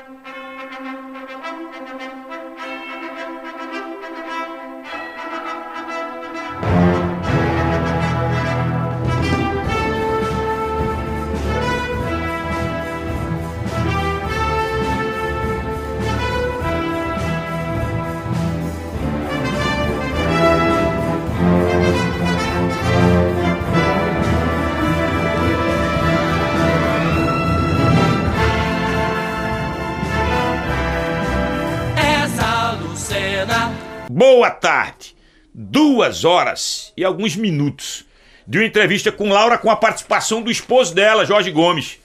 thank 0.00 0.26
you 2.02 2.27
Boa 34.48 34.56
tarde. 34.58 35.14
Duas 35.52 36.24
horas 36.24 36.90
e 36.96 37.04
alguns 37.04 37.36
minutos 37.36 38.06
de 38.46 38.56
uma 38.56 38.64
entrevista 38.64 39.12
com 39.12 39.28
Laura 39.28 39.58
com 39.58 39.70
a 39.70 39.76
participação 39.76 40.40
do 40.40 40.50
esposo 40.50 40.94
dela, 40.94 41.26
Jorge 41.26 41.50
Gomes. 41.50 41.98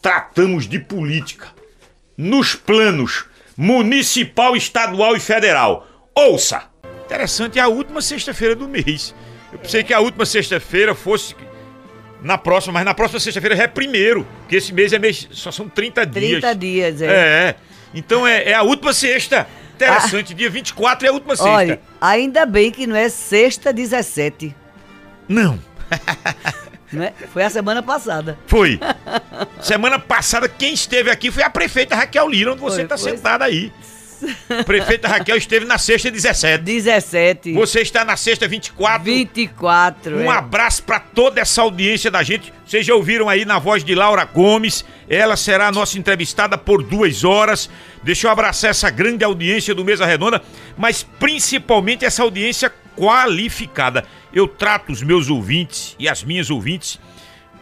Tratamos 0.00 0.68
de 0.68 0.78
política 0.78 1.48
nos 2.16 2.54
planos 2.54 3.24
municipal, 3.56 4.54
estadual 4.54 5.16
e 5.16 5.20
federal. 5.20 5.84
Ouça! 6.14 6.62
Interessante, 7.06 7.58
é 7.58 7.62
a 7.62 7.66
última 7.66 8.00
sexta-feira 8.00 8.54
do 8.54 8.68
mês. 8.68 9.12
Eu 9.52 9.58
pensei 9.58 9.82
que 9.82 9.92
a 9.92 9.98
última 9.98 10.24
sexta-feira 10.24 10.94
fosse 10.94 11.34
na 12.22 12.38
próxima, 12.38 12.74
mas 12.74 12.84
na 12.84 12.94
próxima 12.94 13.18
sexta-feira 13.18 13.56
já 13.56 13.64
é 13.64 13.68
primeiro, 13.68 14.24
porque 14.42 14.54
esse 14.54 14.72
mês 14.72 14.92
é 14.92 14.98
mês, 15.00 15.26
só 15.32 15.50
são 15.50 15.68
30 15.68 16.06
dias. 16.06 16.40
30 16.40 16.54
dias, 16.54 17.02
é. 17.02 17.06
É. 17.08 17.54
Então 17.92 18.24
é, 18.24 18.50
é 18.50 18.54
a 18.54 18.62
última 18.62 18.92
sexta. 18.92 19.48
Interessante, 19.86 20.32
ah, 20.32 20.36
dia 20.36 20.50
24 20.50 21.06
é 21.06 21.10
a 21.10 21.12
última 21.12 21.36
sexta. 21.36 21.50
Olha, 21.50 21.80
ainda 22.00 22.44
bem 22.46 22.70
que 22.70 22.86
não 22.86 22.96
é 22.96 23.08
sexta 23.08 23.72
17. 23.72 24.54
Não. 25.28 25.58
não 26.92 27.02
é? 27.02 27.12
Foi 27.32 27.42
a 27.42 27.50
semana 27.50 27.82
passada. 27.82 28.38
Foi. 28.46 28.78
semana 29.60 29.98
passada 29.98 30.48
quem 30.48 30.74
esteve 30.74 31.10
aqui 31.10 31.30
foi 31.30 31.42
a 31.42 31.50
prefeita 31.50 31.94
Raquel 31.94 32.28
Lira, 32.28 32.52
onde 32.52 32.60
você 32.60 32.82
está 32.82 32.96
sentada 32.96 33.44
aí. 33.44 33.72
Prefeita 34.64 35.08
Raquel 35.08 35.36
esteve 35.36 35.64
na 35.64 35.78
sexta 35.78 36.10
17. 36.10 36.62
17. 36.62 37.52
Você 37.52 37.80
está 37.80 38.04
na 38.04 38.16
sexta 38.16 38.46
24. 38.46 39.04
24. 39.04 40.16
Um 40.16 40.32
é. 40.32 40.36
abraço 40.36 40.82
para 40.82 41.00
toda 41.00 41.40
essa 41.40 41.62
audiência 41.62 42.10
da 42.10 42.22
gente. 42.22 42.52
Vocês 42.66 42.84
já 42.86 42.94
ouviram 42.94 43.28
aí 43.28 43.44
na 43.44 43.58
voz 43.58 43.82
de 43.84 43.94
Laura 43.94 44.24
Gomes. 44.24 44.84
Ela 45.08 45.36
será 45.36 45.68
a 45.68 45.72
nossa 45.72 45.98
entrevistada 45.98 46.56
por 46.56 46.82
duas 46.82 47.24
horas. 47.24 47.70
Deixa 48.02 48.26
eu 48.26 48.30
abraçar 48.30 48.70
essa 48.70 48.90
grande 48.90 49.24
audiência 49.24 49.74
do 49.74 49.84
Mesa 49.84 50.06
Redonda, 50.06 50.42
mas 50.76 51.02
principalmente 51.02 52.04
essa 52.04 52.22
audiência 52.22 52.72
qualificada. 52.96 54.04
Eu 54.32 54.46
trato 54.46 54.92
os 54.92 55.02
meus 55.02 55.28
ouvintes 55.28 55.96
e 55.98 56.08
as 56.08 56.22
minhas 56.22 56.50
ouvintes 56.50 56.98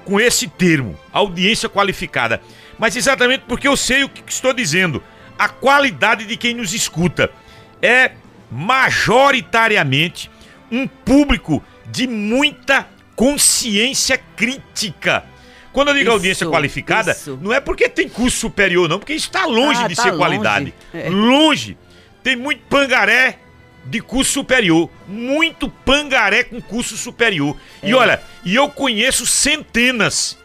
com 0.04 0.18
esse 0.18 0.48
termo, 0.48 0.98
audiência 1.12 1.68
qualificada. 1.68 2.40
Mas 2.78 2.96
exatamente 2.96 3.44
porque 3.46 3.68
eu 3.68 3.76
sei 3.76 4.04
o 4.04 4.08
que 4.08 4.22
estou 4.26 4.52
dizendo 4.52 5.02
a 5.38 5.48
qualidade 5.48 6.26
de 6.26 6.36
quem 6.36 6.54
nos 6.54 6.74
escuta. 6.74 7.30
É 7.80 8.12
majoritariamente 8.50 10.30
um 10.70 10.86
público 10.86 11.62
de 11.86 12.06
muita 12.06 12.88
consciência 13.14 14.18
crítica. 14.36 15.24
Quando 15.72 15.88
eu 15.88 15.94
digo 15.94 16.06
isso, 16.06 16.12
audiência 16.12 16.46
qualificada, 16.46 17.12
isso. 17.12 17.38
não 17.40 17.52
é 17.52 17.60
porque 17.60 17.88
tem 17.88 18.08
curso 18.08 18.36
superior, 18.36 18.88
não, 18.88 18.98
porque 18.98 19.12
está 19.12 19.44
longe 19.44 19.84
ah, 19.84 19.88
de 19.88 19.94
tá 19.94 20.02
ser 20.02 20.08
longe. 20.10 20.18
qualidade. 20.18 20.74
É. 20.92 21.08
Longe. 21.08 21.76
Tem 22.22 22.36
muito 22.36 22.62
pangaré 22.68 23.38
de 23.84 24.00
curso 24.00 24.32
superior. 24.32 24.90
Muito 25.06 25.68
pangaré 25.68 26.44
com 26.44 26.60
curso 26.60 26.96
superior. 26.96 27.56
É. 27.82 27.90
E 27.90 27.94
olha, 27.94 28.22
e 28.44 28.54
eu 28.54 28.68
conheço 28.68 29.26
centenas 29.26 30.38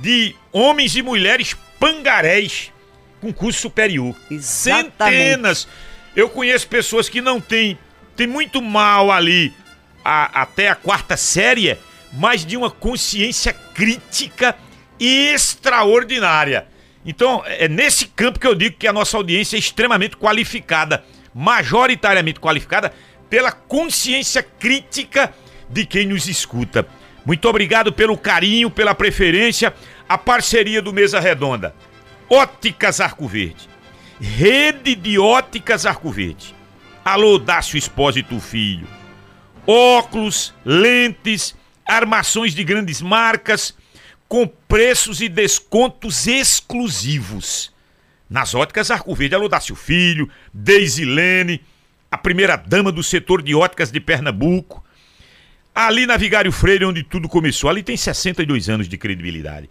de 0.00 0.34
homens 0.52 0.96
e 0.96 1.02
mulheres 1.02 1.56
pangarés 1.78 2.72
com 3.22 3.32
curso 3.32 3.60
superior. 3.60 4.16
Exatamente. 4.28 4.92
Centenas. 4.98 5.68
Eu 6.14 6.28
conheço 6.28 6.66
pessoas 6.66 7.08
que 7.08 7.20
não 7.20 7.40
têm, 7.40 7.78
tem 8.16 8.26
muito 8.26 8.60
mal 8.60 9.12
ali 9.12 9.54
a, 10.04 10.42
até 10.42 10.68
a 10.68 10.74
quarta 10.74 11.16
série, 11.16 11.78
mas 12.12 12.44
de 12.44 12.56
uma 12.56 12.68
consciência 12.68 13.52
crítica 13.52 14.56
extraordinária. 14.98 16.66
Então, 17.06 17.42
é 17.46 17.68
nesse 17.68 18.06
campo 18.06 18.40
que 18.40 18.46
eu 18.46 18.54
digo 18.54 18.76
que 18.76 18.88
a 18.88 18.92
nossa 18.92 19.16
audiência 19.16 19.56
é 19.56 19.58
extremamente 19.60 20.16
qualificada, 20.16 21.04
majoritariamente 21.32 22.40
qualificada 22.40 22.92
pela 23.30 23.52
consciência 23.52 24.42
crítica 24.42 25.32
de 25.70 25.86
quem 25.86 26.06
nos 26.06 26.28
escuta. 26.28 26.86
Muito 27.24 27.48
obrigado 27.48 27.92
pelo 27.92 28.18
carinho, 28.18 28.68
pela 28.68 28.94
preferência, 28.94 29.72
a 30.08 30.18
parceria 30.18 30.82
do 30.82 30.92
Mesa 30.92 31.20
Redonda. 31.20 31.74
Óticas 32.34 32.98
Arco 32.98 33.28
Verde. 33.28 33.68
Rede 34.18 34.94
de 34.94 35.18
Óticas 35.18 35.84
Arco 35.84 36.10
Verde. 36.10 36.54
Alô, 37.04 37.38
Dácio 37.38 37.76
Espósito 37.76 38.40
Filho. 38.40 38.88
Óculos, 39.66 40.54
lentes, 40.64 41.54
armações 41.84 42.54
de 42.54 42.64
grandes 42.64 43.02
marcas, 43.02 43.76
com 44.26 44.46
preços 44.46 45.20
e 45.20 45.28
descontos 45.28 46.26
exclusivos. 46.26 47.70
Nas 48.30 48.54
óticas 48.54 48.90
Arco 48.90 49.14
Verde, 49.14 49.34
alô, 49.34 49.46
Dácio 49.46 49.76
Filho, 49.76 50.26
Deisilene, 50.54 51.60
a 52.10 52.16
primeira 52.16 52.56
dama 52.56 52.90
do 52.90 53.02
setor 53.02 53.42
de 53.42 53.54
óticas 53.54 53.92
de 53.92 54.00
Pernambuco. 54.00 54.82
Ali 55.74 56.06
na 56.06 56.16
Vigário 56.16 56.50
Freire, 56.50 56.86
onde 56.86 57.02
tudo 57.02 57.28
começou, 57.28 57.68
ali 57.68 57.82
tem 57.82 57.94
62 57.94 58.70
anos 58.70 58.88
de 58.88 58.96
credibilidade 58.96 59.68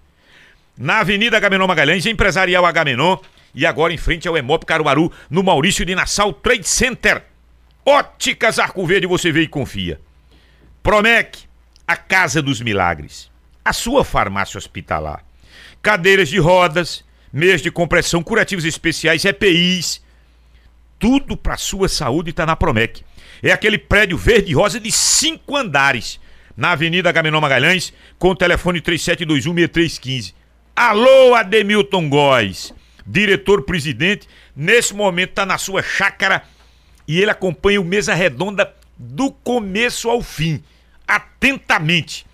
na 0.81 0.99
Avenida 0.99 1.37
Agamenon 1.37 1.67
Magalhães, 1.67 2.07
Empresarial 2.07 2.65
Agamenon 2.65 3.17
e 3.53 3.67
agora 3.67 3.93
em 3.93 3.97
frente 3.97 4.27
ao 4.27 4.35
Emop 4.35 4.65
Caruaru, 4.65 5.11
no 5.29 5.43
Maurício 5.43 5.85
de 5.85 5.93
Nassau 5.93 6.33
Trade 6.33 6.67
Center. 6.67 7.23
Óticas 7.85 8.57
Arco 8.57 8.85
Verde, 8.85 9.05
você 9.05 9.31
vê 9.31 9.41
e 9.41 9.47
confia. 9.47 9.99
Promec, 10.81 11.43
a 11.87 11.95
Casa 11.95 12.41
dos 12.41 12.61
Milagres. 12.61 13.29
A 13.63 13.73
sua 13.73 14.03
farmácia 14.03 14.57
hospitalar. 14.57 15.23
Cadeiras 15.83 16.29
de 16.29 16.39
rodas, 16.39 17.05
meias 17.31 17.61
de 17.61 17.69
compressão, 17.69 18.23
curativos 18.23 18.65
especiais, 18.65 19.23
EPIs. 19.23 20.01
Tudo 20.97 21.37
para 21.37 21.57
sua 21.57 21.87
saúde 21.89 22.31
está 22.31 22.43
na 22.43 22.55
Promec. 22.55 23.03
É 23.43 23.51
aquele 23.51 23.77
prédio 23.77 24.17
verde 24.17 24.51
e 24.51 24.55
rosa 24.55 24.79
de 24.79 24.91
cinco 24.91 25.55
andares. 25.55 26.19
Na 26.57 26.71
Avenida 26.71 27.09
Agamenon 27.09 27.39
Magalhães, 27.39 27.93
com 28.17 28.29
o 28.29 28.35
telefone 28.35 28.81
37216315. 28.81 30.40
Alô, 30.75 31.35
Ademilton 31.35 32.09
Góes, 32.09 32.73
diretor-presidente, 33.05 34.27
nesse 34.55 34.93
momento 34.93 35.31
está 35.31 35.45
na 35.45 35.57
sua 35.57 35.83
chácara 35.83 36.43
e 37.07 37.21
ele 37.21 37.29
acompanha 37.29 37.81
o 37.81 37.85
Mesa 37.85 38.13
Redonda 38.13 38.73
do 38.97 39.31
começo 39.31 40.09
ao 40.09 40.21
fim, 40.21 40.63
atentamente. 41.07 42.25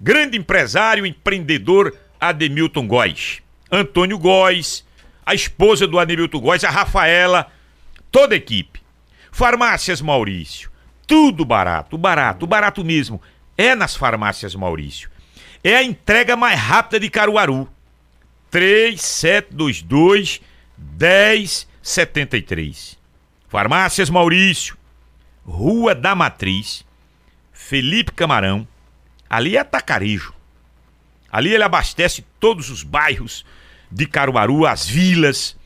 Grande 0.00 0.38
empresário, 0.38 1.06
empreendedor 1.06 1.94
Ademilton 2.20 2.86
Góes. 2.86 3.42
Antônio 3.70 4.18
Góes, 4.18 4.84
a 5.24 5.34
esposa 5.34 5.86
do 5.86 5.98
Ademilton 5.98 6.40
Góes, 6.40 6.64
a 6.64 6.70
Rafaela, 6.70 7.50
toda 8.10 8.34
a 8.34 8.36
equipe. 8.36 8.80
Farmácias 9.30 10.00
Maurício, 10.00 10.70
tudo 11.06 11.44
barato, 11.44 11.96
barato, 11.96 12.46
barato 12.46 12.84
mesmo. 12.84 13.20
É 13.56 13.74
nas 13.74 13.94
farmácias 13.94 14.54
Maurício. 14.54 15.10
É 15.62 15.76
a 15.76 15.82
entrega 15.82 16.36
mais 16.36 16.58
rápida 16.58 16.98
de 16.98 17.08
Caruaru. 17.08 17.68
3722 18.52 20.40
1073. 20.76 22.96
Farmácias 23.48 24.08
Maurício, 24.10 24.76
Rua 25.42 25.94
da 25.94 26.14
Matriz, 26.14 26.84
Felipe 27.50 28.12
Camarão. 28.12 28.68
Ali 29.28 29.56
é 29.56 29.60
Atacarejo. 29.60 30.34
Ali 31.30 31.54
ele 31.54 31.64
abastece 31.64 32.26
todos 32.38 32.68
os 32.68 32.82
bairros 32.82 33.46
de 33.90 34.06
Caruaru, 34.06 34.66
as 34.66 34.86
vilas, 34.86 35.56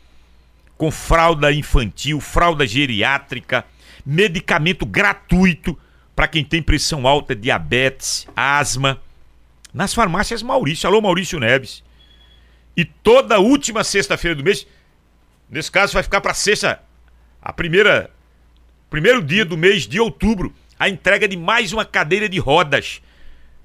com 0.78 0.92
fralda 0.92 1.52
infantil, 1.52 2.20
fralda 2.20 2.64
geriátrica, 2.64 3.64
medicamento 4.04 4.86
gratuito 4.86 5.76
para 6.14 6.28
quem 6.28 6.44
tem 6.44 6.62
pressão 6.62 7.04
alta, 7.04 7.34
diabetes, 7.34 8.28
asma. 8.36 9.02
Nas 9.74 9.92
farmácias 9.92 10.40
Maurício. 10.40 10.88
Alô, 10.88 11.00
Maurício 11.00 11.40
Neves. 11.40 11.84
E 12.76 12.84
toda 12.84 13.40
última 13.40 13.82
sexta-feira 13.82 14.34
do 14.34 14.44
mês, 14.44 14.66
nesse 15.48 15.70
caso 15.70 15.94
vai 15.94 16.02
ficar 16.02 16.20
para 16.20 16.34
sexta, 16.34 16.82
a 17.40 17.52
primeira, 17.52 18.10
primeiro 18.90 19.22
dia 19.22 19.44
do 19.44 19.56
mês 19.56 19.86
de 19.86 19.98
outubro, 19.98 20.54
a 20.78 20.88
entrega 20.88 21.26
de 21.26 21.36
mais 21.36 21.72
uma 21.72 21.84
cadeira 21.84 22.28
de 22.28 22.38
rodas 22.38 23.00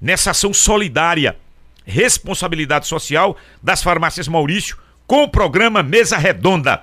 nessa 0.00 0.30
ação 0.30 0.54
solidária, 0.54 1.36
responsabilidade 1.84 2.86
social 2.86 3.36
das 3.62 3.82
farmácias 3.82 4.26
Maurício 4.26 4.78
com 5.06 5.24
o 5.24 5.28
programa 5.28 5.82
Mesa 5.82 6.16
Redonda. 6.16 6.82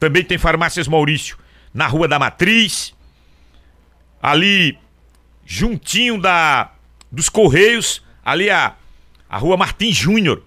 Também 0.00 0.24
tem 0.24 0.38
Farmácias 0.38 0.88
Maurício, 0.88 1.38
na 1.72 1.86
Rua 1.86 2.08
da 2.08 2.18
Matriz, 2.18 2.94
ali 4.20 4.76
juntinho 5.44 6.20
da 6.20 6.72
dos 7.10 7.28
Correios, 7.28 8.02
ali 8.24 8.50
a, 8.50 8.74
a 9.28 9.38
Rua 9.38 9.56
Martins 9.56 9.96
Júnior 9.96 10.42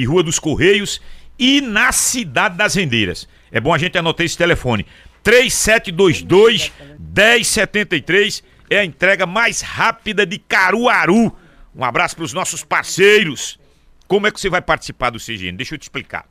e 0.00 0.04
Rua 0.06 0.22
dos 0.22 0.38
Correios 0.38 0.98
e 1.38 1.60
na 1.60 1.92
Cidade 1.92 2.56
das 2.56 2.74
Rendeiras. 2.74 3.28
É 3.52 3.60
bom 3.60 3.74
a 3.74 3.76
gente 3.76 3.98
anotar 3.98 4.24
esse 4.24 4.36
telefone. 4.36 4.86
3722 5.22 6.72
1073 6.98 8.42
é 8.70 8.78
a 8.78 8.84
entrega 8.84 9.26
mais 9.26 9.60
rápida 9.60 10.24
de 10.24 10.38
Caruaru. 10.38 11.36
Um 11.76 11.84
abraço 11.84 12.16
para 12.16 12.24
os 12.24 12.32
nossos 12.32 12.64
parceiros. 12.64 13.60
Como 14.08 14.26
é 14.26 14.30
que 14.30 14.40
você 14.40 14.48
vai 14.48 14.62
participar 14.62 15.10
do 15.10 15.18
CGN? 15.18 15.52
Deixa 15.58 15.74
eu 15.74 15.78
te 15.78 15.82
explicar. 15.82 16.26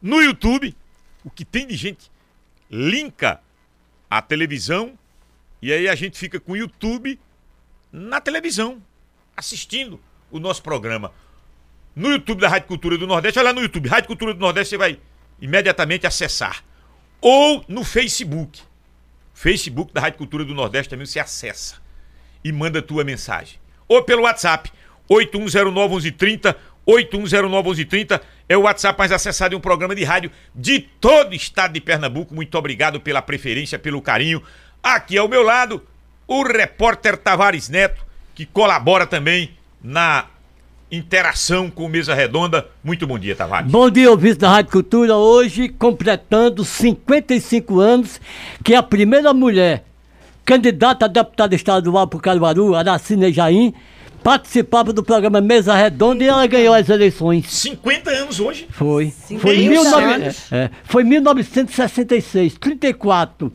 No 0.00 0.22
YouTube, 0.22 0.74
o 1.22 1.28
que 1.28 1.44
tem 1.44 1.66
de 1.66 1.76
gente 1.76 2.10
linka 2.70 3.40
a 4.08 4.22
televisão 4.22 4.98
e 5.60 5.70
aí 5.70 5.86
a 5.86 5.94
gente 5.94 6.18
fica 6.18 6.40
com 6.40 6.52
o 6.52 6.56
YouTube 6.56 7.20
na 7.92 8.22
televisão, 8.22 8.82
assistindo 9.36 10.00
o 10.30 10.38
nosso 10.38 10.62
programa. 10.62 11.12
No 11.96 12.10
YouTube 12.10 12.42
da 12.42 12.48
Rádio 12.50 12.68
Cultura 12.68 12.98
do 12.98 13.06
Nordeste, 13.06 13.38
olha 13.38 13.46
lá 13.46 13.54
no 13.54 13.62
YouTube, 13.62 13.88
Rádio 13.88 14.06
Cultura 14.06 14.34
do 14.34 14.38
Nordeste, 14.38 14.70
você 14.70 14.76
vai 14.76 14.98
imediatamente 15.40 16.06
acessar. 16.06 16.62
Ou 17.22 17.64
no 17.66 17.82
Facebook. 17.82 18.60
Facebook 19.32 19.94
da 19.94 20.02
Rádio 20.02 20.18
Cultura 20.18 20.44
do 20.44 20.54
Nordeste 20.54 20.90
também 20.90 21.06
você 21.06 21.18
acessa 21.18 21.76
e 22.44 22.52
manda 22.52 22.82
tua 22.82 23.02
mensagem. 23.02 23.58
Ou 23.88 24.02
pelo 24.02 24.22
WhatsApp, 24.24 24.70
81091130, 25.08 26.54
81091130 26.86 28.20
é 28.46 28.56
o 28.58 28.62
WhatsApp 28.62 28.98
mais 28.98 29.10
acessado 29.10 29.54
em 29.54 29.58
um 29.58 29.60
programa 29.60 29.94
de 29.94 30.04
rádio 30.04 30.30
de 30.54 30.80
todo 30.80 31.32
o 31.32 31.34
estado 31.34 31.72
de 31.72 31.80
Pernambuco. 31.80 32.34
Muito 32.34 32.58
obrigado 32.58 33.00
pela 33.00 33.22
preferência, 33.22 33.78
pelo 33.78 34.02
carinho. 34.02 34.42
Aqui 34.82 35.16
ao 35.16 35.28
meu 35.28 35.42
lado, 35.42 35.82
o 36.26 36.42
repórter 36.42 37.16
Tavares 37.16 37.70
Neto, 37.70 38.04
que 38.34 38.44
colabora 38.44 39.06
também 39.06 39.56
na 39.82 40.26
interação 40.90 41.70
com 41.70 41.88
Mesa 41.88 42.14
Redonda. 42.14 42.66
Muito 42.82 43.06
bom 43.06 43.18
dia, 43.18 43.34
Tavares. 43.34 43.70
Bom 43.70 43.90
dia, 43.90 44.10
ouvintes 44.10 44.36
da 44.36 44.50
Rádio 44.50 44.72
Cultura. 44.72 45.16
Hoje, 45.16 45.68
completando 45.68 46.64
55 46.64 47.80
anos, 47.80 48.20
que 48.62 48.74
é 48.74 48.76
a 48.76 48.82
primeira 48.82 49.32
mulher 49.34 49.84
candidata 50.44 51.06
a 51.06 51.08
deputada 51.08 51.56
estadual 51.56 52.06
por 52.06 52.22
Caruaru, 52.22 52.76
Aracine 52.76 53.32
Jaim, 53.32 53.74
participava 54.22 54.92
do 54.92 55.02
programa 55.02 55.40
Mesa 55.40 55.74
Redonda 55.74 56.22
e 56.22 56.28
ela 56.28 56.46
ganhou 56.46 56.72
as 56.72 56.88
eleições. 56.88 57.46
50 57.52 58.10
anos 58.10 58.38
hoje? 58.40 58.68
Foi. 58.70 59.12
50 59.26 59.40
Foi, 59.40 59.56
em 59.56 59.68
19... 59.68 60.04
anos. 60.04 60.52
é, 60.52 60.70
foi 60.84 61.02
em 61.02 61.06
1966, 61.06 62.54
34, 62.54 63.52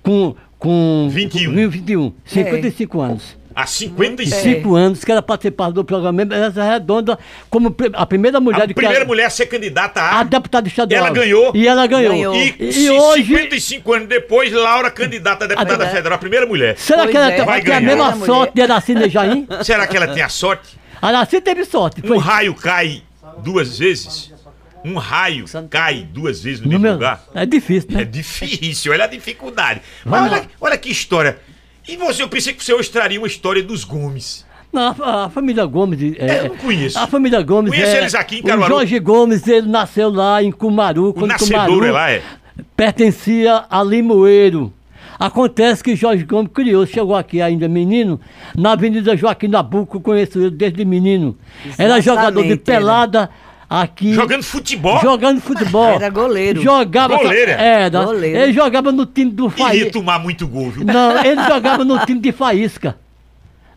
com, 0.00 0.34
com 0.58 1.08
21. 1.10 1.50
com 1.50 1.70
21, 1.70 2.12
55 2.24 3.00
anos. 3.00 3.41
Há 3.54 3.66
55 3.66 4.76
É. 4.76 4.80
Anos 4.80 5.04
que 5.04 5.12
ela 5.12 5.22
participava 5.22 5.72
do 5.72 5.84
programa 5.84 6.24
Mesa 6.24 6.64
Redonda 6.64 7.18
como 7.50 7.74
a 7.94 8.06
primeira 8.06 8.40
mulher 8.40 8.62
A 8.62 8.66
de 8.66 8.74
primeira 8.74 8.98
Car- 9.00 9.06
mulher 9.08 9.24
a 9.26 9.30
ser 9.30 9.46
candidata 9.46 10.00
a. 10.00 10.20
a 10.20 10.22
deputada 10.24 10.66
estadual. 10.68 10.98
Ela 11.06 11.10
ganhou? 11.14 11.52
E 11.54 11.66
ela 11.66 11.86
ganhou. 11.86 12.12
Ganhou. 12.12 12.34
E, 12.34 12.56
E, 12.60 12.90
hoje. 12.90 13.24
55 13.26 13.92
anos 13.92 14.08
depois, 14.08 14.52
Laura, 14.52 14.90
candidata 14.90 15.44
a 15.44 15.48
deputada 15.48 15.84
A- 15.84 15.88
federal, 15.90 16.14
a 16.16 16.18
primeira 16.18 16.46
mulher. 16.46 16.76
Será 16.78 17.02
que 17.06 17.12
Pois 17.12 17.16
ela 17.24 17.32
é. 17.32 17.36
tem, 17.36 17.44
Vai 17.44 17.62
tem 17.62 17.74
a 17.74 17.80
mesma 17.80 18.10
Mulher. 18.12 18.26
sorte 18.26 18.54
de 18.54 18.62
Aracine 18.62 19.08
Jaim? 19.08 19.46
Será 19.64 19.86
que 19.86 19.96
ela 19.96 20.08
tem 20.08 20.22
a 20.22 20.28
sorte? 20.28 20.76
A 21.00 21.08
Aracine 21.08 21.40
teve 21.42 21.64
sorte. 21.64 22.00
Um 22.04 22.08
Foi 22.08 22.18
raio 22.18 22.54
cai 22.54 23.02
duas 23.38 23.78
vezes? 23.78 24.32
Um 24.84 24.96
raio 24.98 25.44
cai 25.70 26.06
duas 26.12 26.42
vezes 26.42 26.60
no 26.60 26.66
mesmo 26.68 26.78
número- 26.80 26.94
lugar? 26.94 27.24
É 27.34 27.46
difícil, 27.46 27.88
É 27.92 27.94
né? 27.98 28.04
difícil, 28.04 28.90
olha 28.92 29.04
a 29.04 29.06
dificuldade. 29.06 29.80
Mas 30.04 30.32
olha, 30.32 30.44
olha 30.60 30.76
que 30.78 30.90
história. 30.90 31.38
E 31.86 31.96
você, 31.96 32.22
eu 32.22 32.28
pensei 32.28 32.52
que 32.52 32.64
você 32.64 32.72
hoje 32.72 32.90
traria 32.90 33.18
uma 33.18 33.26
história 33.26 33.62
dos 33.62 33.84
Gomes. 33.84 34.44
Não, 34.72 34.94
a, 35.00 35.24
a 35.26 35.30
família 35.30 35.66
Gomes. 35.66 36.00
É, 36.16 36.26
É, 36.26 36.40
eu 36.40 36.48
não 36.50 36.56
conheço. 36.56 36.98
A 36.98 37.06
família 37.06 37.42
Gomes. 37.42 37.70
Conheço 37.70 37.94
é, 37.96 37.98
eles 37.98 38.14
aqui 38.14 38.36
em 38.36 38.40
O 38.40 38.44
Caruaru. 38.44 38.74
Jorge 38.74 38.98
Gomes, 38.98 39.46
ele 39.46 39.68
nasceu 39.68 40.08
lá 40.10 40.42
em 40.42 40.50
Cumaru. 40.50 41.12
O 41.16 41.26
nascedouro 41.26 41.66
Cumaru 41.66 41.84
é 41.84 41.90
lá, 41.90 42.10
é? 42.10 42.22
Pertencia 42.76 43.64
a 43.68 43.82
Limoeiro. 43.82 44.72
Acontece 45.18 45.84
que 45.84 45.94
Jorge 45.94 46.24
Gomes 46.24 46.50
criou, 46.52 46.84
chegou 46.86 47.14
aqui 47.14 47.40
ainda 47.40 47.68
menino, 47.68 48.20
na 48.56 48.72
Avenida 48.72 49.16
Joaquim 49.16 49.46
Nabuco, 49.46 50.00
conheço 50.00 50.40
ele 50.40 50.50
desde 50.50 50.84
menino. 50.84 51.36
Era 51.78 51.98
Exatamente, 51.98 52.04
jogador 52.04 52.42
de 52.42 52.48
era. 52.52 52.58
pelada 52.58 53.30
aqui. 53.80 54.12
Jogando 54.14 54.42
futebol. 54.42 55.00
Jogando 55.00 55.40
futebol. 55.40 55.94
Era 55.94 56.08
goleiro. 56.10 56.60
Jogava. 56.62 57.16
Goleiro, 57.16 57.50
é? 57.52 57.82
Era. 57.84 58.04
Goleiro. 58.04 58.38
Ele 58.38 58.52
jogava 58.52 58.92
no 58.92 59.06
time 59.06 59.30
do 59.30 59.48
Faísca. 59.48 59.90
tomar 59.92 60.18
muito 60.18 60.46
gol, 60.46 60.70
viu? 60.70 60.84
Não, 60.84 61.18
ele 61.24 61.42
jogava 61.44 61.84
no 61.84 61.98
time 62.04 62.20
de 62.20 62.32
Faísca. 62.32 62.96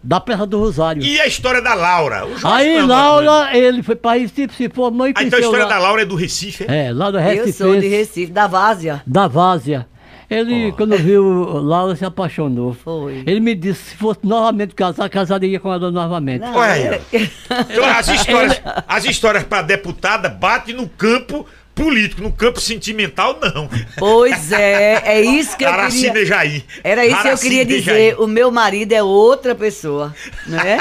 Da 0.03 0.19
Praça 0.19 0.45
do 0.45 0.59
Rosário. 0.59 1.01
E 1.01 1.19
a 1.19 1.25
história 1.25 1.59
da 1.63 1.73
Laura? 1.73 2.27
Aí, 2.43 2.77
não, 2.79 2.87
Laura, 3.21 3.57
ele 3.57 3.81
foi 3.81 3.95
para 3.95 4.19
Recife, 4.19 4.53
se 4.55 4.69
formou 4.69 5.07
e 5.07 5.13
Ah, 5.15 5.23
então 5.23 5.39
a 5.39 5.41
história 5.41 5.63
lá. 5.65 5.69
da 5.73 5.79
Laura 5.79 6.03
é 6.03 6.05
do 6.05 6.13
Recife, 6.15 6.63
é? 6.67 6.85
É, 6.89 6.93
lá 6.93 7.09
do 7.09 7.17
Eu 7.17 7.23
Recife. 7.23 7.53
sou 7.53 7.75
de 7.79 7.87
Recife, 7.87 8.31
da 8.31 8.45
Várzea. 8.45 9.01
Da 9.07 9.27
Várzea. 9.27 9.87
Ele, 10.29 10.71
quando 10.73 10.97
viu 10.97 11.23
Laura, 11.61 11.95
se 11.95 12.03
apaixonou. 12.05 12.73
Foi. 12.73 13.23
Ele 13.25 13.39
me 13.39 13.53
disse 13.55 13.91
se 13.91 13.95
fosse 13.97 14.19
novamente 14.23 14.73
casar, 14.73 15.09
casaria 15.09 15.59
com 15.59 15.71
ela 15.71 15.91
novamente. 15.91 16.41
Não, 16.41 16.55
Olha 16.55 16.71
aí, 16.73 16.83
é- 16.83 17.01
Então, 17.71 17.85
as 17.85 18.07
histórias, 18.07 18.61
as 18.87 19.05
histórias 19.05 19.43
para 19.43 19.61
deputada 19.61 20.29
bate 20.29 20.73
no 20.73 20.87
campo 20.89 21.45
político, 21.75 22.21
no 22.21 22.31
campo 22.31 22.61
sentimental, 22.61 23.37
não. 23.39 23.69
Pois 23.99 24.51
é, 24.51 25.01
é 25.05 25.21
isso 25.21 25.57
que 25.57 25.65
eu 25.65 25.73
queria... 25.73 26.25
Jair. 26.25 26.63
Era 26.83 27.05
isso 27.05 27.21
que 27.21 27.27
eu 27.27 27.37
queria 27.37 27.65
dizer. 27.65 27.81
Jair. 27.83 28.21
O 28.21 28.25
meu 28.25 28.49
marido 28.49 28.93
é 28.93 29.03
outra 29.03 29.53
pessoa, 29.53 30.15
né? 30.47 30.79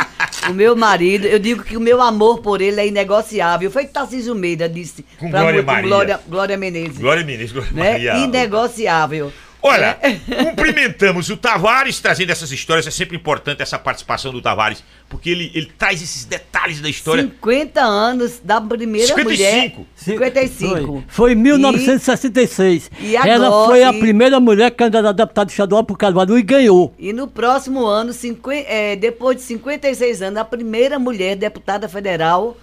o 0.49 0.52
meu 0.52 0.76
marido, 0.76 1.26
eu 1.26 1.38
digo 1.38 1.62
que 1.62 1.76
o 1.76 1.81
meu 1.81 2.00
amor 2.00 2.38
por 2.38 2.62
ele 2.62 2.81
é 2.81 2.87
inegociável. 2.87 3.70
Foi 3.70 3.85
que 3.85 3.93
Tarcísio 3.93 4.35
Meira 4.35 4.69
disse 4.69 5.05
Com 5.19 5.31
Glória 5.31 5.62
Maria. 5.62 5.88
Glória, 5.88 6.20
Glória 6.29 6.56
Menezes. 6.56 6.99
Glória 6.99 7.25
Menezes, 7.25 7.52
Glória 7.52 7.73
né? 7.73 7.93
Maria. 7.93 8.17
Inegociável. 8.19 9.32
Olha, 9.66 9.99
né? 10.02 10.20
cumprimentamos 10.44 11.31
o 11.31 11.37
Tavares 11.38 11.99
trazendo 11.99 12.31
essas 12.31 12.52
histórias. 12.52 12.87
É 12.87 12.90
sempre 12.90 13.16
importante 13.16 13.62
essa 13.62 13.78
participação 13.78 14.31
do 14.31 14.43
Tavares, 14.43 14.84
porque 15.08 15.31
ele, 15.31 15.50
ele 15.55 15.72
traz 15.78 16.02
esses 16.02 16.25
detalhes 16.26 16.81
da 16.82 16.88
história. 16.88 17.22
50 17.22 17.81
anos 17.81 18.40
da 18.44 18.61
primeira 18.61 19.06
55. 19.06 19.76
mulher. 19.78 19.87
55. 19.96 20.84
Foi, 20.84 21.05
foi 21.08 21.32
em 21.32 21.37
1966. 21.37 22.90
E 23.00 23.16
Ela 23.16 23.47
agora- 23.47 23.66
foi 23.68 23.83
a 23.83 23.92
e- 23.92 23.99
primeira 24.00 24.38
mulher 24.38 24.71
candidata 24.71 25.09
a 25.09 25.12
deputada 25.12 25.50
estadual 25.50 25.83
por 25.83 25.97
Caruaru 25.97 26.38
e 26.38 26.42
ganhou. 26.42 26.94
E 26.99 27.12
no 27.12 27.26
próximo 27.26 27.87
ano, 27.87 28.12
cinquen- 28.12 28.64
é, 28.68 28.97
depois 28.97 29.37
de 29.37 29.42
56 29.42 30.23
anos, 30.23 30.38
a 30.38 30.44
primeira 30.44 30.99
mulher 30.99 31.37
deputada 31.37 31.88
federal 31.88 32.56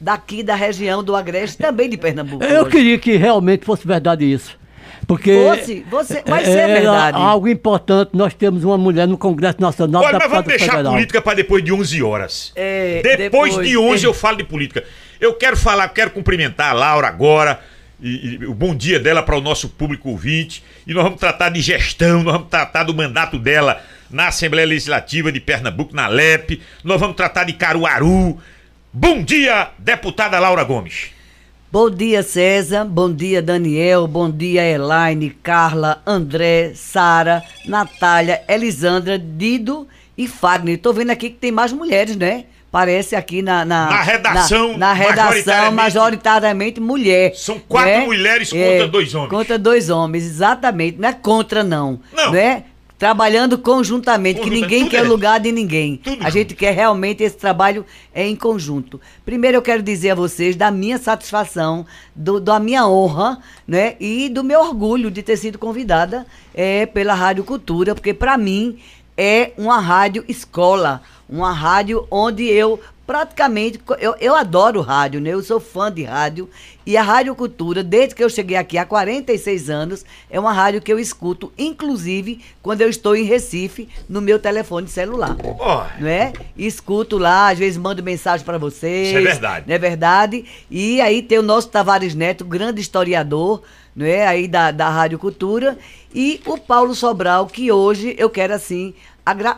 daqui 0.00 0.42
da 0.42 0.54
região 0.54 1.02
do 1.02 1.16
Agreste, 1.16 1.58
também 1.58 1.88
de 1.88 1.96
Pernambuco. 1.96 2.44
Eu 2.44 2.62
hoje. 2.62 2.70
queria 2.70 2.98
que 2.98 3.16
realmente 3.16 3.64
fosse 3.64 3.86
verdade 3.86 4.24
isso. 4.24 4.56
Porque 5.06 5.32
Fosse, 5.34 5.86
você- 5.90 6.22
vai 6.26 6.44
ser 6.44 6.50
era 6.58 6.72
verdade. 6.80 7.16
algo 7.18 7.48
importante. 7.48 8.10
Nós 8.14 8.32
temos 8.34 8.64
uma 8.64 8.78
mulher 8.78 9.06
no 9.08 9.18
Congresso 9.18 9.60
Nacional 9.60 10.02
Olha, 10.02 10.18
mas 10.18 10.30
vamos 10.30 10.46
deixar 10.46 10.64
a 10.66 10.70
federal. 10.76 10.92
política 10.94 11.20
para 11.22 11.34
depois 11.34 11.62
de 11.64 11.72
11 11.72 12.02
horas. 12.02 12.52
É, 12.56 13.00
depois, 13.02 13.52
depois- 13.54 13.68
de 13.68 13.76
11 13.76 14.04
é. 14.04 14.08
eu 14.08 14.14
falo 14.14 14.36
de 14.38 14.44
política. 14.44 14.84
Eu 15.20 15.34
quero 15.34 15.56
falar, 15.56 15.88
quero 15.90 16.10
cumprimentar 16.10 16.70
a 16.70 16.72
Laura 16.72 17.08
agora. 17.08 17.60
E, 18.02 18.38
e 18.40 18.46
o 18.46 18.52
bom 18.52 18.74
dia 18.74 18.98
dela 18.98 19.22
para 19.22 19.36
o 19.36 19.40
nosso 19.40 19.68
público 19.68 20.10
ouvinte. 20.10 20.62
E 20.86 20.92
nós 20.92 21.04
vamos 21.04 21.18
tratar 21.20 21.48
de 21.48 21.60
gestão, 21.60 22.22
nós 22.22 22.32
vamos 22.34 22.48
tratar 22.48 22.82
do 22.84 22.92
mandato 22.92 23.38
dela 23.38 23.80
na 24.10 24.28
Assembleia 24.28 24.66
Legislativa 24.66 25.30
de 25.32 25.40
Pernambuco, 25.40 25.94
na 25.94 26.06
LEP. 26.08 26.60
Nós 26.82 27.00
vamos 27.00 27.16
tratar 27.16 27.44
de 27.44 27.52
Caruaru. 27.54 28.38
Bom 28.92 29.22
dia, 29.22 29.68
deputada 29.78 30.38
Laura 30.38 30.62
Gomes. 30.64 31.13
Bom 31.74 31.90
dia, 31.90 32.22
César. 32.22 32.84
Bom 32.84 33.12
dia, 33.12 33.42
Daniel. 33.42 34.06
Bom 34.06 34.30
dia, 34.30 34.62
Elaine, 34.62 35.30
Carla, 35.30 36.00
André, 36.06 36.70
Sara, 36.72 37.42
Natália, 37.66 38.44
Elisandra, 38.48 39.18
Dido 39.18 39.84
e 40.16 40.28
Fagner. 40.28 40.78
Tô 40.78 40.92
vendo 40.92 41.10
aqui 41.10 41.30
que 41.30 41.36
tem 41.36 41.50
mais 41.50 41.72
mulheres, 41.72 42.14
né? 42.14 42.44
Parece 42.70 43.16
aqui 43.16 43.42
na... 43.42 43.64
Na, 43.64 43.86
Na 43.90 44.02
redação, 44.02 44.68
Na, 44.74 44.78
na 44.78 44.92
redação, 44.92 45.24
majoritariamente- 45.24 45.74
majoritariamente 45.74 46.80
mulher. 46.80 47.34
São 47.34 47.58
quatro 47.58 47.90
né? 47.90 48.04
mulheres 48.06 48.52
contra 48.52 48.86
dois 48.86 49.12
homens. 49.12 49.30
Contra 49.30 49.58
dois 49.58 49.90
homens, 49.90 50.24
exatamente. 50.24 50.96
Não 51.00 51.08
é 51.08 51.12
contra, 51.12 51.64
não. 51.64 51.98
Não. 52.12 52.30
Né? 52.30 52.62
Trabalhando 52.98 53.58
conjuntamente, 53.58 54.40
que 54.40 54.48
ninguém 54.48 54.88
quer 54.88 55.04
é- 55.04 55.08
lugar 55.08 55.40
de 55.40 55.50
ninguém. 55.50 55.96
tudo 55.96 56.20
a 56.20 56.24
junto. 56.24 56.32
gente 56.32 56.54
quer 56.54 56.72
realmente 56.72 57.22
esse 57.24 57.36
trabalho 57.36 57.84
é 58.14 58.26
em 58.26 58.36
conjunto. 58.36 59.00
Primeiro 59.24 59.56
eu 59.58 59.62
quero 59.62 59.82
dizer 59.82 60.10
a 60.10 60.14
vocês 60.14 60.54
da 60.54 60.70
minha 60.70 60.96
satisfação, 60.96 61.84
do, 62.14 62.38
da 62.40 62.60
minha 62.60 62.86
honra, 62.86 63.40
né? 63.66 63.96
E 63.98 64.28
do 64.28 64.44
meu 64.44 64.60
orgulho 64.60 65.10
de 65.10 65.22
ter 65.22 65.36
sido 65.36 65.58
convidada 65.58 66.24
é, 66.54 66.86
pela 66.86 67.14
Rádio 67.14 67.42
Cultura, 67.44 67.94
porque 67.94 68.14
para 68.14 68.38
mim 68.38 68.78
é 69.16 69.52
uma 69.58 69.80
rádio 69.80 70.24
escola, 70.28 71.02
uma 71.28 71.52
rádio 71.52 72.06
onde 72.10 72.44
eu 72.44 72.80
praticamente, 73.06 73.80
eu, 73.98 74.14
eu 74.20 74.34
adoro 74.34 74.80
rádio, 74.80 75.20
né? 75.20 75.30
Eu 75.30 75.42
sou 75.42 75.60
fã 75.60 75.92
de 75.92 76.04
rádio. 76.04 76.48
E 76.86 76.96
a 76.96 77.02
Rádio 77.02 77.34
Cultura, 77.34 77.82
desde 77.82 78.14
que 78.14 78.22
eu 78.22 78.28
cheguei 78.28 78.56
aqui 78.56 78.76
há 78.76 78.84
46 78.84 79.70
anos, 79.70 80.04
é 80.28 80.38
uma 80.38 80.52
rádio 80.52 80.82
que 80.82 80.92
eu 80.92 80.98
escuto, 80.98 81.50
inclusive 81.56 82.40
quando 82.62 82.82
eu 82.82 82.90
estou 82.90 83.16
em 83.16 83.24
Recife, 83.24 83.88
no 84.06 84.20
meu 84.20 84.38
telefone 84.38 84.86
celular. 84.88 85.36
Oh. 85.42 85.82
Não 85.98 86.08
é? 86.08 86.32
Escuto 86.56 87.16
lá, 87.16 87.48
às 87.48 87.58
vezes 87.58 87.78
mando 87.78 88.02
mensagem 88.02 88.44
para 88.44 88.58
vocês. 88.58 89.08
Isso 89.08 89.18
é 89.18 89.22
verdade. 89.22 89.64
Não 89.66 89.74
é 89.74 89.78
verdade? 89.78 90.44
E 90.70 91.00
aí 91.00 91.22
tem 91.22 91.38
o 91.38 91.42
nosso 91.42 91.68
Tavares 91.68 92.14
Neto, 92.14 92.44
grande 92.44 92.82
historiador, 92.82 93.62
não 93.96 94.04
é? 94.04 94.26
Aí 94.26 94.46
da, 94.46 94.70
da 94.70 94.90
Rádio 94.90 95.18
Cultura. 95.18 95.78
E 96.14 96.40
o 96.44 96.58
Paulo 96.58 96.94
Sobral, 96.94 97.46
que 97.46 97.72
hoje 97.72 98.14
eu 98.18 98.28
quero 98.28 98.52
assim, 98.52 98.94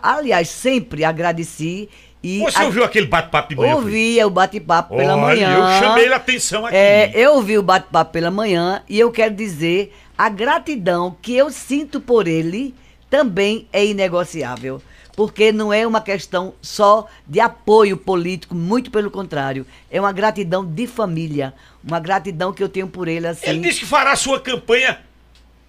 aliás, 0.02 0.48
sempre 0.48 1.04
agradeci 1.04 1.88
e 2.26 2.40
Você 2.40 2.58
a- 2.58 2.64
ouviu 2.64 2.82
aquele 2.82 3.06
bate-papo 3.06 3.50
de 3.50 3.56
manhã? 3.56 3.76
Ouvia 3.76 4.26
o 4.26 4.30
bate-papo 4.30 4.96
pela 4.96 5.16
manhã. 5.16 5.54
eu 5.54 5.86
chamei 5.86 6.12
a 6.12 6.16
atenção 6.16 6.66
aqui. 6.66 6.74
É, 6.74 7.12
eu 7.14 7.34
ouvi 7.34 7.56
o 7.56 7.62
bate-papo 7.62 8.10
pela 8.12 8.32
manhã 8.32 8.82
e 8.88 8.98
eu 8.98 9.12
quero 9.12 9.32
dizer 9.32 9.94
a 10.18 10.28
gratidão 10.28 11.16
que 11.22 11.36
eu 11.36 11.50
sinto 11.52 12.00
por 12.00 12.26
ele 12.26 12.74
também 13.08 13.68
é 13.72 13.86
inegociável. 13.86 14.82
Porque 15.14 15.50
não 15.52 15.72
é 15.72 15.86
uma 15.86 16.00
questão 16.00 16.52
só 16.60 17.06
de 17.26 17.40
apoio 17.40 17.96
político, 17.96 18.54
muito 18.54 18.90
pelo 18.90 19.10
contrário. 19.10 19.64
É 19.90 19.98
uma 19.98 20.12
gratidão 20.12 20.62
de 20.62 20.86
família. 20.86 21.54
Uma 21.82 21.98
gratidão 22.00 22.52
que 22.52 22.62
eu 22.62 22.68
tenho 22.68 22.88
por 22.88 23.06
ele 23.08 23.26
assim. 23.26 23.48
Ele 23.48 23.60
disse 23.60 23.80
que 23.80 23.86
fará 23.86 24.14
sua 24.16 24.38
campanha 24.40 24.98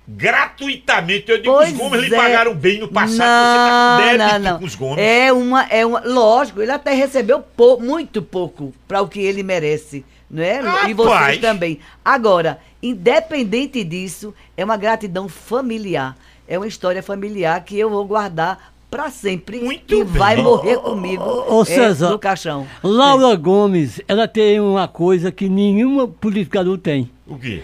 gratuitamente. 0.08 1.30
Eu 1.32 1.38
digo, 1.42 1.54
Pois 1.54 1.72
os 1.72 1.78
Gomes 1.78 2.02
lhe 2.02 2.14
é. 2.14 2.18
pagaram 2.18 2.54
bem 2.56 2.80
no 2.80 2.88
passado, 2.88 3.18
não, 3.18 3.18
você 3.18 3.58
tá 3.58 3.98
com 3.98 4.04
débito 4.18 4.40
não, 4.44 4.52
não. 4.52 4.60
com 4.60 4.66
os 4.66 4.76
Gomes. 4.76 4.98
É 5.04 5.34
uma, 5.34 5.64
é 5.70 5.86
uma. 5.86 6.02
Lógico, 6.06 6.62
ele 6.62 6.72
até 6.72 6.94
recebeu 6.94 7.40
pou- 7.42 7.80
muito 7.80 8.22
pouco 8.22 8.74
para 8.88 9.02
o 9.02 9.08
que 9.08 9.20
ele 9.20 9.44
merece. 9.44 10.06
Não 10.30 10.44
é? 10.44 10.62
E 10.90 10.94
vocês 10.94 11.38
também. 11.40 11.80
Agora, 12.04 12.60
independente 12.84 13.84
disso, 13.84 14.34
é 14.58 14.64
uma 14.66 14.76
gratidão 14.78 15.30
familiar. 15.30 16.18
É 16.48 16.58
uma 16.58 16.68
história 16.68 17.02
familiar 17.04 17.64
que 17.64 17.78
eu 17.80 17.90
vou 17.90 18.04
guardar 18.06 18.74
para 18.92 19.10
sempre. 19.10 19.60
Muito 19.60 19.94
e 19.94 20.04
bem. 20.04 20.14
vai 20.14 20.36
morrer 20.38 20.78
comigo 20.78 21.24
Ô, 21.24 21.60
ô, 21.60 21.62
é, 21.62 21.66
César. 21.66 22.10
no 22.10 22.20
caixão. 22.20 22.66
Laura 22.84 23.36
Gomes, 23.36 24.02
ela 24.08 24.28
tem 24.28 24.60
uma 24.60 24.88
coisa 24.88 25.32
que 25.32 25.48
nenhuma 25.50 26.08
politicador 26.08 26.78
tem. 26.78 27.10
O 27.26 27.38
quê? 27.38 27.64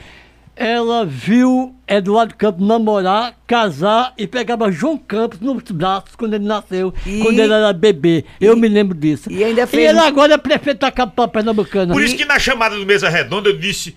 Ela 0.65 1.05
viu 1.05 1.75
Eduardo 1.87 2.35
Campos 2.35 2.65
namorar, 2.65 3.35
casar 3.45 4.13
e 4.17 4.25
pegava 4.25 4.71
João 4.71 4.97
Campos 4.97 5.39
nos 5.41 5.63
braços 5.71 6.15
quando 6.15 6.35
ele 6.35 6.45
nasceu, 6.45 6.93
E- 7.05 7.19
quando 7.19 7.37
ele 7.39 7.51
era 7.53 7.73
bebê. 7.73 8.23
Eu 8.39 8.55
e- 8.55 8.59
me 8.59 8.67
lembro 8.67 8.97
disso. 8.97 9.29
e 9.31 9.43
ainda 9.43 9.63
E 9.63 9.67
fez 9.67 9.89
ele 9.89 9.99
um- 9.99 10.03
agora 10.03 10.33
é 10.35 10.37
prefeito 10.37 10.79
da 10.79 10.91
capital 10.91 11.27
pernambucana. 11.27 11.93
Por 11.93 12.01
isso 12.01 12.15
que 12.15 12.25
na 12.25 12.39
chamada 12.39 12.77
do 12.77 12.85
Mesa 12.85 13.09
Redonda 13.09 13.49
eu 13.49 13.57
disse 13.57 13.95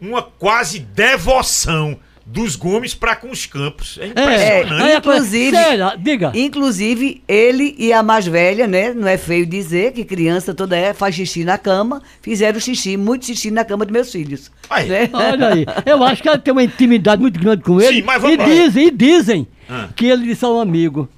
uma 0.00 0.22
quase 0.22 0.80
devoção 0.80 1.96
dos 2.30 2.56
Gomes 2.56 2.92
para 2.94 3.16
com 3.16 3.30
os 3.30 3.46
Campos. 3.46 3.98
É 4.00 4.04
É, 4.04 4.08
impressionante. 4.08 4.68
coisa- 5.02 5.18
Inclusive- 5.26 5.56
Será? 5.56 5.96
Diga. 5.96 6.32
Inclusive, 6.34 7.22
ele 7.26 7.74
e 7.78 7.92
a 7.92 8.02
mais 8.02 8.26
velha, 8.26 8.66
né? 8.66 8.92
Não 8.92 9.08
é 9.08 9.16
feio 9.16 9.46
dizer 9.46 9.92
que 9.92 10.04
criança 10.04 10.52
toda 10.54 10.76
é, 10.76 10.92
faz 10.92 11.14
xixi 11.14 11.42
na 11.44 11.56
cama, 11.56 12.02
fizeram 12.20 12.60
xixi, 12.60 12.96
muito 12.96 13.24
xixi 13.26 13.50
na 13.50 13.64
cama 13.64 13.84
dos 13.84 13.92
meus 13.92 14.12
filhos. 14.12 14.50
Aí. 14.68 14.88
né? 14.88 15.08
Olha 15.12 15.48
aí, 15.48 15.64
eu 15.86 16.02
acho 16.04 16.20
que 16.22 16.28
ela 16.28 16.38
tem 16.38 16.52
uma 16.52 16.62
intimidade 16.62 17.20
muito 17.22 17.40
grande 17.40 17.62
com 17.62 17.80
ele. 17.80 17.96
Sim, 17.96 18.02
mas 18.02 18.20
vamos 18.20 18.36
e 18.36 18.38
lá. 18.38 18.44
dizem, 18.44 18.86
e 18.86 18.90
dizem 18.90 19.48
Ah. 19.68 19.88
que 19.96 20.06
ele 20.06 20.24
disse 20.26 20.44
ao 20.44 20.60
amigo. 20.60 21.08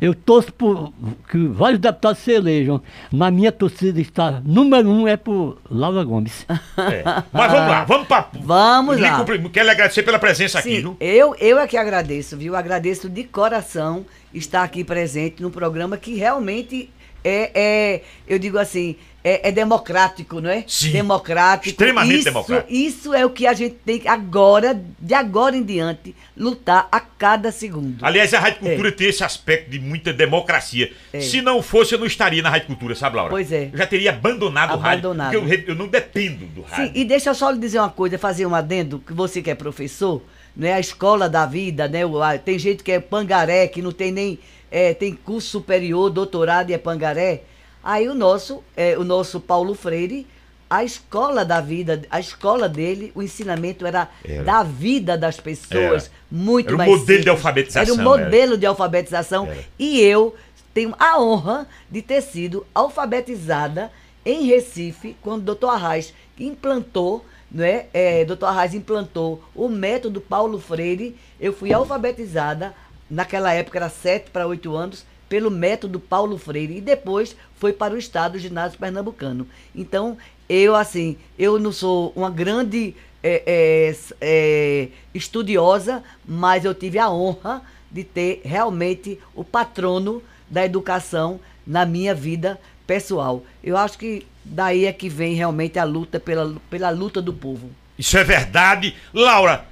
Eu 0.00 0.14
torço 0.14 0.52
por 0.52 0.92
que 1.28 1.48
vários 1.48 1.80
deputados 1.80 2.20
se 2.20 2.30
elejam, 2.30 2.80
mas 3.10 3.32
minha 3.32 3.50
torcida 3.50 4.00
está 4.00 4.40
número 4.44 4.88
um 4.88 5.08
é 5.08 5.16
por 5.16 5.58
Laura 5.70 6.04
Gomes. 6.04 6.46
É. 6.78 7.02
Mas 7.32 7.52
vamos 7.52 7.68
lá, 7.68 7.84
vamos 7.84 8.06
para. 8.06 8.28
Vamos 8.40 9.00
lá. 9.00 9.24
Quero 9.52 9.66
lhe 9.66 9.70
agradecer 9.70 10.02
pela 10.04 10.18
presença 10.18 10.60
aqui, 10.60 10.76
Sim, 10.76 10.80
viu? 10.80 10.96
eu, 11.00 11.34
eu 11.38 11.58
é 11.58 11.66
que 11.66 11.76
agradeço, 11.76 12.36
viu? 12.36 12.54
Agradeço 12.54 13.08
de 13.08 13.24
coração 13.24 14.06
estar 14.32 14.62
aqui 14.62 14.84
presente 14.84 15.42
no 15.42 15.50
programa 15.50 15.96
que 15.96 16.14
realmente 16.14 16.88
é, 17.24 17.50
é 17.54 18.02
eu 18.26 18.38
digo 18.38 18.58
assim, 18.58 18.96
é, 19.22 19.48
é 19.48 19.52
democrático, 19.52 20.40
não 20.40 20.48
é? 20.48 20.64
Sim. 20.66 20.92
Democrático. 20.92 21.68
Extremamente 21.68 22.16
isso, 22.16 22.24
democrático. 22.24 22.72
Isso 22.72 23.12
é 23.12 23.26
o 23.26 23.30
que 23.30 23.46
a 23.46 23.52
gente 23.52 23.76
tem 23.84 23.98
que 23.98 24.08
agora, 24.08 24.80
de 24.98 25.12
agora 25.12 25.56
em 25.56 25.62
diante, 25.62 26.14
lutar 26.36 26.88
a 26.90 27.00
cada 27.00 27.50
segundo. 27.50 27.96
Aliás, 28.00 28.32
a 28.32 28.38
Rádio 28.38 28.60
Cultura 28.60 28.92
tem 28.92 29.08
esse 29.08 29.24
aspecto 29.24 29.70
de 29.70 29.78
muita 29.78 30.12
democracia. 30.12 30.92
É. 31.12 31.20
Se 31.20 31.42
não 31.42 31.62
fosse, 31.62 31.94
eu 31.94 31.98
não 31.98 32.06
estaria 32.06 32.42
na 32.42 32.48
Rádio 32.48 32.68
Cultura, 32.68 32.94
sabe, 32.94 33.16
Laura? 33.16 33.30
Pois 33.30 33.52
é. 33.52 33.70
Eu 33.72 33.78
já 33.78 33.86
teria 33.86 34.10
abandonado, 34.10 34.74
Abandonado. 34.74 35.34
o 35.34 35.40
rádio. 35.40 35.48
Porque 35.48 35.70
eu, 35.70 35.74
eu 35.74 35.78
não 35.78 35.88
dependo 35.88 36.46
do 36.46 36.62
rádio. 36.62 36.86
Sim, 36.86 36.92
e 36.94 37.04
deixa 37.04 37.30
eu 37.30 37.34
só 37.34 37.50
lhe 37.50 37.58
dizer 37.58 37.80
uma 37.80 37.90
coisa, 37.90 38.16
fazer 38.18 38.46
um 38.46 38.54
adendo, 38.54 38.98
que 39.00 39.12
você 39.12 39.42
que 39.42 39.50
é 39.50 39.54
professor, 39.54 40.22
né, 40.56 40.72
a 40.72 40.80
escola 40.80 41.28
da 41.28 41.44
vida, 41.44 41.88
né, 41.88 42.00
tem 42.44 42.58
gente 42.58 42.82
que 42.82 42.92
é 42.92 43.00
pangaré, 43.00 43.66
que 43.68 43.82
não 43.82 43.92
tem 43.92 44.10
nem, 44.10 44.38
é, 44.70 44.94
tem 44.94 45.14
curso 45.14 45.48
superior, 45.48 46.10
doutorado 46.10 46.70
e 46.70 46.74
é 46.74 46.78
pangaré, 46.78 47.42
aí 47.82 48.08
o 48.08 48.14
nosso, 48.14 48.62
é, 48.76 48.96
o 48.98 49.04
nosso 49.04 49.40
Paulo 49.40 49.74
Freire, 49.74 50.26
a 50.70 50.84
escola 50.84 51.44
da 51.44 51.60
vida, 51.60 52.02
a 52.10 52.20
escola 52.20 52.68
dele, 52.68 53.10
o 53.14 53.22
ensinamento 53.22 53.86
era, 53.86 54.08
Era. 54.24 54.44
da 54.44 54.62
vida 54.62 55.16
das 55.16 55.40
pessoas, 55.40 56.04
Era. 56.04 56.12
muito 56.30 56.66
Era 56.68 56.74
o 56.74 56.78
mais 56.78 56.90
modelo 56.90 57.22
de 57.22 57.28
alfabetização, 57.30 57.94
Era 57.94 58.02
o 58.02 58.04
modelo 58.04 58.58
de 58.58 58.66
alfabetização, 58.66 59.46
Era. 59.46 59.64
e 59.78 60.00
eu 60.00 60.34
tenho 60.74 60.94
a 60.98 61.18
honra 61.20 61.66
de 61.90 62.02
ter 62.02 62.20
sido 62.20 62.66
alfabetizada 62.74 63.90
em 64.24 64.46
Recife, 64.46 65.16
quando 65.22 65.40
o 65.40 65.44
doutor 65.44 65.70
Arraes 65.70 66.12
implantou, 66.38 67.24
não 67.50 67.64
é? 67.64 67.86
é 67.94 68.24
doutor 68.24 68.46
Arraes 68.46 68.74
implantou 68.74 69.42
o 69.54 69.68
método 69.68 70.20
Paulo 70.20 70.60
Freire. 70.60 71.16
Eu 71.40 71.52
fui 71.52 71.72
alfabetizada, 71.72 72.74
naquela 73.10 73.52
época 73.52 73.78
era 73.78 73.88
7 73.88 74.30
para 74.30 74.46
8 74.46 74.74
anos, 74.74 75.04
pelo 75.28 75.50
método 75.50 76.00
Paulo 76.00 76.38
Freire. 76.38 76.78
E 76.78 76.80
depois 76.80 77.36
foi 77.56 77.72
para 77.72 77.94
o 77.94 77.98
Estado 77.98 78.36
o 78.36 78.38
Ginásio 78.38 78.78
Pernambucano. 78.78 79.46
Então, 79.74 80.16
eu, 80.48 80.74
assim, 80.74 81.16
eu 81.38 81.58
não 81.58 81.72
sou 81.72 82.12
uma 82.16 82.30
grande 82.30 82.94
é, 83.22 83.42
é, 83.46 83.96
é, 84.20 84.88
estudiosa, 85.14 86.02
mas 86.26 86.64
eu 86.64 86.74
tive 86.74 86.98
a 86.98 87.10
honra 87.10 87.62
de 87.90 88.04
ter 88.04 88.40
realmente 88.44 89.18
o 89.34 89.44
patrono 89.44 90.22
da 90.48 90.64
educação 90.64 91.40
na 91.66 91.84
minha 91.84 92.14
vida 92.14 92.58
pessoal. 92.86 93.42
Eu 93.62 93.76
acho 93.76 93.98
que 93.98 94.26
daí 94.44 94.86
é 94.86 94.92
que 94.92 95.08
vem 95.08 95.34
realmente 95.34 95.78
a 95.78 95.84
luta 95.84 96.18
pela, 96.18 96.56
pela 96.70 96.90
luta 96.90 97.20
do 97.20 97.32
povo. 97.32 97.70
Isso 97.98 98.16
é 98.16 98.24
verdade. 98.24 98.94
Laura, 99.12 99.66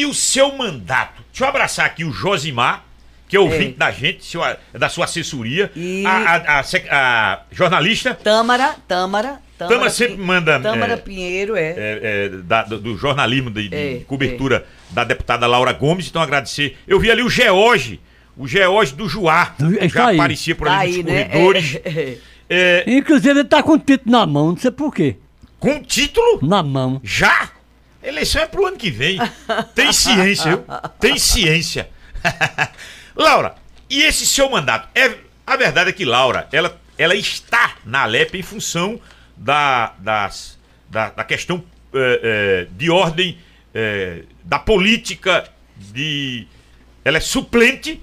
e 0.00 0.06
o 0.06 0.14
seu 0.14 0.56
mandato? 0.56 1.22
Deixa 1.32 1.44
eu 1.44 1.48
abraçar 1.48 1.86
aqui 1.86 2.04
o 2.04 2.12
Josimar, 2.12 2.84
que 3.28 3.36
é 3.36 3.40
ouvinte 3.40 3.74
É. 3.74 3.78
da 3.78 3.90
gente, 3.90 4.24
seu- 4.24 4.40
da 4.72 4.88
sua 4.88 5.04
assessoria. 5.04 5.70
E- 5.74 6.04
A, 6.06 6.36
a- 6.36 6.60
a 6.60 6.64
a 7.34 7.40
jornalista 7.50 8.14
Tâmara, 8.14 8.76
Tâmara, 8.86 9.40
Tâmara, 9.58 9.74
Tâmara 9.74 9.90
sempre 9.90 10.16
manda, 10.18 10.60
Tâmara 10.60 10.92
é, 10.94 10.96
Pinheiro, 10.96 11.56
é. 11.56 11.62
é, 11.76 12.00
é, 12.02 12.28
da- 12.28 12.62
do, 12.62 12.96
jornalismo 12.96 13.50
de, 13.50 13.68
de 13.68 13.74
É, 13.76 14.00
cobertura 14.06 14.66
da 14.90 15.02
deputada 15.02 15.46
Laura 15.46 15.72
Gomes. 15.72 16.08
Então, 16.08 16.20
agradecer. 16.22 16.76
Eu 16.86 17.00
vi 17.00 17.10
ali 17.10 17.22
o 17.22 17.28
George, 17.30 17.98
o 18.36 18.46
George 18.46 18.94
do 18.94 19.08
Juá. 19.08 19.54
Está 19.80 19.88
Já 19.88 20.06
aí. 20.08 20.16
aparecia 20.16 20.54
por 20.54 20.66
Tá 20.68 20.78
ali 20.80 20.90
aí, 20.96 21.02
nos 21.02 21.12
né? 21.12 21.24
corredores. 21.24 21.78
É, 22.48 22.84
É, 22.84 22.84
Inclusive 22.86 23.30
ele 23.40 23.44
tá 23.44 23.60
com 23.60 23.72
o 23.72 23.78
título 23.78 24.08
na 24.12 24.24
mão, 24.24 24.50
não 24.50 24.56
sei 24.56 24.70
por 24.70 24.94
quê. 24.94 25.16
com 25.58 25.82
título? 25.82 26.38
Na 26.42 26.62
mão. 26.62 27.00
Já? 27.02 27.50
Eleição 28.06 28.42
é 28.42 28.46
pro 28.46 28.66
ano 28.66 28.76
que 28.76 28.90
vem. 28.90 29.18
Tem 29.74 29.92
ciência, 29.92 30.56
viu? 30.56 30.64
Tem 31.00 31.18
ciência. 31.18 31.90
Laura, 33.16 33.54
e 33.90 34.02
esse 34.02 34.26
seu 34.26 34.48
mandato? 34.50 34.88
É, 34.94 35.16
a 35.46 35.56
verdade 35.56 35.90
é 35.90 35.92
que 35.92 36.04
Laura, 36.04 36.48
ela, 36.52 36.80
ela 36.96 37.14
está 37.14 37.74
na 37.84 38.02
Alep 38.02 38.36
em 38.38 38.42
função 38.42 39.00
da, 39.36 39.94
das, 39.98 40.58
da, 40.88 41.10
da 41.10 41.24
questão 41.24 41.62
eh, 41.92 42.20
eh, 42.22 42.66
de 42.70 42.90
ordem 42.90 43.38
eh, 43.74 44.22
da 44.44 44.58
política 44.58 45.48
de. 45.76 46.46
Ela 47.04 47.18
é 47.18 47.20
suplente, 47.20 48.00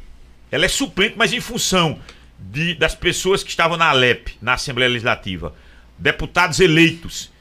ela 0.51 0.65
é 0.65 0.69
suplente, 0.69 1.15
mas 1.17 1.33
em 1.33 1.39
função 1.41 2.00
de, 2.39 2.74
das 2.75 2.95
pessoas 2.95 3.43
que 3.43 3.50
estavam 3.50 3.77
na 3.77 3.89
Alep, 3.89 4.36
na 4.41 4.53
Assembleia 4.53 4.89
Legislativa, 4.89 5.53
deputados 5.98 6.60
eleitos, 6.60 7.31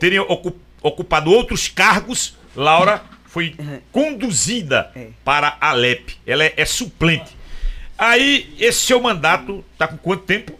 terem 0.00 0.18
ocu- 0.18 0.56
ocupado 0.82 1.30
outros 1.30 1.68
cargos, 1.68 2.36
Laura 2.54 3.02
foi 3.26 3.54
conduzida 3.90 4.90
É. 4.94 5.08
para 5.24 5.56
a 5.60 5.70
Alep. 5.70 6.16
Ela 6.26 6.44
é, 6.44 6.54
é 6.56 6.64
suplente. 6.64 7.36
Aí, 7.96 8.52
esse 8.58 8.80
seu 8.80 9.00
mandato 9.00 9.64
tá 9.78 9.86
com 9.86 9.96
quanto 9.96 10.24
tempo? 10.24 10.58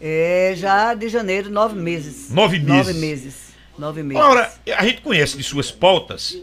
É, 0.00 0.54
já 0.56 0.94
de 0.94 1.08
janeiro, 1.08 1.50
nove 1.50 1.76
meses. 1.78 2.30
Nove 2.30 2.58
meses. 2.58 2.86
Nove 2.86 2.94
meses. 2.94 3.48
Nove 3.78 4.02
meses. 4.02 4.22
Laura, 4.22 4.52
a 4.76 4.84
gente 4.84 5.00
conhece 5.02 5.36
de 5.36 5.42
suas 5.42 5.70
pautas, 5.70 6.36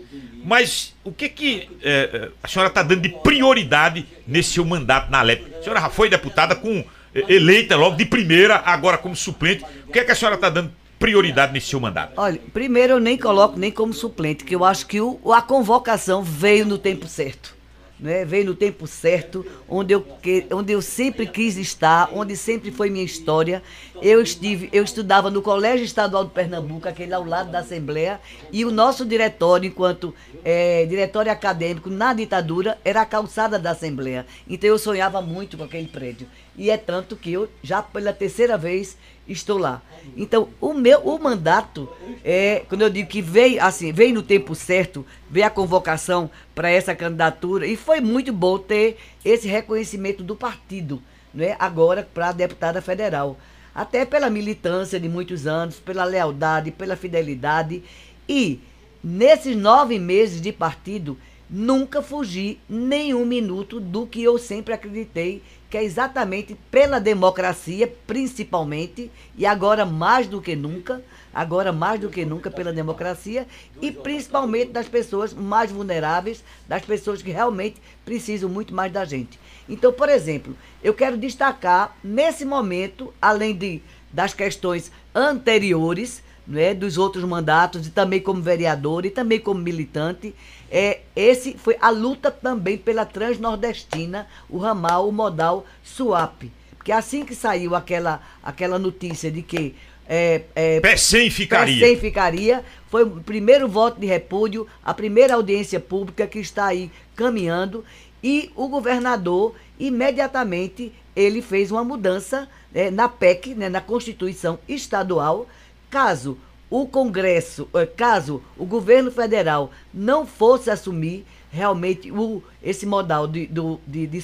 mas 0.43 0.93
o 1.03 1.11
que 1.11 1.27
que 1.27 1.69
eh, 1.81 2.29
a 2.41 2.47
senhora 2.47 2.69
está 2.69 2.81
dando 2.81 3.01
de 3.01 3.09
prioridade 3.09 4.05
nesse 4.25 4.53
seu 4.53 4.63
mandato 4.63 5.11
na 5.11 5.19
Alep? 5.19 5.53
A 5.59 5.63
senhora 5.63 5.81
já 5.81 5.89
foi 5.89 6.09
deputada 6.09 6.55
com 6.55 6.83
eleita 7.13 7.75
logo 7.75 7.95
de 7.97 8.05
primeira, 8.05 8.57
agora 8.65 8.97
como 8.97 9.15
suplente. 9.15 9.65
O 9.87 9.91
que 9.91 9.99
é 9.99 10.03
que 10.03 10.11
a 10.11 10.15
senhora 10.15 10.35
está 10.35 10.49
dando 10.49 10.71
prioridade 10.99 11.53
nesse 11.53 11.67
seu 11.67 11.79
mandato? 11.79 12.13
Olha, 12.17 12.39
primeiro 12.53 12.93
eu 12.93 12.99
nem 12.99 13.17
coloco 13.17 13.57
nem 13.57 13.71
como 13.71 13.93
suplente, 13.93 14.43
que 14.43 14.55
eu 14.55 14.63
acho 14.63 14.85
que 14.87 14.99
o, 15.01 15.19
a 15.31 15.41
convocação 15.41 16.23
veio 16.23 16.65
no 16.65 16.77
tempo 16.77 17.07
certo 17.07 17.55
né? 17.99 18.25
veio 18.25 18.45
no 18.45 18.55
tempo 18.55 18.85
certo, 18.85 19.45
onde 19.67 19.93
eu, 19.93 20.01
que, 20.01 20.45
onde 20.51 20.73
eu 20.73 20.81
sempre 20.81 21.25
quis 21.25 21.57
estar, 21.57 22.09
onde 22.13 22.35
sempre 22.35 22.71
foi 22.71 22.89
minha 22.89 23.05
história. 23.05 23.63
Eu 24.01 24.21
estive, 24.21 24.69
eu 24.73 24.83
estudava 24.83 25.29
no 25.29 25.41
Colégio 25.41 25.85
Estadual 25.85 26.25
de 26.25 26.31
Pernambuco, 26.31 26.87
aquele 26.87 27.13
ao 27.13 27.23
lado 27.23 27.51
da 27.51 27.59
Assembleia, 27.59 28.19
e 28.51 28.65
o 28.65 28.71
nosso 28.71 29.05
diretório, 29.05 29.67
enquanto 29.67 30.13
é, 30.43 30.85
diretório 30.85 31.31
acadêmico 31.31 31.89
na 31.89 32.13
ditadura, 32.13 32.77
era 32.83 33.01
a 33.01 33.05
calçada 33.05 33.57
da 33.57 33.71
Assembleia. 33.71 34.25
Então 34.47 34.69
eu 34.69 34.77
sonhava 34.77 35.21
muito 35.21 35.57
com 35.57 35.63
aquele 35.63 35.87
prédio. 35.87 36.27
E 36.57 36.69
é 36.69 36.77
tanto 36.77 37.15
que 37.15 37.33
eu, 37.33 37.49
já 37.61 37.81
pela 37.81 38.13
terceira 38.13 38.57
vez, 38.57 38.97
estou 39.27 39.57
lá. 39.57 39.81
Então, 40.15 40.49
o 40.61 40.73
meu 40.73 40.99
o 40.99 41.21
mandato, 41.21 41.89
é, 42.23 42.63
quando 42.69 42.83
eu 42.83 42.89
digo 42.89 43.09
que 43.09 43.21
veio, 43.21 43.61
assim, 43.63 43.91
veio 43.91 44.13
no 44.13 44.23
tempo 44.23 44.53
certo, 44.53 45.05
veio 45.29 45.47
a 45.47 45.49
convocação 45.49 46.29
para 46.53 46.69
essa 46.69 46.95
candidatura, 46.95 47.65
e 47.65 47.75
foi 47.75 47.99
muito 47.99 48.31
bom 48.31 48.57
ter 48.57 48.97
esse 49.23 49.47
reconhecimento 49.47 50.23
do 50.23 50.35
partido, 50.35 51.01
né, 51.33 51.55
agora 51.59 52.07
para 52.13 52.29
a 52.29 52.31
deputada 52.31 52.81
federal. 52.81 53.37
Até 53.73 54.05
pela 54.05 54.29
militância 54.29 54.99
de 54.99 55.09
muitos 55.09 55.45
anos, 55.45 55.75
pela 55.75 56.05
lealdade, 56.05 56.71
pela 56.71 56.95
fidelidade. 56.95 57.83
E 58.29 58.61
nesses 59.03 59.53
nove 59.53 59.99
meses 59.99 60.39
de 60.39 60.53
partido, 60.53 61.17
nunca 61.49 62.01
fugi 62.01 62.57
nenhum 62.69 63.25
minuto 63.25 63.79
do 63.81 64.07
que 64.07 64.23
eu 64.23 64.37
sempre 64.37 64.73
acreditei 64.73 65.43
que 65.75 65.79
é 65.79 65.83
exatamente 65.83 66.55
pela 66.71 67.01
democracia, 67.01 67.93
principalmente, 68.07 69.11
e 69.37 69.45
agora 69.45 69.85
mais 69.85 70.25
do 70.25 70.41
que 70.41 70.55
nunca, 70.55 71.03
agora 71.33 71.73
mais 71.73 71.99
do 71.99 72.07
que 72.07 72.23
nunca 72.23 72.49
pela 72.49 72.71
democracia 72.71 73.45
e 73.81 73.91
principalmente 73.91 74.71
das 74.71 74.87
pessoas 74.87 75.33
mais 75.33 75.69
vulneráveis, 75.69 76.45
das 76.65 76.85
pessoas 76.85 77.21
que 77.21 77.29
realmente 77.29 77.75
precisam 78.05 78.49
muito 78.49 78.73
mais 78.73 78.89
da 78.89 79.03
gente. 79.03 79.37
Então, 79.67 79.91
por 79.91 80.07
exemplo, 80.07 80.55
eu 80.81 80.93
quero 80.93 81.17
destacar 81.17 81.93
nesse 82.01 82.45
momento, 82.45 83.13
além 83.21 83.53
de 83.53 83.81
das 84.13 84.33
questões 84.33 84.89
anteriores, 85.13 86.23
né, 86.47 86.73
dos 86.73 86.97
outros 86.97 87.25
mandatos, 87.25 87.85
e 87.85 87.89
também 87.89 88.21
como 88.21 88.41
vereador 88.41 89.05
e 89.05 89.09
também 89.09 89.41
como 89.41 89.59
militante. 89.59 90.33
É, 90.71 91.01
esse 91.15 91.55
foi 91.57 91.77
a 91.79 91.89
luta 91.89 92.31
também 92.31 92.77
pela 92.77 93.05
Transnordestina, 93.05 94.27
o 94.49 94.57
ramal, 94.57 95.07
o 95.07 95.11
modal 95.11 95.65
SUAP. 95.83 96.51
Porque 96.77 96.91
assim 96.91 97.25
que 97.25 97.35
saiu 97.35 97.75
aquela, 97.75 98.21
aquela 98.43 98.77
notícia 98.77 99.31
de 99.31 99.41
que 99.41 99.75
é, 100.07 100.43
é, 100.55 100.79
Pecém 100.79 101.29
ficaria. 101.29 101.79
Pecém 101.79 101.97
ficaria. 101.97 102.63
Foi 102.89 103.03
o 103.03 103.21
primeiro 103.21 103.67
voto 103.67 103.99
de 103.99 104.05
repúdio, 104.05 104.67
a 104.83 104.93
primeira 104.93 105.33
audiência 105.33 105.79
pública 105.79 106.27
que 106.27 106.39
está 106.39 106.67
aí 106.67 106.91
caminhando. 107.15 107.83
E 108.23 108.51
o 108.55 108.67
governador, 108.67 109.55
imediatamente, 109.79 110.91
ele 111.15 111.41
fez 111.41 111.71
uma 111.71 111.83
mudança 111.83 112.47
né, 112.71 112.91
na 112.91 113.09
PEC, 113.09 113.55
né, 113.55 113.69
na 113.69 113.81
Constituição 113.81 114.59
Estadual, 114.67 115.47
Caso 115.89 116.37
o 116.75 116.85
Congresso, 116.85 117.69
eh, 117.73 117.85
caso 117.85 118.43
o 118.57 118.65
governo 118.65 119.09
federal 119.09 119.71
não 119.93 120.27
fosse 120.27 120.69
assumir 120.69 121.25
realmente 121.49 122.11
o, 122.11 122.43
esse 122.61 122.85
modal 122.85 123.29
de, 123.29 123.47
do, 123.47 123.79
de, 123.87 124.05
de 124.05 124.21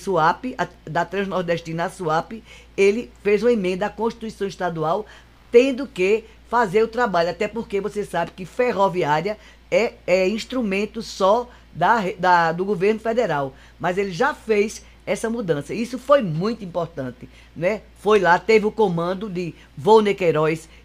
a, 0.58 0.68
da 0.84 1.06
Transnordestina 1.06 1.86
a 1.86 1.90
swap, 1.90 2.34
ele 2.76 3.10
fez 3.24 3.42
uma 3.42 3.54
emenda 3.54 3.86
à 3.86 3.90
Constituição 3.90 4.46
Estadual, 4.46 5.06
tendo 5.50 5.88
que 5.88 6.26
fazer 6.50 6.84
o 6.84 6.90
trabalho, 6.90 7.30
até 7.30 7.48
porque 7.48 7.80
você 7.80 8.04
sabe 8.04 8.32
que 8.32 8.44
ferroviária 8.44 9.38
é, 9.72 9.94
é 10.06 10.28
instrumento 10.28 11.02
só 11.02 11.48
da, 11.74 12.04
da, 12.20 12.52
do 12.52 12.66
governo 12.66 13.00
federal. 13.00 13.56
Mas 13.80 13.98
ele 13.98 14.12
já 14.12 14.34
fez 14.34 14.84
essa 15.06 15.30
mudança. 15.30 15.74
Isso 15.74 15.98
foi 15.98 16.22
muito 16.22 16.66
importante, 16.66 17.30
né? 17.56 17.82
Foi 18.00 18.20
lá, 18.20 18.38
teve 18.38 18.66
o 18.66 18.72
comando 18.72 19.30
de 19.30 19.56
Volney 19.78 20.18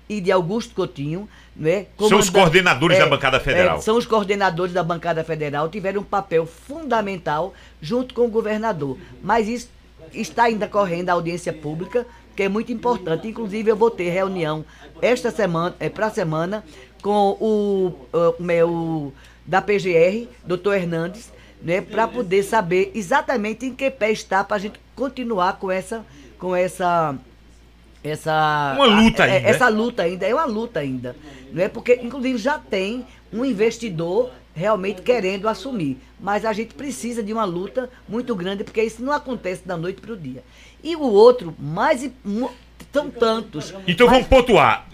e 0.09 0.21
de 0.21 0.31
Augusto 0.31 0.75
Coutinho, 0.75 1.29
né? 1.59 1.87
São 1.99 2.19
os 2.19 2.29
coordenadores 2.29 2.99
é, 2.99 3.01
da 3.01 3.07
bancada 3.07 3.41
federal. 3.41 3.79
É, 3.79 3.81
são 3.81 3.97
os 3.97 4.07
coordenadores 4.07 4.75
da 4.75 4.83
bancada 4.83 5.25
federal, 5.25 5.69
tiveram 5.69 6.03
um 6.03 6.05
papel 6.05 6.47
fundamental 6.47 7.55
junto 7.81 8.15
com 8.15 8.27
o 8.27 8.29
governador. 8.29 8.99
Mas 9.23 9.49
isso 9.49 9.69
está 10.13 10.45
ainda 10.45 10.69
correndo 10.69 11.09
a 11.09 11.15
audiência 11.15 11.53
pública, 11.53 12.07
que 12.35 12.43
é 12.43 12.49
muito 12.49 12.71
importante. 12.71 13.27
Inclusive, 13.27 13.71
eu 13.71 13.77
vou 13.77 13.91
ter 13.91 14.11
reunião 14.11 14.65
esta 15.01 15.31
semana, 15.31 15.75
é, 15.81 15.89
para 15.89 16.07
a 16.07 16.11
semana, 16.11 16.63
com 17.03 17.37
o, 17.41 17.95
o 18.13 18.43
meu 18.43 19.13
da 19.47 19.63
PGR, 19.63 20.29
doutor 20.45 20.75
Hernandes, 20.75 21.33
né, 21.63 21.81
para 21.81 22.07
poder 22.07 22.43
saber 22.43 22.91
exatamente 22.95 23.65
em 23.65 23.75
que 23.75 23.91
pé 23.91 24.11
está 24.11 24.45
para 24.45 24.57
a 24.57 24.59
gente 24.59 24.79
continuar 24.95 25.59
com 25.59 25.71
essa 25.71 26.05
com 26.39 26.55
essa 26.55 27.17
essa 28.11 28.75
uma 28.77 28.87
luta 28.87 29.25
a, 29.25 29.27
é, 29.27 29.37
ainda. 29.37 29.49
Essa 29.49 29.69
luta 29.69 30.03
ainda 30.03 30.27
é 30.27 30.35
uma 30.35 30.45
luta 30.45 30.81
ainda, 30.81 31.17
não 31.53 31.63
é 31.63 31.69
porque 31.69 32.01
inclusive 32.03 32.39
já 32.39 32.59
tem 32.59 33.07
um 33.33 33.45
investidor 33.45 34.31
realmente 34.55 35.03
querendo 35.03 35.49
assumir, 35.49 35.99
mas 36.19 36.45
a 36.45 36.53
gente 36.53 36.75
precisa 36.75 37.23
de 37.23 37.33
uma 37.33 37.45
luta 37.45 37.91
muito 38.09 38.35
grande 38.35 38.65
porque 38.65 38.83
isso 38.83 39.03
não 39.03 39.13
acontece 39.13 39.67
da 39.67 39.77
noite 39.77 40.01
para 40.01 40.13
o 40.13 40.17
dia. 40.17 40.43
E 40.83 40.97
o 40.97 41.03
outro 41.03 41.55
mais 41.59 42.09
são 42.93 43.11
tantos. 43.11 43.75
Então 43.87 44.07
mas... 44.07 44.17
vamos 44.17 44.29
pontuar 44.29 44.89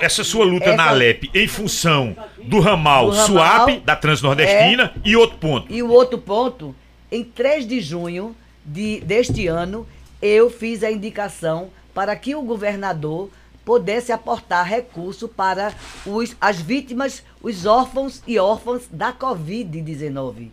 essa 0.00 0.22
sua 0.22 0.44
luta 0.44 0.66
essa... 0.66 0.76
na 0.76 0.88
Alep 0.88 1.28
em 1.34 1.48
função 1.48 2.16
do 2.44 2.60
ramal, 2.60 3.10
do 3.10 3.16
ramal 3.16 3.26
SUAP, 3.26 3.80
da 3.80 3.96
Transnordestina, 3.96 4.92
é... 4.94 5.08
e 5.08 5.16
outro 5.16 5.38
ponto. 5.38 5.72
E 5.72 5.82
o 5.82 5.90
outro 5.90 6.18
ponto, 6.18 6.74
em 7.10 7.24
3 7.24 7.66
de 7.66 7.80
junho 7.80 8.36
de, 8.64 9.00
deste 9.00 9.48
ano, 9.48 9.86
eu 10.22 10.48
fiz 10.50 10.84
a 10.84 10.90
indicação 10.90 11.70
para 11.98 12.14
que 12.14 12.32
o 12.32 12.42
governador 12.42 13.28
pudesse 13.64 14.12
aportar 14.12 14.64
recurso 14.64 15.26
para 15.26 15.74
os, 16.06 16.36
as 16.40 16.60
vítimas, 16.60 17.24
os 17.42 17.66
órfãos 17.66 18.22
e 18.24 18.38
órfãs 18.38 18.86
da 18.88 19.12
Covid-19. 19.12 20.50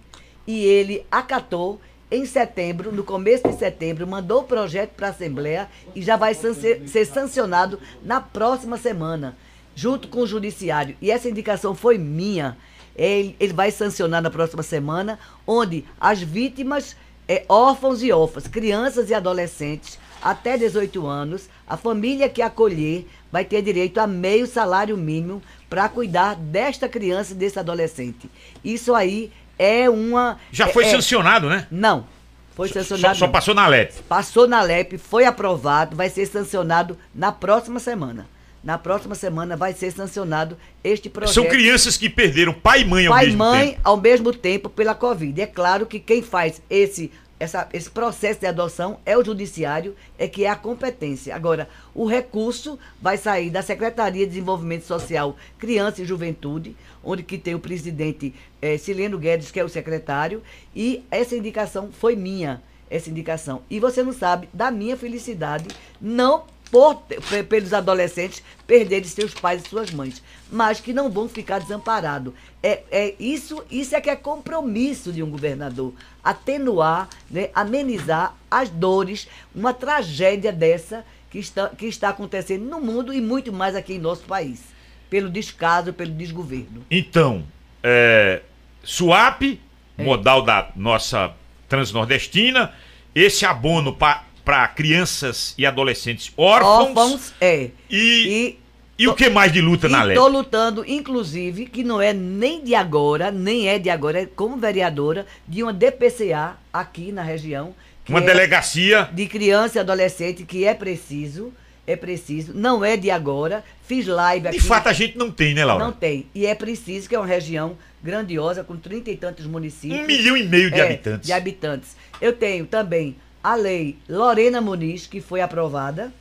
E 0.47 0.65
ele 0.65 1.05
acatou 1.11 1.79
em 2.09 2.25
setembro, 2.25 2.91
no 2.91 3.03
começo 3.03 3.47
de 3.47 3.55
setembro, 3.59 4.07
mandou 4.07 4.39
o 4.41 4.45
projeto 4.45 4.95
para 4.95 5.05
a 5.05 5.09
Assembleia 5.11 5.69
e 5.93 6.01
já 6.01 6.17
vai 6.17 6.33
ser 6.33 7.05
sancionado 7.05 7.79
na 8.01 8.19
próxima 8.19 8.75
semana, 8.75 9.37
junto 9.75 10.07
com 10.07 10.21
o 10.21 10.27
Judiciário. 10.27 10.97
E 10.99 11.11
essa 11.11 11.29
indicação 11.29 11.75
foi 11.75 11.99
minha. 11.99 12.57
Ele, 12.95 13.35
ele 13.39 13.53
vai 13.53 13.69
sancionar 13.69 14.19
na 14.19 14.31
próxima 14.31 14.63
semana, 14.63 15.19
onde 15.45 15.85
as 16.01 16.19
vítimas, 16.23 16.95
é, 17.27 17.45
órfãos 17.47 18.01
e 18.01 18.11
órfãs, 18.11 18.47
crianças 18.47 19.11
e 19.11 19.13
adolescentes 19.13 19.99
até 20.25 20.57
18 20.57 21.05
anos, 21.05 21.47
a 21.67 21.77
família 21.77 22.27
que 22.27 22.41
acolher 22.41 23.05
vai 23.31 23.45
ter 23.45 23.61
direito 23.61 23.99
a 23.99 24.07
meio 24.07 24.47
salário 24.47 24.97
mínimo 24.97 25.39
para 25.69 25.87
cuidar 25.87 26.35
desta 26.35 26.89
criança 26.89 27.33
e 27.33 27.35
desse 27.35 27.59
adolescente. 27.59 28.27
Isso 28.63 28.95
aí 28.95 29.31
é 29.59 29.87
uma. 29.87 30.39
Já 30.51 30.67
foi 30.67 30.85
é, 30.85 30.89
sancionado, 30.89 31.47
né? 31.47 31.67
Não. 31.69 32.07
Foi 32.55 32.67
sancionado. 32.69 33.19
Só, 33.19 33.27
só, 33.27 33.31
passou 33.31 33.53
na 33.53 33.67
LEP. 33.67 33.93
Passou 34.09 34.47
na 34.47 34.63
LEP, 34.63 34.97
foi 34.97 35.25
aprovado, 35.25 35.95
vai 35.95 36.09
ser 36.09 36.25
sancionado 36.25 36.97
na 37.13 37.31
próxima 37.31 37.79
semana. 37.79 38.25
Na 38.63 38.79
próxima 38.79 39.13
semana 39.13 39.55
vai 39.55 39.73
ser 39.73 39.91
sancionado 39.91 40.57
este 40.83 41.07
projeto. 41.07 41.35
São 41.35 41.45
crianças 41.45 41.97
que 41.97 42.09
perderam 42.09 42.51
pai 42.51 42.81
e 42.81 42.85
mãe 42.85 43.05
ao 43.05 43.13
pai 43.13 43.25
mesmo 43.27 43.43
tempo. 43.43 43.51
Pai 43.51 43.61
e 43.61 43.67
mãe 43.67 43.79
ao 43.83 43.97
mesmo 43.97 44.33
tempo 44.33 44.69
pela 44.69 44.95
Covid. 44.95 45.39
É 45.39 45.45
claro 45.45 45.85
que 45.85 45.99
quem 45.99 46.23
faz 46.23 46.59
esse 46.67 47.11
essa, 47.39 47.67
esse 47.73 47.89
processo 47.89 48.39
de 48.39 48.45
adoção 48.45 48.99
é 49.05 49.17
o 49.17 49.23
judiciário, 49.23 49.95
é 50.17 50.27
que 50.27 50.45
é 50.45 50.49
a 50.49 50.55
competência. 50.55 51.35
Agora, 51.35 51.67
o 51.93 52.05
recurso 52.05 52.79
vai 53.01 53.17
sair 53.17 53.49
da 53.49 53.61
Secretaria 53.61 54.25
de 54.25 54.33
Desenvolvimento 54.33 54.83
Social, 54.83 55.35
Criança 55.57 56.01
e 56.01 56.05
Juventude, 56.05 56.75
onde 57.03 57.23
que 57.23 57.37
tem 57.37 57.53
o 57.53 57.59
presidente 57.59 58.33
é, 58.61 58.77
Sileno 58.77 59.17
Guedes, 59.17 59.51
que 59.51 59.59
é 59.59 59.63
o 59.63 59.69
secretário, 59.69 60.41
e 60.75 61.03
essa 61.11 61.35
indicação 61.35 61.91
foi 61.91 62.15
minha, 62.15 62.61
essa 62.89 63.09
indicação. 63.09 63.61
E 63.69 63.79
você 63.79 64.01
não 64.01 64.13
sabe 64.13 64.47
da 64.53 64.71
minha 64.71 64.95
felicidade, 64.95 65.67
não 65.99 66.45
por, 66.75 67.03
pelos 67.47 67.73
adolescentes 67.73 68.43
perderem 68.67 69.07
seus 69.07 69.33
pais 69.33 69.63
e 69.63 69.69
suas 69.69 69.91
mães, 69.91 70.21
mas 70.51 70.81
que 70.81 70.91
não 70.91 71.09
vão 71.09 71.29
ficar 71.29 71.59
desamparados. 71.59 72.33
É, 72.61 72.81
é 72.91 73.15
isso, 73.17 73.63
isso 73.71 73.95
é 73.95 74.01
que 74.01 74.09
é 74.09 74.15
compromisso 74.15 75.13
de 75.13 75.23
um 75.23 75.29
governador, 75.29 75.93
atenuar, 76.21 77.07
né, 77.31 77.49
amenizar 77.55 78.35
as 78.51 78.69
dores, 78.69 79.25
uma 79.55 79.73
tragédia 79.73 80.51
dessa 80.51 81.05
que 81.31 81.39
está, 81.39 81.69
que 81.69 81.85
está 81.85 82.09
acontecendo 82.09 82.65
no 82.65 82.81
mundo 82.81 83.13
e 83.13 83.21
muito 83.21 83.53
mais 83.53 83.73
aqui 83.73 83.93
em 83.93 83.99
nosso 83.99 84.23
país, 84.23 84.61
pelo 85.09 85.29
descaso, 85.29 85.93
pelo 85.93 86.11
desgoverno. 86.11 86.85
Então, 86.91 87.45
é, 87.81 88.41
SUAP, 88.83 89.61
é. 89.97 90.03
modal 90.03 90.41
da 90.41 90.71
nossa 90.75 91.33
transnordestina, 91.69 92.73
esse 93.15 93.45
abono 93.45 93.95
para 93.95 94.25
para 94.45 94.67
crianças 94.67 95.55
e 95.57 95.65
adolescentes 95.65 96.31
órfãos. 96.37 96.89
Órfãos, 96.89 97.33
é. 97.41 97.71
E, 97.89 98.57
e, 98.97 99.07
o 99.07 99.15
que 99.15 99.27
mais 99.27 99.51
de 99.51 99.59
luta 99.59 99.89
na 99.89 100.03
lei? 100.03 100.15
Estou 100.15 100.29
lutando, 100.29 100.85
inclusive, 100.87 101.65
que 101.65 101.83
não 101.83 101.99
é 101.99 102.13
nem 102.13 102.63
de 102.63 102.75
agora, 102.75 103.31
nem 103.31 103.67
é 103.67 103.79
de 103.79 103.89
agora, 103.89 104.21
é 104.21 104.25
como 104.27 104.55
vereadora 104.55 105.25
de 105.47 105.63
uma 105.63 105.73
DPCA 105.73 106.55
aqui 106.71 107.11
na 107.11 107.23
região. 107.23 107.73
Uma 108.07 108.19
é 108.19 108.21
delegacia. 108.21 109.09
De 109.11 109.25
criança 109.25 109.79
e 109.79 109.81
adolescente 109.81 110.43
que 110.43 110.63
é 110.63 110.75
preciso 110.75 111.51
é 111.87 111.95
preciso, 111.95 112.51
não 112.53 112.83
é 112.83 112.97
de 112.97 113.11
agora. 113.11 113.63
Fiz 113.83 114.07
live 114.07 114.47
aqui. 114.47 114.57
De 114.57 114.63
fato, 114.63 114.89
a 114.89 114.93
gente 114.93 115.17
não 115.17 115.29
tem, 115.29 115.53
né, 115.53 115.63
Laura? 115.63 115.85
Não 115.85 115.91
tem. 115.91 116.25
E 116.33 116.45
é 116.45 116.55
preciso, 116.55 117.07
que 117.07 117.13
é 117.13 117.19
uma 117.19 117.27
região 117.27 117.77
grandiosa, 118.03 118.63
com 118.63 118.75
trinta 118.75 119.11
e 119.11 119.17
tantos 119.17 119.45
municípios. 119.45 120.01
Um 120.01 120.07
milhão 120.07 120.35
e 120.35 120.43
meio 120.43 120.71
de 120.71 120.79
é, 120.79 120.83
habitantes. 120.83 121.27
De 121.27 121.33
habitantes. 121.33 121.95
Eu 122.19 122.33
tenho 122.33 122.65
também 122.65 123.15
a 123.45 123.53
lei 123.53 123.95
Lorena 124.09 124.59
Muniz, 124.59 125.05
que 125.05 125.21
foi 125.21 125.39
aprovada. 125.39 126.11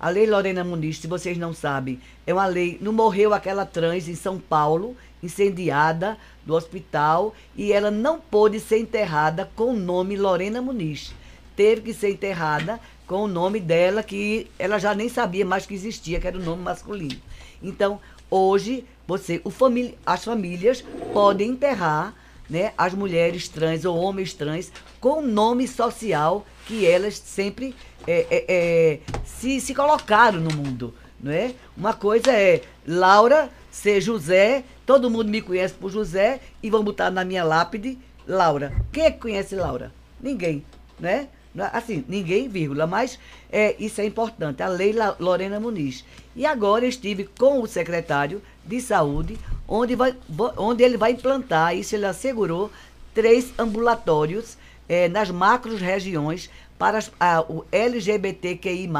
A 0.00 0.08
lei 0.08 0.24
Lorena 0.24 0.64
Muniz, 0.64 0.96
se 0.96 1.06
vocês 1.06 1.36
não 1.36 1.52
sabem, 1.52 2.00
é 2.26 2.32
uma 2.32 2.46
lei. 2.46 2.78
Não 2.80 2.90
morreu 2.90 3.34
aquela 3.34 3.66
trans 3.66 4.08
em 4.08 4.14
São 4.14 4.38
Paulo, 4.38 4.96
incendiada 5.22 6.16
do 6.42 6.54
hospital, 6.54 7.34
e 7.54 7.70
ela 7.70 7.90
não 7.90 8.18
pôde 8.18 8.58
ser 8.58 8.78
enterrada 8.78 9.50
com 9.54 9.74
o 9.74 9.78
nome 9.78 10.16
Lorena 10.16 10.62
Muniz. 10.62 11.12
Teve 11.54 11.82
que 11.82 11.92
ser 11.92 12.12
enterrada 12.12 12.80
com 13.06 13.24
o 13.24 13.28
nome 13.28 13.60
dela, 13.60 14.02
que 14.02 14.46
ela 14.58 14.78
já 14.78 14.94
nem 14.94 15.10
sabia 15.10 15.44
mais 15.44 15.66
que 15.66 15.74
existia, 15.74 16.18
que 16.18 16.28
era 16.28 16.38
o 16.38 16.42
nome 16.42 16.62
masculino. 16.62 17.20
Então, 17.62 18.00
hoje, 18.30 18.86
você, 19.06 19.38
o 19.44 19.50
família, 19.50 19.94
as 20.06 20.24
famílias 20.24 20.82
podem 21.12 21.50
enterrar 21.50 22.14
né, 22.50 22.72
as 22.76 22.92
mulheres 22.92 23.48
trans 23.48 23.84
ou 23.84 23.96
homens 23.96 24.34
trans 24.34 24.72
com 25.00 25.20
o 25.20 25.26
nome 25.26 25.68
social 25.68 26.44
que 26.66 26.84
elas 26.84 27.16
sempre 27.16 27.74
é, 28.06 28.26
é, 28.30 28.44
é, 28.48 29.00
se, 29.24 29.60
se 29.60 29.74
colocaram 29.74 30.40
no 30.40 30.54
mundo. 30.54 30.92
Não 31.22 31.30
é? 31.30 31.54
Uma 31.76 31.92
coisa 31.92 32.32
é 32.32 32.62
Laura 32.86 33.50
ser 33.70 34.00
José, 34.00 34.64
todo 34.84 35.10
mundo 35.10 35.28
me 35.28 35.40
conhece 35.40 35.74
por 35.74 35.90
José 35.90 36.40
e 36.62 36.68
vão 36.68 36.82
botar 36.82 37.10
na 37.10 37.24
minha 37.24 37.44
lápide 37.44 37.98
Laura. 38.26 38.72
Quem 38.90 39.04
é 39.04 39.10
que 39.10 39.20
conhece 39.20 39.54
Laura? 39.54 39.92
Ninguém, 40.20 40.64
né? 40.98 41.28
Assim, 41.72 42.04
ninguém, 42.08 42.48
vírgula, 42.48 42.86
mas 42.86 43.18
é, 43.50 43.74
isso 43.78 44.00
é 44.00 44.04
importante, 44.06 44.62
a 44.62 44.68
Lei 44.68 44.94
Lorena 45.18 45.58
Muniz. 45.58 46.04
E 46.36 46.46
agora 46.46 46.86
estive 46.86 47.28
com 47.38 47.60
o 47.60 47.66
secretário 47.66 48.40
de 48.64 48.80
Saúde, 48.80 49.36
onde, 49.70 49.94
vai, 49.94 50.14
onde 50.56 50.82
ele 50.82 50.96
vai 50.96 51.12
implantar, 51.12 51.76
isso 51.76 51.94
ele 51.94 52.04
assegurou, 52.04 52.70
três 53.14 53.52
ambulatórios 53.56 54.58
é, 54.88 55.08
nas 55.08 55.30
macros 55.30 55.80
regiões 55.80 56.50
para 56.76 56.98
a, 57.20 57.40
o 57.42 57.64
LGBTQI+, 57.70 58.90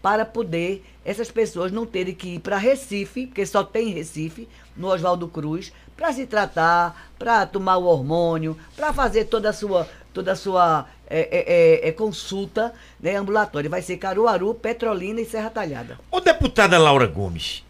para 0.00 0.24
poder 0.24 0.84
essas 1.04 1.30
pessoas 1.30 1.72
não 1.72 1.84
terem 1.84 2.14
que 2.14 2.36
ir 2.36 2.38
para 2.38 2.56
Recife, 2.56 3.26
porque 3.26 3.44
só 3.44 3.64
tem 3.64 3.88
Recife, 3.88 4.48
no 4.76 4.88
Oswaldo 4.88 5.26
Cruz, 5.26 5.72
para 5.96 6.12
se 6.12 6.26
tratar, 6.26 7.10
para 7.18 7.44
tomar 7.44 7.76
o 7.76 7.84
hormônio, 7.84 8.56
para 8.76 8.92
fazer 8.92 9.24
toda 9.24 9.50
a 9.50 9.52
sua, 9.52 9.88
toda 10.14 10.32
a 10.32 10.36
sua 10.36 10.86
é, 11.08 11.82
é, 11.82 11.88
é, 11.88 11.92
consulta 11.92 12.72
né, 13.00 13.16
ambulatória. 13.16 13.68
Vai 13.68 13.82
ser 13.82 13.96
Caruaru, 13.96 14.54
Petrolina 14.54 15.20
e 15.20 15.26
Serra 15.26 15.50
Talhada. 15.50 15.98
Ô 16.10 16.20
deputada 16.20 16.78
Laura 16.78 17.06
Gomes, 17.06 17.64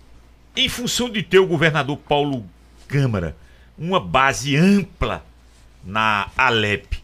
em 0.57 0.69
função 0.69 1.09
de 1.09 1.23
ter 1.23 1.39
o 1.39 1.47
governador 1.47 1.97
Paulo 1.97 2.45
Câmara 2.89 3.37
uma 3.81 3.99
base 3.99 4.57
ampla 4.57 5.25
na 5.83 6.29
Alep, 6.37 7.03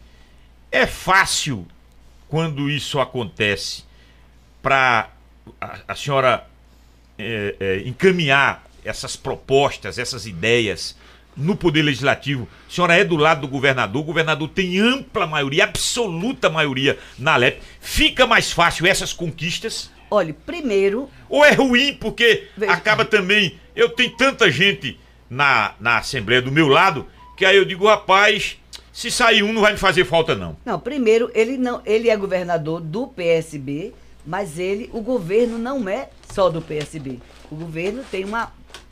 é 0.71 0.87
fácil 0.87 1.67
quando 2.29 2.69
isso 2.69 3.01
acontece 3.01 3.83
para 4.61 5.09
a, 5.59 5.79
a, 5.89 5.95
senhora 5.95 6.47
é, 7.19 7.57
é, 7.59 7.89
encaminhar 7.89 8.63
essas 8.85 9.17
propostas, 9.17 9.99
essas 9.99 10.27
ideias 10.27 10.97
no 11.35 11.57
Poder 11.57 11.83
Legislativo, 11.83 12.47
a 12.69 12.71
senhora 12.71 12.95
é 12.95 13.05
do 13.05 13.17
lado 13.17 13.43
do 13.43 13.49
governador, 13.49 14.03
o 14.03 14.05
governador 14.05 14.49
tem 14.49 14.79
ampla 14.79 15.27
maioria, 15.27 15.65
absoluta 15.65 16.51
maioria 16.51 16.99
na 17.19 17.35
Alep. 17.35 17.63
Fica 17.81 18.27
mais 18.27 18.53
fácil 18.53 18.87
essas 18.87 19.15
conquistas? 19.15 19.91
Olha, 20.11 20.35
primeiro. 20.47 21.09
Ou 21.29 21.45
é 21.45 21.53
ruim 21.53 21.95
porque 21.95 22.49
Veja. 22.57 22.73
acaba 22.73 23.05
também. 23.05 23.59
Eu 23.75 23.89
tenho 23.91 24.17
tanta 24.17 24.51
gente 24.51 24.99
na, 25.29 25.75
na 25.81 25.99
Assembleia 25.99 26.41
do 26.41 26.53
meu 26.53 26.69
lado 26.69 27.07
que 27.37 27.45
aí 27.45 27.57
eu 27.57 27.67
digo, 27.67 27.87
rapaz, 27.87 28.57
se 28.91 29.11
sair 29.11 29.43
um 29.43 29.53
não 29.53 29.61
vai 29.61 29.73
me 29.73 29.79
fazer 29.79 30.07
falta 30.07 30.35
não. 30.35 30.57
Não, 30.65 30.81
primeiro, 30.81 31.31
ele 31.35 31.59
não, 31.59 31.83
ele 31.85 32.09
é 32.09 32.17
governador 32.17 32.81
do 32.81 33.07
PSB, 33.07 33.93
mas 34.25 34.59
ele, 34.59 34.89
o 34.93 35.03
governo 35.03 35.59
não 35.59 35.87
é 35.87 36.09
só 36.33 36.49
do 36.49 36.63
PSB. 36.63 37.19
O 37.51 37.57
governo 37.57 38.03
tem 38.11 38.25
uma 38.25 38.51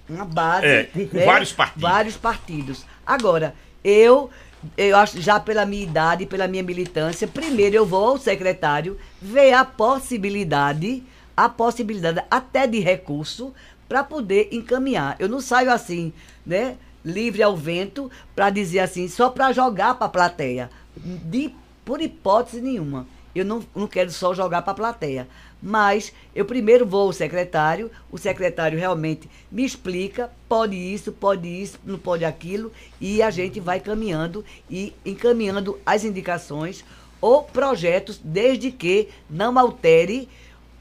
uma 0.08 0.26
base. 0.26 0.66
É, 0.66 0.84
com 0.84 1.16
né? 1.16 1.24
vários 1.24 1.52
partidos. 1.52 1.82
Vários 1.82 2.16
partidos. 2.16 2.86
Agora, 3.06 3.54
eu, 3.82 4.30
eu 4.76 4.96
acho, 4.96 5.20
já 5.20 5.38
pela 5.38 5.66
minha 5.66 5.82
idade, 5.82 6.26
pela 6.26 6.48
minha 6.48 6.62
militância, 6.62 7.26
primeiro 7.26 7.76
eu 7.76 7.86
vou 7.86 8.08
ao 8.08 8.18
secretário 8.18 8.98
ver 9.20 9.52
a 9.52 9.64
possibilidade, 9.64 11.02
a 11.36 11.48
possibilidade 11.48 12.22
até 12.30 12.66
de 12.66 12.80
recurso 12.80 13.52
para 13.88 14.02
poder 14.04 14.48
encaminhar. 14.52 15.16
Eu 15.18 15.28
não 15.28 15.40
saio 15.40 15.70
assim, 15.70 16.12
né? 16.44 16.76
Livre 17.04 17.42
ao 17.42 17.56
vento 17.56 18.10
para 18.34 18.50
dizer 18.50 18.80
assim, 18.80 19.08
só 19.08 19.28
para 19.28 19.52
jogar 19.52 19.94
para 19.94 20.06
a 20.06 20.10
plateia. 20.10 20.70
De, 20.96 21.54
por 21.84 22.00
hipótese 22.00 22.60
nenhuma. 22.60 23.06
Eu 23.34 23.44
não, 23.44 23.62
não 23.74 23.86
quero 23.86 24.10
só 24.10 24.32
jogar 24.32 24.62
para 24.62 24.72
a 24.72 24.76
plateia. 24.76 25.28
Mas 25.66 26.12
eu 26.34 26.44
primeiro 26.44 26.84
vou 26.84 27.06
ao 27.06 27.12
secretário, 27.14 27.90
o 28.12 28.18
secretário 28.18 28.78
realmente 28.78 29.30
me 29.50 29.64
explica, 29.64 30.30
pode 30.46 30.76
isso, 30.76 31.10
pode 31.10 31.48
isso, 31.48 31.80
não 31.86 31.98
pode 31.98 32.22
aquilo, 32.22 32.70
e 33.00 33.22
a 33.22 33.30
gente 33.30 33.60
vai 33.60 33.80
caminhando 33.80 34.44
e 34.68 34.92
encaminhando 35.06 35.78
as 35.86 36.04
indicações 36.04 36.84
ou 37.18 37.44
projetos, 37.44 38.20
desde 38.22 38.70
que 38.70 39.08
não 39.30 39.58
altere, 39.58 40.28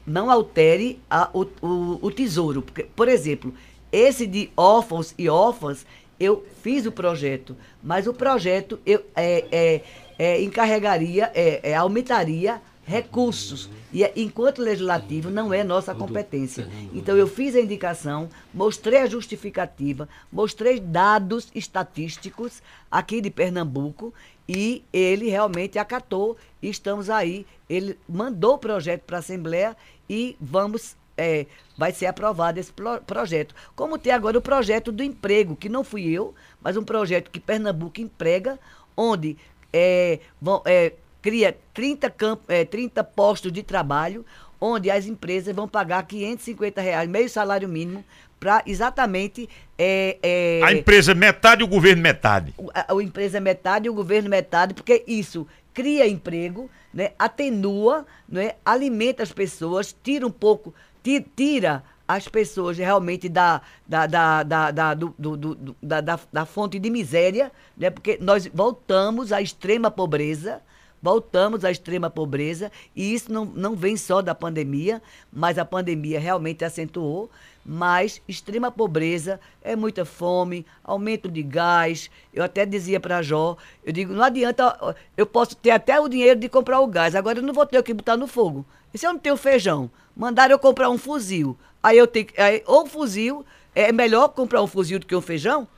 não 0.06 0.30
altere 0.30 1.00
a, 1.08 1.30
o, 1.32 1.46
o, 1.62 1.98
o 2.02 2.10
tesouro. 2.10 2.60
Porque, 2.60 2.82
por 2.82 3.08
exemplo, 3.08 3.54
esse 3.90 4.26
de 4.26 4.50
órfãos 4.54 5.14
e 5.16 5.30
órfãs, 5.30 5.86
eu 6.20 6.44
fiz 6.62 6.84
o 6.84 6.92
projeto, 6.92 7.56
mas 7.82 8.06
o 8.06 8.12
projeto 8.12 8.78
eu 8.84 9.02
é, 9.16 9.46
é, 9.50 9.80
é 10.18 10.42
encarregaria, 10.42 11.32
é, 11.34 11.70
é 11.70 11.74
aumentaria 11.74 12.60
recursos. 12.86 13.68
E 13.92 14.04
é, 14.04 14.12
enquanto 14.16 14.60
legislativo 14.62 15.30
não 15.30 15.52
é 15.52 15.64
nossa 15.64 15.94
competência. 15.94 16.68
Então 16.92 17.16
eu 17.16 17.26
fiz 17.26 17.54
a 17.54 17.60
indicação, 17.60 18.28
mostrei 18.52 19.00
a 19.00 19.06
justificativa, 19.06 20.08
mostrei 20.32 20.80
dados 20.80 21.48
estatísticos 21.54 22.62
aqui 22.90 23.20
de 23.20 23.30
Pernambuco 23.30 24.12
e 24.48 24.84
ele 24.92 25.28
realmente 25.28 25.78
acatou 25.78 26.36
e 26.60 26.68
estamos 26.68 27.08
aí. 27.08 27.46
Ele 27.68 27.98
mandou 28.08 28.54
o 28.54 28.58
projeto 28.58 29.02
para 29.02 29.16
a 29.16 29.20
Assembleia 29.20 29.76
e 30.08 30.36
vamos 30.40 30.96
é, 31.16 31.46
vai 31.78 31.92
ser 31.92 32.06
aprovado 32.06 32.58
esse 32.58 32.72
pro 32.72 33.00
projeto. 33.02 33.54
Como 33.74 33.98
tem 33.98 34.12
agora 34.12 34.36
o 34.36 34.42
projeto 34.42 34.90
do 34.90 35.02
emprego, 35.02 35.56
que 35.56 35.68
não 35.68 35.84
fui 35.84 36.10
eu, 36.10 36.34
mas 36.60 36.76
um 36.76 36.82
projeto 36.82 37.30
que 37.30 37.38
Pernambuco 37.38 38.00
emprega, 38.00 38.58
onde 38.96 39.36
é, 39.72 40.18
vão, 40.40 40.62
é, 40.64 40.92
cria 41.24 41.56
30, 41.72 42.10
camp, 42.10 42.42
é, 42.48 42.66
30 42.66 43.02
postos 43.02 43.50
de 43.50 43.62
trabalho, 43.62 44.26
onde 44.60 44.90
as 44.90 45.06
empresas 45.06 45.56
vão 45.56 45.66
pagar 45.66 46.06
550 46.06 46.82
reais, 46.82 47.08
meio 47.08 47.30
salário 47.30 47.66
mínimo, 47.66 48.04
para 48.38 48.62
exatamente. 48.66 49.48
É, 49.78 50.18
é, 50.22 50.60
a 50.62 50.70
empresa 50.70 51.14
metade 51.14 51.62
e 51.62 51.64
o 51.64 51.66
governo 51.66 52.02
metade. 52.02 52.52
A, 52.74 52.92
a 52.92 53.02
empresa 53.02 53.40
metade 53.40 53.86
e 53.86 53.90
o 53.90 53.94
governo 53.94 54.28
metade, 54.28 54.74
porque 54.74 55.02
isso 55.06 55.46
cria 55.72 56.06
emprego, 56.06 56.70
né, 56.92 57.12
atenua, 57.18 58.06
né, 58.28 58.52
alimenta 58.62 59.22
as 59.22 59.32
pessoas, 59.32 59.96
tira 60.04 60.26
um 60.26 60.30
pouco, 60.30 60.74
tira, 61.02 61.24
tira 61.34 61.84
as 62.06 62.28
pessoas 62.28 62.76
realmente 62.76 63.30
da, 63.30 63.62
da, 63.88 64.06
da, 64.06 64.42
da, 64.42 64.70
da, 64.70 64.92
do, 64.92 65.14
do, 65.18 65.36
do, 65.38 65.76
da, 65.82 66.02
da, 66.02 66.20
da 66.30 66.44
fonte 66.44 66.78
de 66.78 66.90
miséria, 66.90 67.50
né, 67.74 67.88
porque 67.88 68.18
nós 68.20 68.46
voltamos 68.52 69.32
à 69.32 69.40
extrema 69.40 69.90
pobreza 69.90 70.60
voltamos 71.04 71.66
à 71.66 71.70
extrema 71.70 72.08
pobreza 72.08 72.72
e 72.96 73.12
isso 73.12 73.30
não, 73.30 73.44
não 73.44 73.76
vem 73.76 73.94
só 73.94 74.22
da 74.22 74.34
pandemia, 74.34 75.02
mas 75.30 75.58
a 75.58 75.64
pandemia 75.64 76.18
realmente 76.18 76.64
acentuou. 76.64 77.30
Mas 77.66 78.22
extrema 78.26 78.70
pobreza 78.70 79.38
é 79.62 79.76
muita 79.76 80.06
fome, 80.06 80.64
aumento 80.82 81.30
de 81.30 81.42
gás. 81.42 82.10
Eu 82.32 82.42
até 82.42 82.64
dizia 82.64 82.98
para 82.98 83.20
Jó, 83.20 83.54
eu 83.84 83.92
digo, 83.92 84.14
não 84.14 84.24
adianta, 84.24 84.96
eu 85.14 85.26
posso 85.26 85.54
ter 85.56 85.72
até 85.72 86.00
o 86.00 86.08
dinheiro 86.08 86.40
de 86.40 86.48
comprar 86.48 86.80
o 86.80 86.86
gás, 86.86 87.14
agora 87.14 87.38
eu 87.38 87.42
não 87.42 87.52
vou 87.52 87.66
ter 87.66 87.78
o 87.78 87.82
que 87.82 87.92
botar 87.92 88.16
no 88.16 88.26
fogo. 88.26 88.64
E 88.92 88.96
se 88.96 89.06
eu 89.06 89.12
não 89.12 89.20
tenho 89.20 89.36
feijão? 89.36 89.90
Mandaram 90.16 90.54
eu 90.54 90.58
comprar 90.58 90.88
um 90.88 90.96
fuzil. 90.96 91.54
Aí 91.82 91.98
eu 91.98 92.06
tenho 92.06 92.28
aí, 92.38 92.62
ou 92.66 92.86
fuzil, 92.86 93.44
é 93.74 93.92
melhor 93.92 94.28
comprar 94.28 94.62
um 94.62 94.66
fuzil 94.66 94.98
do 94.98 95.06
que 95.06 95.14
um 95.14 95.20
feijão? 95.20 95.68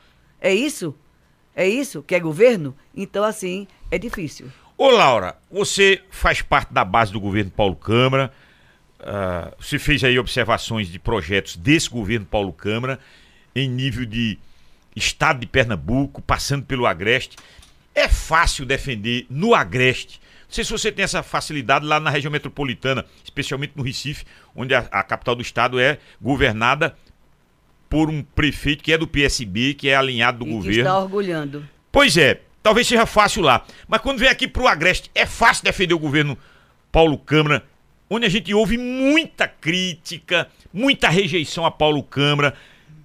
É 0.40 0.54
isso? 0.54 0.94
É 1.54 1.68
isso 1.68 2.00
que 2.00 2.14
é 2.14 2.20
governo? 2.20 2.76
Então, 2.94 3.24
assim, 3.24 3.66
é 3.90 3.98
difícil. 3.98 4.48
Ô 4.78 4.90
Laura, 4.90 5.36
você 5.50 6.02
faz 6.10 6.42
parte 6.42 6.72
da 6.72 6.84
base 6.84 7.10
do 7.10 7.18
governo 7.18 7.50
Paulo 7.50 7.74
Câmara. 7.74 8.30
Uh, 9.00 9.54
você 9.58 9.78
fez 9.78 10.04
aí 10.04 10.18
observações 10.18 10.88
de 10.88 10.98
projetos 10.98 11.56
desse 11.56 11.88
governo 11.88 12.26
Paulo 12.26 12.52
Câmara 12.52 12.98
em 13.54 13.68
nível 13.68 14.04
de 14.04 14.38
estado 14.94 15.40
de 15.40 15.46
Pernambuco, 15.46 16.20
passando 16.20 16.64
pelo 16.64 16.86
Agreste. 16.86 17.36
É 17.94 18.06
fácil 18.06 18.66
defender 18.66 19.26
no 19.30 19.54
Agreste. 19.54 20.20
Não 20.46 20.54
sei 20.54 20.62
se 20.62 20.70
você 20.70 20.92
tem 20.92 21.04
essa 21.04 21.22
facilidade 21.22 21.86
lá 21.86 21.98
na 21.98 22.10
região 22.10 22.30
metropolitana, 22.30 23.04
especialmente 23.24 23.72
no 23.76 23.82
Recife, 23.82 24.26
onde 24.54 24.74
a, 24.74 24.80
a 24.90 25.02
capital 25.02 25.34
do 25.34 25.42
estado 25.42 25.80
é 25.80 25.98
governada 26.20 26.94
por 27.88 28.10
um 28.10 28.22
prefeito 28.22 28.84
que 28.84 28.92
é 28.92 28.98
do 28.98 29.06
PSB, 29.06 29.72
que 29.72 29.88
é 29.88 29.96
alinhado 29.96 30.44
do 30.44 30.46
e 30.46 30.52
governo. 30.52 30.74
Que 30.74 30.80
está 30.80 30.98
orgulhando. 30.98 31.68
Pois 31.90 32.16
é, 32.16 32.42
talvez 32.66 32.85
seja 32.88 33.07
fácil 33.07 33.44
lá. 33.44 33.64
Mas 33.87 34.00
quando 34.00 34.18
vem 34.18 34.29
aqui 34.29 34.48
pro 34.48 34.66
Agreste, 34.66 35.09
é 35.14 35.24
fácil 35.24 35.62
defender 35.62 35.94
o 35.94 35.98
governo 36.00 36.37
Paulo 36.90 37.16
Câmara, 37.16 37.64
onde 38.11 38.26
a 38.26 38.29
gente 38.29 38.52
ouve 38.52 38.76
muita 38.76 39.46
crítica, 39.46 40.48
muita 40.72 41.09
rejeição 41.09 41.64
a 41.64 41.70
Paulo 41.70 42.02
Câmara. 42.02 42.55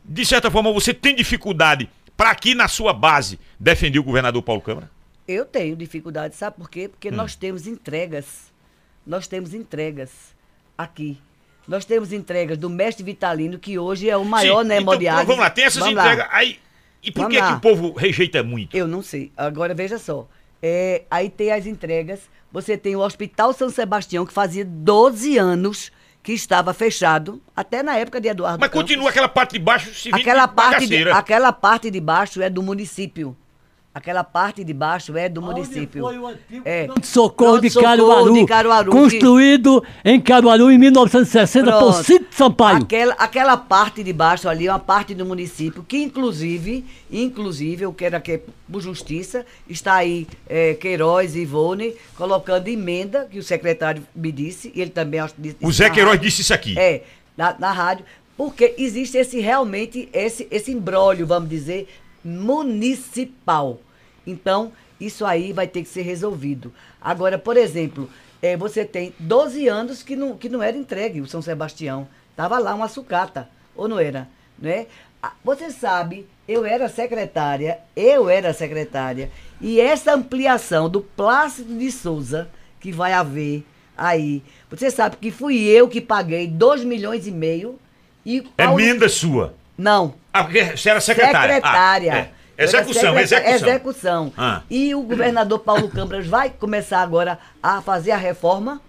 De 0.04 0.26
certa 0.26 0.50
forma, 0.50 0.74
você 0.74 0.96
tem 0.96 1.14
dificuldade 1.14 1.88
para 2.18 2.32
aqui 2.32 2.56
na 2.56 2.68
sua 2.68 2.92
base 2.92 3.40
defender 3.60 4.00
o 4.00 4.04
governador 4.04 4.42
Paulo 4.42 4.64
Câmara? 4.64 4.90
Eu 5.28 5.46
tenho 5.46 5.76
dificuldade, 5.76 6.36
sabe 6.36 6.58
por 6.58 6.68
quê? 6.68 6.88
Porque 6.88 7.10
hum. 7.10 7.16
nós 7.16 7.36
temos 7.36 7.68
entregas. 7.68 8.52
Nós 9.06 9.28
temos 9.28 9.54
entregas 9.54 10.10
aqui. 10.76 11.20
Nós 11.68 11.86
temos 11.86 12.12
entregas 12.12 12.58
do 12.58 12.68
mestre 12.68 13.04
Vitalino, 13.04 13.60
que 13.60 13.78
hoje 13.78 14.10
é 14.10 14.18
o 14.18 14.26
maior 14.26 14.66
Sim, 14.66 14.74
então, 14.74 15.26
Vamos 15.26 15.38
lá, 15.38 15.52
tem 15.52 15.66
essas 15.66 15.84
vamos 15.84 16.00
entregas. 16.00 16.26
Lá. 16.26 16.36
Aí, 16.36 16.58
e 17.04 17.12
por 17.12 17.30
que, 17.30 17.42
que 17.42 17.54
o 17.54 17.60
povo 17.60 17.94
rejeita 17.94 18.44
muito? 18.44 18.76
Eu 18.76 18.88
não 18.88 19.02
sei. 19.02 19.32
Agora 19.36 19.74
veja 19.74 19.98
só. 19.98 20.28
É, 20.62 21.04
aí 21.10 21.30
tem 21.30 21.52
as 21.52 21.66
entregas. 21.66 22.30
Você 22.52 22.78
tem 22.78 22.96
o 22.96 23.00
Hospital 23.00 23.54
São 23.54 23.70
Sebastião, 23.70 24.26
que 24.26 24.34
fazia 24.34 24.66
12 24.66 25.38
anos 25.38 25.92
que 26.22 26.34
estava 26.34 26.74
fechado, 26.74 27.42
até 27.56 27.82
na 27.82 27.98
época 27.98 28.22
de 28.22 28.28
Eduardo 28.28 28.60
Mas 28.60 28.70
Campos. 28.70 28.82
continua 28.84 29.10
aquela 29.10 29.28
parte 29.28 29.54
de 29.54 29.60
baixo 29.60 29.94
se 29.94 30.14
aquela 30.14 30.48
parte 30.48 30.86
de, 30.86 31.10
Aquela 31.10 31.52
parte 31.52 31.90
de 31.90 32.00
baixo 32.00 32.42
é 32.42 32.50
do 32.50 32.62
município. 32.62 33.36
Aquela 33.94 34.24
parte 34.24 34.64
de 34.64 34.74
baixo 34.74 35.18
é 35.18 35.28
do 35.28 35.42
município. 35.42 36.02
Foi 36.02 36.18
o 36.18 36.26
antigo 36.26 36.62
é. 36.64 36.88
socorro 37.04 37.60
de 37.60 37.70
Caruaru, 37.70 38.34
de 38.34 38.46
Caruaru 38.46 38.90
construído 38.90 39.82
que... 39.82 40.10
em 40.10 40.22
Caruaru 40.22 40.72
em 40.72 40.78
1960 40.78 41.66
Pronto. 41.66 41.86
por 41.86 42.06
Cito 42.06 42.34
Sampaio. 42.34 42.84
Aquela, 42.84 43.14
aquela 43.16 43.58
parte 43.58 44.02
de 44.02 44.14
baixo 44.14 44.48
ali 44.48 44.68
é 44.68 44.72
uma 44.72 44.80
parte 44.80 45.14
do 45.14 45.26
município 45.26 45.84
que 45.84 45.98
inclusive, 45.98 46.86
inclusive, 47.12 47.84
eu 47.84 47.92
quero 47.92 48.16
aqui 48.16 48.40
por 48.72 48.82
justiça, 48.82 49.46
está 49.68 49.96
aí 49.96 50.26
é, 50.48 50.74
Queiroz 50.76 51.36
e 51.36 51.42
Ivone 51.42 51.94
colocando 52.16 52.70
emenda 52.70 53.28
que 53.30 53.40
o 53.40 53.44
secretário 53.44 54.02
me 54.16 54.32
disse, 54.32 54.72
e 54.74 54.80
ele 54.80 54.92
também 54.92 55.20
disse. 55.38 55.58
O 55.62 55.70
Zé 55.70 55.90
Queiroz 55.90 56.16
rádio, 56.16 56.30
disse 56.30 56.42
isso 56.42 56.54
aqui. 56.54 56.80
É, 56.80 57.04
na, 57.36 57.58
na 57.60 57.74
rádio, 57.74 58.06
porque 58.38 58.74
existe 58.78 59.18
esse 59.18 59.40
realmente 59.40 60.08
esse 60.14 60.48
esse 60.50 60.72
embrólio, 60.72 61.28
vamos 61.28 61.50
dizer, 61.50 61.88
municipal. 62.24 63.80
Então, 64.26 64.72
isso 65.00 65.26
aí 65.26 65.52
vai 65.52 65.68
ter 65.68 65.82
que 65.82 65.90
ser 65.90 66.04
resolvido. 66.04 66.74
Agora, 67.02 67.38
por 67.38 67.58
exemplo, 67.58 68.10
é, 68.42 68.56
você 68.56 68.86
tem 68.86 69.14
12 69.20 69.68
anos 69.68 70.04
que 70.04 70.16
não, 70.16 70.38
que 70.38 70.50
não 70.50 70.62
era 70.62 70.78
entregue 70.78 71.22
o 71.22 71.28
São 71.28 71.42
Sebastião. 71.42 72.08
Estava 72.32 72.60
lá 72.60 72.74
uma 72.74 72.88
sucata, 72.88 73.50
ou 73.76 73.88
não 73.88 74.00
era? 74.00 74.28
Né? 74.58 74.88
Você 75.44 75.70
sabe, 75.72 76.28
eu 76.48 76.66
era 76.66 76.90
secretária, 76.90 77.80
eu 77.96 78.30
era 78.30 78.54
secretária, 78.54 79.32
e 79.60 79.80
essa 79.80 80.14
ampliação 80.14 80.90
do 80.90 81.02
Plácido 81.02 81.78
de 81.78 81.92
Souza, 81.92 82.50
que 82.80 82.92
vai 82.92 83.14
haver 83.14 83.64
aí, 83.96 84.42
você 84.70 84.90
sabe 84.90 85.18
que 85.18 85.30
fui 85.30 85.60
eu 85.68 85.88
que 85.88 86.02
paguei 86.02 86.48
2 86.48 86.84
milhões 86.84 87.28
e 87.28 87.32
meio. 87.32 87.78
E 88.26 88.42
Paulo... 88.42 88.80
Emenda 88.80 89.10
sua? 89.10 89.54
Não. 89.78 90.16
Ah, 90.34 90.44
porque 90.44 90.78
você 90.78 90.90
era 90.90 91.02
secretária. 91.02 91.56
Secretária. 91.56 92.14
Ah, 92.14 92.18
é. 92.18 92.64
Execução, 92.64 93.20
execução. 93.20 93.54
Execução. 93.54 94.34
Ah. 94.38 94.62
E 94.70 94.94
o 94.94 95.02
governador 95.02 95.60
Paulo 95.60 95.90
Câmara 95.90 96.22
vai 96.22 96.50
começar 96.50 97.02
agora 97.02 97.40
a 97.62 97.82
fazer 97.82 98.12
a 98.12 98.18
reforma. 98.18 98.82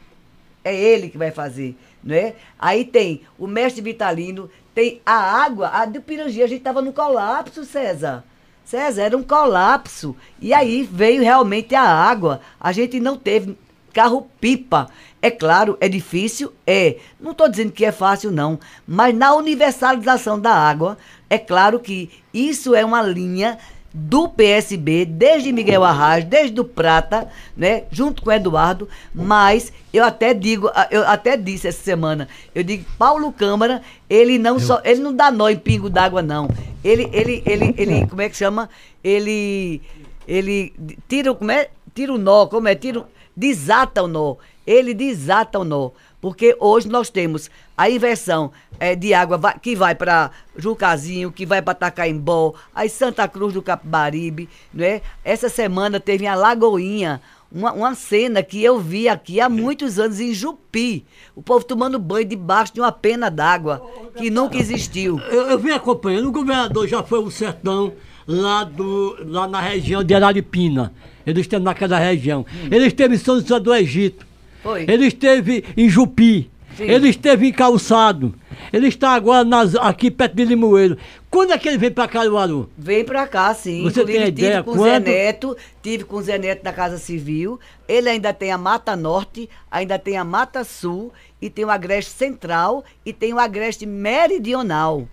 É 0.64 0.74
ele 0.74 1.08
que 1.08 1.18
vai 1.18 1.30
fazer, 1.32 1.76
não 2.04 2.14
é? 2.14 2.34
Aí 2.58 2.84
tem 2.84 3.22
o 3.36 3.48
mestre 3.48 3.82
Vitalino, 3.82 4.48
tem 4.74 5.00
a 5.04 5.42
água, 5.42 5.68
a 5.68 5.84
do 5.84 6.00
Pirangi, 6.00 6.42
a 6.42 6.46
gente 6.46 6.58
estava 6.58 6.80
no 6.80 6.92
colapso, 6.92 7.64
César. 7.64 8.22
César, 8.64 9.02
era 9.02 9.16
um 9.16 9.22
colapso. 9.22 10.16
E 10.40 10.54
aí 10.54 10.88
veio 10.90 11.22
realmente 11.22 11.74
a 11.74 11.82
água. 11.82 12.40
A 12.60 12.70
gente 12.70 13.00
não 13.00 13.16
teve 13.16 13.58
carro-pipa. 13.92 14.88
É 15.22 15.30
claro, 15.30 15.78
é 15.80 15.88
difícil? 15.88 16.52
É. 16.66 16.96
Não 17.20 17.30
estou 17.30 17.48
dizendo 17.48 17.70
que 17.70 17.84
é 17.84 17.92
fácil, 17.92 18.32
não. 18.32 18.58
Mas 18.86 19.14
na 19.14 19.32
universalização 19.34 20.38
da 20.38 20.52
água, 20.52 20.98
é 21.30 21.38
claro 21.38 21.78
que 21.78 22.10
isso 22.34 22.74
é 22.74 22.84
uma 22.84 23.00
linha 23.00 23.56
do 23.94 24.28
PSB, 24.28 25.04
desde 25.04 25.52
Miguel 25.52 25.84
Arraes, 25.84 26.24
desde 26.24 26.58
o 26.58 26.64
Prata, 26.64 27.28
né, 27.56 27.84
junto 27.90 28.22
com 28.22 28.30
o 28.30 28.32
Eduardo, 28.32 28.88
mas 29.14 29.72
eu 29.92 30.02
até 30.02 30.32
digo, 30.32 30.70
eu 30.90 31.06
até 31.06 31.36
disse 31.36 31.68
essa 31.68 31.82
semana, 31.82 32.26
eu 32.54 32.64
digo, 32.64 32.86
Paulo 32.98 33.30
Câmara, 33.32 33.82
ele 34.08 34.38
não 34.38 34.58
só, 34.58 34.80
ele 34.82 35.00
não 35.00 35.14
dá 35.14 35.30
nó 35.30 35.48
em 35.48 35.58
pingo 35.58 35.90
d'água 35.90 36.22
não. 36.22 36.48
Ele 36.82 37.08
ele 37.12 37.42
ele 37.44 37.74
ele 37.76 38.06
como 38.06 38.22
é 38.22 38.28
que 38.28 38.36
chama? 38.36 38.68
Ele 39.04 39.82
ele 40.26 40.72
tira 41.06 41.34
como 41.34 41.52
é? 41.52 41.68
Tira 41.94 42.14
o 42.14 42.18
nó, 42.18 42.46
como 42.46 42.68
é? 42.68 42.74
Tira 42.74 43.04
desata 43.36 44.02
o 44.02 44.06
nó. 44.06 44.36
Ele 44.66 44.94
desata 44.94 45.58
o 45.58 45.64
nó. 45.64 45.90
Porque 46.20 46.56
hoje 46.60 46.88
nós 46.88 47.10
temos 47.10 47.50
a 47.76 47.90
inversão 47.90 48.52
é, 48.78 48.94
de 48.94 49.12
água 49.12 49.36
vai, 49.36 49.58
que 49.58 49.74
vai 49.74 49.92
para 49.92 50.30
Jucazinho, 50.56 51.32
que 51.32 51.44
vai 51.44 51.60
para 51.60 51.74
Tacaimbó, 51.74 52.54
aí 52.72 52.88
Santa 52.88 53.26
Cruz 53.26 53.52
do 53.52 53.60
Capibaribe, 53.60 54.48
né? 54.72 55.02
Essa 55.24 55.48
semana 55.48 55.98
teve 55.98 56.26
a 56.26 56.36
Lagoinha, 56.36 57.20
uma, 57.50 57.72
uma 57.72 57.94
cena 57.96 58.40
que 58.40 58.62
eu 58.62 58.78
vi 58.78 59.08
aqui 59.08 59.40
há 59.40 59.48
muitos 59.48 59.98
anos 59.98 60.20
em 60.20 60.32
Jupi. 60.32 61.04
O 61.34 61.42
povo 61.42 61.64
tomando 61.64 61.98
banho 61.98 62.24
debaixo 62.24 62.72
de 62.72 62.80
uma 62.80 62.92
pena 62.92 63.28
d'água, 63.28 63.82
que 64.16 64.30
nunca 64.30 64.56
existiu. 64.56 65.18
Eu, 65.18 65.50
eu 65.50 65.58
vim 65.58 65.70
acompanhando, 65.70 66.28
o 66.28 66.32
governador 66.32 66.86
já 66.86 67.02
foi 67.02 67.18
o 67.18 67.30
sertão 67.32 67.92
lá, 68.26 68.64
do, 68.64 69.16
lá 69.26 69.46
na 69.48 69.60
região 69.60 70.02
de 70.02 70.14
Araripina. 70.14 70.92
Ele 71.26 71.40
esteve 71.40 71.64
naquela 71.64 71.98
região. 71.98 72.44
Hum. 72.52 72.68
Ele 72.70 72.86
esteve 72.86 73.14
em 73.14 73.18
São 73.18 73.40
José 73.40 73.58
do 73.60 73.74
Egito. 73.74 74.26
Foi. 74.62 74.84
Ele 74.88 75.06
esteve 75.06 75.64
em 75.76 75.88
Jupi. 75.88 76.50
Sim. 76.76 76.84
Ele 76.84 77.08
esteve 77.08 77.46
em 77.46 77.52
Calçado. 77.52 78.34
Ele 78.72 78.88
está 78.88 79.10
agora 79.10 79.44
nas, 79.44 79.74
aqui 79.74 80.10
perto 80.10 80.34
de 80.34 80.44
Limoeiro. 80.44 80.96
Quando 81.30 81.52
é 81.52 81.58
que 81.58 81.68
ele 81.68 81.78
vem 81.78 81.90
para 81.90 82.08
Caruaru? 82.08 82.70
Vem 82.76 83.04
para 83.04 83.26
cá, 83.26 83.52
sim. 83.54 83.82
Você 83.82 84.00
Inclusive, 84.00 84.18
tem 84.18 84.28
ideia 84.28 84.62
tive 84.62 84.64
com 84.64 84.70
o 84.70 84.84
Zé 84.84 85.00
Neto, 85.00 85.56
tive 85.82 86.04
com 86.04 86.16
o 86.16 86.22
Zé 86.22 86.38
Neto 86.38 86.62
da 86.62 86.72
Casa 86.72 86.98
Civil. 86.98 87.60
Ele 87.86 88.08
ainda 88.08 88.32
tem 88.32 88.50
a 88.52 88.58
Mata 88.58 88.96
Norte, 88.96 89.48
ainda 89.70 89.98
tem 89.98 90.16
a 90.16 90.24
Mata 90.24 90.64
Sul, 90.64 91.12
e 91.40 91.50
tem 91.50 91.64
o 91.64 91.70
Agreste 91.70 92.12
Central, 92.12 92.84
e 93.04 93.12
tem 93.12 93.34
o 93.34 93.38
Agreste 93.38 93.84
Meridional. 93.84 95.08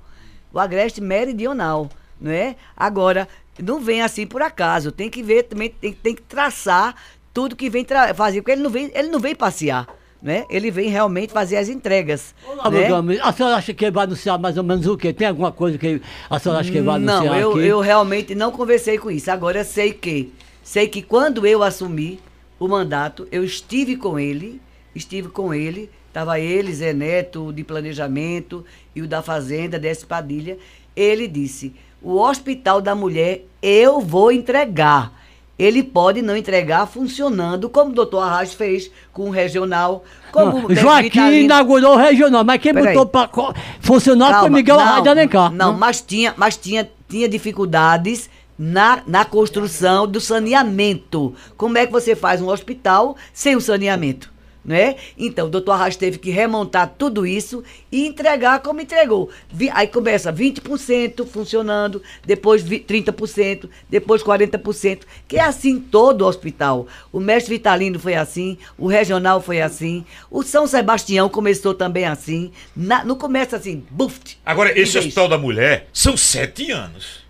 O 0.54 0.60
Agreste 0.60 1.02
Meridional, 1.02 1.90
não 2.20 2.32
é? 2.32 2.56
Agora, 2.76 3.28
não 3.62 3.80
vem 3.80 4.02
assim 4.02 4.26
por 4.26 4.42
acaso. 4.42 4.92
Tem 4.92 5.10
que 5.10 5.22
ver 5.22 5.44
também, 5.44 5.70
tem, 5.70 5.94
tem 5.94 6.16
que 6.16 6.22
traçar 6.22 6.96
tudo 7.34 7.56
que 7.56 7.70
vem 7.70 7.86
fazer, 8.16 8.42
porque 8.42 8.52
ele 8.52 8.62
não 8.62 8.70
vem, 8.70 8.92
ele 8.94 9.10
não 9.10 9.20
vem 9.20 9.36
passear. 9.36 9.88
Né? 10.22 10.46
Ele 10.50 10.70
vem 10.70 10.90
realmente 10.90 11.32
fazer 11.32 11.56
as 11.56 11.70
entregas. 11.70 12.36
Olá, 12.46 12.70
né? 13.02 13.20
a 13.22 13.32
senhora 13.32 13.56
acha 13.56 13.74
que 13.74 13.90
vai 13.90 14.04
anunciar 14.04 14.38
mais 14.38 14.58
ou 14.58 14.64
menos 14.66 14.86
o 14.86 14.98
quê? 14.98 15.14
Tem 15.14 15.26
alguma 15.26 15.50
coisa 15.50 15.78
que 15.78 16.02
a 16.30 16.38
senhora 16.38 16.60
acha 16.60 16.70
que 16.70 16.82
vai 16.82 16.98
anunciar? 16.98 17.24
Não, 17.24 17.36
eu, 17.36 17.52
aqui? 17.52 17.62
eu 17.62 17.80
realmente 17.80 18.36
não 18.36 18.52
conversei 18.52 18.98
com 18.98 19.10
isso. 19.10 19.32
Agora 19.32 19.64
sei 19.64 19.94
que 19.94 20.34
sei 20.62 20.90
que 20.90 21.02
quando 21.02 21.48
eu 21.48 21.64
assumi 21.64 22.20
o 22.60 22.68
mandato, 22.68 23.30
eu 23.32 23.46
estive 23.46 23.96
com 23.96 24.20
ele, 24.20 24.62
estive 24.94 25.30
com 25.30 25.54
ele, 25.54 25.90
estava 26.10 26.38
ele, 26.38 26.74
Zé 26.74 26.92
Neto, 26.92 27.54
de 27.54 27.64
planejamento, 27.64 28.66
e 28.94 29.02
o 29.02 29.08
da 29.08 29.22
Fazenda, 29.22 29.80
Desse 29.80 30.06
Padilha. 30.06 30.58
Ele 30.98 31.30
disse: 31.30 31.74
o 32.02 32.18
Hospital 32.20 32.82
da 32.82 32.96
Mulher 32.96 33.46
eu 33.62 34.00
vou 34.00 34.32
entregar 34.32 35.20
ele 35.60 35.84
pode 35.84 36.22
não 36.22 36.38
entregar 36.38 36.88
funcionando, 36.88 37.70
como 37.70 37.92
o 37.92 37.94
doutor 37.94 38.20
Arras 38.20 38.54
fez 38.54 38.90
com 39.12 39.28
o 39.28 39.30
regional. 39.30 40.06
Como 40.32 40.70
não, 40.70 40.74
Joaquim 40.74 41.42
inaugurou 41.42 41.96
o 41.96 41.98
regional, 41.98 42.46
mas 42.46 42.62
quem 42.62 42.74
Pera 42.74 42.94
botou 42.94 43.06
para 43.06 43.54
funcionar 43.82 44.30
Calma, 44.30 44.40
foi 44.40 44.50
Miguel 44.52 44.80
Arras 44.80 45.04
de 45.04 45.10
Alencar. 45.10 45.52
Não, 45.52 45.74
mas 45.74 46.00
tinha, 46.00 46.34
mas 46.38 46.56
tinha, 46.56 46.90
tinha 47.10 47.28
dificuldades 47.28 48.30
na, 48.58 49.02
na 49.06 49.26
construção 49.26 50.08
do 50.08 50.22
saneamento. 50.22 51.36
Como 51.58 51.78
é 51.78 51.86
que 51.86 51.92
você 51.92 52.16
faz 52.16 52.42
um 52.42 52.48
hospital 52.48 53.18
sem 53.34 53.58
o 53.58 53.62
saneamento? 53.62 54.32
Né? 54.64 54.96
Então, 55.18 55.48
o 55.48 55.50
doutor 55.50 55.72
Arras 55.72 55.96
teve 55.96 56.18
que 56.18 56.30
remontar 56.30 56.94
tudo 56.98 57.26
isso 57.26 57.64
e 57.92 58.06
entregar 58.06 58.60
como 58.62 58.82
entregou. 58.82 59.30
Aí 59.74 59.88
começa 59.88 60.32
20% 60.32 61.26
funcionando, 61.26 62.02
depois 62.26 62.62
vi- 62.62 62.80
30%, 62.80 63.70
depois 63.90 64.22
40%, 64.22 65.02
que 65.28 65.38
é 65.38 65.42
assim 65.42 65.80
todo 65.80 66.22
o 66.24 66.28
hospital. 66.28 66.88
O 67.12 67.20
Mestre 67.20 67.56
Vitalino 67.56 67.98
foi 68.00 68.16
assim, 68.16 68.58
o 68.78 68.88
Regional 68.88 69.42
foi 69.42 69.62
assim, 69.62 70.06
o 70.30 70.44
São 70.44 70.68
Sebastião 70.68 71.30
começou 71.30 71.74
também 71.74 72.06
assim. 72.06 72.52
Na- 72.76 73.04
no 73.04 73.16
começo 73.16 73.56
assim, 73.56 73.84
buft. 73.90 74.38
Agora, 74.46 74.78
esse 74.78 74.98
Hospital 74.98 75.28
da 75.28 75.38
Mulher 75.38 75.88
são 75.94 76.18
sete 76.18 76.70
anos. 76.72 77.24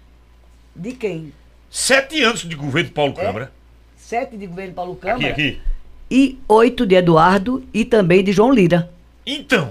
De 0.75 0.93
quem? 0.93 1.31
Sete 1.69 2.21
anos 2.23 2.41
de 2.41 2.55
governo 2.55 2.89
Paulo 2.91 3.13
É? 3.17 3.21
Câmara. 3.21 3.51
Sete 3.95 4.35
de 4.37 4.47
governo 4.47 4.73
Paulo 4.73 4.93
Aqui, 4.93 5.01
Câmara 5.01 5.29
aqui. 5.31 5.59
E 6.09 6.37
oito 6.47 6.85
de 6.85 6.95
Eduardo 6.95 7.63
e 7.73 7.85
também 7.85 8.23
de 8.23 8.31
João 8.31 8.51
Lira. 8.51 8.89
Então, 9.25 9.69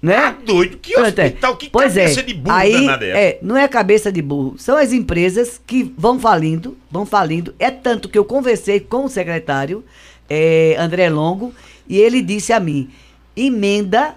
Né? 0.00 0.16
tá 0.16 0.36
doido. 0.44 0.78
Que 0.78 0.94
é. 0.94 1.00
hospital, 1.00 1.56
que 1.56 1.68
pois 1.68 1.94
cabeça 1.94 2.20
é. 2.20 2.22
de 2.22 2.34
burro 2.34 2.56
Aí, 2.56 2.88
é 2.88 3.04
é, 3.28 3.38
não 3.42 3.56
é 3.56 3.66
cabeça 3.68 4.10
de 4.12 4.22
burro. 4.22 4.54
São 4.58 4.76
as 4.76 4.92
empresas 4.92 5.60
que 5.66 5.92
vão 5.98 6.18
falindo, 6.18 6.76
vão 6.90 7.04
falindo. 7.04 7.54
É 7.58 7.70
tanto 7.70 8.08
que 8.08 8.16
eu 8.18 8.24
conversei 8.24 8.80
com 8.80 9.04
o 9.04 9.08
secretário, 9.08 9.84
é, 10.28 10.76
André 10.78 11.08
Longo, 11.10 11.52
e 11.88 11.98
ele 11.98 12.22
disse 12.22 12.52
a 12.52 12.60
mim: 12.60 12.88
emenda 13.36 14.14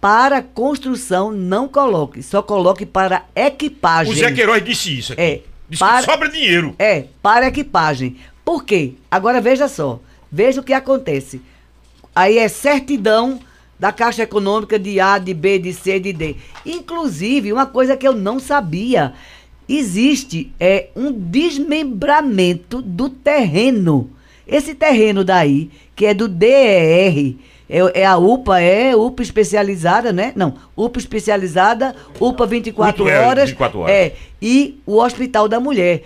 para 0.00 0.40
construção 0.42 1.30
não 1.30 1.68
coloque, 1.68 2.22
só 2.22 2.40
coloque 2.42 2.86
para 2.86 3.24
equipagem. 3.36 4.12
O 4.12 4.16
Zé 4.16 4.32
Queiroz 4.32 4.64
disse 4.64 4.98
isso 4.98 5.12
aqui. 5.12 5.20
É, 5.22 5.40
Disse 5.68 5.78
para- 5.80 5.98
que 6.04 6.10
sobra 6.10 6.28
dinheiro. 6.28 6.74
É, 6.78 7.04
para 7.22 7.46
equipagem. 7.46 8.16
Por 8.44 8.64
quê? 8.64 8.94
Agora 9.10 9.40
veja 9.40 9.68
só. 9.68 10.00
Veja 10.30 10.60
o 10.60 10.64
que 10.64 10.72
acontece. 10.72 11.40
Aí 12.14 12.38
é 12.38 12.48
certidão 12.48 13.40
da 13.78 13.92
Caixa 13.92 14.22
Econômica 14.22 14.78
de 14.78 15.00
A, 15.00 15.18
de 15.18 15.32
B, 15.32 15.58
de 15.58 15.72
C, 15.72 15.98
de 15.98 16.12
D. 16.12 16.36
Inclusive, 16.66 17.52
uma 17.52 17.66
coisa 17.66 17.96
que 17.96 18.06
eu 18.06 18.12
não 18.12 18.38
sabia. 18.38 19.14
Existe 19.68 20.52
é, 20.60 20.88
um 20.94 21.10
desmembramento 21.10 22.82
do 22.82 23.08
terreno. 23.08 24.10
Esse 24.46 24.74
terreno 24.74 25.24
daí, 25.24 25.70
que 25.94 26.04
é 26.04 26.12
do 26.12 26.26
DER, 26.26 27.36
é, 27.70 28.00
é 28.00 28.04
a 28.04 28.18
UPA, 28.18 28.60
é 28.60 28.96
UPA 28.96 29.22
especializada, 29.22 30.12
né? 30.12 30.32
Não, 30.34 30.54
UPA 30.76 30.98
especializada, 30.98 31.94
UPA 32.18 32.44
24 32.46 33.04
Muito 33.04 33.16
é, 33.16 33.24
horas. 33.24 33.50
24 33.50 33.78
horas. 33.78 33.94
É, 33.94 34.12
e 34.42 34.80
o 34.84 34.96
Hospital 34.96 35.48
da 35.48 35.60
Mulher. 35.60 36.02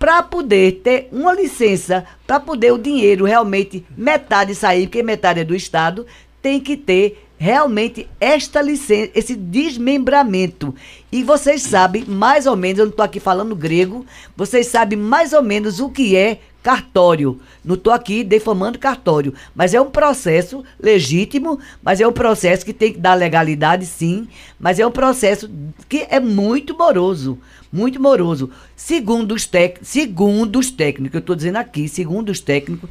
Para 0.00 0.22
poder 0.22 0.80
ter 0.82 1.10
uma 1.12 1.34
licença, 1.34 2.06
para 2.26 2.40
poder 2.40 2.72
o 2.72 2.78
dinheiro 2.78 3.26
realmente, 3.26 3.84
metade 3.94 4.54
sair, 4.54 4.86
porque 4.86 5.02
metade 5.02 5.40
é 5.40 5.44
do 5.44 5.54
Estado, 5.54 6.06
tem 6.40 6.58
que 6.58 6.74
ter 6.74 7.22
realmente 7.36 8.08
esta 8.18 8.62
licença, 8.62 9.10
esse 9.14 9.36
desmembramento. 9.36 10.74
E 11.12 11.22
vocês 11.22 11.62
sabem 11.62 12.06
mais 12.06 12.46
ou 12.46 12.56
menos, 12.56 12.78
eu 12.78 12.86
não 12.86 12.90
estou 12.90 13.04
aqui 13.04 13.20
falando 13.20 13.54
grego, 13.54 14.06
vocês 14.34 14.68
sabem 14.68 14.98
mais 14.98 15.34
ou 15.34 15.42
menos 15.42 15.80
o 15.80 15.90
que 15.90 16.16
é 16.16 16.40
cartório. 16.62 17.40
Não 17.64 17.74
estou 17.74 17.92
aqui 17.92 18.22
defamando 18.22 18.78
cartório, 18.78 19.34
mas 19.54 19.74
é 19.74 19.80
um 19.80 19.90
processo 19.90 20.64
legítimo, 20.78 21.58
mas 21.82 22.00
é 22.00 22.06
um 22.06 22.12
processo 22.12 22.64
que 22.64 22.72
tem 22.72 22.92
que 22.92 22.98
dar 22.98 23.14
legalidade, 23.14 23.86
sim, 23.86 24.28
mas 24.58 24.78
é 24.78 24.86
um 24.86 24.90
processo 24.90 25.50
que 25.88 26.06
é 26.08 26.20
muito 26.20 26.76
moroso, 26.76 27.38
muito 27.72 28.00
moroso. 28.00 28.50
Segundo 28.76 29.34
os, 29.34 29.46
tec, 29.46 29.78
segundo 29.82 30.58
os 30.58 30.70
técnicos, 30.70 31.14
eu 31.14 31.20
estou 31.20 31.36
dizendo 31.36 31.56
aqui, 31.56 31.88
segundo 31.88 32.30
os 32.30 32.40
técnicos, 32.40 32.88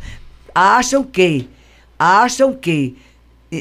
acham 0.53 1.03
que, 1.03 1.47
acham 1.97 2.53
que, 2.53 2.97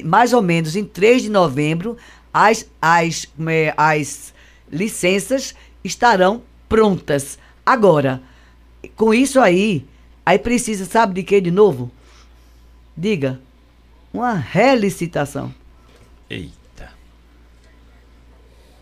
mais 0.04 0.32
ou 0.32 0.42
menos 0.42 0.76
em 0.76 0.84
3 0.84 1.22
de 1.22 1.28
novembro, 1.28 1.96
as, 2.32 2.66
as, 2.80 3.26
eh, 3.46 3.74
as 3.76 4.32
licenças 4.70 5.54
estarão 5.82 6.42
prontas. 6.68 7.38
Agora, 7.64 8.22
com 8.96 9.12
isso 9.12 9.40
aí, 9.40 9.84
aí 10.28 10.38
precisa, 10.38 10.84
sabe 10.84 11.14
de 11.14 11.22
que 11.22 11.40
de 11.40 11.50
novo? 11.50 11.90
Diga. 12.94 13.40
Uma 14.12 14.34
relicitação. 14.34 15.54
Eita. 16.28 16.90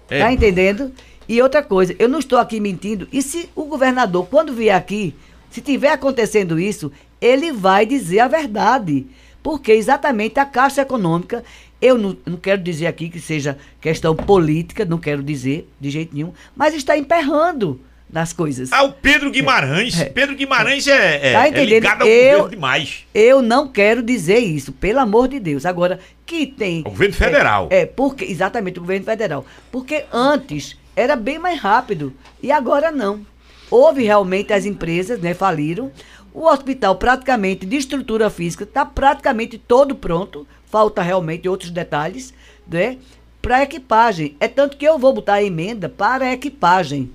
Tá 0.08 0.32
entendendo? 0.32 0.92
E 1.28 1.40
outra 1.40 1.62
coisa, 1.62 1.94
eu 2.00 2.08
não 2.08 2.18
estou 2.18 2.40
aqui 2.40 2.58
mentindo. 2.58 3.06
E 3.12 3.22
se 3.22 3.48
o 3.54 3.64
governador, 3.64 4.26
quando 4.26 4.52
vier 4.52 4.74
aqui, 4.74 5.14
se 5.48 5.60
tiver 5.60 5.92
acontecendo 5.92 6.58
isso, 6.58 6.90
ele 7.20 7.52
vai 7.52 7.86
dizer 7.86 8.18
a 8.18 8.28
verdade. 8.28 9.06
Porque 9.40 9.70
exatamente 9.70 10.40
a 10.40 10.44
Caixa 10.44 10.82
Econômica, 10.82 11.44
eu 11.80 11.96
não, 11.96 12.16
não 12.26 12.36
quero 12.38 12.60
dizer 12.60 12.88
aqui 12.88 13.08
que 13.08 13.20
seja 13.20 13.56
questão 13.80 14.16
política, 14.16 14.84
não 14.84 14.98
quero 14.98 15.22
dizer 15.22 15.70
de 15.80 15.90
jeito 15.90 16.12
nenhum, 16.12 16.32
mas 16.56 16.74
está 16.74 16.98
emperrando 16.98 17.80
nas 18.10 18.32
coisas. 18.32 18.72
Ah, 18.72 18.82
o 18.84 18.92
Pedro 18.92 19.30
Guimarães. 19.30 20.00
É. 20.00 20.04
Pedro 20.06 20.36
Guimarães 20.36 20.86
é, 20.86 21.30
é, 21.30 21.32
Tá 21.32 21.48
é 21.48 21.64
ligado 21.64 22.02
ao 22.02 22.08
Eu- 22.08 22.30
governo 22.30 22.50
demais. 22.50 23.04
Eu 23.14 23.42
não 23.42 23.68
quero 23.68 24.02
dizer 24.02 24.38
isso, 24.38 24.72
pelo 24.72 25.00
amor 25.00 25.28
de 25.28 25.40
Deus. 25.40 25.66
Agora, 25.66 25.98
que 26.24 26.46
tem. 26.46 26.80
O 26.80 26.84
governo 26.90 27.14
federal. 27.14 27.68
É, 27.70 27.80
é, 27.80 27.86
porque, 27.86 28.24
exatamente, 28.24 28.78
o 28.78 28.82
governo 28.82 29.04
federal. 29.04 29.44
Porque 29.70 30.04
antes 30.12 30.76
era 30.94 31.16
bem 31.16 31.38
mais 31.38 31.60
rápido 31.60 32.12
e 32.42 32.50
agora 32.50 32.90
não. 32.90 33.26
Houve 33.70 34.04
realmente 34.04 34.52
as 34.52 34.64
empresas, 34.64 35.20
né, 35.20 35.34
faliram. 35.34 35.90
O 36.32 36.46
hospital 36.46 36.96
praticamente 36.96 37.66
de 37.66 37.76
estrutura 37.76 38.30
física 38.30 38.64
está 38.64 38.84
praticamente 38.84 39.58
todo 39.58 39.94
pronto. 39.94 40.46
Falta 40.70 41.02
realmente 41.02 41.48
outros 41.48 41.70
detalhes, 41.70 42.32
né? 42.68 42.98
Para 43.40 43.62
equipagem. 43.62 44.36
É 44.38 44.46
tanto 44.46 44.76
que 44.76 44.84
eu 44.84 44.98
vou 44.98 45.12
botar 45.12 45.34
a 45.34 45.42
emenda 45.42 45.88
para 45.88 46.26
a 46.26 46.32
equipagem 46.32 47.10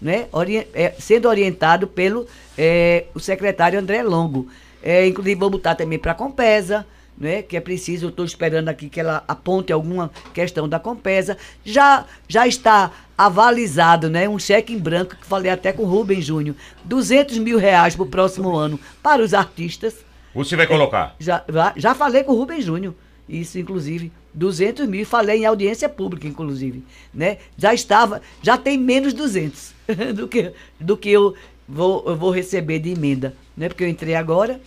né, 0.00 0.26
é, 0.74 0.94
sendo 0.98 1.28
orientado 1.28 1.86
pelo 1.86 2.26
é, 2.56 3.04
o 3.14 3.20
secretário 3.20 3.78
André 3.78 4.02
Longo. 4.02 4.48
É, 4.82 5.06
inclusive, 5.06 5.38
vou 5.38 5.50
botar 5.50 5.74
também 5.74 5.98
para 5.98 6.12
a 6.12 6.14
Compesa, 6.14 6.86
né, 7.18 7.42
que 7.42 7.54
é 7.56 7.60
preciso, 7.60 8.06
eu 8.06 8.08
estou 8.08 8.24
esperando 8.24 8.70
aqui 8.70 8.88
que 8.88 8.98
ela 8.98 9.22
aponte 9.28 9.72
alguma 9.72 10.10
questão 10.32 10.66
da 10.66 10.80
Compesa. 10.80 11.36
Já, 11.62 12.06
já 12.26 12.46
está 12.46 12.90
avalizado 13.16 14.08
né, 14.08 14.26
um 14.26 14.38
cheque 14.38 14.72
em 14.72 14.78
branco, 14.78 15.14
que 15.16 15.26
falei 15.26 15.50
até 15.50 15.72
com 15.72 15.82
o 15.82 15.86
Rubem 15.86 16.22
Júnior, 16.22 16.56
200 16.84 17.36
mil 17.36 17.58
reais 17.58 17.94
para 17.94 18.04
o 18.04 18.06
próximo 18.06 18.56
ano 18.56 18.80
para 19.02 19.22
os 19.22 19.34
artistas. 19.34 19.94
Você 20.34 20.56
vai 20.56 20.66
colocar. 20.66 21.14
Já, 21.18 21.44
já, 21.46 21.74
já 21.76 21.94
falei 21.94 22.24
com 22.24 22.32
o 22.32 22.36
Rubem 22.36 22.62
Júnior, 22.62 22.94
isso 23.28 23.58
inclusive, 23.58 24.10
200 24.32 24.86
mil, 24.86 25.04
falei 25.04 25.40
em 25.42 25.46
audiência 25.46 25.88
pública, 25.88 26.26
inclusive, 26.26 26.84
né? 27.12 27.38
Já 27.56 27.74
estava, 27.74 28.22
já 28.42 28.56
tem 28.56 28.78
menos 28.78 29.12
200 29.12 29.72
do 30.14 30.28
que, 30.28 30.52
do 30.78 30.96
que 30.96 31.10
eu 31.10 31.34
vou, 31.68 32.04
eu 32.06 32.16
vou 32.16 32.30
receber 32.30 32.78
de 32.78 32.90
emenda, 32.90 33.34
né? 33.56 33.68
Porque 33.68 33.84
eu 33.84 33.88
entrei 33.88 34.14
agora 34.14 34.60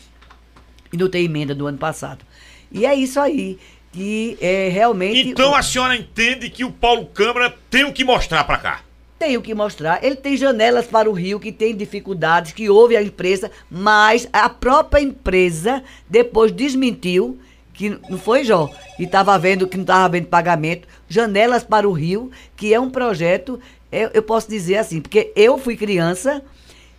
e 0.92 0.98
não 0.98 1.10
tem 1.10 1.26
emenda 1.26 1.56
do 1.56 1.66
ano 1.68 1.78
passado. 1.78 2.26
E 2.72 2.86
é 2.86 2.94
isso 2.94 3.20
aí, 3.20 3.58
que 3.92 4.38
é 4.42 4.70
realmente... 4.70 5.30
Então 5.30 5.56
a 5.56 5.62
senhora 5.62 5.96
entende 5.96 6.50
que 6.50 6.64
o 6.64 6.72
Paulo 6.72 7.06
Câmara 7.08 7.56
tem 7.70 7.84
o 7.84 7.94
que 7.94 8.04
mostrar 8.04 8.44
pra 8.44 8.58
cá. 8.58 8.82
tem 9.20 9.38
o 9.38 9.42
que 9.42 9.54
mostrar. 9.54 10.04
Ele 10.04 10.16
tem 10.16 10.36
janelas 10.36 10.86
para 10.86 11.10
o 11.10 11.14
Rio 11.14 11.40
que 11.40 11.52
tem 11.52 11.76
dificuldades, 11.76 12.52
que 12.52 12.70
houve 12.70 12.98
a 12.98 13.02
empresa, 13.02 13.50
mas 13.72 14.28
a 14.34 14.50
própria 14.50 15.02
empresa 15.02 15.82
depois 16.10 16.52
desmentiu 16.52 17.40
que 17.74 17.98
não 18.10 18.18
foi 18.18 18.44
Jó, 18.44 18.70
e 19.00 19.04
estava 19.04 19.38
vendo 19.40 19.68
que 19.68 19.78
não 19.78 19.84
estava 19.84 20.06
havendo 20.06 20.28
pagamento. 20.28 20.88
Janelas 21.10 21.64
para 21.64 21.90
o 21.90 21.92
Rio, 21.92 22.32
que 22.56 22.74
é 22.74 22.80
um 22.80 22.90
projeto, 22.90 23.60
eu, 23.92 24.10
eu 24.14 24.24
posso 24.24 24.48
dizer 24.48 24.78
assim, 24.78 25.02
porque 25.02 25.32
eu 25.36 25.58
fui 25.58 25.76
criança 25.76 26.42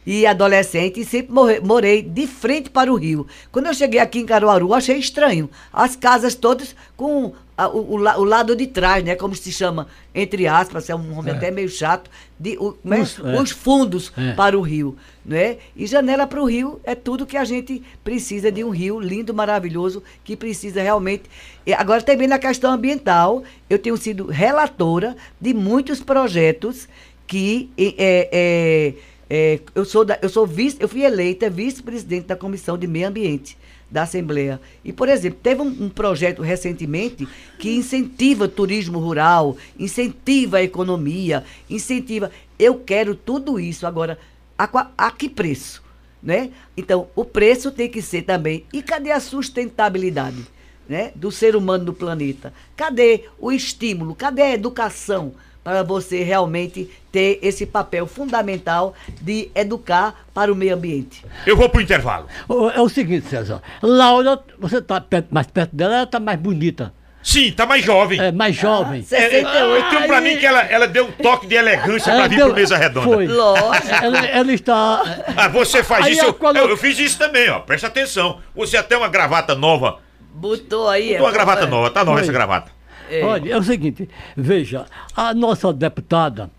e 0.06 0.26
adolescente 0.26 1.00
e 1.00 1.04
sempre 1.04 1.32
morre- 1.32 1.60
morei 1.60 2.02
de 2.02 2.26
frente 2.26 2.68
para 2.68 2.92
o 2.92 2.96
rio. 2.96 3.26
Quando 3.50 3.66
eu 3.66 3.74
cheguei 3.74 3.98
aqui 3.98 4.18
em 4.18 4.26
Caruaru, 4.26 4.74
achei 4.74 4.98
estranho. 4.98 5.48
As 5.72 5.96
casas 5.96 6.34
todas 6.34 6.76
com 6.94 7.32
a- 7.56 7.68
o, 7.68 7.92
o 7.92 7.96
la- 7.96 8.18
o 8.18 8.24
lado 8.24 8.54
de 8.56 8.66
trás, 8.66 9.04
né? 9.04 9.14
Como 9.16 9.34
se 9.34 9.50
chama, 9.52 9.86
entre 10.14 10.46
aspas, 10.46 10.88
é 10.90 10.94
um 10.94 11.02
nome 11.02 11.30
até 11.30 11.50
meio 11.50 11.68
chato, 11.68 12.10
de, 12.38 12.56
o- 12.58 12.76
né, 12.84 13.00
Os- 13.00 13.18
é. 13.18 13.40
os 13.40 13.50
fundos 13.50 14.12
É. 14.16 14.32
para 14.32 14.58
o 14.58 14.62
rio. 14.62 14.96
Né? 15.24 15.56
E 15.74 15.86
janela 15.86 16.26
para 16.26 16.42
o 16.42 16.44
rio 16.44 16.80
é 16.84 16.94
tudo 16.94 17.24
que 17.24 17.36
a 17.38 17.44
gente 17.46 17.82
precisa 18.02 18.52
de 18.52 18.62
um 18.62 18.68
rio 18.68 19.00
lindo, 19.00 19.32
maravilhoso, 19.32 20.02
que 20.22 20.36
precisa 20.36 20.82
realmente. 20.82 21.22
E 21.66 21.72
agora 21.72 22.02
também 22.02 22.28
na 22.28 22.38
questão 22.38 22.70
ambiental, 22.72 23.42
eu 23.70 23.78
tenho 23.78 23.96
sido 23.96 24.26
relatora 24.26 25.16
de 25.40 25.54
muitos 25.54 26.00
projetos 26.02 26.86
que 27.26 27.70
é, 27.78 28.28
é, 28.30 28.94
é, 29.30 29.60
eu 29.74 29.86
sou 29.86 30.04
da, 30.04 30.18
eu 30.20 30.28
sou 30.28 30.46
vice, 30.46 30.76
eu 30.78 30.88
fui 30.88 31.02
eleita 31.04 31.48
vice-presidente 31.48 32.26
da 32.26 32.36
Comissão 32.36 32.76
de 32.76 32.86
Meio 32.86 33.08
Ambiente 33.08 33.56
da 33.94 34.02
Assembleia. 34.02 34.60
E, 34.84 34.92
por 34.92 35.08
exemplo, 35.08 35.38
teve 35.40 35.62
um, 35.62 35.84
um 35.84 35.88
projeto 35.88 36.42
recentemente 36.42 37.28
que 37.60 37.76
incentiva 37.76 38.48
turismo 38.48 38.98
rural, 38.98 39.56
incentiva 39.78 40.56
a 40.56 40.62
economia, 40.62 41.44
incentiva. 41.70 42.32
Eu 42.58 42.80
quero 42.80 43.14
tudo 43.14 43.60
isso 43.60 43.86
agora. 43.86 44.18
A, 44.58 44.88
a 44.98 45.10
que 45.12 45.28
preço? 45.28 45.80
Né? 46.20 46.50
Então, 46.76 47.06
o 47.14 47.24
preço 47.24 47.70
tem 47.70 47.88
que 47.88 48.02
ser 48.02 48.22
também. 48.22 48.64
E 48.72 48.82
cadê 48.82 49.12
a 49.12 49.20
sustentabilidade? 49.20 50.44
né, 50.86 51.12
do 51.14 51.30
ser 51.30 51.56
humano 51.56 51.84
no 51.84 51.94
planeta? 51.94 52.52
Cadê 52.76 53.24
o 53.38 53.50
estímulo? 53.50 54.14
Cadê 54.14 54.42
a 54.42 54.52
educação 54.52 55.32
para 55.64 55.82
você 55.82 56.22
realmente 56.22 56.90
ter 57.10 57.38
esse 57.42 57.64
papel 57.64 58.06
fundamental 58.06 58.94
de 59.22 59.50
educar 59.54 60.26
para 60.34 60.52
o 60.52 60.54
meio 60.54 60.74
ambiente? 60.74 61.24
Eu 61.46 61.56
vou 61.56 61.68
pro 61.70 61.80
intervalo. 61.80 62.26
Ô, 62.46 62.68
É 62.68 62.80
o 62.80 62.88
seguinte, 62.88 63.26
César. 63.28 63.62
Laura, 63.82 64.38
você 64.58 64.82
tá 64.82 65.00
perto- 65.00 65.28
mais 65.34 65.46
perto 65.46 65.74
dela, 65.74 65.96
ela 65.96 66.06
tá 66.06 66.20
mais 66.20 66.38
bonita. 66.38 66.92
Sim, 67.22 67.50
tá 67.52 67.64
mais 67.64 67.82
jovem. 67.82 68.20
É, 68.20 68.30
mais 68.30 68.54
jovem. 68.54 69.00
Ah, 69.00 69.04
68. 69.08 69.56
Eu 69.56 69.88
tenho 69.88 70.06
pra 70.06 70.20
mim 70.20 70.36
que 70.36 70.44
ela, 70.44 70.60
ela 70.64 70.86
deu 70.86 71.06
um 71.06 71.10
toque 71.12 71.46
de 71.46 71.54
elegância 71.54 72.12
pra 72.12 72.20
Ela 72.20 72.28
vir 72.28 72.36
deu- 72.36 72.46
pro 72.48 72.54
mesa 72.56 72.76
redonda. 72.76 73.06
Foi. 73.06 73.26
Lógico. 73.26 73.94
Ela, 74.04 74.26
ela 74.26 74.52
está. 74.52 75.02
Ah, 75.34 75.48
você 75.48 75.82
faz 75.82 76.04
Aí 76.04 76.12
isso. 76.12 76.24
eu 76.26 76.34
colo- 76.34 76.58
eu- 76.58 76.68
eu 76.68 76.76
fiz 76.76 76.98
isso 76.98 77.16
também, 77.18 77.48
ó. 77.48 77.60
Presta 77.60 77.86
atenção. 77.86 78.40
Você 78.54 78.76
até 78.76 78.94
uma 78.94 79.08
gravata 79.08 79.54
nova. 79.54 80.00
Botou 80.34 80.86
aí. 80.86 81.12
Botou 81.12 81.24
uma 81.24 81.30
é, 81.30 81.32
gravata 81.32 81.62
é. 81.62 81.66
nova, 81.66 81.90
tá 81.90 82.00
nova 82.04 82.18
Foi. 82.18 82.24
essa 82.24 82.32
gravata. 82.32 82.70
É. 83.10 83.22
Olha, 83.24 83.52
é 83.52 83.56
o 83.56 83.62
seguinte, 83.62 84.08
veja, 84.36 84.86
a 85.16 85.34
nossa 85.34 85.72
deputada, 85.72 86.50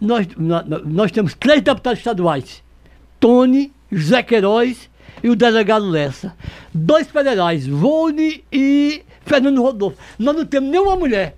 nós, 0.00 0.26
na- 0.36 0.64
nós 0.84 1.10
temos 1.10 1.34
três 1.34 1.60
deputados 1.62 1.98
estaduais: 1.98 2.62
Tony, 3.20 3.72
José 3.90 4.22
Queiroz 4.22 4.88
e 5.22 5.28
o 5.30 5.36
delegado 5.36 5.88
Lessa. 5.88 6.34
Dois 6.72 7.06
federais, 7.08 7.66
Volne 7.66 8.44
e 8.52 9.02
Fernando 9.24 9.62
Rodolfo. 9.62 9.96
Nós 10.18 10.34
não 10.36 10.44
temos 10.44 10.70
nenhuma 10.70 10.96
mulher. 10.96 11.36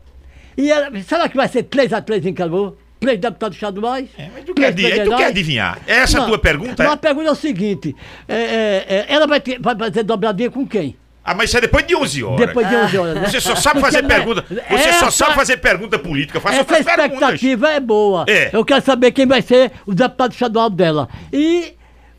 E 0.56 0.70
ela- 0.70 0.90
será 1.02 1.28
que 1.28 1.36
vai 1.36 1.48
ser 1.48 1.64
3 1.64 1.92
a 1.92 2.00
3 2.00 2.24
em 2.26 2.32
Caruaru? 2.32 2.78
Três 3.00 3.18
deputados 3.20 3.56
estaduais? 3.56 4.08
É, 4.16 4.30
mas 4.32 4.44
tu 4.44 4.54
quer, 4.54 4.72
três 4.74 5.04
tu 5.04 5.16
quer 5.16 5.26
adivinhar? 5.26 5.78
Essa 5.86 6.16
é 6.16 6.20
a 6.20 6.22
Não, 6.22 6.28
tua 6.30 6.38
pergunta? 6.38 6.82
não, 6.82 6.90
é? 6.90 6.94
A 6.94 6.96
pergunta 6.96 7.28
é 7.28 7.32
o 7.32 7.34
seguinte: 7.34 7.94
é, 8.26 8.34
é, 8.34 8.86
é, 8.88 9.06
ela 9.08 9.26
vai, 9.26 9.40
ter, 9.40 9.60
vai 9.60 9.76
fazer 9.76 10.04
dobradinha 10.04 10.50
com 10.50 10.66
quem? 10.66 10.96
Ah, 11.24 11.34
mas 11.34 11.48
isso 11.48 11.56
é 11.56 11.60
depois 11.62 11.86
de 11.86 11.96
11 11.96 12.22
horas. 12.22 12.46
Depois 12.46 12.68
de 12.68 12.76
11 12.76 12.98
horas. 12.98 13.14
né? 13.14 13.28
Você 13.28 13.40
só 13.40 13.54
sabe 13.56 13.80
Porque 13.80 13.92
fazer 13.92 14.02
não- 14.02 14.08
pergunta. 14.08 14.44
Você 14.48 14.78
só 14.82 14.88
essa- 15.06 15.10
sabe 15.10 15.34
fazer 15.34 15.56
pergunta 15.56 15.98
política. 15.98 16.38
Faça 16.40 16.56
Essa 16.56 16.60
outras 16.62 16.84
perguntas. 16.84 17.12
expectativa 17.12 17.70
é 17.70 17.80
boa. 17.80 18.24
É. 18.28 18.50
Eu 18.52 18.62
quero 18.64 18.84
saber 18.84 19.10
quem 19.12 19.26
vai 19.26 19.40
ser 19.40 19.72
o 19.86 19.94
deputado 19.94 20.32
estadual 20.32 20.68
dela. 20.68 21.08
E 21.32 21.72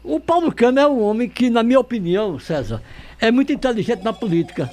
o 0.03 0.19
Paulo 0.19 0.51
Câmara 0.51 0.87
é 0.87 0.89
um 0.89 1.01
homem 1.03 1.29
que, 1.29 1.51
na 1.51 1.61
minha 1.61 1.79
opinião, 1.79 2.39
César, 2.39 2.81
é 3.21 3.29
muito 3.29 3.53
inteligente 3.53 4.03
na 4.03 4.11
política. 4.11 4.69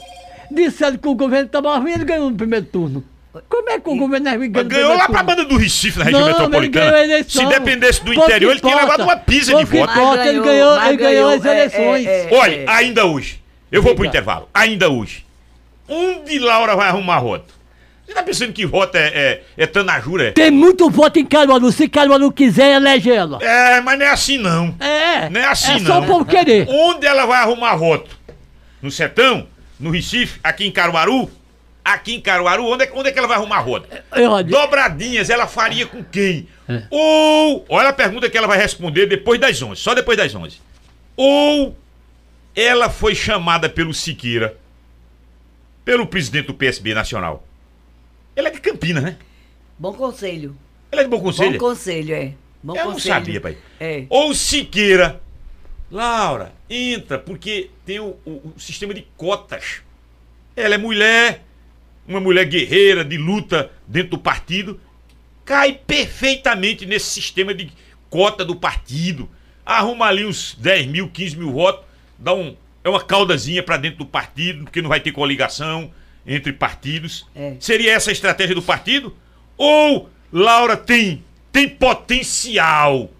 Disseram 0.50 0.96
que 0.96 1.08
o 1.08 1.14
governo 1.14 1.46
estava 1.46 1.76
ruim, 1.78 1.92
ele 1.92 2.04
ganhou 2.04 2.30
no 2.30 2.36
primeiro 2.36 2.64
turno. 2.66 3.04
Como 3.48 3.68
é 3.70 3.78
que 3.80 3.88
o 3.88 3.96
governo 3.96 4.28
é 4.28 4.36
ganhou 4.36 4.64
ganhou 4.68 4.88
lá 4.90 5.08
pra 5.08 5.20
turno? 5.20 5.24
banda 5.24 5.44
do 5.44 5.56
Recife, 5.58 5.98
na 5.98 6.04
região 6.04 6.20
Não, 6.20 6.28
metropolitana. 6.28 6.84
ganhou 6.86 6.98
a 7.00 7.04
eleição. 7.04 7.42
Se 7.42 7.48
dependesse 7.48 8.00
do 8.04 8.12
Pouco 8.12 8.28
interior, 8.30 8.50
ele 8.50 8.60
tinha 8.60 8.76
levado 8.76 9.02
uma 9.04 9.16
pisa 9.16 9.54
de 9.56 9.64
voto. 9.64 9.90
importa. 9.92 10.26
Ele 10.26 10.40
ganhou- 10.40 10.82
ele 10.86 10.96
ganhou 10.98 11.28
as 11.30 11.44
é, 11.44 11.50
eleições. 11.50 12.06
é, 12.06 12.28
é, 12.30 12.34
Olha, 12.34 12.54
é. 12.56 12.64
ainda 12.68 13.06
hoje. 13.06 13.41
Eu 13.72 13.82
vou 13.82 13.94
pro 13.94 14.04
intervalo. 14.04 14.48
Ainda 14.52 14.90
hoje. 14.90 15.24
Onde 15.88 16.38
Laura 16.38 16.76
vai 16.76 16.88
arrumar 16.88 17.20
voto? 17.20 17.52
Você 18.06 18.12
tá 18.12 18.22
pensando 18.22 18.52
que 18.52 18.66
voto 18.66 18.94
é, 18.96 19.06
é, 19.08 19.42
é 19.56 19.66
tanajura? 19.66 20.28
é? 20.28 20.30
Tem 20.32 20.50
muito 20.50 20.90
voto 20.90 21.18
em 21.18 21.24
Caruaru. 21.24 21.72
Se 21.72 21.88
Caruaru 21.88 22.30
quiser, 22.30 22.76
elege 22.76 23.10
ela. 23.10 23.38
É, 23.42 23.80
mas 23.80 23.98
não 23.98 24.04
é 24.04 24.10
assim 24.10 24.36
não. 24.36 24.74
É. 24.78 25.30
Não 25.30 25.40
é 25.40 25.46
assim 25.46 25.76
É 25.76 25.78
só 25.78 26.00
não. 26.00 26.06
por 26.06 26.26
querer. 26.26 26.68
Onde 26.68 27.06
ela 27.06 27.24
vai 27.24 27.40
arrumar 27.40 27.74
voto? 27.76 28.10
No 28.82 28.90
Sertão? 28.90 29.46
No 29.80 29.90
Recife? 29.90 30.38
Aqui 30.44 30.66
em 30.66 30.70
Caruaru? 30.70 31.30
Aqui 31.84 32.14
em 32.14 32.20
Caruaru, 32.20 32.64
onde 32.66 32.84
é, 32.84 32.92
onde 32.94 33.08
é 33.08 33.12
que 33.12 33.18
ela 33.18 33.26
vai 33.26 33.38
arrumar 33.38 33.62
voto? 33.62 33.88
É, 34.12 34.28
olha, 34.28 34.44
Dobradinhas 34.44 35.30
ela 35.30 35.46
faria 35.48 35.86
com 35.86 36.04
quem? 36.04 36.46
É. 36.68 36.82
Ou, 36.90 37.64
olha 37.68 37.88
a 37.88 37.92
pergunta 37.92 38.30
que 38.30 38.38
ela 38.38 38.46
vai 38.46 38.58
responder 38.58 39.06
depois 39.06 39.40
das 39.40 39.60
11, 39.60 39.80
só 39.80 39.92
depois 39.94 40.16
das 40.16 40.32
11. 40.32 40.60
Ou 41.16 41.76
ela 42.54 42.90
foi 42.90 43.14
chamada 43.14 43.68
pelo 43.68 43.92
Siqueira, 43.94 44.56
pelo 45.84 46.06
presidente 46.06 46.46
do 46.46 46.54
PSB 46.54 46.94
Nacional. 46.94 47.46
Ela 48.36 48.48
é 48.48 48.50
de 48.52 48.60
Campinas, 48.60 49.02
né? 49.02 49.16
Bom 49.78 49.92
conselho. 49.92 50.56
Ela 50.90 51.02
é 51.02 51.04
de 51.04 51.10
Bom 51.10 51.20
Conselho. 51.20 51.52
Bom 51.52 51.58
conselho, 51.58 52.14
é. 52.14 52.34
Bom 52.62 52.76
Eu 52.76 52.84
não 52.84 52.92
conselho. 52.92 53.14
sabia, 53.14 53.40
pai. 53.40 53.58
É. 53.80 54.04
Ou 54.08 54.34
Siqueira. 54.34 55.20
Laura, 55.90 56.54
entra, 56.70 57.18
porque 57.18 57.68
tem 57.84 57.98
o, 58.00 58.16
o- 58.24 58.52
o 58.56 58.60
sistema 58.60 58.94
de 58.94 59.02
cotas. 59.16 59.82
Ela 60.56 60.74
é 60.76 60.78
mulher, 60.78 61.44
uma 62.06 62.18
mulher 62.20 62.46
guerreira, 62.46 63.04
de 63.04 63.18
luta 63.18 63.70
dentro 63.86 64.12
do 64.12 64.18
partido. 64.18 64.80
Cai 65.44 65.72
perfeitamente 65.86 66.86
nesse 66.86 67.06
sistema 67.10 67.52
de 67.52 67.70
cota 68.08 68.42
do 68.44 68.56
partido. 68.56 69.28
Arruma 69.66 70.06
ali 70.06 70.24
uns 70.24 70.54
10 70.54 70.86
mil, 70.86 71.08
15 71.10 71.36
mil 71.36 71.52
votos, 71.52 71.84
dá 72.22 72.32
um, 72.34 72.56
é 72.84 72.88
uma 72.88 73.00
caudazinha 73.02 73.62
pra 73.62 73.76
dentro 73.76 73.98
do 73.98 74.06
partido, 74.06 74.64
porque 74.64 74.80
não 74.80 74.88
vai 74.88 75.00
ter 75.00 75.12
coligação 75.12 75.90
entre 76.26 76.52
partidos. 76.52 77.26
É. 77.34 77.56
Seria 77.58 77.92
essa 77.92 78.10
a 78.10 78.12
estratégia 78.12 78.54
do 78.54 78.62
partido? 78.62 79.14
Ou 79.56 80.08
Laura 80.32 80.76
tem, 80.76 81.24
tem 81.50 81.68
potencial? 81.68 83.10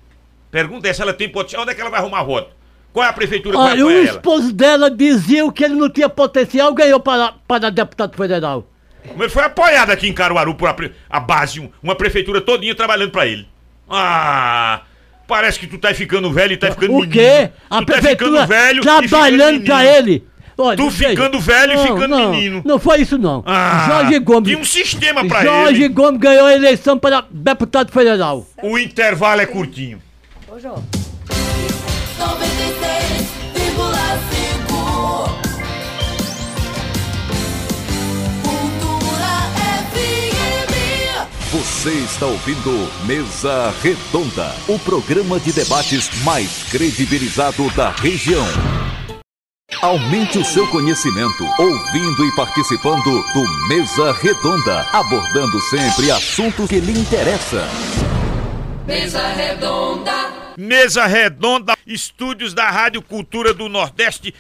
Pergunta 0.51 0.89
é 0.89 0.93
se 0.93 1.03
ela 1.03 1.13
tem 1.13 1.29
potencial. 1.29 1.63
Onde 1.63 1.73
é 1.73 1.75
que 1.75 1.81
ela 1.81 1.91
vai 1.91 2.01
arrumar 2.01 2.23
voto? 2.23 2.51
Qual 2.93 3.05
é 3.05 3.09
a 3.09 3.13
prefeitura 3.13 3.57
que 3.57 3.63
vai 3.63 3.73
Olha, 3.73 3.87
o 3.87 3.91
ela? 3.91 4.03
esposo 4.05 4.53
dela 4.53 4.91
dizia 4.91 5.51
que 5.51 5.65
ele 5.65 5.75
não 5.75 5.89
tinha 5.91 6.09
potencial, 6.09 6.73
ganhou 6.75 7.01
para, 7.01 7.33
para 7.49 7.71
deputado 7.71 8.15
federal. 8.17 8.69
Mas 9.05 9.19
Ele 9.21 9.29
foi 9.31 9.43
apoiado 9.45 9.91
aqui 9.91 10.09
em 10.09 10.13
Caruaru 10.13 10.55
por 10.55 10.69
a, 10.69 10.77
a 11.11 11.19
base, 11.19 11.59
um- 11.59 11.71
uma 11.83 11.97
prefeitura 11.97 12.41
todinha 12.41 12.75
trabalhando 12.75 13.11
pra 13.11 13.27
ele. 13.27 13.49
Ah, 13.89 14.83
parece 15.33 15.59
que 15.59 15.67
tu 15.67 15.79
tá 15.79 15.95
ficando 15.95 16.31
velho 16.31 16.53
e 16.53 16.57
tá 16.59 16.71
ficando 16.73 16.93
O 16.93 16.97
menino. 17.01 17.13
quê? 17.13 17.49
A 17.71 17.79
tu 17.79 17.87
tá 17.87 17.93
prefeitura 17.95 18.31
ficando 18.43 18.47
velho 18.49 18.79
e 18.81 18.83
trabalhando 18.83 19.61
menino. 19.63 19.81
ele. 19.81 20.25
Olha, 20.59 20.77
Tu 20.77 20.91
veja. 20.91 21.11
ficando 21.11 21.41
velho 21.41 21.73
e 21.73 21.77
Não, 21.77 21.83
ficando 21.87 22.09
não, 22.09 22.31
menino. 22.31 22.63
Não 22.67 22.79
foi 22.79 23.01
isso, 23.01 23.17
não. 23.17 23.43
Ah, 23.47 23.87
Jorge 23.89 24.19
Gomes. 24.19 24.49
Tinha 24.51 24.59
um 24.61 24.65
sistema 24.65 25.25
pra 25.27 25.43
Jorge 25.43 25.85
ele. 25.85 25.89
Gomes 25.89 26.21
ganhou 26.21 26.45
a 26.47 26.55
eleição 26.55 26.99
para 26.99 27.25
deputado 27.31 27.91
federal. 27.91 28.47
O 28.63 28.79
intervalo 28.79 29.41
é 29.41 29.47
curtinho. 29.47 29.99
Ô, 30.55 30.59
João. 30.61 30.85
96,5 32.19 33.12
Você 41.63 41.91
está 41.91 42.27
ouvindo 42.27 42.91
Mesa 43.07 43.73
Redonda, 43.81 44.53
o 44.67 44.77
programa 44.81 45.39
de 45.39 45.53
debates 45.53 46.11
mais 46.25 46.65
credibilizado 46.65 47.71
da 47.77 47.91
região. 47.91 48.45
Aumente 49.81 50.39
o 50.39 50.45
seu 50.45 50.67
conhecimento 50.67 51.45
ouvindo 51.61 52.27
e 52.27 52.35
participando 52.35 53.05
do 53.05 53.69
Mesa 53.69 54.11
Redonda, 54.11 54.81
abordando 54.93 55.61
sempre 55.61 56.11
assuntos 56.11 56.69
que 56.69 56.81
lhe 56.81 56.99
interessam. 56.99 57.65
Mesa 58.85 59.29
redonda 59.29 60.33
Mesa 60.57 61.07
Redonda, 61.07 61.77
estúdios 61.87 62.53
da 62.53 62.69
Rádio 62.71 63.01
Cultura 63.03 63.55
do 63.55 63.69
Nordeste. 63.69 64.35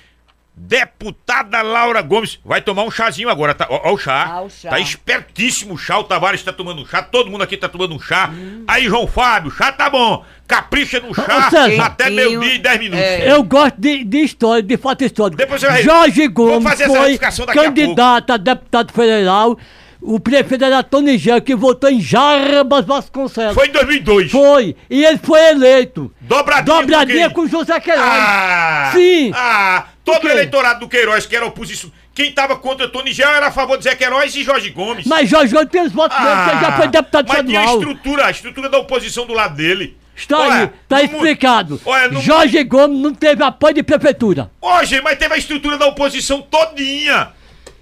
Deputada 0.54 1.62
Laura 1.62 2.02
Gomes 2.02 2.38
vai 2.44 2.60
tomar 2.60 2.82
um 2.84 2.90
chazinho 2.90 3.30
agora, 3.30 3.54
tá? 3.54 3.66
Ó, 3.70 3.88
ó 3.90 3.94
o 3.94 3.98
chá. 3.98 4.26
Ah, 4.28 4.42
o 4.42 4.50
chá. 4.50 4.68
Tá 4.68 4.78
espertíssimo 4.78 5.74
o 5.74 5.78
chá. 5.78 5.98
O 5.98 6.04
Tavares 6.04 6.42
tá 6.42 6.52
tomando 6.52 6.82
um 6.82 6.86
chá. 6.86 7.02
Todo 7.02 7.30
mundo 7.30 7.42
aqui 7.42 7.56
tá 7.56 7.68
tomando 7.68 7.94
um 7.94 8.00
chá. 8.00 8.30
Aí, 8.68 8.84
João 8.84 9.06
Fábio, 9.06 9.50
chá 9.50 9.72
tá 9.72 9.88
bom. 9.88 10.24
Capricha 10.46 11.00
no 11.00 11.14
chá 11.14 11.48
César. 11.48 11.84
até 11.84 12.10
meio-dia 12.10 12.54
e 12.54 12.58
10 12.58 12.78
minutos. 12.80 13.02
É. 13.04 13.32
Eu 13.32 13.42
gosto 13.42 13.76
de, 13.78 14.04
de 14.04 14.18
história, 14.18 14.62
de 14.62 14.76
fato 14.76 15.02
histórico. 15.02 15.38
Depois 15.38 15.60
você 15.60 15.66
vai- 15.68 15.82
Jorge 15.82 16.28
Gomes 16.28 16.80
foi 16.84 17.18
daqui 17.18 17.58
a 17.58 17.64
candidato 17.64 18.32
a, 18.32 18.36
deputado 18.36 18.92
federal. 18.92 19.58
O 20.02 20.18
prefeito 20.18 20.64
era 20.64 20.82
Tony 20.82 21.16
Gel, 21.16 21.40
que 21.40 21.54
votou 21.54 21.88
em 21.88 22.00
Jarbas 22.00 22.84
Vasconcelos. 22.84 23.54
Foi 23.54 23.68
em 23.68 23.72
2002. 23.72 24.32
Foi. 24.32 24.76
E 24.90 25.04
ele 25.04 25.18
foi 25.18 25.40
eleito. 25.50 26.12
Dobradinha, 26.20 26.80
Dobradinha 26.80 27.30
com 27.30 27.42
com 27.42 27.48
José 27.48 27.78
Queiroz. 27.78 28.04
Ah! 28.04 28.90
Sim. 28.92 29.30
Ah! 29.32 29.84
Todo 30.04 30.24
o 30.24 30.28
eleitorado 30.28 30.80
do 30.80 30.88
Queiroz, 30.88 31.26
que 31.26 31.36
era 31.36 31.46
oposição. 31.46 31.90
Quem 32.14 32.32
tava 32.32 32.56
contra 32.56 32.88
Tony 32.88 33.12
Gel 33.12 33.30
era 33.30 33.46
a 33.46 33.52
favor 33.52 33.78
de 33.78 33.84
Zé 33.84 33.94
Queiroz 33.94 34.34
e 34.34 34.42
Jorge 34.42 34.68
Gomes. 34.70 35.06
Mas 35.06 35.28
Jorge 35.30 35.52
Gomes 35.54 35.70
tem 35.70 35.82
os 35.82 35.92
votos 35.92 36.16
dele, 36.18 36.30
porque 36.34 36.50
ele 36.56 36.60
já 36.64 36.72
foi 36.76 36.88
deputado 36.88 37.30
Ah, 37.30 37.34
mas 37.36 37.46
tinha 37.46 37.60
a 37.60 37.64
estadual. 37.64 37.80
estrutura, 37.90 38.26
a 38.26 38.30
estrutura 38.30 38.68
da 38.68 38.78
oposição 38.78 39.26
do 39.26 39.32
lado 39.32 39.56
dele. 39.56 39.96
Está 40.14 40.38
Olha, 40.38 40.54
aí, 40.64 40.70
tá 40.88 41.02
explicado. 41.02 41.80
Olha, 41.86 42.08
no- 42.08 42.20
Jorge 42.20 42.62
Gomes 42.64 42.98
não 43.00 43.14
teve 43.14 43.42
apoio 43.42 43.74
de 43.74 43.82
prefeitura. 43.82 44.50
Hoje, 44.60 45.00
mas 45.00 45.18
teve 45.18 45.32
a 45.34 45.38
estrutura 45.38 45.78
da 45.78 45.86
oposição 45.86 46.42
todinha. 46.42 47.30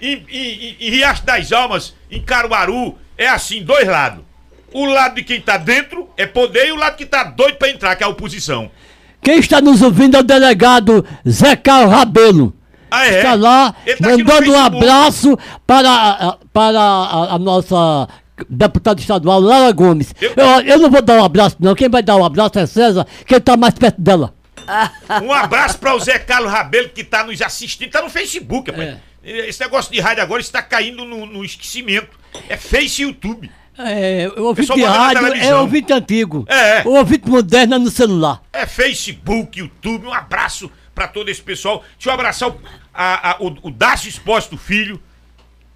Em, 0.00 0.24
em, 0.30 0.48
em- 0.70 0.76
em 0.80 0.90
Riacho 0.90 1.24
das 1.24 1.50
Almas, 1.52 1.94
em 2.10 2.22
Caruaru, 2.22 2.96
é 3.18 3.26
assim, 3.28 3.62
dois 3.62 3.86
lados. 3.86 4.24
O 4.72 4.86
lado 4.86 5.16
de 5.16 5.24
quem 5.24 5.40
tá 5.40 5.56
dentro 5.56 6.08
é 6.16 6.24
poder 6.26 6.68
e 6.68 6.72
o 6.72 6.76
lado 6.76 6.96
que 6.96 7.04
tá 7.04 7.24
doido 7.24 7.56
pra 7.56 7.68
entrar, 7.68 7.96
que 7.96 8.02
é 8.04 8.06
a 8.06 8.10
oposição. 8.10 8.70
Quem 9.22 9.38
está 9.38 9.60
nos 9.60 9.82
ouvindo 9.82 10.16
é 10.16 10.20
o 10.20 10.24
delegado 10.24 11.04
Zé 11.28 11.54
Carlos 11.56 11.92
Rabelo. 11.92 12.54
Ah, 12.90 13.06
é? 13.06 13.16
Está 13.18 13.34
lá 13.34 13.72
tá 13.72 14.16
mandando 14.16 14.52
um 14.52 14.58
abraço 14.58 15.38
para, 15.66 15.88
a- 15.90 16.38
para 16.52 16.80
a, 16.80 17.34
a 17.34 17.38
nossa 17.38 18.08
deputada 18.48 19.00
estadual, 19.00 19.38
Lara 19.40 19.70
Gomes. 19.72 20.12
Eu- 20.20 20.32
Eu, 20.36 20.60
eu 20.62 20.78
não 20.78 20.90
vou 20.90 21.00
dar 21.02 21.20
um 21.20 21.24
abraço, 21.24 21.56
não. 21.60 21.74
Quem 21.74 21.88
vai 21.88 22.02
dar 22.02 22.16
um 22.16 22.24
abraço 22.24 22.58
é 22.58 22.66
César, 22.66 23.06
que 23.26 23.34
está 23.36 23.56
mais 23.56 23.74
perto 23.74 24.00
dela. 24.00 24.34
Um 25.22 25.32
abraço 25.32 25.78
para 25.78 25.94
o 25.94 26.00
Zé 26.00 26.18
Carlos 26.18 26.50
Rabelo 26.50 26.88
que 26.90 27.02
tá 27.04 27.24
nos 27.24 27.40
assistindo, 27.42 27.90
tá 27.90 28.02
no 28.02 28.08
Facebook, 28.10 28.70
rapaz. 28.70 28.88
É. 29.22 29.48
Esse 29.48 29.60
negócio 29.60 29.92
de 29.92 30.00
rádio 30.00 30.22
agora 30.22 30.40
está 30.40 30.62
caindo 30.62 31.04
no, 31.04 31.26
no 31.26 31.44
esquecimento. 31.44 32.08
É 32.48 32.56
Face 32.56 33.02
e 33.02 33.04
YouTube. 33.04 33.50
É, 33.86 34.28
o 34.36 34.44
ouvinte 34.44 34.82
rádio 34.82 35.26
é 35.34 35.54
ouvinte 35.54 35.92
antigo. 35.92 36.44
É. 36.48 36.82
O 36.86 36.90
ouvinte 36.96 37.28
moderno 37.28 37.74
é 37.74 37.78
no 37.78 37.90
celular. 37.90 38.42
É 38.52 38.66
Facebook, 38.66 39.58
YouTube. 39.58 40.06
Um 40.06 40.12
abraço 40.12 40.70
pra 40.94 41.08
todo 41.08 41.28
esse 41.30 41.40
pessoal. 41.42 41.84
Deixa 41.96 42.10
eu 42.10 42.14
abraçar 42.14 42.48
o, 42.50 42.60
a, 42.92 43.30
a- 43.32 43.36
o, 43.40 43.68
o 43.68 43.70
Dácio 43.70 44.08
Expósito 44.08 44.56
Filho. 44.56 45.00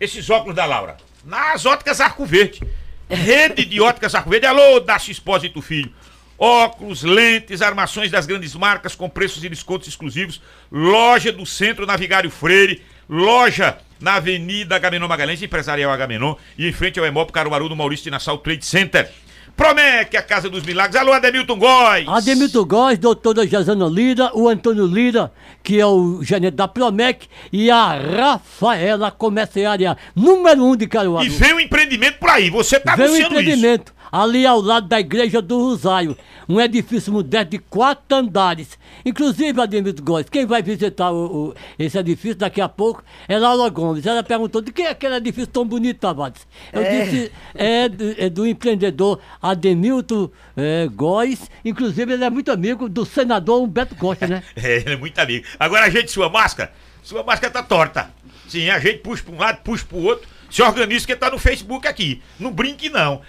Esses 0.01 0.29
óculos 0.29 0.55
da 0.57 0.65
Laura. 0.67 0.97
Nas 1.25 1.65
óticas 1.65 2.01
Arco 2.01 2.27
Verde. 2.27 2.61
Rede 3.09 3.65
de 3.65 3.81
óticas 3.81 4.15
Arco 4.15 4.29
Verde. 4.31 4.47
Alô, 4.47 4.81
Dácio 4.81 5.11
Expósito 5.13 5.63
Filho. 5.63 5.93
Óculos, 6.37 7.03
lentes, 7.05 7.63
armações 7.63 8.11
das 8.11 8.27
grandes 8.27 8.55
marcas 8.57 8.95
com 8.97 9.09
preços 9.09 9.45
e 9.45 9.49
descontos 9.49 9.87
exclusivos. 9.89 10.43
Loja 10.71 11.31
do 11.33 11.47
Centro 11.47 11.87
Navigário 11.87 12.29
Freire. 12.31 12.83
Loja 13.09 13.79
na 14.01 14.15
Avenida 14.15 14.77
Agamenon 14.77 15.09
Magalhães, 15.09 15.43
Empresarial 15.43 15.91
Agamenon. 15.91 16.35
E 16.59 16.69
em 16.69 16.73
frente 16.73 16.99
ao 16.99 17.07
Emop 17.07 17.31
Caruaru, 17.31 17.69
no 17.69 17.77
Maurício 17.77 18.05
de 18.05 18.11
Nassau 18.11 18.39
Trade 18.39 18.65
Center. 18.65 19.11
Promec, 19.57 20.17
a 20.17 20.23
Casa 20.23 20.51
dos 20.51 20.65
Milagres. 20.65 20.97
Alô, 20.97 21.13
Ademilton 21.13 21.57
Góes. 21.57 22.09
Ademilton 22.09 22.65
Góes, 22.65 22.99
doutora 22.99 23.47
Jazana 23.47 23.87
Lira, 23.87 24.31
o 24.35 24.49
Antônio 24.49 24.85
Lira, 24.85 25.33
que 25.63 25.79
é 25.79 25.87
o 25.87 26.23
gerente 26.25 26.57
da 26.57 26.67
Promec, 26.67 27.29
e 27.53 27.71
a 27.71 27.95
Rafaela, 27.95 29.13
comerciária 29.13 29.97
número 30.15 30.65
um 30.65 30.75
de 30.75 30.89
Caruaru. 30.89 31.25
E 31.25 31.29
vem 31.29 31.55
um 31.55 31.61
empreendimento 31.61 32.19
por 32.19 32.31
aí, 32.31 32.51
você 32.51 32.81
tá 32.81 32.97
Vem 32.97 33.07
um 33.07 33.09
anunciando 33.11 33.41
isso. 33.41 33.85
Ali 34.15 34.47
ao 34.47 34.61
lado 34.61 34.87
da 34.87 35.01
Igreja 35.01 35.43
do 35.43 35.59
Rosário, 35.59 36.17
um 36.49 36.61
edifício 36.61 37.13
moderno 37.13 37.51
de 37.51 37.59
quatro 37.59 38.17
andares. 38.17 38.79
Inclusive, 39.05 39.61
Ademilton 39.61 40.05
Góes, 40.05 40.29
quem 40.29 40.47
vai 40.47 40.63
visitar 40.63 41.11
o- 41.11 41.49
o- 41.49 41.55
esse 41.77 41.99
edifício 41.99 42.37
daqui 42.37 42.61
a 42.61 42.69
pouco 42.69 43.03
é 43.27 43.37
Laura 43.37 43.69
Gomes. 43.71 44.07
Ela 44.07 44.23
perguntou 44.23 44.61
de 44.61 44.71
quem 44.71 44.87
é 44.87 44.91
aquele 44.91 45.17
edifício 45.17 45.49
tão 45.49 45.67
bonito, 45.67 45.99
Tavares. 45.99 46.47
Eu 46.73 46.83
disse, 46.85 47.33
é 47.57 47.89
do, 47.89 48.15
é 48.17 48.31
do 48.31 48.47
empreendedor 48.47 49.19
Ademilton 49.43 50.31
é, 50.57 50.87
Góes. 50.95 51.51
Inclusive, 51.65 52.13
ele 52.13 52.25
é 52.25 52.31
muito 52.31 52.53
amigo 52.53 52.89
do 52.89 53.05
senador 53.05 53.63
Humberto 53.63 53.97
Costa, 53.97 54.27
né? 54.29 54.43
É, 54.57 54.77
ele 54.77 54.93
é 54.93 54.97
muito 54.97 55.19
amigo. 55.19 55.45
Agora, 55.59 55.87
a 55.87 55.91
gente, 55.91 56.11
sua 56.13 56.29
máscara, 56.29 56.73
sua 57.03 57.25
máscara 57.25 57.53
tá 57.53 57.63
torta. 57.65 58.11
Sim, 58.49 58.71
a 58.71 58.79
gente 58.79 58.99
puxa 58.99 59.23
pra 59.25 59.35
um 59.35 59.39
lado, 59.39 59.59
puxa 59.65 59.85
pro 59.85 59.99
outro, 59.99 60.29
se 60.51 60.63
organiza 60.63 61.05
que 61.07 61.17
tá 61.17 61.31
no 61.31 61.39
Facebook 61.39 61.89
aqui. 61.89 62.23
Não 62.39 62.53
brinque, 62.53 62.89
não. 62.89 63.21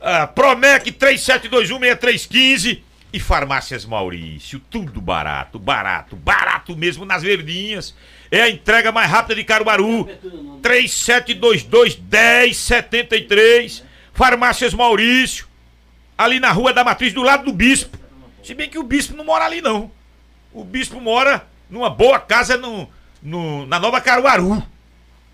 Ah, 0.00 0.26
Promec 0.26 0.90
37216315 0.92 2.80
e 3.12 3.20
Farmácias 3.20 3.84
Maurício. 3.84 4.60
Tudo 4.70 5.00
barato, 5.00 5.58
barato, 5.58 6.16
barato 6.16 6.76
mesmo 6.76 7.04
nas 7.04 7.22
verdinhas. 7.22 7.94
É 8.30 8.42
a 8.42 8.48
entrega 8.50 8.90
mais 8.92 9.10
rápida 9.10 9.34
de 9.34 9.44
Caruaru. 9.44 10.08
3722-1073. 12.50 13.82
Farmácias 14.12 14.74
Maurício. 14.74 15.46
Ali 16.16 16.38
na 16.38 16.52
rua 16.52 16.72
da 16.72 16.84
Matriz, 16.84 17.12
do 17.12 17.22
lado 17.22 17.44
do 17.44 17.52
Bispo. 17.52 17.98
Se 18.44 18.54
bem 18.54 18.68
que 18.68 18.78
o 18.78 18.82
Bispo 18.82 19.16
não 19.16 19.24
mora 19.24 19.44
ali, 19.44 19.60
não. 19.60 19.90
O 20.52 20.64
Bispo 20.64 21.00
mora 21.00 21.46
numa 21.68 21.88
boa 21.90 22.18
casa 22.18 22.56
no, 22.56 22.88
no- 23.22 23.66
na 23.66 23.78
Nova 23.78 24.00
Caruaru. 24.00 24.62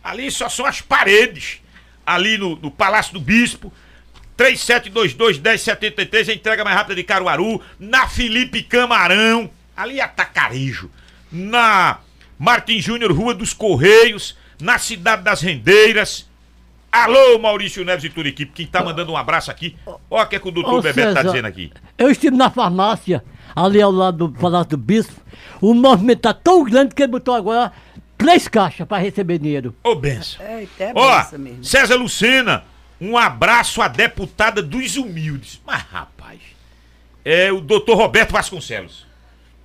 Ali 0.03 0.31
só 0.31 0.49
são 0.49 0.65
as 0.67 0.81
paredes. 0.81 1.61
Ali 2.05 2.39
no, 2.39 2.55
no 2.57 2.71
Palácio 2.71 3.13
do 3.13 3.21
Bispo. 3.21 3.73
3722-1073, 4.37 6.29
a 6.29 6.35
entrega 6.35 6.65
mais 6.65 6.77
rápida 6.77 6.95
de 6.97 7.05
Caruaru. 7.05 7.61
Na 7.79 8.07
Felipe 8.07 8.63
Camarão. 8.63 9.51
Ali 9.77 10.01
é 10.01 10.03
Atacarejo. 10.03 10.91
Na 11.31 11.99
Martin 12.39 12.81
Júnior, 12.81 13.13
Rua 13.13 13.35
dos 13.35 13.53
Correios. 13.53 14.37
Na 14.61 14.79
Cidade 14.79 15.23
das 15.23 15.41
Rendeiras. 15.41 16.27
Alô, 16.91 17.39
Maurício 17.39 17.85
Neves 17.85 18.05
e 18.05 18.09
toda 18.09 18.27
a 18.29 18.31
equipe. 18.31 18.53
Quem 18.55 18.67
tá 18.67 18.83
mandando 18.83 19.13
um 19.13 19.17
abraço 19.17 19.51
aqui. 19.51 19.77
Ó, 19.87 20.23
o 20.23 20.27
que 20.27 20.37
é 20.37 20.39
que 20.39 20.49
o 20.49 20.51
doutor 20.51 20.79
Ô, 20.79 20.83
Bebeto 20.83 21.13
tá 21.15 21.23
dizendo 21.23 21.45
aqui. 21.45 21.71
Eu 21.99 22.11
estive 22.11 22.35
na 22.35 22.49
farmácia, 22.49 23.23
ali 23.55 23.83
ao 23.83 23.91
lado 23.91 24.29
do 24.29 24.41
Palácio 24.41 24.71
do 24.71 24.77
Bispo. 24.79 25.21
O 25.61 25.75
movimento 25.75 26.21
tá 26.21 26.33
tão 26.33 26.65
grande 26.65 26.95
que 26.95 27.03
ele 27.03 27.13
botou 27.13 27.35
agora 27.35 27.71
três 28.17 28.49
caixas 28.49 28.87
para 28.87 28.97
receber 28.97 29.39
dinheiro. 29.39 29.75
Ô, 29.85 29.95
benção. 29.95 30.45
É, 30.45 30.67
é 30.79 30.93
Ó, 30.95 31.19
benção 31.19 31.39
mesmo. 31.39 31.65
César 31.65 31.97
Lucena, 31.97 32.65
um 33.01 33.17
abraço 33.17 33.83
à 33.83 33.89
deputada 33.89 34.63
dos 34.63 34.97
humildes. 34.97 35.61
Mas, 35.67 35.83
rapaz, 35.83 36.41
é 37.25 37.53
o 37.53 37.61
doutor 37.61 37.97
Roberto 37.97 38.33
Vasconcelos. 38.33 39.07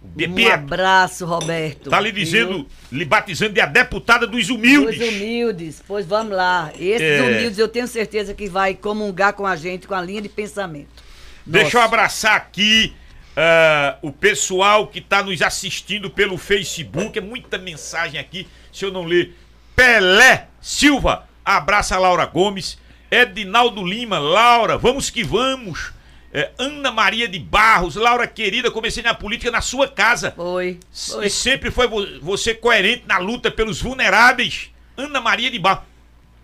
Um 0.04 0.48
abraço, 0.52 1.28
Roberto. 1.28 1.90
tá 1.92 2.00
lhe 2.00 2.12
dizendo, 2.12 2.66
lhe 2.92 3.06
batizando 3.06 3.54
de 3.54 3.62
a 3.62 3.68
deputada 3.68 4.26
dos 4.26 4.50
humildes. 4.50 5.00
Os 5.00 5.08
humildes, 5.08 5.84
pois 5.88 6.08
vamos 6.08 6.36
lá. 6.36 6.72
Esses 6.76 7.02
É. 7.02 7.22
humildes 7.22 7.60
eu 7.60 7.68
tenho 7.68 7.88
certeza 7.88 8.34
que 8.34 8.50
vai 8.50 8.74
comungar 8.74 9.34
com 9.34 9.46
a 9.46 9.56
gente, 9.56 9.88
com 9.88 9.94
a 9.94 10.02
linha 10.02 10.22
de 10.24 10.30
pensamento. 10.30 11.04
Deixa 11.46 11.78
eu 11.78 11.82
Nossa. 11.82 11.86
abraçar 11.94 12.36
aqui 12.36 12.96
ah, 13.38 13.98
o 14.02 14.12
pessoal 14.12 14.88
que 14.88 15.02
tá 15.02 15.22
nos 15.22 15.40
assistindo 15.42 16.10
pelo 16.10 16.36
Facebook. 16.36 17.18
É 17.20 17.22
muita 17.22 17.60
mensagem 17.60 18.20
aqui, 18.20 18.48
se 18.74 18.84
eu 18.84 18.92
não 18.92 19.06
ler. 19.06 19.36
Pelé 19.76 20.48
Silva, 20.60 21.28
abraça 21.46 21.96
a 21.96 22.00
Laura 22.00 22.26
Gomes. 22.26 22.80
Edinaldo 23.12 23.84
Lima, 23.86 24.18
Laura, 24.18 24.78
vamos 24.78 25.10
que 25.10 25.22
vamos. 25.24 25.92
É, 26.34 26.50
Ana 26.58 26.92
Maria 26.92 27.28
de 27.28 27.38
Barros, 27.38 27.96
Laura 27.98 28.26
querida, 28.26 28.72
comecei 28.72 29.04
na 29.04 29.14
política 29.14 29.52
na 29.52 29.60
sua 29.60 29.86
casa. 29.90 30.32
Foi. 30.32 30.80
E 30.94 31.12
foi. 31.12 31.30
sempre 31.30 31.70
foi 31.70 31.88
vo- 31.88 32.08
você 32.22 32.56
coerente 32.56 33.04
na 33.06 33.18
luta 33.18 33.52
pelos 33.52 33.82
vulneráveis. 33.82 34.70
Ana 34.96 35.20
Maria 35.20 35.52
de 35.52 35.60
Barros. 35.60 35.84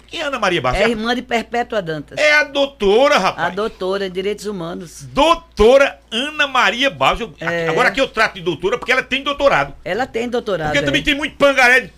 Quem 0.08 0.22
é 0.22 0.24
Ana 0.24 0.40
Maria 0.40 0.62
Barros? 0.62 0.80
É 0.80 0.90
irmã 0.90 1.14
de 1.16 1.22
Perpétua 1.22 1.82
Dantas. 1.82 2.18
É 2.18 2.34
a 2.36 2.44
doutora, 2.46 3.18
rapaz. 3.18 3.48
A 3.48 3.50
doutora 3.50 4.08
em 4.08 4.12
Direitos 4.12 4.46
Humanos. 4.46 5.04
Doutora 5.04 6.00
Ana 6.12 6.48
Maria 6.48 6.90
Barros. 6.90 7.22
Eu- 7.22 7.34
É. 7.40 7.68
Agora 7.70 7.90
aqui 7.90 8.00
eu 8.02 8.08
trato 8.10 8.36
de 8.36 8.42
doutora 8.42 8.78
porque 8.78 8.92
ela 8.92 9.04
tem 9.04 9.22
doutorado. 9.24 9.74
Ela 9.86 10.06
tem 10.06 10.28
doutorado. 10.30 10.68
Porque 10.68 10.80
é. 10.80 10.82
também 10.86 11.04
tem 11.04 11.14
muito 11.16 11.36
pangaré 11.38 11.82
de 11.82 11.94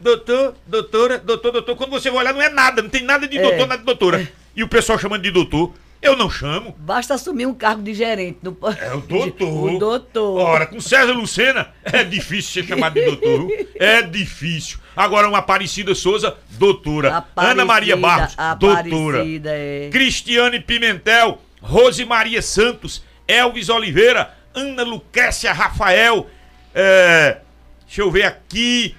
doutor, 0.00 0.54
doutora, 0.66 1.18
doutor, 1.18 1.52
doutor. 1.52 1.76
Quando 1.76 1.90
você 1.90 2.10
vai 2.10 2.20
olhar, 2.20 2.32
não 2.34 2.42
é 2.42 2.48
nada, 2.48 2.82
não 2.82 2.88
tem 2.90 3.02
nada 3.04 3.26
de 3.28 3.38
É. 3.38 3.42
doutor, 3.42 3.66
nada 3.66 3.78
de 3.78 3.84
doutora. 3.84 4.28
E 4.54 4.62
o 4.62 4.68
pessoal 4.68 4.98
chamando 4.98 5.22
de 5.22 5.30
doutor. 5.30 5.72
Eu 6.02 6.16
não 6.16 6.30
chamo. 6.30 6.74
Basta 6.78 7.12
assumir 7.12 7.44
um 7.44 7.52
cargo 7.52 7.82
de 7.82 7.92
gerente. 7.92 8.38
Não 8.42 8.54
pode- 8.54 8.80
É 8.80 8.94
o 8.94 9.02
doutor. 9.02 9.46
O 9.74 9.78
doutor. 9.78 10.40
Ora, 10.40 10.66
com 10.66 10.80
César 10.80 11.12
Lucena, 11.12 11.68
é 11.84 12.02
difícil 12.02 12.62
ser 12.62 12.68
chamado 12.68 12.94
de 12.94 13.04
doutor. 13.04 13.48
É 13.78 14.00
difícil. 14.00 14.78
Agora, 14.96 15.28
uma 15.28 15.38
Aparecida 15.38 15.94
Souza, 15.94 16.36
doutora. 16.52 17.18
Aparecida, 17.18 17.52
Ana 17.52 17.64
Maria 17.66 17.96
Barros, 17.98 18.34
doutora. 18.58 19.18
Aparecida, 19.18 19.50
é. 19.52 19.90
Cristiane 19.92 20.58
Pimentel, 20.60 21.38
Rose 21.60 22.02
Maria 22.06 22.40
Santos, 22.40 23.04
Elvis 23.28 23.68
Oliveira, 23.68 24.34
Ana 24.54 24.82
Lucrécia 24.82 25.52
Rafael, 25.52 26.26
é, 26.74 27.38
deixa 27.86 28.00
eu 28.00 28.10
ver 28.10 28.24
aqui, 28.24 28.94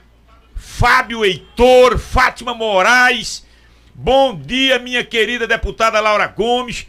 Fábio 0.82 1.23
Heitor, 1.23 1.99
Fátima 1.99 2.55
Moraes, 2.55 3.45
bom 3.93 4.36
dia 4.36 4.79
minha 4.79 5.03
querida 5.03 5.45
deputada 5.45 5.99
Laura 5.99 6.25
Gomes, 6.25 6.88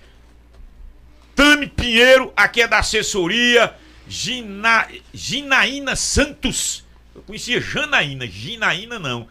Tami 1.37 1.67
Pinheiro, 1.67 2.33
aqui 2.35 2.63
é 2.63 2.67
da 2.67 2.79
assessoria, 2.79 3.75
Gina, 4.09 4.89
Ginaína 5.13 5.95
Santos, 5.95 6.87
eu 7.15 7.21
conhecia 7.21 7.61
Janaína, 7.61 8.27
Ginaína 8.27 8.99
não, 8.99 9.29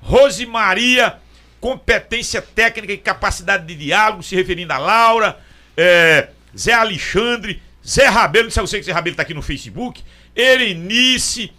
Rose 0.00 0.46
Maria, 0.46 1.18
competência 1.60 2.40
técnica 2.40 2.92
e 2.92 2.98
capacidade 2.98 3.66
de 3.66 3.74
diálogo, 3.74 4.22
se 4.22 4.36
referindo 4.36 4.72
a 4.72 4.78
Laura, 4.78 5.36
é, 5.76 6.28
Zé 6.56 6.74
Alexandre, 6.74 7.60
Zé 7.84 8.06
Rabelo, 8.06 8.44
não 8.44 8.52
sei 8.52 8.64
se 8.66 8.70
você 8.70 8.78
que 8.78 8.86
Zé 8.86 8.92
Rabelo 8.92 9.16
tá 9.16 9.22
aqui 9.22 9.34
no 9.34 9.42
Facebook, 9.42 10.00
Erenice, 10.36 11.52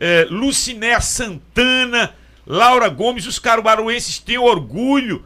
é, 0.00 0.26
Lucinéa 0.30 1.00
Santana, 1.00 2.14
Laura 2.46 2.88
Gomes, 2.88 3.26
os 3.26 3.38
caruaruenses 3.38 4.18
têm 4.18 4.38
orgulho 4.38 5.24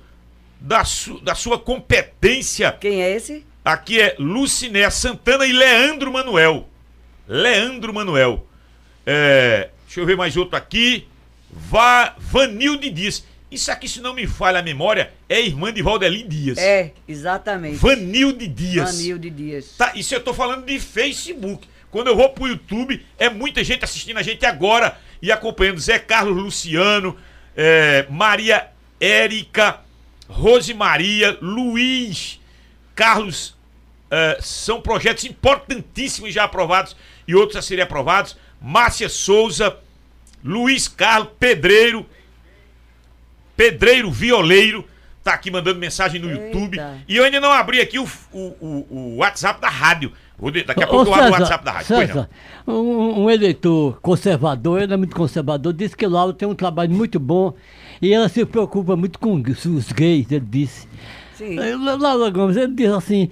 da, 0.61 0.85
su- 0.85 1.21
da 1.21 1.35
sua 1.35 1.59
competência. 1.59 2.73
Quem 2.73 3.03
é 3.03 3.15
esse? 3.15 3.47
Aqui 3.65 4.01
é 4.01 4.17
Lucinéa 4.19 4.91
Santana 4.91 5.47
e 5.47 5.53
Leandro 5.53 6.13
Manuel. 6.13 6.69
Leandro 7.27 7.95
Manuel. 7.95 8.47
É, 9.07 9.71
deixa 9.87 10.01
eu 10.01 10.07
ver 10.07 10.17
mais 10.17 10.37
outro 10.37 10.57
aqui. 10.57 11.07
Va, 11.51 12.15
Vanilde 12.19 12.91
Dias. 12.91 13.25
Isso 13.51 13.71
aqui, 13.71 13.89
se 13.89 14.01
não 14.01 14.13
me 14.13 14.27
falha 14.27 14.59
a 14.59 14.63
memória, 14.63 15.13
é 15.29 15.41
irmã 15.41 15.73
de 15.73 15.81
Valdelin 15.81 16.27
Dias. 16.27 16.59
É, 16.59 16.93
exatamente. 17.07 17.77
Vanilde 17.77 18.49
Dias. 18.49 18.97
Vanilde 18.97 19.31
Dias. 19.31 19.75
Tá, 19.79 19.93
isso 19.95 20.13
eu 20.15 20.21
tô 20.21 20.35
falando 20.35 20.67
de 20.67 20.79
Facebook. 20.81 21.67
Quando 21.95 22.09
eu 22.09 22.17
vou 22.17 22.29
pro 22.31 22.49
YouTube, 22.49 23.07
é 23.17 23.31
muita 23.31 23.63
gente 23.63 23.85
assistindo 23.85 24.17
a 24.19 24.23
gente 24.23 24.45
agora 24.45 24.99
e 25.23 25.31
acompanhando. 25.31 25.79
Zé 25.79 25.97
Carlos 25.97 26.37
Luciano, 26.37 27.17
é, 27.57 28.05
Maria 28.11 28.67
Érica, 29.01 29.79
Rose 30.29 30.75
Maria, 30.75 31.39
Luiz, 31.41 32.41
Carlos. 32.97 33.55
é, 34.11 34.39
são 34.41 34.81
projetos 34.81 35.23
importantíssimos 35.25 36.35
já 36.35 36.43
aprovados 36.43 36.97
e 37.29 37.35
outros 37.37 37.57
a 37.57 37.63
serem 37.63 37.85
aprovados. 37.85 38.37
Márcia 38.61 39.09
Souza, 39.09 39.77
Luiz 40.43 40.89
Carlos 40.89 41.29
Pedreiro, 41.39 42.05
Pedreiro 43.57 44.11
Violeiro, 44.11 44.85
tá 45.23 45.35
aqui 45.35 45.49
mandando 45.49 45.79
mensagem 45.79 46.21
no 46.21 46.29
YouTube. 46.29 46.77
Eita. 46.77 46.99
E 47.07 47.17
eu 47.17 47.23
ainda 47.25 47.41
não 47.41 47.53
abri 47.53 47.81
aqui 47.81 48.01
o, 48.01 48.09
o, 48.33 48.39
o- 48.61 48.87
o 48.91 49.17
WhatsApp 49.19 49.61
da 49.61 49.69
rádio. 49.69 50.13
Daqui 50.67 50.83
a 50.83 50.87
Ô, 50.87 50.91
pouco 50.91 51.11
eu 51.11 51.15
abro 51.15 51.25
o 51.25 51.33
César, 51.33 51.41
WhatsApp 51.43 51.65
da 51.65 51.73
rádio. 51.73 51.87
César, 51.87 52.31
um, 52.67 53.23
um 53.23 53.31
eleitor 53.31 53.99
conservador, 54.01 54.83
ele 54.83 54.93
é 54.93 54.97
muito 54.97 55.15
conservador, 55.15 55.73
disse 55.73 55.97
que 55.97 56.07
Laura 56.07 56.33
tem 56.33 56.47
um 56.47 56.55
trabalho 56.55 56.93
muito 56.93 57.21
bom 57.21 57.55
e 58.03 58.13
ela 58.13 58.29
se 58.29 58.45
preocupa 58.45 58.97
muito 58.97 59.19
com 59.19 59.35
os 59.35 59.93
gays, 59.93 60.31
ele 60.31 60.47
disse. 60.47 60.89
Sim. 61.35 61.57
Laura 61.57 62.31
Gomes, 62.31 62.57
ele 62.57 62.75
disse 62.75 62.93
assim, 62.93 63.31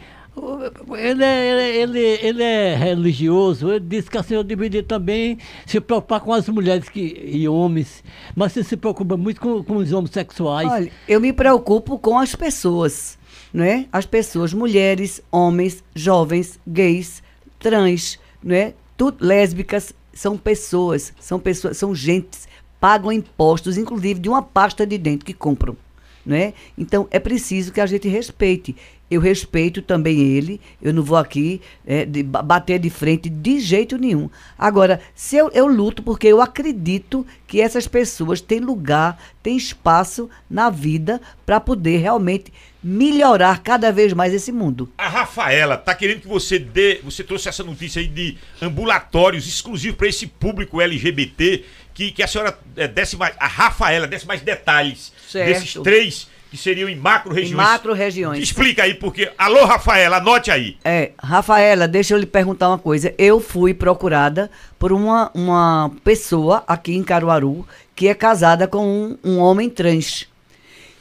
ele 0.97 1.23
é, 1.23 1.77
ele, 1.83 1.99
ele, 1.99 2.19
ele 2.23 2.43
é 2.43 2.75
religioso, 2.75 3.71
ele 3.71 3.85
disse 3.87 4.11
que 4.11 4.17
a 4.17 4.23
senhora 4.23 4.47
deveria 4.47 4.83
também 4.83 5.37
se 5.67 5.79
preocupar 5.81 6.21
com 6.21 6.33
as 6.33 6.49
mulheres 6.49 6.89
que, 6.89 7.01
e 7.01 7.47
homens, 7.47 8.03
mas 8.35 8.53
você 8.53 8.65
se 8.65 8.77
preocupa 8.77 9.17
muito 9.17 9.41
com, 9.41 9.63
com 9.63 9.77
os 9.77 9.93
homossexuais. 9.93 10.71
Olha, 10.71 10.91
eu 11.07 11.21
me 11.21 11.33
preocupo 11.33 11.99
com 11.99 12.19
as 12.19 12.35
pessoas, 12.35 13.19
não 13.53 13.65
é? 13.65 13.87
As 13.93 14.07
pessoas, 14.07 14.55
mulheres, 14.55 15.21
homens, 15.31 15.85
jovens, 15.95 16.59
gays, 16.67 17.23
trans, 17.59 18.19
não 18.43 18.55
é? 18.55 18.75
Tudo, 18.97 19.25
lésbicas, 19.25 19.93
são 20.13 20.37
pessoas, 20.37 21.13
são 21.19 21.39
pessoas, 21.39 21.77
são 21.77 21.95
gentes, 21.95 22.49
pagam 22.81 23.13
impostos, 23.13 23.77
inclusive 23.77 24.21
de 24.21 24.29
uma 24.29 24.43
pasta 24.43 24.87
de 24.87 24.99
dente 24.99 25.25
que 25.25 25.35
compram, 25.35 25.77
não 26.25 26.37
é? 26.37 26.55
Então 26.77 27.07
é 27.11 27.19
preciso 27.19 27.73
que 27.73 27.81
a 27.81 27.87
gente 27.87 28.09
respeite. 28.09 28.77
Eu 29.13 29.21
respeito 29.21 29.83
também 29.83 30.21
ele, 30.21 30.61
eu 30.81 30.93
não 30.95 31.03
vou 31.03 31.17
aqui 31.17 31.61
é, 31.87 32.05
de- 32.05 32.23
ba- 32.23 32.43
bater 32.43 32.79
de 32.79 32.89
frente 32.91 33.29
de 33.29 33.61
jeito 33.61 33.99
nenhum. 33.99 34.31
Agora, 34.59 35.01
se 35.15 35.37
eu, 35.37 35.51
eu 35.53 35.67
luto 35.67 36.03
porque 36.03 36.27
eu 36.29 36.41
acredito 36.41 37.27
que 37.47 37.61
essas 37.61 37.87
pessoas 37.87 38.41
têm 38.41 38.61
lugar, 38.61 39.19
têm 39.43 39.57
espaço 39.57 40.29
na 40.49 40.71
vida 40.71 41.21
para 41.45 41.61
poder 41.61 41.99
realmente 41.99 42.53
melhorar 42.83 43.63
cada 43.63 43.93
vez 43.93 44.13
mais 44.13 44.33
esse 44.35 44.51
mundo. 44.51 44.89
A 44.99 45.09
Rafaela 45.09 45.77
tá 45.77 45.95
querendo 45.95 46.21
que 46.23 46.27
você 46.29 46.59
dê. 46.59 47.01
Você 47.05 47.23
trouxe 47.23 47.49
essa 47.49 47.63
notícia 47.63 48.01
aí 48.01 48.09
de 48.09 48.37
ambulatórios 48.61 49.47
exclusivos 49.47 49.97
para 49.97 50.09
esse 50.09 50.27
público 50.27 50.81
LGBT. 50.81 51.65
Que, 51.95 52.11
que 52.11 52.23
a 52.23 52.27
senhora 52.27 52.59
eh, 52.75 52.89
desse 52.89 53.17
mais. 53.19 53.35
A 53.39 53.47
Rafaela 53.47 54.07
desse 54.07 54.27
mais 54.27 54.41
detalhes 54.41 55.13
Certo. 55.29 55.47
desses 55.47 55.75
três 55.83 56.27
que 56.53 56.59
seriam 56.59 56.87
em 56.87 56.95
macro 56.95 57.33
regiões. 57.33 57.57
macro-regiões. 57.57 58.43
Explica 58.43 58.83
aí, 58.83 58.93
porque. 58.93 59.33
Alô, 59.39 59.65
Rafaela, 59.65 60.19
anote 60.19 60.51
aí. 60.51 60.77
É, 60.85 61.13
Rafaela, 61.19 61.89
deixa 61.89 62.13
eu 62.13 62.19
lhe 62.19 62.27
perguntar 62.27 62.69
uma 62.69 62.77
coisa. 62.77 63.15
Eu 63.17 63.41
fui 63.41 63.73
procurada 63.73 64.51
por 64.79 64.93
uma, 64.93 65.31
uma 65.33 65.91
pessoa 66.05 66.63
aqui 66.69 66.95
em 66.95 67.03
Caruaru 67.03 67.67
que 67.97 68.07
é 68.07 68.13
casada 68.13 68.69
com 68.69 68.87
um, 68.87 69.19
um 69.25 69.39
homem 69.39 69.71
trans. 69.71 70.29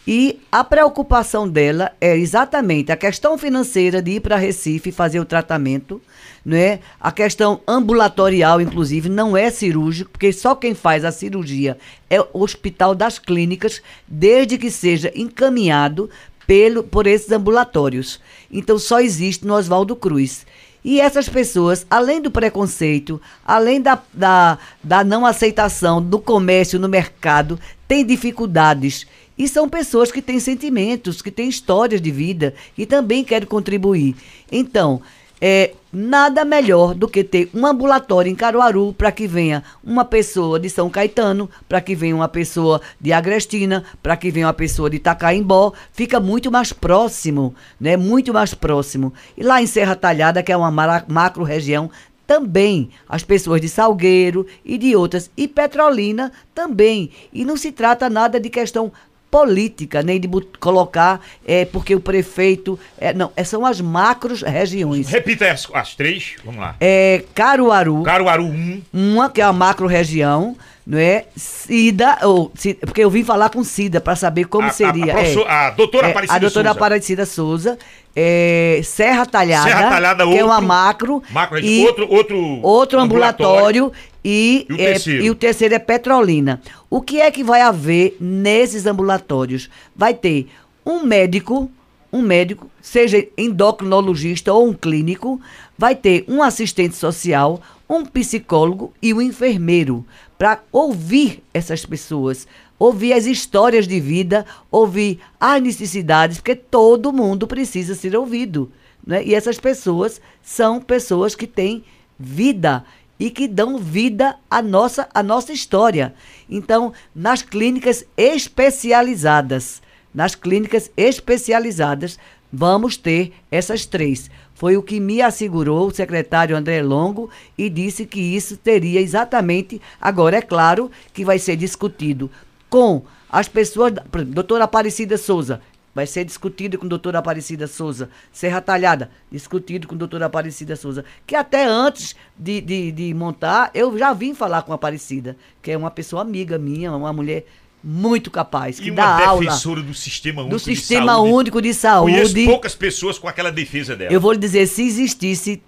E 0.08 0.39
a 0.49 0.64
preocupação 0.64 1.49
dela 1.49 1.91
é 1.99 2.16
exatamente 2.16 2.89
a 2.89 2.95
questão 2.95 3.38
financeira 3.38 4.02
de 4.02 4.12
ir 4.12 4.20
para 4.22 4.38
Recife 4.38 4.89
fazer 4.89 5.20
o 5.20 5.26
tratamento, 5.26 6.02
não 6.44 6.58
é? 6.58 6.80
A 7.00 7.12
questão 7.12 7.62
ambulatorial, 7.68 8.60
inclusive, 8.60 9.08
não 9.10 9.38
é 9.38 9.50
cirúrgico, 9.52 10.12
porque 10.12 10.34
só 10.34 10.56
quem 10.56 10.74
faz 10.74 11.06
a 11.06 11.12
cirurgia 11.12 11.78
é 12.10 12.20
o 12.20 12.28
Hospital 12.34 12.96
das 12.96 13.20
Clínicas, 13.20 13.82
desde 14.08 14.58
que 14.58 14.72
seja 14.72 15.12
encaminhado 15.16 16.10
pelo, 16.48 16.84
por 16.84 17.08
esses 17.08 17.32
ambulatórios. 17.32 18.20
Então 18.52 18.78
só 18.78 19.00
existe 19.00 19.46
no 19.46 19.54
Oswaldo 19.54 19.96
Cruz. 19.96 20.46
E 20.84 21.00
essas 21.00 21.30
pessoas, 21.30 21.86
além 21.89 22.20
do 22.20 22.32
preconceito, 22.32 23.22
além 23.46 23.80
da, 23.80 24.02
da, 24.12 24.58
da 24.84 25.04
não 25.04 25.26
aceitação 25.26 26.02
do 26.02 26.18
comércio 26.18 26.80
no 26.80 26.89
mercado, 26.89 27.60
têm 27.88 28.04
dificuldades. 28.04 29.06
E 29.38 29.48
são 29.48 29.70
pessoas 29.70 30.12
que 30.12 30.22
têm 30.22 30.39
sentimentos, 30.39 31.22
que 31.22 31.32
têm 31.32 31.48
histórias 31.48 32.02
de 32.02 32.12
vida 32.12 32.54
e 32.78 32.86
também 32.86 33.24
querem 33.24 33.48
contribuir. 33.48 34.16
Então, 34.52 35.02
é 35.42 35.72
nada 35.92 36.46
melhor 36.46 36.94
do 36.94 37.08
que 37.08 37.24
ter 37.24 37.50
um 37.54 37.66
ambulatório 37.66 38.32
em 38.32 38.36
Caruaru 38.36 38.94
para 38.94 39.12
que 39.12 39.28
venha 39.28 39.64
uma 39.84 40.06
pessoa 40.06 40.60
de 40.60 40.70
São 40.70 40.89
Caetano, 40.89 41.50
para 41.68 41.82
que 41.82 41.96
venha 41.96 42.16
uma 42.16 42.28
pessoa 42.28 42.80
de 43.00 43.12
Agrestina, 43.12 43.84
para 44.02 44.16
que 44.16 44.30
venha 44.30 44.46
uma 44.46 44.54
pessoa 44.54 44.89
de 44.89 44.98
Itacaimbó, 44.98 45.74
fica 45.92 46.20
muito 46.20 46.52
mais 46.52 46.72
próximo, 46.72 47.56
né? 47.80 47.98
Muito 47.98 48.32
mais 48.32 48.54
próximo. 48.54 49.12
E 49.36 49.44
lá 49.44 49.62
em 49.62 49.68
Serra 49.68 49.96
Talhada, 49.96 50.44
que 50.44 50.52
é 50.52 50.56
uma 50.56 50.72
macro 50.72 51.44
região, 51.44 51.89
também 52.26 52.92
as 53.10 53.24
pessoas 53.24 53.60
de 53.60 53.68
Salgueiro 53.68 54.48
e 54.64 54.78
de 54.78 54.96
outras 54.96 55.30
e 55.36 55.50
Petrolina 55.50 56.32
também. 56.56 57.12
E 57.34 57.44
não 57.44 57.58
se 57.58 57.74
trata 57.74 58.10
nada 58.10 58.39
de 58.39 58.50
questão 58.50 58.92
política, 59.32 60.04
nem 60.04 60.20
de 60.20 60.30
colocar 60.60 61.22
é, 61.48 61.64
porque 61.66 61.96
o 61.96 62.00
prefeito. 62.02 62.78
É, 63.00 63.14
não, 63.14 63.32
é, 63.36 63.44
são 63.46 63.66
as 63.66 63.80
macros 63.80 64.42
regiões. 64.42 65.08
Repita 65.08 65.50
as, 65.50 65.66
as 65.74 65.96
três. 65.96 66.36
Vamos 66.44 66.60
lá. 66.60 66.76
É, 66.80 67.24
Caruaru, 67.34 68.04
Caruaru 68.04 68.44
1. 68.44 68.82
uma 68.94 69.30
que 69.30 69.40
é 69.42 69.44
a 69.46 69.54
macro 69.54 69.88
região, 69.88 70.58
não 70.86 70.98
é? 70.98 71.26
Cida, 71.36 72.18
ou, 72.24 72.52
Ci- 72.56 72.74
porque 72.74 73.02
eu 73.04 73.10
vim 73.10 73.24
falar 73.24 73.50
com 73.50 73.64
Cida 73.64 74.02
para 74.02 74.16
saber 74.18 74.46
como 74.46 74.66
A- 74.68 74.72
a- 74.72 74.74
seria. 74.74 75.14
a 75.14 75.16
professor- 75.16 75.48
é. 75.48 75.50
a 75.52 75.70
doutora 75.70 76.08
É, 76.08 76.12
Aparecida 76.12 76.36
A 76.36 76.40
doutora 76.40 76.68
Souza. 76.70 76.78
Aparecida 76.80 77.26
Souza, 77.26 77.78
é, 78.16 78.82
Serra 78.84 79.26
Talhada, 79.26 79.70
Serra 79.70 79.90
Talhada, 79.90 80.28
que 80.28 80.38
é 80.38 80.44
uma 80.44 80.56
outro- 80.56 80.68
macro. 80.68 81.24
Macro 81.30 81.60
e. 81.60 81.86
Outro, 81.86 82.08
outro. 82.12 82.60
outro 82.62 83.00
ambulatório, 83.00 83.92
e, 84.24 84.66
E 84.70 84.74
o 84.74 84.76
é, 84.76 84.86
terceiro? 84.86 85.24
e 85.24 85.30
o 85.30 85.36
terceiro 85.36 85.76
é 85.76 85.80
Petrolina. 85.80 86.62
O 86.90 87.02
que 87.02 87.22
é 87.22 87.32
que 87.32 87.44
vai 87.44 87.62
haver 87.62 88.18
nesses 88.20 88.86
ambulatórios? 88.86 89.70
Vai 89.96 90.14
ter 90.14 90.48
um 90.86 91.04
médico, 91.04 91.70
um 92.12 92.22
médico, 92.22 92.70
seja 92.82 93.26
endocrinologista 93.38 94.54
ou 94.54 94.68
um 94.68 94.74
clínico, 94.74 95.40
vai 95.78 95.96
ter 95.96 96.26
um 96.28 96.44
assistente 96.44 96.96
social, 96.96 97.62
um 97.90 98.06
psicólogo 98.06 98.94
e 99.02 99.14
um 99.14 99.22
enfermeiro 99.22 100.06
para 100.38 100.64
ouvir 100.72 101.44
essas 101.54 101.86
pessoas, 101.86 102.48
ouvir 102.78 103.14
as 103.14 103.26
histórias 103.26 103.88
de 103.88 104.00
vida, 104.00 104.46
ouvir 104.72 105.20
as 105.40 105.62
necessidades, 105.62 106.38
porque 106.38 106.56
todo 106.56 107.14
mundo 107.14 107.48
precisa 107.48 107.96
ser 107.96 108.16
ouvido. 108.16 108.72
Né? 109.06 109.24
E 109.24 109.36
essas 109.36 109.60
pessoas 109.60 110.22
são 110.42 110.80
pessoas 110.80 111.36
que 111.36 111.48
têm 111.48 111.84
vida 112.18 112.84
e 113.22 113.30
que 113.30 113.48
dão 113.48 113.78
vida 113.78 114.36
à 114.50 114.64
nossa, 114.64 115.08
à 115.14 115.22
nossa 115.22 115.54
história. 115.54 116.16
Então, 116.50 116.92
nas 117.14 117.44
clínicas 117.44 118.04
especializadas, 118.18 119.80
nas 120.12 120.34
clínicas 120.34 120.90
especializadas, 120.98 122.18
vamos 122.52 122.98
ter 122.98 123.32
essas 123.52 123.86
três. 123.86 124.28
Foi 124.56 124.76
o 124.76 124.82
que 124.82 125.00
me 125.00 125.22
assegurou 125.22 125.88
o 125.88 125.94
secretário 125.94 126.58
André 126.58 126.82
Longo 126.82 127.30
e 127.56 127.70
disse 127.70 128.08
que 128.08 128.20
isso 128.20 128.58
teria 128.58 129.00
exatamente. 129.00 129.80
Agora, 130.02 130.38
é 130.38 130.42
claro 130.42 130.90
que 131.14 131.24
vai 131.24 131.38
ser 131.38 131.56
discutido 131.56 132.28
com 132.72 133.04
as 133.30 133.48
pessoas. 133.48 133.94
doutora 134.30 134.64
Aparecida 134.64 135.16
Souza. 135.16 135.62
Vai 135.94 136.08
ser 136.08 136.24
discutido 136.24 136.78
com 136.78 136.86
a 136.86 136.89
doutora 136.89 137.20
Aparecida 137.20 137.68
Souza. 137.68 138.10
Serra 138.32 138.62
Talhada, 138.62 139.12
discutido 139.32 139.88
com 139.88 139.96
a 139.96 139.98
doutora 139.98 140.26
Aparecida 140.28 140.76
Souza. 140.76 141.04
Que 141.28 141.36
até 141.36 141.66
antes 141.66 142.16
de, 142.38 142.62
de, 142.62 142.92
de 142.92 143.14
montar, 143.14 143.72
eu 143.74 143.98
já 143.98 144.14
vim 144.14 144.34
falar 144.34 144.62
com 144.62 144.72
a 144.72 144.76
Aparecida, 144.76 145.36
que 145.62 145.70
é 145.72 145.78
uma 145.78 145.92
pessoa 145.92 146.22
amiga 146.22 146.58
minha, 146.58 146.92
uma 146.94 147.12
mulher 147.12 147.46
muito 147.84 148.30
capaz, 148.30 148.80
que 148.80 148.89
E 148.89 148.92
dá 148.92 149.18
uma 149.18 149.26
aula 149.26 149.42
defensora 149.46 149.82
do 149.82 149.92
Sistema 149.94 150.44
Único 150.44 150.56
do 150.56 150.64
de 150.64 150.76
Sistema 150.76 151.14
Saúde. 151.14 151.34
Único 151.34 151.62
de 151.62 151.70
Conheço 151.74 151.80
Saúde. 151.82 152.46
poucas 152.46 152.76
pessoas 152.76 153.18
com 153.18 153.28
aquela 153.28 153.52
defesa 153.52 153.96
dela. 153.96 154.14
Eu 154.14 154.22
vou 154.22 154.32
lhe 154.32 154.38
dizer, 154.38 154.68
se 154.68 154.84
existisse 154.84 155.62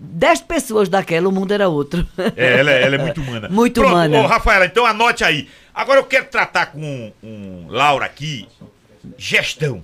10 0.00 0.40
pessoas 0.42 0.88
daquela, 0.88 1.28
o 1.28 1.32
mundo 1.32 1.52
era 1.52 1.68
outro. 1.68 2.04
É, 2.36 2.58
ela, 2.58 2.70
é- 2.72 2.82
ela 2.82 2.96
é 2.96 2.98
muito 2.98 3.20
humana. 3.22 3.48
Muito 3.48 3.80
Pronto, 3.80 3.92
humana. 3.94 4.18
Ô, 4.20 4.26
Rafaela, 4.26 4.66
então 4.66 4.84
anote 4.84 5.22
aí. 5.22 5.48
Agora 5.72 6.00
eu 6.00 6.04
quero 6.04 6.26
tratar 6.26 6.66
com 6.66 7.12
um, 7.22 7.66
Laura 7.68 8.04
aqui. 8.04 8.48
Gestão. 9.16 9.82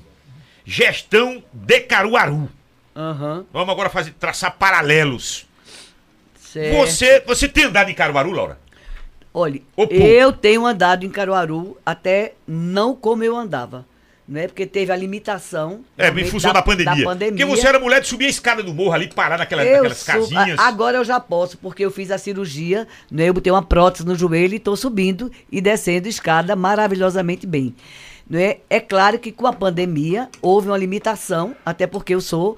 Gestão 0.64 1.42
de 1.52 1.80
Caruaru. 1.80 2.48
Aham, 2.94 3.44
Vamos 3.52 3.68
agora 3.68 3.90
fazer, 3.90 4.12
traçar 4.18 4.56
paralelos. 4.56 5.46
certo. 6.40 6.76
Você, 6.76 7.20
você 7.26 7.46
tem 7.48 7.64
andado 7.64 7.90
em 7.90 7.94
Caruaru, 7.94 8.30
Laura? 8.30 8.58
Olha, 9.34 9.60
pô. 9.76 9.82
eu 9.90 10.32
tenho 10.32 10.64
andado 10.64 11.04
em 11.04 11.10
Caruaru 11.10 11.76
até 11.84 12.32
não 12.48 12.96
como 12.96 13.22
eu 13.22 13.36
andava. 13.36 13.84
Né? 14.28 14.48
Porque 14.48 14.66
teve 14.66 14.90
a 14.90 14.96
limitação. 14.96 15.84
É, 15.96 16.08
em 16.08 16.24
função 16.24 16.52
da, 16.52 16.60
pandemia. 16.60 17.04
Porque 17.06 17.44
você 17.44 17.68
era 17.68 17.78
mulher 17.78 18.00
de 18.00 18.08
subir 18.08 18.24
a 18.26 18.28
escada 18.28 18.60
do 18.60 18.74
morro 18.74 18.92
ali, 18.92 19.06
parar 19.06 19.38
naquela, 19.38 19.62
Eu 19.64 19.74
naquelas 19.84 19.98
sou- 19.98 20.14
casinhas. 20.14 20.58
a- 20.58 20.66
agora 20.66 20.96
eu 20.96 21.04
já 21.04 21.20
posso, 21.20 21.56
porque 21.58 21.84
eu 21.84 21.92
fiz 21.92 22.10
a 22.10 22.18
cirurgia, 22.18 22.88
né? 23.08 23.28
Eu 23.28 23.34
botei 23.34 23.52
uma 23.52 23.62
prótese 23.62 24.04
no 24.04 24.16
joelho 24.16 24.54
e 24.54 24.56
estou 24.56 24.74
subindo 24.74 25.30
e 25.52 25.60
descendo 25.60 26.08
escada 26.08 26.56
maravilhosamente 26.56 27.46
bem. 27.46 27.72
Né? 28.29 28.57
É 28.68 28.81
claro 28.81 29.18
que 29.18 29.31
com 29.31 29.47
a 29.47 29.53
pandemia 29.53 30.29
houve 30.43 30.68
uma 30.68 30.77
limitação, 30.79 31.55
até 31.64 31.87
porque 31.87 32.14
eu 32.14 32.20
sou. 32.20 32.57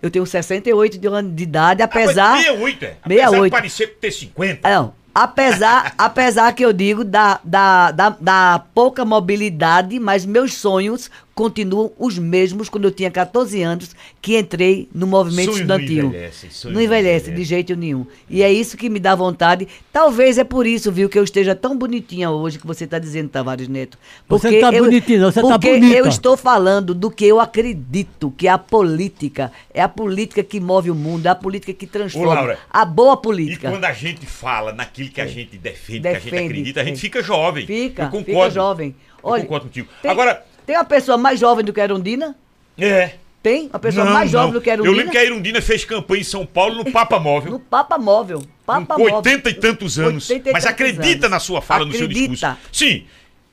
Eu 0.00 0.10
tenho 0.10 0.24
68 0.26 0.98
de 0.98 1.08
anos 1.08 1.34
de 1.34 1.42
idade, 1.42 1.82
Ah, 1.82 1.86
apesar. 1.86 2.32
mas 2.32 2.44
68, 2.44 2.84
é. 2.84 2.96
Apesar 3.02 3.24
68. 3.24 3.44
de 3.44 3.50
parecer 3.50 3.96
ter 4.00 4.10
50. 4.12 4.68
Não, 4.68 4.94
Apesar, 5.14 5.94
apesar 5.98 6.52
que 6.52 6.64
eu 6.64 6.72
digo 6.72 7.02
da, 7.02 7.40
da, 7.42 7.90
da, 7.90 8.10
da 8.20 8.62
pouca 8.72 9.04
mobilidade, 9.04 9.98
mas 9.98 10.24
meus 10.24 10.54
sonhos 10.54 11.10
continuam 11.38 11.92
os 11.96 12.18
mesmos 12.18 12.68
quando 12.68 12.86
eu 12.86 12.90
tinha 12.90 13.12
14 13.12 13.62
anos, 13.62 13.94
que 14.20 14.36
entrei 14.36 14.88
no 14.92 15.06
movimento 15.06 15.52
Sonhos 15.52 15.68
não 15.68 15.76
estudantil. 15.78 16.06
envelhecem, 16.08 16.50
sonhos 16.50 16.64
não 16.64 16.72
não 16.72 16.82
envelhece 16.84 17.30
de 17.30 17.44
jeito 17.44 17.76
nenhum. 17.76 18.04
E 18.28 18.42
é 18.42 18.52
isso 18.52 18.76
que 18.76 18.88
me 18.90 18.98
dá 18.98 19.14
vontade. 19.14 19.68
Talvez 19.92 20.36
é 20.36 20.42
por 20.42 20.66
isso, 20.66 20.90
viu, 20.90 21.08
que 21.08 21.16
eu 21.16 21.22
esteja 21.22 21.54
tão 21.54 21.78
bonitinha 21.78 22.28
hoje 22.28 22.58
que 22.58 22.66
você 22.66 22.82
está 22.84 22.98
dizendo, 22.98 23.28
Tavares 23.28 23.68
Neto. 23.68 23.96
Você 24.28 24.50
não 24.50 24.60
tá 24.60 24.76
eu- 24.76 24.84
bonitinha, 24.84 25.20
não, 25.20 25.30
você 25.30 25.40
tá 25.40 25.48
porque 25.48 25.74
bonita. 25.74 25.96
eu 25.96 26.06
estou 26.08 26.36
falando 26.36 26.92
do 26.92 27.08
que 27.08 27.24
eu 27.24 27.38
acredito, 27.38 28.32
que 28.36 28.48
é 28.48 28.50
a 28.50 28.58
política. 28.58 29.52
É 29.72 29.80
a 29.80 29.88
política 29.88 30.42
que 30.42 30.58
move 30.58 30.90
o 30.90 30.94
mundo, 30.94 31.26
é 31.26 31.28
a 31.28 31.36
política 31.36 31.72
que 31.72 31.86
transforma. 31.86 32.34
Laura, 32.34 32.58
a 32.68 32.84
boa 32.84 33.14
E 33.14 33.22
política. 33.22 33.70
quando 33.70 33.84
a 33.84 33.92
gente 33.92 34.26
fala 34.26 34.72
naquilo 34.72 35.10
que 35.10 35.20
a 35.20 35.26
gente 35.26 35.56
defende, 35.56 36.00
que 36.00 36.08
a 36.08 36.14
gente 36.14 36.24
Defende, 36.24 36.44
acredita, 36.46 36.80
a 36.80 36.84
gente 36.84 36.96
é. 36.96 37.00
fica 37.00 37.22
jovem. 37.22 37.64
Fica, 37.64 38.02
eu 38.02 38.10
concordo. 38.10 38.24
fica 38.24 38.50
jovem. 38.50 38.88
Eu 39.22 39.30
Olha, 39.30 39.42
concordo 39.42 39.66
contigo. 39.66 39.88
Tem, 40.02 40.10
Agora, 40.10 40.44
tem 40.68 40.76
uma 40.76 40.84
pessoa 40.84 41.16
mais 41.16 41.40
jovem 41.40 41.64
do 41.64 41.72
que 41.72 41.80
a 41.80 41.84
Erundina? 41.84 42.36
é. 42.78 43.14
Tem? 43.40 43.68
Uma 43.68 43.78
pessoa 43.78 44.04
Não, 44.04 44.12
mais 44.12 44.30
não. 44.32 44.40
jovem 44.40 44.52
do 44.52 44.60
que 44.60 44.68
a 44.68 44.72
Eu 44.74 44.78
Erundina? 44.82 44.96
lembro 44.98 45.12
que 45.12 45.18
a 45.18 45.24
Irundina 45.24 45.62
fez 45.62 45.84
campanha 45.84 46.20
em 46.20 46.24
São 46.24 46.44
Paulo 46.44 46.74
no 46.82 46.90
Papa 46.90 47.18
Móvel. 47.20 47.52
No 47.52 47.60
Papa 47.60 47.96
Móvel. 47.96 48.42
Papa 48.66 48.96
com 48.96 49.00
Móvel. 49.02 49.16
80 49.18 49.48
e 49.50 49.54
tantos 49.54 49.96
anos. 49.98 50.28
80 50.28 50.50
e 50.50 50.52
Mas 50.52 50.64
tantos 50.64 50.74
acredita 50.74 51.26
anos. 51.26 51.30
na 51.30 51.38
sua 51.40 51.62
fala, 51.62 51.84
no 51.86 51.92
seu 51.92 52.06
Acredita. 52.06 52.30
discurso. 52.32 52.58
Sim. 52.72 53.06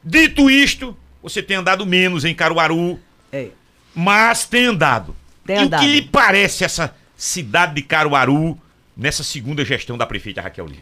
Dito 0.03 0.49
isto, 0.49 0.97
você 1.21 1.41
tem 1.43 1.55
andado 1.55 1.85
menos 1.85 2.25
em 2.25 2.33
Caruaru, 2.33 2.99
É. 3.31 3.49
mas 3.93 4.45
tem 4.45 4.65
andado. 4.65 5.15
Tem 5.45 5.55
e 5.55 5.59
andado. 5.59 5.81
o 5.81 5.85
que 5.85 5.91
lhe 5.93 6.01
parece 6.01 6.63
essa 6.65 6.93
cidade 7.15 7.75
de 7.75 7.83
Caruaru 7.83 8.57
nessa 8.97 9.23
segunda 9.23 9.63
gestão 9.63 9.97
da 9.97 10.05
prefeita 10.07 10.41
Raquel 10.41 10.65
Lira? 10.65 10.81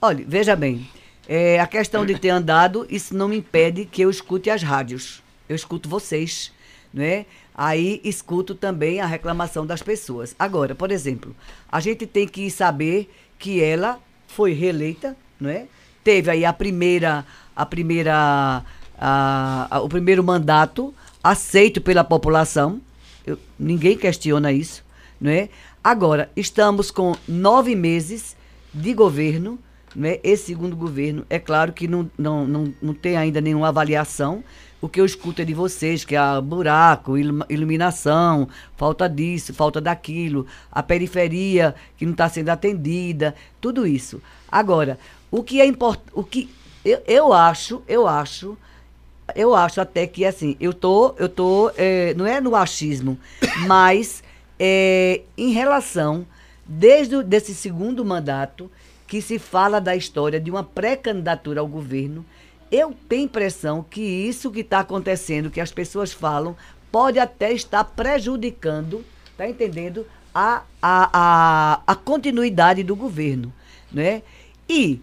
Olha, 0.00 0.24
veja 0.26 0.54
bem. 0.54 0.88
é, 1.28 1.58
a 1.60 1.66
questão 1.66 2.06
de 2.06 2.16
ter 2.18 2.30
andado, 2.30 2.86
isso 2.88 3.14
não 3.16 3.28
me 3.28 3.36
impede 3.36 3.84
que 3.84 4.00
eu 4.02 4.10
escute 4.10 4.48
as 4.48 4.62
rádios. 4.62 5.21
Eu 5.48 5.56
escuto 5.56 5.88
vocês, 5.88 6.52
né? 6.92 7.26
Aí 7.54 8.00
escuto 8.04 8.54
também 8.54 9.00
a 9.00 9.06
reclamação 9.06 9.66
das 9.66 9.82
pessoas. 9.82 10.34
Agora, 10.38 10.74
por 10.74 10.90
exemplo, 10.90 11.34
a 11.70 11.80
gente 11.80 12.06
tem 12.06 12.26
que 12.26 12.50
saber 12.50 13.10
que 13.38 13.62
ela 13.62 13.98
foi 14.28 14.52
reeleita, 14.52 15.16
não 15.38 15.50
é? 15.50 15.66
Teve 16.02 16.30
aí 16.30 16.44
a 16.44 16.52
primeira, 16.52 17.24
a 17.54 17.66
primeira, 17.66 18.64
a- 18.98 19.66
a- 19.70 19.80
o 19.80 19.88
primeiro 19.88 20.22
mandato 20.24 20.94
aceito 21.22 21.80
pela 21.80 22.02
população. 22.04 22.80
Eu- 23.26 23.38
ninguém 23.58 23.96
questiona 23.96 24.50
isso, 24.52 24.84
não 25.20 25.30
é? 25.30 25.48
Agora 25.84 26.30
estamos 26.36 26.90
com 26.90 27.14
nove 27.28 27.74
meses 27.74 28.36
de 28.72 28.94
governo, 28.94 29.58
né? 29.94 30.18
Esse 30.24 30.46
segundo 30.46 30.74
governo, 30.74 31.26
é 31.28 31.38
claro 31.38 31.72
que 31.72 31.86
não, 31.86 32.10
não, 32.16 32.46
não, 32.46 32.74
não 32.80 32.94
tem 32.94 33.16
ainda 33.16 33.40
nenhuma 33.40 33.68
avaliação. 33.68 34.42
O 34.82 34.88
que 34.88 35.00
eu 35.00 35.06
escuto 35.06 35.40
é 35.40 35.44
de 35.44 35.54
vocês, 35.54 36.04
que 36.04 36.16
é 36.16 36.40
buraco, 36.40 37.16
ilum- 37.16 37.44
iluminação, 37.48 38.48
falta 38.76 39.08
disso, 39.08 39.54
falta 39.54 39.80
daquilo, 39.80 40.44
a 40.72 40.82
periferia 40.82 41.72
que 41.96 42.04
não 42.04 42.10
está 42.10 42.28
sendo 42.28 42.48
atendida, 42.48 43.32
tudo 43.60 43.86
isso. 43.86 44.20
Agora, 44.50 44.98
o 45.30 45.40
que 45.44 45.60
é 45.60 45.66
importante, 45.66 46.10
o 46.12 46.24
que 46.24 46.50
eu, 46.84 47.00
eu 47.06 47.32
acho, 47.32 47.80
eu 47.86 48.08
acho, 48.08 48.58
eu 49.36 49.54
acho 49.54 49.80
até 49.80 50.04
que 50.04 50.24
assim, 50.24 50.56
eu 50.58 50.74
tô, 50.74 51.14
eu 51.16 51.28
tô, 51.28 51.70
é, 51.76 52.12
não 52.14 52.26
é 52.26 52.40
no 52.40 52.56
achismo, 52.56 53.16
mas 53.68 54.20
é, 54.58 55.20
em 55.38 55.52
relação 55.52 56.26
desde 56.66 57.22
desse 57.22 57.54
segundo 57.54 58.04
mandato 58.04 58.68
que 59.06 59.22
se 59.22 59.38
fala 59.38 59.80
da 59.80 59.94
história 59.94 60.40
de 60.40 60.50
uma 60.50 60.64
pré-candidatura 60.64 61.60
ao 61.60 61.68
governo, 61.68 62.24
eu 62.72 62.94
tenho 63.08 63.26
impressão 63.26 63.84
que 63.88 64.00
isso 64.00 64.50
que 64.50 64.60
está 64.60 64.80
acontecendo, 64.80 65.50
que 65.50 65.60
as 65.60 65.70
pessoas 65.70 66.12
falam, 66.12 66.56
pode 66.90 67.18
até 67.18 67.52
estar 67.52 67.84
prejudicando, 67.84 69.04
tá 69.36 69.46
entendendo, 69.46 70.06
a, 70.34 70.62
a, 70.80 71.10
a, 71.12 71.82
a 71.86 71.94
continuidade 71.94 72.82
do 72.82 72.96
governo, 72.96 73.52
né? 73.92 74.22
E 74.68 75.00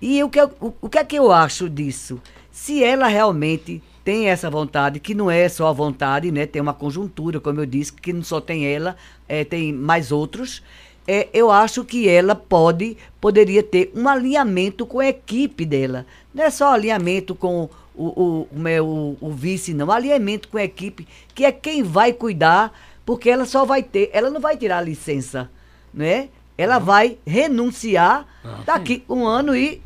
e 0.00 0.22
o 0.24 0.30
que, 0.30 0.40
o, 0.42 0.74
o 0.80 0.88
que 0.88 0.98
é 0.98 1.04
que 1.04 1.16
eu 1.16 1.30
acho 1.30 1.68
disso? 1.68 2.20
Se 2.50 2.82
ela 2.82 3.06
realmente 3.06 3.82
tem 4.02 4.28
essa 4.28 4.48
vontade, 4.48 4.98
que 4.98 5.14
não 5.14 5.30
é 5.30 5.46
só 5.48 5.66
a 5.66 5.72
vontade, 5.72 6.32
né? 6.32 6.46
Tem 6.46 6.62
uma 6.62 6.72
conjuntura, 6.72 7.38
como 7.38 7.60
eu 7.60 7.66
disse, 7.66 7.92
que 7.92 8.12
não 8.12 8.22
só 8.22 8.40
tem 8.40 8.64
ela, 8.64 8.96
é, 9.28 9.44
tem 9.44 9.72
mais 9.72 10.10
outros. 10.10 10.62
É, 11.06 11.28
eu 11.34 11.50
acho 11.50 11.84
que 11.84 12.08
ela 12.08 12.34
pode, 12.34 12.96
poderia 13.20 13.62
ter 13.62 13.92
um 13.94 14.08
alinhamento 14.08 14.86
com 14.86 15.00
a 15.00 15.08
equipe 15.08 15.66
dela. 15.66 16.06
Não 16.34 16.44
é 16.44 16.50
só 16.50 16.72
alinhamento 16.72 17.34
com 17.34 17.68
o, 17.94 18.04
o, 18.04 18.48
o, 18.52 18.58
meu- 18.58 19.16
o 19.20 19.30
vice, 19.32 19.74
não. 19.74 19.90
Alinhamento 19.90 20.48
com 20.48 20.58
a 20.58 20.64
equipe, 20.64 21.06
que 21.34 21.44
é 21.44 21.52
quem 21.52 21.82
vai 21.82 22.12
cuidar, 22.12 22.72
porque 23.04 23.28
ela 23.28 23.44
só 23.46 23.64
vai 23.64 23.82
ter, 23.82 24.10
ela 24.12 24.30
não 24.30 24.40
vai 24.40 24.56
tirar 24.56 24.78
a 24.78 24.82
licença, 24.82 25.50
né? 25.92 26.28
Ela 26.56 26.78
vai 26.78 27.16
renunciar 27.26 28.26
daqui 28.64 29.02
um 29.08 29.26
ano 29.26 29.56
e 29.56 29.80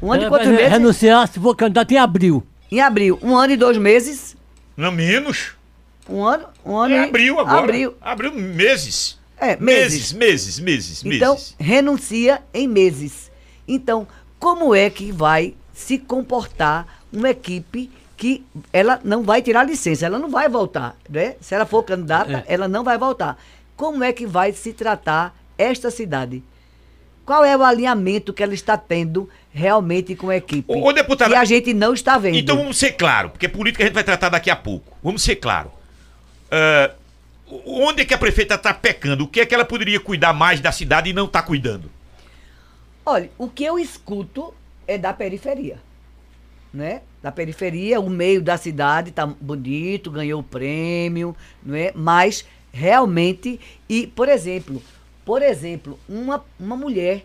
um 0.00 0.10
ano 0.12 0.22
e 0.22 0.24
Ela 0.24 0.30
quatro 0.30 0.46
vai 0.48 0.56
meses. 0.56 0.72
Renunciar 0.72 1.28
se 1.28 1.40
for 1.40 1.54
candidato 1.56 1.92
em 1.92 1.98
abril. 1.98 2.42
Em 2.70 2.80
abril, 2.80 3.18
um 3.22 3.36
ano 3.36 3.52
e 3.52 3.56
dois 3.56 3.76
meses. 3.76 4.36
Não 4.76 4.92
menos. 4.92 5.52
Um 6.08 6.22
ano, 6.24 6.46
um 6.64 6.76
ano 6.76 6.94
É 6.94 6.98
e 6.98 7.08
abril 7.08 7.38
agora. 7.40 7.58
Abril. 7.58 7.94
Abril 8.00 8.34
meses. 8.34 9.18
É, 9.36 9.56
Meses, 9.56 10.12
meses. 10.12 10.58
meses, 10.60 10.60
meses, 10.60 11.04
Então, 11.04 11.32
meses. 11.34 11.54
renuncia 11.58 12.42
em 12.54 12.68
meses. 12.68 13.30
Então, 13.66 14.06
como 14.38 14.74
é 14.74 14.88
que 14.90 15.10
vai 15.10 15.54
se 15.80 15.98
comportar 15.98 16.86
uma 17.10 17.30
equipe 17.30 17.90
que 18.16 18.44
ela 18.70 19.00
não 19.02 19.22
vai 19.22 19.40
tirar 19.40 19.64
licença, 19.64 20.04
ela 20.04 20.18
não 20.18 20.28
vai 20.28 20.46
voltar, 20.46 20.94
né? 21.08 21.36
Se 21.40 21.54
ela 21.54 21.64
for 21.64 21.82
candidata, 21.82 22.44
ela 22.46 22.68
não 22.68 22.84
vai 22.84 22.98
voltar. 22.98 23.38
Como 23.74 24.04
é 24.04 24.12
que 24.12 24.26
vai 24.26 24.52
se 24.52 24.74
tratar 24.74 25.34
esta 25.56 25.90
cidade? 25.90 26.42
Qual 27.24 27.42
é 27.42 27.56
o 27.56 27.62
alinhamento 27.62 28.32
que 28.32 28.42
ela 28.42 28.52
está 28.52 28.76
tendo 28.76 29.28
realmente 29.50 30.14
com 30.14 30.28
a 30.28 30.36
equipe? 30.36 30.70
Ô, 30.70 30.86
ô, 30.86 30.92
deputada, 30.92 31.30
que 31.30 31.36
a 31.36 31.44
gente 31.44 31.72
não 31.72 31.94
está 31.94 32.18
vendo. 32.18 32.36
Então 32.36 32.58
vamos 32.58 32.76
ser 32.76 32.92
claro, 32.92 33.30
porque 33.30 33.48
política 33.48 33.82
a 33.82 33.86
gente 33.86 33.94
vai 33.94 34.04
tratar 34.04 34.28
daqui 34.28 34.50
a 34.50 34.56
pouco. 34.56 34.98
Vamos 35.02 35.22
ser 35.22 35.36
claro. 35.36 35.70
Ah, 36.50 36.90
onde 37.64 38.02
é 38.02 38.04
que 38.04 38.12
a 38.12 38.18
prefeita 38.18 38.56
está 38.56 38.74
pecando? 38.74 39.24
O 39.24 39.28
que 39.28 39.40
é 39.40 39.46
que 39.46 39.54
ela 39.54 39.64
poderia 39.64 39.98
cuidar 39.98 40.34
mais 40.34 40.60
da 40.60 40.72
cidade 40.72 41.08
e 41.08 41.14
não 41.14 41.24
está 41.24 41.40
cuidando? 41.40 41.90
Olha, 43.06 43.30
o 43.38 43.48
que 43.48 43.64
eu 43.64 43.78
escuto 43.78 44.52
é 44.90 44.98
da 44.98 45.12
periferia. 45.12 45.78
Né? 46.72 47.02
Da 47.22 47.32
periferia, 47.32 48.00
o 48.00 48.08
meio 48.08 48.40
da 48.42 48.56
cidade 48.56 49.10
tá 49.10 49.26
bonito, 49.26 50.10
ganhou 50.10 50.40
o 50.40 50.44
prêmio, 50.44 51.34
não 51.62 51.74
é? 51.74 51.92
Mas 51.94 52.44
realmente, 52.72 53.58
e 53.88 54.06
por 54.06 54.28
exemplo, 54.28 54.80
por 55.24 55.42
exemplo, 55.42 55.98
uma, 56.08 56.44
uma 56.58 56.76
mulher 56.76 57.24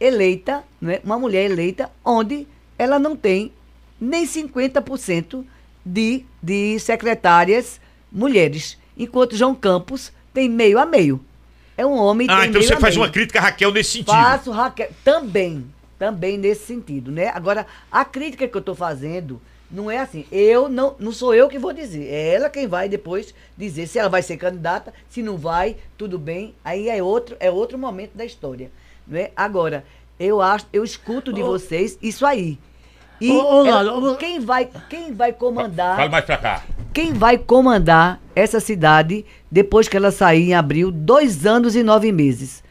eleita, 0.00 0.64
não 0.80 0.90
é? 0.90 1.00
Uma 1.04 1.18
mulher 1.18 1.50
eleita 1.50 1.90
onde 2.04 2.46
ela 2.78 2.98
não 2.98 3.14
tem 3.16 3.52
nem 4.00 4.26
50% 4.26 5.44
de, 5.84 6.24
de 6.42 6.78
secretárias 6.78 7.80
mulheres, 8.10 8.78
enquanto 8.96 9.36
João 9.36 9.54
Campos 9.54 10.12
tem 10.32 10.48
meio 10.48 10.78
a 10.78 10.86
meio. 10.86 11.22
É 11.76 11.84
um 11.84 11.92
homem 11.98 12.26
Ah, 12.30 12.46
então 12.46 12.60
meio 12.60 12.64
você 12.64 12.76
faz 12.80 12.94
meio. 12.94 13.06
uma 13.06 13.12
crítica 13.12 13.38
a 13.38 13.42
Raquel 13.42 13.70
nesse 13.72 13.90
sentido. 13.90 14.10
Faço, 14.10 14.50
Raquel. 14.50 14.90
Também. 15.04 15.66
Também 15.98 16.36
nesse 16.36 16.66
sentido, 16.66 17.10
né? 17.10 17.30
Agora, 17.34 17.66
a 17.90 18.04
crítica 18.04 18.46
que 18.46 18.54
eu 18.56 18.60
estou 18.60 18.74
fazendo 18.74 19.40
não 19.70 19.90
é 19.90 19.98
assim. 19.98 20.26
Eu 20.30 20.68
não, 20.68 20.94
não 20.98 21.10
sou 21.10 21.34
eu 21.34 21.48
que 21.48 21.58
vou 21.58 21.72
dizer. 21.72 22.06
É 22.08 22.34
ela 22.34 22.50
quem 22.50 22.66
vai 22.66 22.88
depois 22.88 23.34
dizer 23.56 23.86
se 23.86 23.98
ela 23.98 24.08
vai 24.08 24.22
ser 24.22 24.36
candidata, 24.36 24.92
se 25.08 25.22
não 25.22 25.36
vai, 25.36 25.76
tudo 25.96 26.18
bem. 26.18 26.54
Aí 26.64 26.88
é 26.88 27.02
outro, 27.02 27.36
é 27.40 27.50
outro 27.50 27.78
momento 27.78 28.12
da 28.14 28.24
história. 28.24 28.70
Não 29.06 29.18
é? 29.18 29.30
Agora, 29.34 29.84
eu 30.20 30.40
acho, 30.42 30.66
eu 30.72 30.84
escuto 30.84 31.32
de 31.32 31.42
vocês 31.42 31.98
isso 32.02 32.26
aí. 32.26 32.58
E 33.18 33.30
Ô, 33.32 33.62
ô, 33.62 33.66
ela- 33.66 34.16
quem 34.18 34.38
vai, 34.40 34.68
quem 34.90 35.14
vai 35.14 35.32
comandar 35.32 35.96
Fala 35.96 36.10
mais 36.10 36.24
pra 36.26 36.36
cá. 36.36 36.62
quem 36.92 37.14
vai 37.14 37.38
comandar 37.38 38.20
essa 38.34 38.60
cidade 38.60 39.24
depois 39.50 39.88
que 39.88 39.96
ela 39.96 40.10
sair 40.10 40.50
em 40.50 40.54
abril, 40.54 40.90
dois 40.90 41.46
anos 41.46 41.74
e 41.74 41.82
nove 41.82 42.12
meses. 42.12 42.62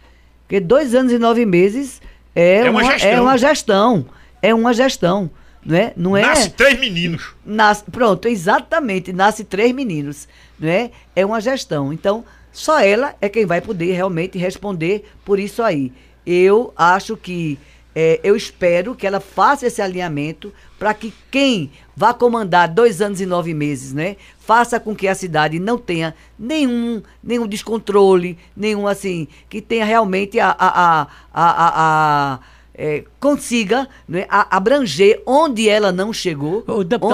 Porque 0.44 0.60
dois 0.60 0.94
anos 0.94 1.12
e 1.12 1.18
nove 1.18 1.44
meses 1.48 2.00
é, 2.36 2.58
É 2.66 2.70
uma 2.70 2.82
uma, 2.82 2.92
gestão. 2.92 3.10
é 3.12 3.22
uma 3.22 3.38
gestão. 3.38 4.06
É 4.42 4.54
uma 4.54 4.74
gestão. 4.74 5.32
Não 5.66 5.76
é? 5.78 5.94
Não 5.98 6.18
é 6.18 6.22
Nasce 6.22 6.50
três 6.52 6.80
meninos. 6.80 7.34
Nasce- 7.44 7.84
pronto, 7.92 8.28
exatamente. 8.28 9.12
Nasce 9.12 9.44
três 9.44 9.72
meninos. 9.72 10.28
Não 10.60 10.70
é? 10.70 10.92
É 11.16 11.26
uma 11.26 11.42
gestão. 11.42 11.92
Então, 11.92 12.24
só 12.52 12.80
ela 12.80 13.16
é 13.20 13.28
quem 13.28 13.46
vai 13.46 13.62
poder 13.62 13.92
realmente 13.94 14.38
responder 14.38 15.06
por 15.26 15.40
isso 15.40 15.64
aí. 15.64 15.92
Eu 16.26 16.72
acho 16.78 17.18
que. 17.18 17.58
é, 17.96 18.20
eu 18.24 18.36
espero 18.36 18.94
que 18.94 19.08
ela 19.08 19.20
faça 19.20 19.66
esse 19.66 19.82
alinhamento 19.82 20.54
para 20.78 20.94
que 20.94 21.14
quem 21.32 21.72
vá 21.96 22.14
comandar 22.14 22.68
dois 22.68 23.02
anos 23.02 23.20
e 23.22 23.26
nove 23.26 23.54
meses, 23.54 23.92
né? 23.94 24.18
Faça 24.46 24.80
com 24.80 24.96
que 24.96 25.08
a 25.08 25.16
cidade 25.16 25.58
não 25.60 25.78
tenha 25.78 26.14
nenhum, 26.38 27.02
nenhum 27.24 27.48
descontrole, 27.48 28.38
nenhum 28.56 28.86
assim, 28.88 29.28
que 29.50 29.60
tenha 29.60 29.84
realmente 29.84 30.40
a, 30.40 30.50
a, 30.58 31.02
a, 31.02 31.08
a, 31.34 32.34
a- 32.34 32.40
é, 32.78 33.06
consiga 33.22 33.88
né, 34.08 34.26
abranger 34.30 35.22
onde 35.26 35.68
ela 35.70 35.92
não 35.94 36.12
chegou, 36.12 36.64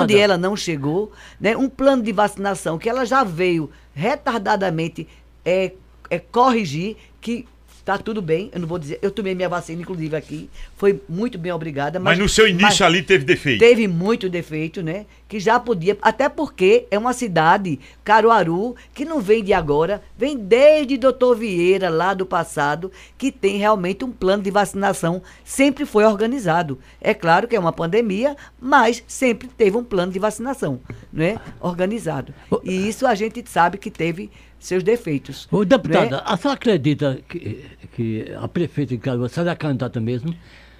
onde 0.01 0.17
ela 0.17 0.37
não 0.37 0.55
chegou, 0.57 1.11
né, 1.39 1.55
um 1.55 1.69
plano 1.69 2.01
de 2.01 2.11
vacinação 2.11 2.77
que 2.79 2.89
ela 2.89 3.05
já 3.05 3.23
veio 3.23 3.69
retardadamente 3.93 5.07
é, 5.45 5.71
é, 6.09 6.19
corrigir, 6.19 6.97
que 7.21 7.45
está 7.81 7.97
tudo 7.97 8.21
bem, 8.21 8.49
eu 8.53 8.59
não 8.59 8.67
vou 8.67 8.77
dizer, 8.79 8.99
eu 9.01 9.11
tomei 9.11 9.33
minha 9.35 9.49
vacina, 9.49 9.81
inclusive 9.81 10.15
aqui, 10.15 10.49
foi 10.77 11.01
muito 11.09 11.37
bem 11.37 11.51
obrigada. 11.51 11.99
Mas 11.99 12.17
no 12.17 12.29
seu 12.29 12.47
início 12.47 12.67
mas- 12.67 12.81
ali 12.81 13.01
teve 13.01 13.25
defeito. 13.25 13.59
Teve 13.59 13.87
muito 13.87 14.29
defeito, 14.29 14.81
né? 14.81 15.05
Que 15.27 15.39
já 15.39 15.59
podia, 15.59 15.97
até 16.01 16.29
porque 16.29 16.85
é 16.91 16.97
uma 16.97 17.13
cidade, 17.13 17.79
Caruaru, 18.03 18.75
que 18.93 19.03
não 19.03 19.19
vem 19.19 19.43
de 19.43 19.51
agora, 19.53 20.01
vem 20.17 20.37
desde 20.37 20.97
Doutor 20.97 21.35
Vieira, 21.37 21.89
lá 21.89 22.13
do 22.13 22.25
passado, 22.25 22.91
que 23.17 23.31
tem 23.31 23.57
realmente 23.57 24.05
um 24.05 24.11
plano 24.11 24.43
de 24.43 24.51
vacinação, 24.51 25.21
sempre 25.43 25.85
foi 25.85 26.05
organizado. 26.05 26.77
É 26.99 27.13
claro 27.13 27.47
que 27.47 27.55
é 27.55 27.59
uma 27.59 27.73
pandemia, 27.73 28.35
mas 28.59 29.03
sempre 29.07 29.47
teve 29.47 29.75
um 29.75 29.83
plano 29.83 30.11
de 30.11 30.19
vacinação, 30.19 30.79
né? 31.11 31.39
Organizado. 31.59 32.33
E 32.63 32.87
isso 32.87 33.07
a 33.07 33.15
gente 33.15 33.43
sabe 33.49 33.77
que 33.77 33.89
teve 33.89 34.29
seus 34.61 34.83
defeitos. 34.83 35.47
Ô, 35.51 35.65
deputada, 35.65 36.17
né? 36.17 36.23
a 36.23 36.37
senhora 36.37 36.55
acredita 36.55 37.19
que, 37.27 37.65
que 37.93 38.25
a 38.39 38.47
prefeita 38.47 38.95
de 38.95 39.01
Caruaru 39.01 39.27
será 39.27 39.55
candidata 39.55 39.99
mesmo? 39.99 40.33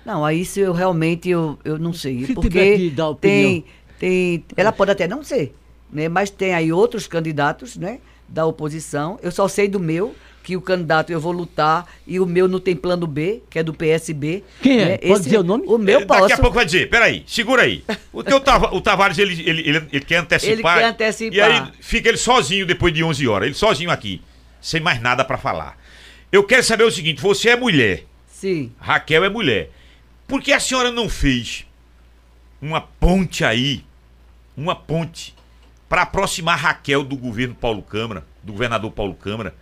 Não, 0.06 0.24
aí 0.24 0.42
isso 0.42 0.60
eu 0.60 0.72
realmente 0.72 1.30
eu, 1.30 1.58
eu 1.66 1.78
não 1.78 1.92
sei. 1.92 2.26
Se 2.26 2.34
porque 2.34 2.92
tem, 3.20 3.66
tem. 4.00 4.46
Ela 4.56 4.72
pode 4.72 4.92
até 4.92 5.08
não 5.08 5.24
ser, 5.24 5.56
né? 5.92 6.08
Mas 6.08 6.30
tem 6.30 6.54
aí 6.54 6.72
outros 6.72 7.08
candidatos, 7.08 7.76
né? 7.76 8.00
Da 8.30 8.46
oposição. 8.46 9.20
Eu 9.22 9.32
só 9.32 9.48
sei 9.48 9.68
do 9.68 9.80
meu, 9.80 10.16
que 10.44 10.58
o 10.58 10.62
candidato 10.62 11.12
eu 11.12 11.20
vou 11.20 11.32
lutar, 11.32 11.86
e 12.08 12.20
o 12.20 12.26
meu 12.26 12.48
não 12.48 12.60
tem 12.60 12.76
plano 12.76 13.06
B, 13.06 13.42
que 13.50 13.60
é 13.60 13.64
do 13.64 13.74
PSB. 13.74 14.44
Quem 14.62 14.80
é? 14.80 14.86
né? 14.86 14.98
Pode 14.98 15.24
dizer 15.24 15.38
o 15.40 15.44
nome? 15.44 15.64
O 15.68 15.78
meu 15.78 16.06
Daqui 16.06 16.22
posso. 16.22 16.34
a 16.34 16.38
pouco 16.38 16.56
vai 16.56 16.66
dizer, 16.66 16.90
peraí, 16.90 17.24
segura 17.28 17.62
aí. 17.64 17.84
O 18.12 18.24
teu 18.24 18.40
Tava- 18.40 18.74
o 18.76 18.82
Tavares, 18.82 19.18
ele, 19.18 19.34
ele, 19.48 19.62
ele, 19.70 19.88
ele 19.92 20.06
quer 20.06 20.18
antecipar. 20.18 20.52
Ele 20.54 20.64
quer 20.64 20.84
antecipar. 20.90 21.36
E 21.36 21.42
aí 21.42 21.72
fica 21.80 22.10
ele 22.10 22.18
sozinho 22.18 22.66
depois 22.66 22.94
de 22.94 23.04
11 23.04 23.28
horas. 23.28 23.46
Ele 23.48 23.56
sozinho 23.56 23.92
aqui, 23.92 24.22
sem 24.60 24.82
mais 24.82 25.02
nada 25.02 25.24
pra 25.24 25.38
falar. 25.38 25.78
Eu 26.32 26.44
quero 26.44 26.64
saber 26.64 26.84
o 26.86 26.92
seguinte, 26.92 27.22
você 27.22 27.50
é 27.50 27.56
mulher, 27.56 28.06
Sim. 28.28 28.72
Raquel 28.80 29.24
é 29.24 29.30
mulher. 29.30 29.70
Por 30.28 30.42
que 30.42 30.52
a 30.54 30.60
senhora 30.60 30.90
não 30.92 31.08
fez 31.10 31.66
uma 32.62 32.82
ponte 32.82 33.44
aí, 33.44 33.84
uma 34.56 34.76
ponte, 34.76 35.36
pra 35.90 36.04
aproximar 36.04 36.58
Raquel 36.58 37.04
do 37.04 37.16
governo 37.18 37.54
Paulo 37.54 37.82
Câmara, 37.82 38.26
do 38.42 38.54
governador 38.54 38.92
Paulo 38.92 39.14
Câmara? 39.14 39.54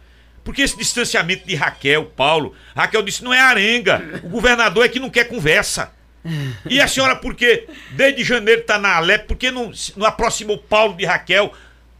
Porque 0.49 0.63
esse 0.63 0.75
distanciamento 0.75 1.45
de 1.47 1.53
Raquel, 1.53 2.05
Paulo, 2.07 2.55
Raquel 2.75 3.03
disse, 3.03 3.23
não 3.23 3.31
é 3.31 3.39
arenga, 3.39 4.19
o 4.23 4.29
governador 4.29 4.83
é 4.83 4.89
que 4.89 4.99
não 4.99 5.07
quer 5.07 5.25
conversa. 5.25 5.91
E 6.67 6.81
a 6.81 6.87
senhora, 6.87 7.15
por 7.15 7.35
que 7.35 7.67
desde 7.91 8.23
janeiro 8.23 8.63
tá 8.63 8.79
na 8.79 8.95
Alep, 8.95 9.27
por 9.27 9.37
que 9.37 9.51
não, 9.51 9.71
não 9.95 10.07
aproximou 10.07 10.57
Paulo 10.57 10.97
de 10.97 11.05
Raquel? 11.05 11.53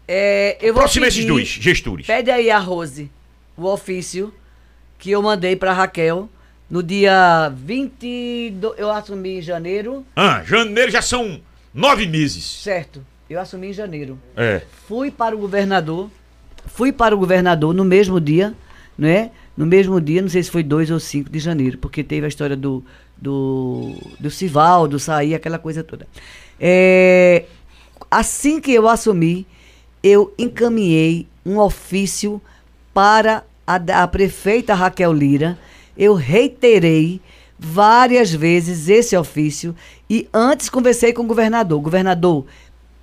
É, 0.07 0.57
eu 0.59 0.73
vou 0.73 0.81
Aproxima 0.81 1.05
esses 1.05 1.19
pedir- 1.19 1.27
dois 1.31 1.47
gestores. 1.47 2.07
Pede 2.07 2.31
aí 2.31 2.49
a 2.49 2.57
Rose, 2.57 3.11
o 3.55 3.65
ofício 3.67 4.33
que 4.97 5.11
eu 5.11 5.21
mandei 5.21 5.55
pra 5.55 5.71
Raquel 5.71 6.27
no 6.67 6.81
dia 6.81 7.53
22. 7.55 8.79
Eu 8.79 8.89
assumi 8.89 9.37
em 9.37 9.41
janeiro, 9.43 10.03
Ah, 10.15 10.41
janeiro 10.43 10.89
já 10.91 11.03
são 11.03 11.39
nove 11.71 12.07
meses. 12.07 12.43
certo? 12.63 13.05
Eu 13.29 13.39
assumi 13.39 13.67
em 13.67 13.73
janeiro. 13.73 14.19
É. 14.35 14.63
fui 14.87 15.11
para 15.11 15.35
o 15.35 15.39
governador, 15.39 16.09
fui 16.65 16.91
para 16.91 17.15
o 17.15 17.19
governador 17.19 17.73
no 17.73 17.85
mesmo 17.85 18.19
dia, 18.19 18.53
né? 18.97 19.31
No 19.55 19.65
mesmo 19.65 19.99
dia, 19.99 20.21
não 20.21 20.29
sei 20.29 20.41
se 20.41 20.49
foi 20.49 20.63
2 20.63 20.91
ou 20.91 20.99
5 20.99 21.29
de 21.29 21.39
janeiro, 21.39 21.77
porque 21.77 22.03
teve 22.03 22.25
a 22.25 22.29
história 22.29 22.55
do, 22.55 22.83
do, 23.17 23.95
do 24.19 24.31
Sivaldo 24.31 24.99
sair, 24.99 25.35
aquela 25.35 25.59
coisa 25.59 25.83
toda. 25.83 26.07
É, 26.59 27.45
assim 28.09 28.61
que 28.61 28.73
eu 28.73 28.87
assumi, 28.87 29.45
eu 30.01 30.33
encaminhei 30.37 31.27
um 31.45 31.57
ofício 31.59 32.41
para 32.93 33.43
a, 33.67 34.03
a 34.03 34.07
prefeita 34.07 34.73
Raquel 34.73 35.13
Lira. 35.13 35.57
Eu 35.97 36.13
reiterei 36.13 37.21
várias 37.57 38.31
vezes 38.33 38.87
esse 38.87 39.15
ofício 39.17 39.75
e 40.09 40.27
antes 40.33 40.69
conversei 40.69 41.11
com 41.11 41.23
o 41.23 41.27
governador. 41.27 41.81
Governador, 41.81 42.45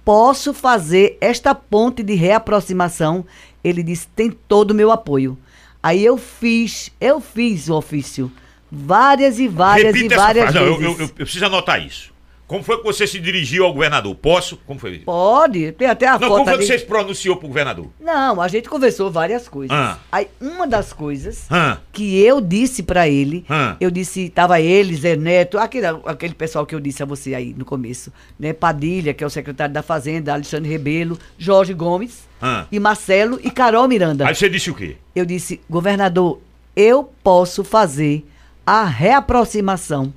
posso 0.06 0.54
fazer 0.54 1.18
esta 1.20 1.52
ponte 1.54 2.00
de 2.02 2.14
reaproximação? 2.14 3.26
Ele 3.64 3.82
disse, 3.82 4.06
tem 4.14 4.30
todo 4.30 4.70
o 4.70 4.74
meu 4.74 4.92
apoio. 4.92 5.36
Aí 5.82 6.04
eu 6.04 6.16
fiz, 6.16 6.90
eu 7.00 7.20
fiz 7.20 7.68
o 7.68 7.74
ofício. 7.74 8.30
Várias 8.70 9.38
e 9.40 9.48
várias 9.48 9.94
Repita 9.94 10.04
e 10.04 10.16
essa 10.16 10.24
várias 10.24 10.50
frase. 10.50 10.58
Não, 10.58 10.66
eu, 10.66 10.78
vezes. 10.78 10.98
eu- 11.00 11.04
eu- 11.06 11.10
eu 11.18 11.24
preciso 11.26 11.44
anotar 11.46 11.84
isso. 11.84 12.12
Como 12.46 12.62
foi 12.62 12.78
que 12.78 12.84
você 12.84 13.08
se 13.08 13.18
dirigiu 13.18 13.64
ao 13.64 13.72
governador? 13.72 14.14
Posso? 14.14 14.56
Como 14.58 14.78
foi? 14.78 14.98
Pode, 15.00 15.72
tem 15.72 15.88
até 15.88 16.06
a 16.06 16.12
Não, 16.12 16.20
foto 16.28 16.30
como 16.30 16.44
foi 16.44 16.58
que 16.58 16.64
você 16.66 16.78
se 16.78 16.84
pronunciou 16.86 17.36
pro 17.36 17.48
governador? 17.48 17.88
Não, 18.00 18.40
a 18.40 18.46
gente 18.46 18.68
conversou 18.68 19.10
várias 19.10 19.48
coisas. 19.48 19.76
Ah. 19.76 19.98
Aí 20.12 20.28
uma 20.40 20.64
das 20.64 20.92
coisas 20.92 21.46
Hã? 21.50 21.78
que 21.92 22.22
eu 22.22 22.40
disse 22.40 22.84
pra 22.84 23.08
ele, 23.08 23.44
Hã? 23.50 23.76
eu 23.80 23.90
disse, 23.90 24.28
tava 24.28 24.60
ele, 24.60 24.94
Zé 24.94 25.16
Neto, 25.16 25.58
aquele, 25.58 25.86
aquele 26.06 26.34
pessoal 26.34 26.64
que 26.64 26.72
eu 26.74 26.78
disse 26.78 27.02
a 27.02 27.06
você 27.06 27.34
aí 27.34 27.52
no 27.56 27.64
começo, 27.64 28.12
né? 28.38 28.52
Padilha, 28.52 29.12
que 29.12 29.24
é 29.24 29.26
o 29.26 29.30
secretário 29.30 29.74
da 29.74 29.82
Fazenda, 29.82 30.32
Alexandre 30.32 30.70
Rebelo, 30.70 31.18
Jorge 31.36 31.74
Gomes, 31.74 32.28
Hã? 32.40 32.68
e 32.70 32.78
Marcelo 32.78 33.40
e 33.42 33.50
Carol 33.50 33.88
Miranda. 33.88 34.24
Aí 34.26 34.34
você 34.34 34.48
disse 34.48 34.70
o 34.70 34.74
quê? 34.74 34.96
Eu 35.16 35.24
disse, 35.26 35.60
governador, 35.68 36.40
eu 36.76 37.10
posso 37.24 37.64
fazer 37.64 38.24
a 38.64 38.84
reaproximação, 38.84 40.12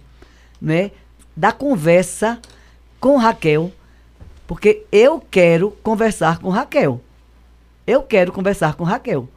né, 0.61 0.91
da 1.35 1.51
conversa 1.51 2.39
com 2.99 3.17
Raquel, 3.17 3.71
porque 4.47 4.83
eu 4.91 5.23
quero 5.31 5.71
conversar 5.83 6.39
com 6.39 6.49
Raquel. 6.49 7.01
Eu 7.85 8.03
quero 8.03 8.31
conversar 8.31 8.75
com 8.75 8.83
Raquel. 8.83 9.27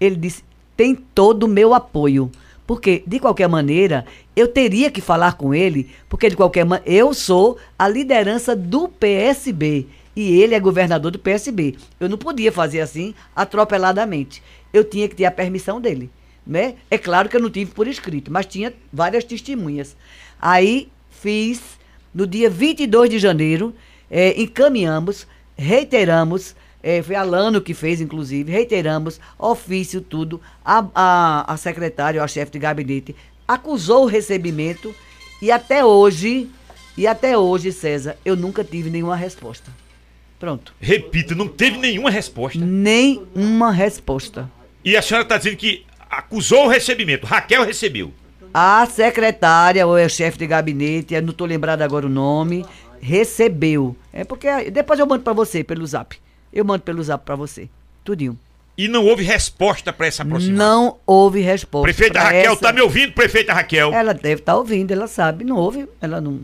Ele 0.00 0.16
disse, 0.16 0.44
tem 0.76 0.94
todo 0.94 1.44
o 1.44 1.48
meu 1.48 1.74
apoio. 1.74 2.30
Porque, 2.66 3.02
de 3.06 3.18
qualquer 3.18 3.48
maneira, 3.48 4.06
eu 4.34 4.48
teria 4.48 4.90
que 4.90 5.00
falar 5.00 5.34
com 5.34 5.54
ele, 5.54 5.90
porque, 6.08 6.30
de 6.30 6.36
qualquer 6.36 6.64
maneira, 6.64 6.90
eu 6.90 7.12
sou 7.12 7.58
a 7.78 7.88
liderança 7.88 8.54
do 8.56 8.88
PSB 8.88 9.86
e 10.14 10.40
ele 10.40 10.54
é 10.54 10.60
governador 10.60 11.10
do 11.10 11.18
PSB. 11.18 11.76
Eu 11.98 12.08
não 12.08 12.18
podia 12.18 12.52
fazer 12.52 12.80
assim, 12.80 13.14
atropeladamente. 13.34 14.42
Eu 14.72 14.84
tinha 14.84 15.08
que 15.08 15.16
ter 15.16 15.24
a 15.24 15.30
permissão 15.30 15.80
dele. 15.80 16.10
Né? 16.46 16.74
É 16.90 16.98
claro 16.98 17.28
que 17.28 17.36
eu 17.36 17.40
não 17.40 17.50
tive 17.50 17.72
por 17.72 17.86
escrito, 17.86 18.32
mas 18.32 18.46
tinha 18.46 18.72
várias 18.92 19.24
testemunhas. 19.24 19.96
Aí 20.40 20.88
fiz, 21.22 21.60
no 22.12 22.26
dia 22.26 22.50
22 22.50 23.08
de 23.08 23.18
janeiro, 23.18 23.74
eh, 24.10 24.34
encaminhamos, 24.36 25.26
reiteramos, 25.56 26.56
eh, 26.82 27.00
foi 27.02 27.14
a 27.14 27.22
Lano 27.22 27.60
que 27.60 27.72
fez, 27.72 28.00
inclusive, 28.00 28.50
reiteramos, 28.50 29.20
ofício, 29.38 30.00
tudo. 30.00 30.40
A, 30.64 30.84
a, 30.94 31.52
a 31.54 31.56
secretária, 31.56 32.22
a 32.22 32.26
chefe 32.26 32.52
de 32.52 32.58
gabinete, 32.58 33.14
acusou 33.46 34.02
o 34.02 34.06
recebimento 34.06 34.94
e 35.40 35.50
até 35.50 35.84
hoje, 35.84 36.50
e 36.98 37.06
até 37.06 37.38
hoje, 37.38 37.72
César, 37.72 38.16
eu 38.24 38.34
nunca 38.34 38.64
tive 38.64 38.90
nenhuma 38.90 39.16
resposta. 39.16 39.70
Pronto. 40.40 40.74
Repita, 40.80 41.36
não 41.36 41.46
teve 41.46 41.78
nenhuma 41.78 42.10
resposta. 42.10 42.58
Nenhuma 42.58 43.70
resposta. 43.70 44.50
E 44.84 44.96
a 44.96 45.02
senhora 45.02 45.22
está 45.22 45.38
dizendo 45.38 45.56
que 45.56 45.86
acusou 46.10 46.64
o 46.64 46.68
recebimento. 46.68 47.26
Raquel 47.26 47.64
recebeu. 47.64 48.12
A 48.54 48.86
secretária, 48.86 49.86
ou 49.86 49.96
é 49.96 50.08
chefe 50.08 50.38
de 50.38 50.46
gabinete, 50.46 51.14
eu 51.14 51.22
não 51.22 51.30
estou 51.30 51.46
lembrado 51.46 51.82
agora 51.82 52.06
o 52.06 52.08
nome, 52.10 52.64
recebeu. 53.00 53.96
É 54.12 54.24
porque 54.24 54.70
depois 54.70 54.98
eu 54.98 55.06
mando 55.06 55.22
para 55.22 55.32
você 55.32 55.62
pelo 55.64 55.86
zap. 55.86 56.16
Eu 56.52 56.64
mando 56.64 56.82
pelo 56.82 57.02
zap 57.02 57.24
para 57.24 57.34
você. 57.34 57.68
Tudinho. 58.04 58.38
E 58.76 58.88
não 58.88 59.04
houve 59.04 59.22
resposta 59.22 59.92
para 59.92 60.06
essa 60.06 60.22
aproximação. 60.22 60.56
Não 60.66 60.96
houve 61.06 61.40
resposta. 61.40 61.84
Prefeita 61.84 62.20
Raquel, 62.20 62.52
essa- 62.52 62.60
tá 62.60 62.72
me 62.72 62.80
ouvindo, 62.80 63.12
prefeita 63.12 63.52
Raquel? 63.52 63.92
Ela 63.92 64.12
deve 64.14 64.40
estar 64.40 64.56
ouvindo, 64.56 64.90
ela 64.92 65.06
sabe. 65.06 65.44
Não 65.44 65.56
houve, 65.56 65.86
ela 66.00 66.20
não. 66.20 66.40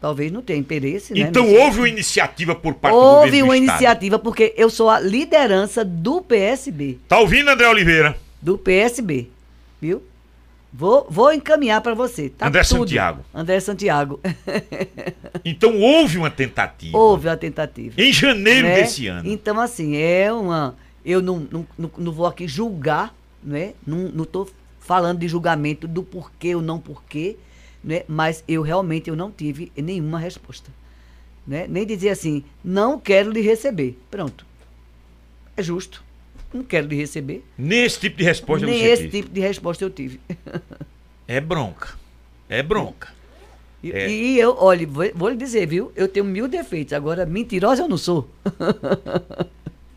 Talvez 0.00 0.32
não 0.32 0.42
tenha 0.42 0.58
interesse, 0.58 1.14
né? 1.14 1.20
Então 1.20 1.46
Não 1.46 1.54
houve 1.54 1.78
uma 1.78 1.88
iniciativa 1.88 2.54
por 2.56 2.74
parte 2.74 2.92
do 2.94 2.98
Houve 3.00 3.26
governo 3.40 3.46
uma 3.46 3.54
do 3.54 3.60
Estado. 3.60 3.76
iniciativa, 3.82 4.18
porque 4.18 4.52
eu 4.56 4.68
sou 4.68 4.90
a 4.90 4.98
liderança 4.98 5.84
do 5.84 6.20
PSB. 6.20 6.98
Tá 7.08 7.18
ouvindo, 7.20 7.48
André 7.48 7.68
Oliveira? 7.68 8.16
Do 8.40 8.58
PSB. 8.58 9.28
Viu? 9.80 10.02
Vou, 10.72 11.06
vou 11.10 11.32
encaminhar 11.32 11.82
para 11.82 11.94
você. 11.94 12.30
Tá 12.30 12.48
André 12.48 12.62
tudo. 12.62 12.78
Santiago. 12.78 13.24
André 13.34 13.60
Santiago. 13.60 14.20
Então 15.44 15.80
houve 15.80 16.18
uma 16.18 16.30
tentativa. 16.30 16.96
houve 16.96 17.28
a 17.28 17.36
tentativa. 17.36 18.00
Em 18.00 18.12
janeiro 18.12 18.68
né? 18.68 18.76
desse 18.76 19.08
ano. 19.08 19.28
Então, 19.28 19.58
assim, 19.58 19.96
é 19.96 20.32
uma. 20.32 20.76
Eu 21.04 21.20
não, 21.20 21.48
não, 21.50 21.66
não, 21.98 22.12
vou 22.12 22.26
aqui 22.26 22.46
julgar, 22.46 23.12
né? 23.42 23.72
Não, 23.84 24.08
não 24.10 24.24
tô 24.24 24.48
falando 24.78 25.18
de 25.18 25.26
julgamento 25.26 25.88
do 25.88 26.04
porquê 26.04 26.54
ou 26.54 26.62
não 26.62 26.78
porquê, 26.78 27.36
né? 27.82 28.02
Mas 28.06 28.44
eu 28.46 28.62
realmente 28.62 29.10
eu 29.10 29.16
não 29.16 29.32
tive 29.32 29.72
nenhuma 29.76 30.18
resposta. 30.20 30.70
Né? 31.44 31.66
Nem 31.68 31.84
dizer 31.84 32.10
assim, 32.10 32.44
não 32.62 33.00
quero 33.00 33.32
lhe 33.32 33.40
receber. 33.40 33.98
Pronto. 34.08 34.46
É 35.56 35.62
justo. 35.62 36.04
Não 36.52 36.62
quero 36.62 36.86
lhe 36.86 36.96
receber. 36.96 37.44
Nesse 37.56 37.98
tipo 38.00 38.16
de 38.18 38.24
resposta 38.24 38.66
Nem 38.66 38.82
esse 38.84 39.02
teve. 39.04 39.22
tipo 39.22 39.32
de 39.34 39.40
resposta 39.40 39.84
eu 39.84 39.90
tive. 39.90 40.20
É 41.26 41.40
bronca. 41.40 41.94
É 42.48 42.62
bronca. 42.62 43.08
E, 43.82 43.90
É. 43.90 44.08
e 44.10 44.38
eu, 44.38 44.54
olha, 44.58 44.86
vou, 44.86 45.04
vou 45.14 45.28
lhe 45.30 45.36
dizer, 45.36 45.66
viu? 45.66 45.90
Eu 45.96 46.06
tenho 46.08 46.24
mil 46.26 46.46
defeitos. 46.46 46.92
Agora, 46.92 47.24
mentirosa 47.26 47.82
eu 47.82 47.88
não 47.88 47.96
sou. 47.96 48.28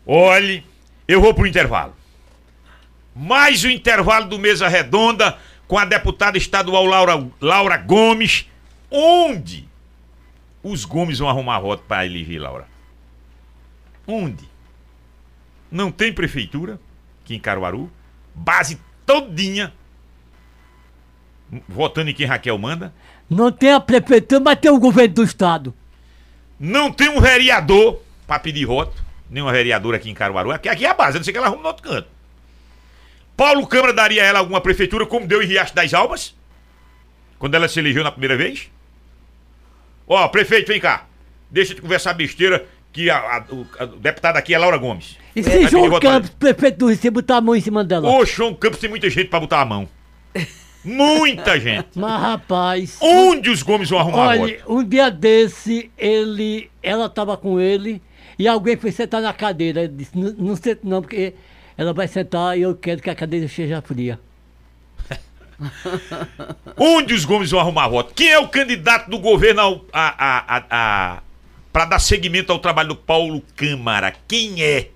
Olhe, 0.06 0.64
eu 1.06 1.20
vou 1.20 1.34
pro 1.34 1.46
intervalo. 1.46 1.94
Mais 3.14 3.62
o 3.64 3.70
intervalo 3.70 4.26
do 4.28 4.38
Mesa 4.38 4.68
Redonda 4.68 5.38
com 5.66 5.78
a 5.78 5.84
deputada 5.84 6.36
estadual 6.38 6.84
Laura, 6.84 7.26
Laura 7.40 7.76
Gomes. 7.76 8.46
Onde 8.90 9.68
os 10.62 10.84
Gomes 10.84 11.18
vão 11.18 11.28
arrumar 11.28 11.60
voto 11.60 11.82
para 11.88 12.06
eleger 12.06 12.40
Laura? 12.40 12.66
Onde? 14.06 14.44
Não 15.70 15.90
tem 15.90 16.12
prefeitura 16.12 16.80
aqui 17.22 17.34
em 17.34 17.40
Caruaru. 17.40 17.90
Base 18.34 18.78
todinha 19.04 19.72
votando 21.68 22.10
em 22.10 22.14
quem 22.14 22.26
Raquel 22.26 22.58
manda. 22.58 22.92
Não 23.28 23.50
tem 23.50 23.72
a 23.72 23.80
prefeitura, 23.80 24.40
mas 24.40 24.58
tem 24.58 24.70
o 24.70 24.78
governo 24.78 25.14
do 25.14 25.24
estado. 25.24 25.74
Não 26.58 26.92
tem 26.92 27.08
um 27.08 27.20
vereador 27.20 28.00
pra 28.26 28.38
pedir 28.38 28.66
voto. 28.66 29.04
Nenhuma 29.28 29.52
vereadora 29.52 29.96
aqui 29.96 30.10
em 30.10 30.14
Caruaru. 30.14 30.52
Aqui, 30.52 30.68
aqui 30.68 30.86
é 30.86 30.90
a 30.90 30.94
base, 30.94 31.16
a 31.16 31.20
não 31.20 31.24
sei 31.24 31.32
que 31.32 31.38
ela 31.38 31.48
arruma 31.48 31.62
no 31.62 31.68
outro 31.68 31.82
canto. 31.82 32.08
Paulo 33.36 33.66
Câmara 33.66 33.92
daria 33.92 34.22
a 34.22 34.26
ela 34.26 34.38
alguma 34.38 34.60
prefeitura, 34.60 35.04
como 35.04 35.26
deu 35.26 35.42
em 35.42 35.46
Riacho 35.46 35.74
das 35.74 35.92
Almas? 35.92 36.34
Quando 37.38 37.54
ela 37.54 37.68
se 37.68 37.78
elegeu 37.78 38.02
na 38.02 38.10
primeira 38.10 38.36
vez? 38.36 38.70
Ó, 40.06 40.26
prefeito, 40.28 40.68
vem 40.68 40.80
cá. 40.80 41.06
Deixa 41.50 41.74
de 41.74 41.82
conversar 41.82 42.14
besteira, 42.14 42.66
que 42.96 43.10
a, 43.10 43.18
a- 43.18 43.44
o, 43.54 43.66
a- 43.78 43.84
o 43.84 43.96
deputado 43.98 44.38
aqui 44.38 44.54
é 44.54 44.58
Laura 44.58 44.78
Gomes. 44.78 45.18
E 45.34 45.42
Vai 45.42 45.52
se 45.52 45.58
pedir 45.58 45.70
João 45.70 46.00
Campos, 46.00 46.30
prefeito 46.30 46.78
do 46.78 46.86
Recife, 46.86 47.10
botar 47.10 47.36
a 47.36 47.40
mão 47.42 47.54
em 47.54 47.60
cima 47.60 47.84
dela? 47.84 48.08
Ô, 48.10 48.24
João 48.24 48.54
Campos 48.54 48.78
tem 48.80 48.88
muita 48.88 49.10
gente 49.10 49.28
pra 49.28 49.38
botar 49.38 49.60
a 49.60 49.64
mão. 49.66 49.86
Muita 50.82 51.60
gente. 51.60 51.88
Mas, 51.94 52.20
rapaz. 52.22 52.96
Onde 53.02 53.50
os 53.50 53.62
Gomes 53.62 53.90
vão 53.90 53.98
arrumar 53.98 54.28
Olha, 54.28 54.58
voto? 54.58 54.72
um 54.72 54.82
dia 54.82 55.10
desse, 55.10 55.90
ele, 55.98 56.70
ela 56.82 57.08
tava 57.10 57.36
com 57.36 57.60
ele 57.60 58.00
e 58.38 58.48
alguém 58.48 58.76
foi 58.78 58.90
sentar 58.92 59.20
na 59.20 59.32
cadeira. 59.34 59.80
Ele 59.82 59.92
disse, 59.94 60.12
não, 60.16 60.56
senta 60.56 60.80
não, 60.82 61.02
porque 61.02 61.34
ela 61.76 61.92
vai 61.92 62.08
sentar 62.08 62.56
e 62.58 62.62
eu 62.62 62.74
quero 62.74 63.02
que 63.02 63.10
a 63.10 63.14
cadeira 63.14 63.46
seja 63.46 63.82
fria. 63.82 64.18
Onde 66.78 67.14
os 67.14 67.24
Gomes 67.24 67.50
vão 67.50 67.60
arrumar 67.60 67.88
voto? 67.88 68.14
Quem 68.14 68.28
é 68.30 68.38
o 68.38 68.48
candidato 68.48 69.10
do 69.10 69.18
governo 69.18 69.84
a, 69.92 70.08
a, 70.08 70.56
a, 70.56 70.64
a, 70.70 71.22
para 71.76 71.84
dar 71.84 71.98
seguimento 71.98 72.50
ao 72.50 72.58
trabalho 72.58 72.88
do 72.88 72.96
Paulo 72.96 73.42
Câmara? 73.54 74.14
Quem 74.26 74.62
é? 74.62 74.88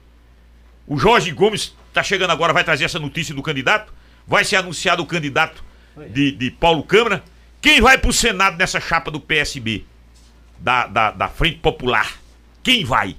O 0.87 0.97
Jorge 0.97 1.31
Gomes 1.31 1.77
está 1.89 2.03
chegando 2.03 2.31
agora, 2.31 2.55
vai 2.55 2.65
trazer 2.65 2.87
essa 2.87 2.99
notícia 2.99 3.35
do 3.35 3.43
candidato? 3.43 3.93
Vai 4.27 4.47
ser 4.47 4.57
anunciado 4.57 5.03
o 5.03 5.07
candidato 5.07 5.63
de, 6.09 6.33
de 6.33 6.51
Paulo 6.51 6.83
Câmara? 6.83 7.23
Quem 7.61 7.83
vai 7.83 7.99
pro 7.99 8.15
Senado 8.15 8.57
nessa 8.57 8.81
chapa 8.81 9.11
do 9.11 9.21
PSB? 9.21 9.85
Da, 10.59 10.87
da, 10.87 11.11
da 11.11 11.29
Frente 11.29 11.59
Popular? 11.59 12.15
Quem 12.63 12.83
vai? 12.83 13.15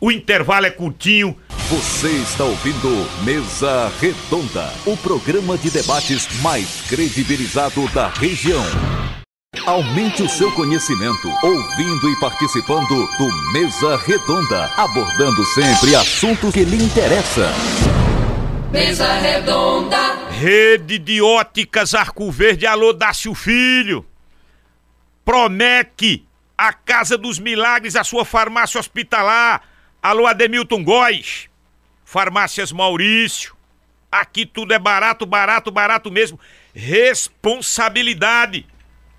O 0.00 0.10
intervalo 0.10 0.66
é 0.66 0.70
curtinho. 0.72 1.38
Você 1.70 2.08
está 2.08 2.42
ouvindo 2.42 3.08
Mesa 3.22 3.92
Redonda, 4.00 4.72
o 4.84 4.96
programa 4.96 5.56
de 5.56 5.70
debates 5.70 6.26
mais 6.42 6.80
credibilizado 6.88 7.86
da 7.90 8.08
região. 8.08 8.64
Aumente 9.66 10.24
o 10.24 10.28
seu 10.28 10.50
conhecimento 10.52 11.32
ouvindo 11.40 12.10
e 12.10 12.18
participando 12.18 13.06
do 13.16 13.52
Mesa 13.52 13.96
Redonda, 13.96 14.64
abordando 14.76 15.44
sempre 15.44 15.94
assuntos 15.94 16.52
que 16.52 16.64
lhe 16.64 16.82
interessam. 16.82 17.48
Mesa 18.72 19.12
redonda, 19.20 20.26
Rede 20.30 20.98
de 20.98 21.22
óticas 21.22 21.94
Arco 21.94 22.28
Verde, 22.32 22.66
alô 22.66 22.92
Dácio 22.92 23.32
Filho. 23.34 24.04
Promec, 25.24 26.26
a 26.58 26.72
Casa 26.72 27.16
dos 27.16 27.38
Milagres, 27.38 27.94
a 27.94 28.02
sua 28.02 28.24
farmácia 28.24 28.80
hospitalar. 28.80 29.62
Alô 30.02 30.26
Ademilton 30.26 30.82
Góes. 30.82 31.48
Farmácias 32.04 32.72
Maurício. 32.72 33.54
Aqui 34.10 34.44
tudo 34.44 34.74
é 34.74 34.78
barato, 34.78 35.24
barato, 35.24 35.70
barato 35.70 36.10
mesmo. 36.10 36.40
Responsabilidade. 36.74 38.66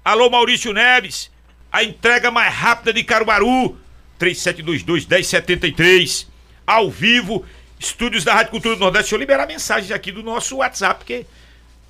Alô 0.03 0.29
Maurício 0.29 0.73
Neves. 0.73 1.31
A 1.71 1.83
entrega 1.83 2.29
mais 2.31 2.53
rápida 2.53 2.91
de 2.93 3.03
Caruaru. 3.03 3.77
3722-1073. 4.19 6.27
Ao 6.65 6.89
vivo. 6.89 7.45
Estúdios 7.79 8.23
da 8.23 8.33
Rádio 8.33 8.51
Cultura 8.51 8.75
do 8.75 8.79
Nordeste. 8.79 9.03
Deixa 9.05 9.15
eu 9.15 9.19
liberar 9.19 9.47
mensagens 9.47 9.91
aqui 9.91 10.11
do 10.11 10.23
nosso 10.23 10.57
WhatsApp, 10.57 10.99
porque 10.99 11.25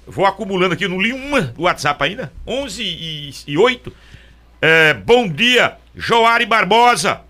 vou 0.08 0.26
acumulando 0.26 0.74
aqui. 0.74 0.86
Eu 0.86 0.90
não 0.90 1.02
li 1.02 1.14
uma 1.14 1.42
do 1.42 1.64
WhatsApp 1.64 2.04
ainda. 2.04 2.32
11 2.48 2.84
e, 2.84 3.34
e 3.48 3.58
8. 3.58 3.94
É, 4.62 4.94
bom 4.94 5.28
dia, 5.28 5.78
Joari 5.96 6.46
Barbosa. 6.46 7.22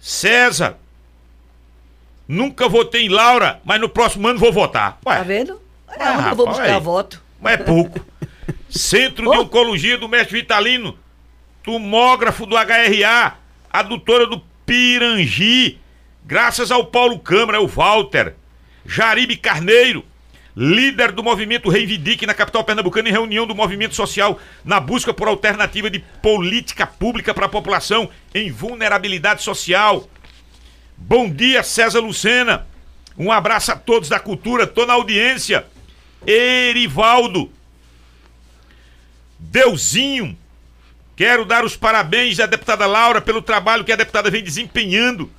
César. 0.00 0.76
Nunca 2.26 2.68
votei 2.68 3.06
em 3.06 3.08
Laura, 3.08 3.60
mas 3.64 3.80
no 3.80 3.88
próximo 3.88 4.28
ano 4.28 4.38
vou 4.38 4.52
votar. 4.52 4.98
Ué, 5.06 5.16
Tá 5.16 5.22
vendo? 5.22 5.60
É 5.88 6.02
Ah, 6.02 6.28
eu 6.30 6.36
vou 6.36 6.46
rapaz, 6.46 6.58
buscar 6.58 6.74
aí. 6.76 6.80
voto. 6.80 7.22
mas 7.40 7.54
é 7.54 7.56
pouco. 7.62 8.04
Centro 8.68 9.30
de 9.30 9.36
Oh. 9.36 9.42
Oncologia 9.42 9.96
do 9.96 10.08
Mestre 10.08 10.40
Vitalino. 10.40 10.98
Tomógrafo 11.62 12.46
do 12.46 12.56
HRA. 12.56 13.36
Adutora 13.70 14.26
do 14.26 14.40
Pirangi. 14.64 15.78
Graças 16.24 16.70
ao 16.70 16.84
Paulo 16.86 17.18
Câmara, 17.18 17.60
o 17.60 17.66
Walter. 17.66 18.34
Jaribe 18.86 19.36
Carneiro. 19.36 20.04
Líder 20.56 21.12
do 21.12 21.22
movimento 21.22 21.68
Reivindique 21.68 22.26
na 22.26 22.34
capital 22.34 22.64
pernambucana 22.64 23.08
em 23.08 23.12
reunião 23.12 23.46
do 23.46 23.54
movimento 23.54 23.94
social 23.94 24.40
na 24.64 24.80
busca 24.80 25.14
por 25.14 25.28
alternativa 25.28 25.88
de 25.88 26.00
política 26.20 26.84
pública 26.84 27.32
para 27.32 27.46
a 27.46 27.48
população 27.48 28.10
em 28.34 28.50
vulnerabilidade 28.50 29.42
social. 29.42 30.08
Bom 30.96 31.30
dia, 31.30 31.62
César 31.62 32.00
Lucena. 32.00 32.66
Um 33.16 33.30
abraço 33.30 33.70
a 33.70 33.76
todos 33.76 34.08
da 34.08 34.18
cultura, 34.18 34.66
tô 34.66 34.84
na 34.84 34.94
audiência. 34.94 35.64
Erivaldo. 36.26 37.52
Deusinho. 39.38 40.36
Quero 41.16 41.44
dar 41.44 41.64
os 41.64 41.76
parabéns 41.76 42.38
à 42.38 42.46
deputada 42.46 42.86
Laura 42.86 43.20
pelo 43.20 43.42
trabalho 43.42 43.84
que 43.84 43.92
a 43.92 43.96
deputada 43.96 44.30
vem 44.30 44.42
desempenhando 44.42 45.30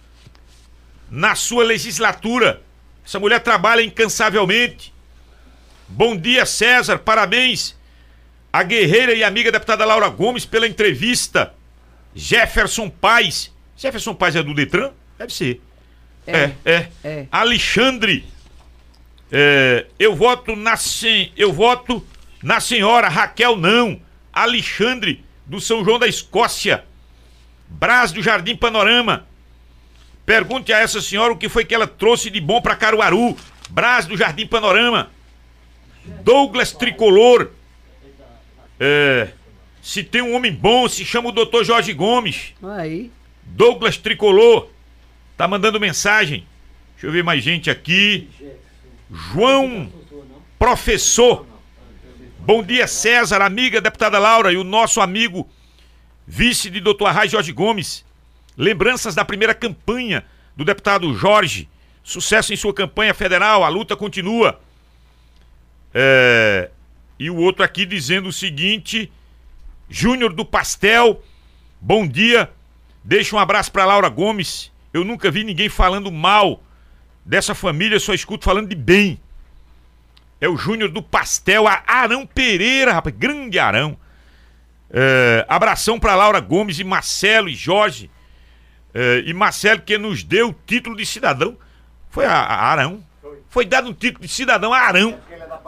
na 1.10 1.36
sua 1.36 1.64
legislatura. 1.64 2.62
Essa 3.06 3.20
mulher 3.20 3.40
trabalha 3.40 3.82
incansavelmente. 3.82 4.94
Bom 5.88 6.16
dia, 6.16 6.46
César. 6.46 7.00
Parabéns 7.00 7.76
à 8.52 8.62
guerreira 8.62 9.14
e 9.14 9.24
amiga 9.24 9.52
deputada 9.52 9.86
Laura 9.86 10.10
Gomes 10.10 10.46
pela 10.46 10.68
entrevista. 10.68 11.54
Jefferson 12.14 12.90
Paz. 12.90 13.52
Jefferson 13.78 14.14
Paz 14.14 14.36
é 14.36 14.44
do 14.44 14.54
Detran? 14.54 14.92
Deve 15.18 15.34
ser. 15.34 15.62
É, 16.28 16.52
é. 16.66 16.88
é. 17.04 17.26
Alexandre. 17.32 18.26
É, 19.32 19.86
eu 19.98 20.16
voto 20.16 20.56
na 20.56 20.76
sen... 20.76 21.32
eu 21.38 21.54
voto 21.54 22.06
na 22.42 22.60
senhora 22.60 23.08
Raquel 23.10 23.56
não. 23.56 24.00
Alexandre 24.32 25.24
do 25.46 25.60
São 25.60 25.84
João 25.84 26.00
da 26.00 26.08
Escócia. 26.08 26.86
Brás 27.68 28.12
do 28.12 28.22
Jardim 28.22 28.56
Panorama. 28.56 29.28
Pergunte 30.26 30.72
a 30.72 30.80
essa 30.80 31.02
senhora 31.02 31.34
o 31.34 31.38
que 31.38 31.50
foi 31.50 31.66
que 31.66 31.74
ela 31.74 31.88
trouxe 31.88 32.30
de 32.30 32.40
bom 32.40 32.62
para 32.62 32.76
Caruaru. 32.76 33.36
Brás 33.70 34.06
do 34.06 34.16
Jardim 34.16 34.48
Panorama. 34.48 35.12
Douglas 36.24 36.72
Tricolor. 36.72 37.50
É, 38.80 39.30
se 39.82 40.04
tem 40.04 40.22
um 40.22 40.34
homem 40.36 40.54
bom, 40.54 40.88
se 40.88 41.04
chama 41.04 41.30
o 41.30 41.32
Dr. 41.32 41.64
Jorge 41.64 41.94
Gomes. 41.94 42.54
Aí. 42.64 43.12
Douglas 43.44 43.98
Tricolor 43.98 44.70
tá 45.36 45.48
mandando 45.48 45.80
mensagem. 45.80 46.46
Deixa 46.94 47.08
eu 47.08 47.12
ver 47.12 47.24
mais 47.24 47.44
gente 47.44 47.70
aqui. 47.70 48.30
João 49.12 49.92
Professor. 50.58 51.46
Bom 52.40 52.64
dia, 52.64 52.88
César, 52.88 53.42
amiga 53.42 53.82
deputada 53.82 54.18
Laura 54.18 54.52
e 54.52 54.58
o 54.58 54.64
nosso 54.64 55.02
amigo 55.02 55.48
vice 56.26 56.70
de 56.70 56.80
Dr. 56.80 57.06
Arraes 57.06 57.32
Jorge 57.32 57.52
Gomes. 57.52 58.06
Lembranças 58.58 59.14
da 59.14 59.24
primeira 59.26 59.54
campanha 59.54 60.26
do 60.56 60.66
deputado 60.66 61.14
Jorge. 61.14 61.70
Sucesso 62.04 62.54
em 62.54 62.56
sua 62.56 62.74
campanha 62.74 63.14
federal, 63.14 63.64
a 63.64 63.70
luta 63.70 63.96
continua. 63.96 64.60
É, 65.94 66.70
E 67.20 67.30
o 67.30 67.36
outro 67.36 67.64
aqui 67.64 67.86
dizendo 67.86 68.30
o 68.30 68.34
seguinte: 68.34 69.12
Júnior 69.90 70.34
do 70.34 70.46
Pastel, 70.46 71.22
bom 71.80 72.08
dia. 72.08 72.50
Deixa 73.04 73.36
um 73.36 73.40
abraço 73.40 73.72
pra 73.72 73.86
Laura 73.86 74.10
Gomes. 74.10 74.72
Eu 74.94 75.04
nunca 75.04 75.30
vi 75.30 75.44
ninguém 75.44 75.70
falando 75.70 76.12
mal 76.12 76.64
dessa 77.24 77.54
família, 77.54 78.00
só 78.00 78.14
escuto 78.14 78.46
falando 78.46 78.70
de 78.70 78.76
bem. 78.76 79.20
É 80.42 80.48
o 80.48 80.56
Júnior 80.56 80.90
do 80.90 81.02
Pastel, 81.02 81.68
a 81.68 81.84
Arão 81.86 82.26
Pereira, 82.26 82.94
rapaz, 82.94 83.16
grande 83.18 83.60
Arão. 83.60 83.98
É, 84.92 85.46
abração 85.48 86.00
pra 86.00 86.16
Laura 86.16 86.40
Gomes 86.40 86.80
e 86.80 86.84
Marcelo 86.84 87.50
e 87.50 87.56
Jorge. 87.56 88.10
É, 88.94 89.24
e 89.26 89.34
Marcelo 89.34 89.82
que 89.82 89.98
nos 89.98 90.24
deu 90.24 90.50
o 90.50 90.56
título 90.66 90.96
de 90.96 91.06
cidadão. 91.06 91.58
Foi 92.10 92.26
a, 92.26 92.34
a 92.34 92.66
Arão? 92.72 93.04
Foi 93.50 93.66
dado 93.66 93.90
um 93.90 93.94
título 93.94 94.26
de 94.26 94.32
cidadão 94.32 94.74
a 94.74 94.80
Arão. 94.80 95.18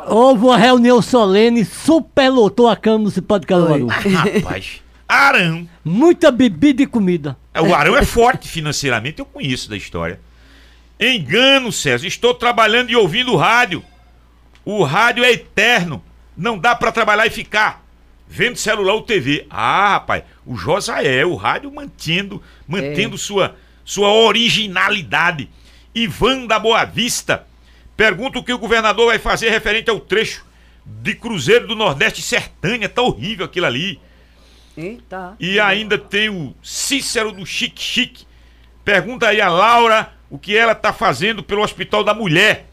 Houve 0.08 0.46
uma 0.46 0.58
reunião 0.58 1.02
solene, 1.02 1.66
superlotou 1.66 2.68
a 2.68 2.76
Câmara 2.76 3.00
Municipal 3.02 3.40
de 3.40 3.48
Caruaru. 3.48 3.88
Rapaz, 3.88 4.82
Arão. 5.08 5.68
Muita 5.84 6.32
bebida 6.32 6.82
e 6.82 6.88
comida. 6.88 7.38
É, 7.54 7.62
O 7.62 7.76
Arão 7.76 7.96
é 7.96 8.06
forte 8.06 8.48
financeiramente, 8.48 9.20
eu 9.20 9.26
conheço 9.26 9.70
da 9.70 9.76
história. 9.76 10.20
Engano, 11.00 11.72
César. 11.72 12.08
Estou 12.08 12.34
trabalhando 12.34 12.90
e 12.92 12.96
ouvindo 12.96 13.36
rádio. 13.36 13.84
O 14.64 14.84
rádio 14.84 15.24
é 15.24 15.32
eterno. 15.32 16.04
Não 16.36 16.58
dá 16.58 16.76
pra 16.76 16.92
trabalhar 16.92 17.28
e 17.28 17.32
ficar 17.32 17.86
vendo 18.28 18.56
celular 18.56 18.94
ou 18.94 19.02
TV. 19.02 19.46
Ah, 19.50 19.94
rapaz, 19.94 20.24
o 20.46 20.56
Josael, 20.56 21.32
o 21.32 21.36
rádio 21.36 21.72
mantendo, 21.72 22.42
mantendo 22.66 23.18
sua, 23.18 23.56
sua 23.84 24.10
originalidade. 24.10 25.50
Ivan 25.94 26.48
da 26.48 26.58
Boa 26.58 26.86
Vista 26.86 27.46
pergunta 27.98 28.40
o 28.40 28.44
que 28.44 28.54
o 28.54 28.58
governador 28.58 29.08
vai 29.08 29.20
fazer 29.20 29.50
referente 29.50 29.90
ao 29.90 30.00
trecho 30.00 30.46
de 30.86 31.14
Cruzeiro 31.14 31.68
do 31.68 31.76
Nordeste 31.76 32.22
Sertânia. 32.22 32.88
Tá 32.88 33.02
horrível 33.02 33.46
aquilo 33.46 33.66
ali. 33.66 34.00
Eita. 34.78 35.36
E 35.40 35.60
ainda 35.60 35.98
tem 35.98 36.30
o 36.30 36.56
Cícero 36.64 37.34
do 37.34 37.46
Chique 37.46 37.82
Chique. 37.82 38.26
Pergunta 38.86 39.28
aí 39.28 39.42
a 39.42 39.50
Laura 39.50 40.14
o 40.30 40.40
que 40.40 40.56
ela 40.56 40.74
tá 40.74 40.94
fazendo 40.94 41.44
pelo 41.44 41.62
Hospital 41.62 42.06
da 42.06 42.14
Mulher. 42.14 42.71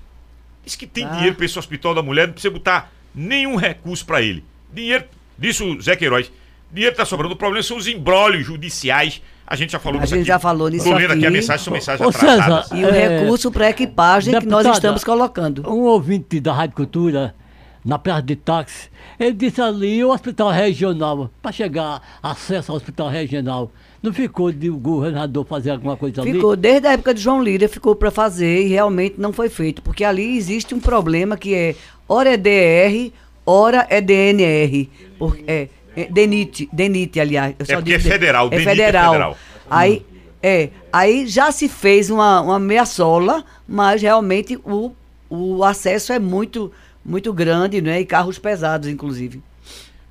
Diz 0.69 0.77
que 0.77 0.87
tem 0.87 1.07
Ah. 1.07 1.09
dinheiro 1.15 1.35
pra 1.35 1.47
esse 1.47 1.59
Hospital 1.59 1.95
da 1.95 2.03
Mulher, 2.03 2.27
não 2.27 2.35
precisa 2.35 2.53
botar 2.53 2.93
nenhum 3.15 3.57
recurso 3.57 4.05
pra 4.05 4.21
ele. 4.21 4.45
Dinheiro, 4.71 5.05
disse 5.39 5.63
o 5.65 5.81
Zé 5.81 5.97
Queiroz, 5.97 6.31
dinheiro 6.71 6.95
tá 6.95 7.07
sobrando. 7.07 7.33
O 7.33 7.37
problema 7.39 7.63
são 7.63 7.79
os 7.79 7.87
embrólios 7.89 8.45
judiciais. 8.45 9.23
A 9.47 9.57
gente 9.57 9.73
já 9.73 9.79
falou 9.79 9.99
A 9.99 10.03
disso 10.03 10.15
gente 10.15 10.25
aqui. 10.25 10.29
já 10.29 10.39
falou 10.39 10.69
nisso 10.69 10.85
Tô 10.85 10.93
lendo 10.93 11.13
aqui 11.13 11.25
a 11.25 11.29
aqui. 11.29 11.37
mensagem, 11.39 11.65
são 11.65 11.73
mensagens 11.73 12.07
Ô, 12.07 12.11
atrasadas. 12.11 12.69
César, 12.69 12.77
E 12.77 12.85
o 12.85 12.89
É, 12.95 13.21
recurso 13.21 13.51
para 13.51 13.71
equipagem 13.71 14.35
que 14.39 14.45
nós 14.47 14.59
deputada, 14.63 14.75
estamos 14.77 15.03
colocando. 15.05 15.67
Um 15.67 15.85
ouvinte 15.85 16.39
da 16.39 16.53
Rádio 16.53 16.77
Cultura, 16.77 17.35
na 17.83 17.99
praça 17.99 18.21
de 18.21 18.37
táxi, 18.37 18.91
ele 19.19 19.33
disse 19.33 19.63
ali 19.63 20.05
o 20.05 20.11
hospital 20.13 20.51
regional, 20.51 21.31
para 21.41 21.51
chegar 21.51 22.03
acesso 22.23 22.73
ao 22.73 22.77
hospital 22.77 23.09
regional. 23.09 23.73
Não 24.03 24.13
ficou 24.13 24.53
de 24.53 24.71
o 24.71 24.77
governador 24.77 25.45
fazer 25.45 25.71
alguma 25.71 25.97
coisa 25.97 26.23
ali? 26.23 26.33
Ficou, 26.35 26.55
desde 26.55 26.87
a 26.87 26.93
época 26.93 27.13
de 27.13 27.21
João 27.21 27.43
Lira, 27.43 27.69
ficou 27.69 27.97
para 27.97 28.11
fazer 28.11 28.63
e 28.67 28.69
realmente 28.69 29.17
não 29.19 29.33
foi 29.33 29.49
feito. 29.49 29.83
Porque 29.83 30.05
ali 30.05 30.37
existe 30.37 30.75
um 30.75 30.79
problema 30.81 31.37
que 31.37 31.55
é, 31.55 31.75
ora 32.09 32.35
é 32.35 32.37
DR, 32.37 33.13
ora 33.45 33.87
é 33.91 34.01
DNR. 34.01 34.89
Por, 35.19 35.37
é, 35.49 35.69
é 35.97 36.05
DENIT, 36.05 36.69
DENIT, 36.73 37.19
aliás. 37.21 37.55
Eu 37.59 37.65
É 37.69 37.75
porque 37.77 37.93
é 37.95 37.97
digo 37.99 37.99
de- 38.05 38.09
federal, 38.09 38.47
é 38.47 38.51
DENIT 38.51 38.69
é 38.69 38.71
federal. 38.71 39.11
federal. 39.13 39.37
Aí, 39.69 40.07
é, 40.41 40.69
aí 40.93 41.27
já 41.27 41.51
se 41.51 41.69
fez 41.69 42.09
uma, 42.09 42.41
uma 42.41 42.59
meia-sola, 42.61 43.45
mas 43.67 44.01
realmente 44.01 44.57
o, 44.65 44.93
o 45.29 45.65
acesso 45.65 46.13
é 46.13 46.21
muito, 46.21 46.73
muito 47.05 47.33
grande, 47.33 47.81
né? 47.83 48.01
E 48.01 48.05
carros 48.07 48.39
pesados, 48.39 48.89
inclusive. 48.89 49.43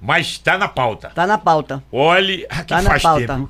Mas 0.02 0.38
tá 0.38 0.58
na 0.58 0.68
pauta. 0.68 1.10
Tá 1.16 1.26
na 1.26 1.38
pauta. 1.38 1.82
Olhe, 1.90 2.46
aqui 2.50 2.68
Tá 2.68 2.82
na 2.82 2.90
faz 2.90 3.02
pauta. 3.02 3.26
tempo. 3.28 3.50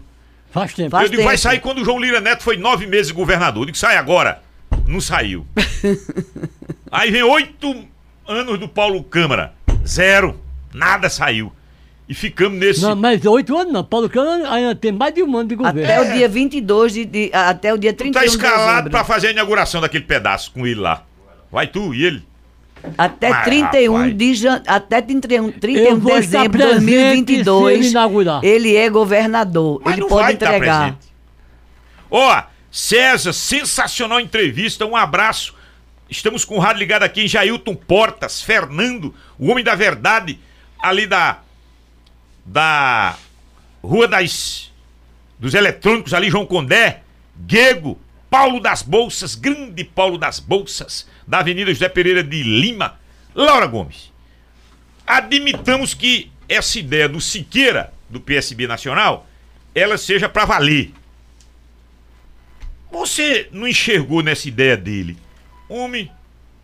Faz 0.51 0.73
tempo. 0.73 0.91
Faz 0.91 1.03
eu 1.05 1.09
digo, 1.11 1.23
vai 1.23 1.33
tempo. 1.35 1.43
sair 1.43 1.59
quando 1.59 1.79
o 1.81 1.85
João 1.85 1.99
Lira 1.99 2.19
Neto 2.21 2.43
foi 2.43 2.57
nove 2.57 2.85
meses 2.87 3.11
governador. 3.11 3.61
Eu 3.63 3.65
digo, 3.67 3.77
sai 3.77 3.97
agora. 3.97 4.41
Não 4.87 5.01
saiu. 5.01 5.45
Aí 6.91 7.11
vem 7.11 7.23
oito 7.23 7.85
anos 8.27 8.57
do 8.59 8.67
Paulo 8.67 9.03
Câmara. 9.03 9.53
Zero. 9.85 10.39
Nada 10.73 11.09
saiu. 11.09 11.51
E 12.09 12.13
ficamos 12.13 12.57
nesse. 12.57 12.81
Não, 12.81 12.95
mas 12.95 13.25
oito 13.25 13.55
anos 13.57 13.73
não. 13.73 13.83
Paulo 13.83 14.09
Câmara 14.09 14.49
ainda 14.49 14.73
tem 14.75 14.91
mais 14.93 15.13
de 15.13 15.21
um 15.21 15.37
ano 15.37 15.49
de 15.49 15.55
governo. 15.55 15.83
Até 15.83 16.01
o 16.01 16.13
dia 16.13 16.29
22 16.29 16.93
de, 16.93 17.05
de 17.05 17.31
até 17.33 17.73
o 17.73 17.77
dia 17.77 17.91
tu 17.91 17.97
31 17.97 18.13
tá 18.13 18.19
de 18.21 18.27
escalado 18.27 18.65
dezembro. 18.65 18.91
pra 18.91 19.03
fazer 19.03 19.27
a 19.27 19.31
inauguração 19.31 19.81
daquele 19.81 20.05
pedaço 20.05 20.51
com 20.51 20.65
ele 20.65 20.79
lá. 20.79 21.03
Vai 21.51 21.67
tu 21.67 21.93
e 21.93 22.05
ele. 22.05 22.25
Até 22.97 23.29
Mas, 23.29 23.43
31 23.45 23.93
rapaz. 23.93 24.17
de 24.17 24.33
jan... 24.35 24.63
até 24.65 25.01
31, 25.01 25.51
31 25.51 25.85
Eu 25.85 25.99
de 25.99 26.05
dezembro 26.05 26.57
de 26.57 26.63
presente 26.63 27.37
se 27.37 27.43
2022. 27.43 27.79
ele 27.79 27.87
inaugurar. 27.89 28.43
Ele 28.43 28.75
é 28.75 28.89
governador. 28.89 29.81
Mas 29.83 29.93
ele 29.93 30.01
não 30.01 30.09
pode 30.09 30.33
entregar. 30.33 30.97
Ó, 32.09 32.43
César, 32.71 33.33
sensacional 33.33 34.19
entrevista. 34.19 34.85
Um 34.85 34.95
abraço. 34.95 35.55
Estamos 36.09 36.45
com 36.45 36.57
o 36.57 36.59
rádio 36.59 36.79
ligado 36.79 37.03
aqui 37.03 37.21
em 37.23 37.27
Jailton 37.27 37.75
Portas, 37.75 38.41
Fernando, 38.41 39.13
o 39.37 39.49
homem 39.49 39.63
da 39.63 39.75
verdade, 39.75 40.39
ali 40.79 41.05
da. 41.05 41.39
Da. 42.45 43.17
Rua 43.83 44.07
das. 44.07 44.71
Dos 45.39 45.53
Eletrônicos, 45.53 46.13
ali, 46.13 46.31
João 46.31 46.47
Condé, 46.47 47.01
Guego, 47.35 47.99
Paulo 48.29 48.59
das 48.59 48.81
Bolsas, 48.81 49.35
grande 49.35 49.83
Paulo 49.83 50.17
das 50.17 50.39
Bolsas, 50.39 51.07
da 51.27 51.39
Avenida 51.39 51.73
José 51.73 51.89
Pereira 51.89 52.23
de 52.23 52.41
Lima. 52.41 52.99
Laura 53.35 53.67
Gomes, 53.67 54.11
admitamos 55.05 55.93
que 55.93 56.31
essa 56.49 56.79
ideia 56.79 57.07
do 57.07 57.21
Siqueira, 57.21 57.93
do 58.09 58.19
PSB 58.19 58.65
Nacional, 58.65 59.27
ela 59.75 59.97
seja 59.97 60.27
pra 60.27 60.45
valer. 60.45 60.91
Você 62.91 63.47
não 63.51 63.67
enxergou 63.67 64.23
nessa 64.23 64.47
ideia 64.47 64.75
dele? 64.75 65.17
Homem, 65.69 66.09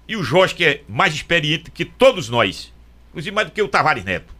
e 0.08 0.16
o 0.16 0.24
Jorge, 0.24 0.56
que 0.56 0.66
é 0.66 0.82
mais 0.88 1.14
experiente 1.14 1.70
que 1.70 1.86
todos 1.86 2.30
nós, 2.30 2.74
inclusive 3.10 3.36
mais 3.36 3.48
do 3.48 3.54
que 3.54 3.62
o 3.62 3.68
Tavares 3.68 4.04
Neto. 4.04 4.34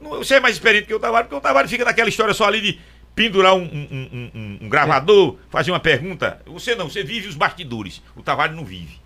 Você 0.00 0.34
é 0.34 0.40
mais 0.40 0.54
experiente 0.54 0.86
que 0.86 0.94
o 0.94 1.00
Tavares, 1.00 1.26
porque 1.26 1.38
o 1.38 1.40
Tavares 1.40 1.70
fica 1.70 1.84
naquela 1.84 2.08
história 2.08 2.32
só 2.32 2.44
ali 2.44 2.60
de 2.60 2.80
pendurar 3.18 3.52
um, 3.56 3.64
um- 3.64 4.30
um- 4.32 4.58
um- 4.62 4.68
gravador, 4.68 5.36
fazer 5.50 5.72
uma 5.72 5.80
pergunta. 5.80 6.40
Você 6.46 6.76
não, 6.76 6.88
você 6.88 7.02
vive 7.02 7.26
os 7.26 7.34
bastidores. 7.34 8.00
O 8.14 8.22
Tavares 8.22 8.54
não 8.54 8.64
vive. 8.64 9.00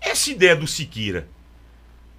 Essa 0.00 0.30
ideia 0.30 0.54
do 0.54 0.68
Siqueira 0.68 1.26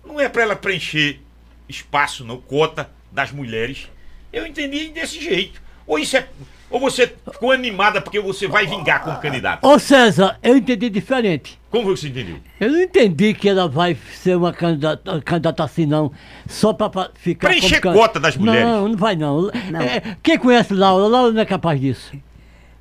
não 0.05 0.19
é 0.19 0.27
pra 0.27 0.43
ela 0.43 0.57
preencher 0.57 1.21
espaço, 1.69 2.25
não, 2.25 2.35
cota 2.41 2.89
das 3.09 3.31
mulheres. 3.31 3.87
Eu 4.33 4.45
entendi 4.45 4.89
desse 4.89 5.21
jeito. 5.21 5.61
Ou 5.87 5.97
isso 5.97 6.17
é. 6.17 6.27
Ou 6.69 6.79
você 6.79 7.11
ficou 7.31 7.51
animada 7.51 7.99
porque 7.99 8.19
você 8.19 8.47
vai 8.47 8.67
vingar 8.67 9.03
como 9.03 9.17
candidato. 9.19 9.65
Ô 9.67 9.79
César, 9.79 10.37
eu 10.43 10.55
entendi 10.57 10.89
diferente. 10.89 11.59
Como 11.71 11.85
você 11.95 12.07
entendeu? 12.09 12.37
Eu 12.59 12.71
não 12.71 12.81
entendi 12.81 13.33
que 13.33 13.49
ela 13.49 13.67
vai 13.67 13.97
ser 14.13 14.37
uma 14.37 14.53
candidata, 14.53 15.21
candidata 15.21 15.63
assim, 15.63 15.85
não. 15.85 16.11
Só 16.47 16.71
pra, 16.71 16.89
pra 16.89 17.09
ficar. 17.15 17.47
Preencher 17.49 17.81
como 17.81 17.93
can- 17.95 17.99
cota 17.99 18.19
das 18.19 18.37
mulheres. 18.37 18.63
Não, 18.63 18.87
não 18.89 18.97
vai 18.97 19.15
não. 19.15 19.49
Não. 19.71 19.81
É, 19.81 20.15
quem 20.21 20.37
conhece 20.37 20.73
Laura? 20.73 21.07
Laura 21.07 21.31
não 21.31 21.41
é 21.41 21.45
capaz 21.45 21.79
disso. 21.79 22.11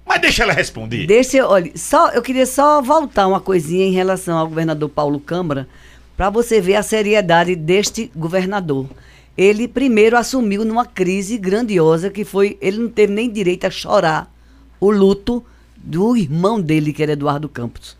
Mas 0.06 0.20
deixa 0.20 0.42
ela 0.42 0.52
responder. 0.52 1.06
Deixa 1.06 1.36
eu, 1.38 1.46
olha, 1.48 1.70
só, 1.74 2.08
eu 2.10 2.22
queria 2.22 2.46
só 2.46 2.80
voltar 2.80 3.26
uma 3.26 3.40
coisinha 3.40 3.86
em 3.86 3.92
relação 3.92 4.38
ao 4.38 4.46
governador 4.48 4.88
Paulo 4.88 5.20
Câmara, 5.20 5.68
para 6.16 6.30
você 6.30 6.60
ver 6.62 6.76
a 6.76 6.82
seriedade 6.82 7.54
deste 7.54 8.10
governador. 8.16 8.86
Ele 9.38 9.68
primeiro 9.68 10.18
assumiu 10.18 10.64
numa 10.64 10.84
crise 10.84 11.38
grandiosa 11.38 12.10
que 12.10 12.24
foi, 12.24 12.58
ele 12.60 12.78
não 12.78 12.88
teve 12.88 13.12
nem 13.12 13.30
direito 13.30 13.68
a 13.68 13.70
chorar 13.70 14.28
o 14.80 14.90
luto 14.90 15.44
do 15.76 16.16
irmão 16.16 16.60
dele, 16.60 16.92
que 16.92 17.04
era 17.04 17.12
Eduardo 17.12 17.48
Campos. 17.48 17.96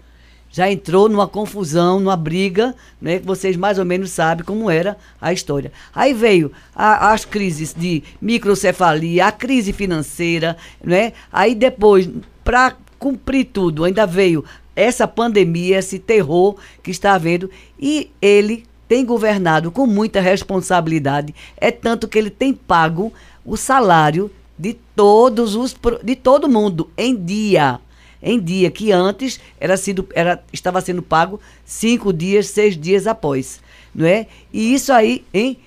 Já 0.50 0.68
entrou 0.68 1.08
numa 1.08 1.28
confusão, 1.28 2.00
numa 2.00 2.16
briga, 2.16 2.74
né, 3.00 3.20
que 3.20 3.26
vocês 3.26 3.56
mais 3.56 3.78
ou 3.78 3.84
menos 3.84 4.10
sabem 4.10 4.44
como 4.44 4.68
era 4.68 4.96
a 5.20 5.32
história. 5.32 5.70
Aí 5.94 6.12
veio 6.12 6.50
a- 6.74 7.12
as 7.12 7.24
crises 7.24 7.72
de 7.72 8.02
microcefalia, 8.20 9.26
a 9.26 9.30
crise 9.30 9.72
financeira, 9.72 10.56
né? 10.82 11.12
Aí 11.30 11.54
depois, 11.54 12.08
para 12.42 12.74
cumprir 12.98 13.44
tudo, 13.52 13.84
ainda 13.84 14.06
veio 14.06 14.44
essa 14.74 15.06
pandemia, 15.06 15.78
esse 15.78 16.00
terror 16.00 16.56
que 16.82 16.90
está 16.90 17.12
havendo, 17.12 17.48
e 17.78 18.10
ele 18.20 18.64
tem 18.88 19.04
governado 19.04 19.70
com 19.70 19.86
muita 19.86 20.20
responsabilidade, 20.20 21.34
é 21.56 21.70
tanto 21.70 22.08
que 22.08 22.18
ele 22.18 22.30
tem 22.30 22.52
pago 22.54 23.12
o 23.44 23.56
salário 23.56 24.30
de 24.58 24.74
todos 24.96 25.54
os 25.54 25.76
de 26.02 26.16
todo 26.16 26.48
mundo 26.48 26.90
em 26.96 27.14
dia 27.14 27.80
em 28.22 28.40
dia, 28.40 28.70
que 28.70 28.92
antes 28.92 29.40
era 29.60 29.76
sido, 29.76 30.08
era, 30.12 30.42
estava 30.52 30.80
sendo 30.80 31.02
pago 31.02 31.40
cinco 31.64 32.12
dias, 32.12 32.48
seis 32.48 32.76
dias 32.76 33.06
após. 33.06 33.60
Não 33.94 34.06
é? 34.06 34.26
E 34.52 34.74
isso 34.74 34.92
aí, 34.92 35.24
hein? 35.32 35.58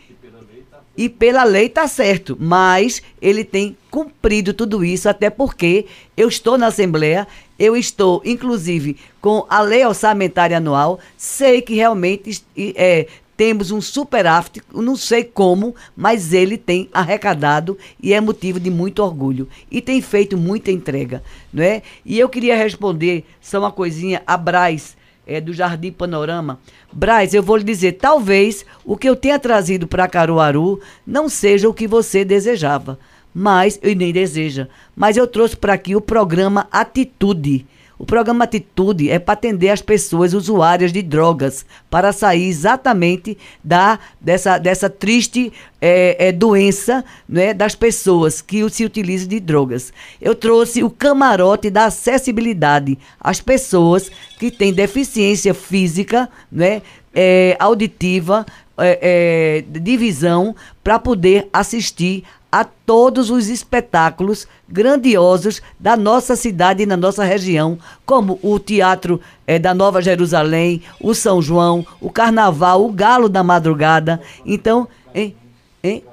E 0.97 1.07
pela 1.07 1.43
lei 1.45 1.67
está 1.67 1.87
certo, 1.87 2.37
mas 2.39 3.01
ele 3.21 3.45
tem 3.45 3.77
cumprido 3.89 4.53
tudo 4.53 4.83
isso, 4.83 5.07
até 5.07 5.29
porque 5.29 5.85
eu 6.17 6.27
estou 6.27 6.57
na 6.57 6.67
Assembleia, 6.67 7.27
eu 7.61 7.77
estou, 7.77 8.23
inclusive, 8.25 8.97
com 9.21 9.45
a 9.47 9.61
lei 9.61 9.85
orçamentária 9.85 10.57
anual, 10.57 10.99
sei 11.15 11.61
que 11.61 11.75
realmente 11.75 12.43
é, 12.57 13.05
temos 13.37 13.69
um 13.69 13.79
superávit, 13.79 14.63
não 14.73 14.95
sei 14.95 15.23
como, 15.23 15.75
mas 15.95 16.33
ele 16.33 16.57
tem 16.57 16.89
arrecadado 16.91 17.77
e 18.01 18.13
é 18.15 18.19
motivo 18.19 18.59
de 18.59 18.71
muito 18.71 19.03
orgulho. 19.03 19.47
E 19.69 19.79
tem 19.79 20.01
feito 20.01 20.35
muita 20.35 20.71
entrega, 20.71 21.21
não 21.53 21.63
é? 21.63 21.83
E 22.03 22.19
eu 22.19 22.27
queria 22.27 22.57
responder 22.57 23.25
só 23.39 23.59
uma 23.59 23.71
coisinha 23.71 24.23
a 24.25 24.35
Braz, 24.35 24.97
é, 25.27 25.39
do 25.39 25.53
Jardim 25.53 25.91
Panorama. 25.91 26.59
Braz, 26.91 27.31
eu 27.31 27.43
vou 27.43 27.57
lhe 27.57 27.63
dizer, 27.63 27.91
talvez 27.93 28.65
o 28.83 28.97
que 28.97 29.07
eu 29.07 29.15
tenha 29.15 29.37
trazido 29.37 29.87
para 29.87 30.07
Caruaru 30.07 30.79
não 31.05 31.29
seja 31.29 31.69
o 31.69 31.73
que 31.75 31.87
você 31.87 32.25
desejava, 32.25 32.97
mas, 33.33 33.79
e 33.81 33.95
nem 33.95 34.11
deseja, 34.11 34.67
mas 34.95 35.17
eu 35.17 35.27
trouxe 35.27 35.55
para 35.55 35.73
aqui 35.73 35.95
o 35.95 36.01
programa 36.01 36.67
Atitude. 36.71 37.65
O 38.01 38.05
programa 38.05 38.45
Atitude 38.45 39.11
é 39.11 39.19
para 39.19 39.35
atender 39.35 39.69
as 39.69 39.79
pessoas 39.79 40.33
usuárias 40.33 40.91
de 40.91 41.03
drogas, 41.03 41.63
para 41.87 42.11
sair 42.11 42.47
exatamente 42.47 43.37
da, 43.63 43.99
dessa, 44.19 44.57
dessa 44.57 44.89
triste 44.89 45.53
é, 45.79 46.29
é, 46.29 46.31
doença 46.31 47.05
né, 47.29 47.53
das 47.53 47.75
pessoas 47.75 48.41
que 48.41 48.67
se 48.71 48.83
utilizam 48.83 49.27
de 49.27 49.39
drogas. 49.39 49.93
Eu 50.19 50.33
trouxe 50.33 50.83
o 50.83 50.89
camarote 50.89 51.69
da 51.69 51.85
acessibilidade 51.85 52.97
às 53.19 53.39
pessoas 53.39 54.09
que 54.39 54.49
têm 54.49 54.73
deficiência 54.73 55.53
física, 55.53 56.27
né, 56.51 56.81
é, 57.13 57.55
auditiva, 57.59 58.47
é, 58.79 59.61
é, 59.69 59.79
de 59.79 59.95
visão, 59.95 60.55
para 60.83 60.97
poder 60.97 61.47
assistir 61.53 62.23
a 62.51 62.63
todos 62.63 63.29
os 63.29 63.47
espetáculos 63.47 64.47
grandiosos 64.67 65.61
da 65.79 65.95
nossa 65.95 66.35
cidade 66.35 66.83
e 66.83 66.85
na 66.85 66.97
nossa 66.97 67.23
região, 67.23 67.79
como 68.05 68.37
o 68.41 68.59
Teatro 68.59 69.21
é, 69.47 69.57
da 69.57 69.73
Nova 69.73 70.01
Jerusalém, 70.01 70.81
o 70.99 71.13
São 71.13 71.41
João, 71.41 71.85
o 72.01 72.09
Carnaval, 72.09 72.83
o 72.83 72.91
Galo 72.91 73.29
da 73.29 73.43
Madrugada. 73.43 74.21
Então, 74.45 74.87
hein, 75.15 75.35
hein? 75.83 76.03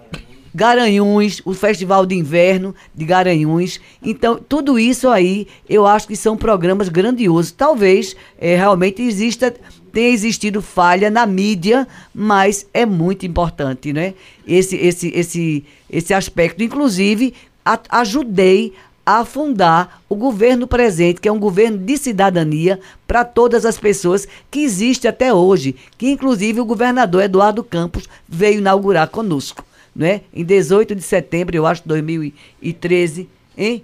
Garanhuns, 0.54 1.42
o 1.44 1.52
Festival 1.52 2.06
de 2.06 2.14
Inverno 2.14 2.74
de 2.94 3.04
Garanhuns. 3.04 3.78
Então, 4.02 4.36
tudo 4.36 4.78
isso 4.78 5.08
aí, 5.08 5.46
eu 5.68 5.86
acho 5.86 6.08
que 6.08 6.16
são 6.16 6.36
programas 6.36 6.88
grandiosos. 6.88 7.52
Talvez 7.52 8.16
é, 8.38 8.56
realmente 8.56 9.02
exista 9.02 9.54
tenha 9.92 10.10
existido 10.10 10.60
falha 10.60 11.10
na 11.10 11.26
mídia, 11.26 11.86
mas 12.14 12.66
é 12.72 12.84
muito 12.84 13.26
importante, 13.26 13.92
né? 13.92 14.14
Esse, 14.46 14.76
esse, 14.76 15.08
esse, 15.08 15.64
esse 15.90 16.12
aspecto. 16.12 16.62
Inclusive, 16.62 17.34
a, 17.64 17.78
ajudei 17.90 18.74
a 19.04 19.24
fundar 19.24 20.02
o 20.06 20.14
governo 20.14 20.66
presente, 20.66 21.18
que 21.18 21.28
é 21.28 21.32
um 21.32 21.38
governo 21.38 21.78
de 21.78 21.96
cidadania 21.96 22.78
para 23.06 23.24
todas 23.24 23.64
as 23.64 23.78
pessoas 23.78 24.28
que 24.50 24.60
existe 24.60 25.08
até 25.08 25.32
hoje, 25.32 25.74
que 25.96 26.10
inclusive 26.10 26.60
o 26.60 26.64
governador 26.66 27.22
Eduardo 27.22 27.64
Campos 27.64 28.06
veio 28.28 28.58
inaugurar 28.58 29.08
conosco, 29.08 29.64
né? 29.96 30.20
Em 30.30 30.44
18 30.44 30.94
de 30.94 31.00
setembro, 31.00 31.56
eu 31.56 31.66
acho, 31.66 31.88
2013, 31.88 33.28
hein? 33.56 33.82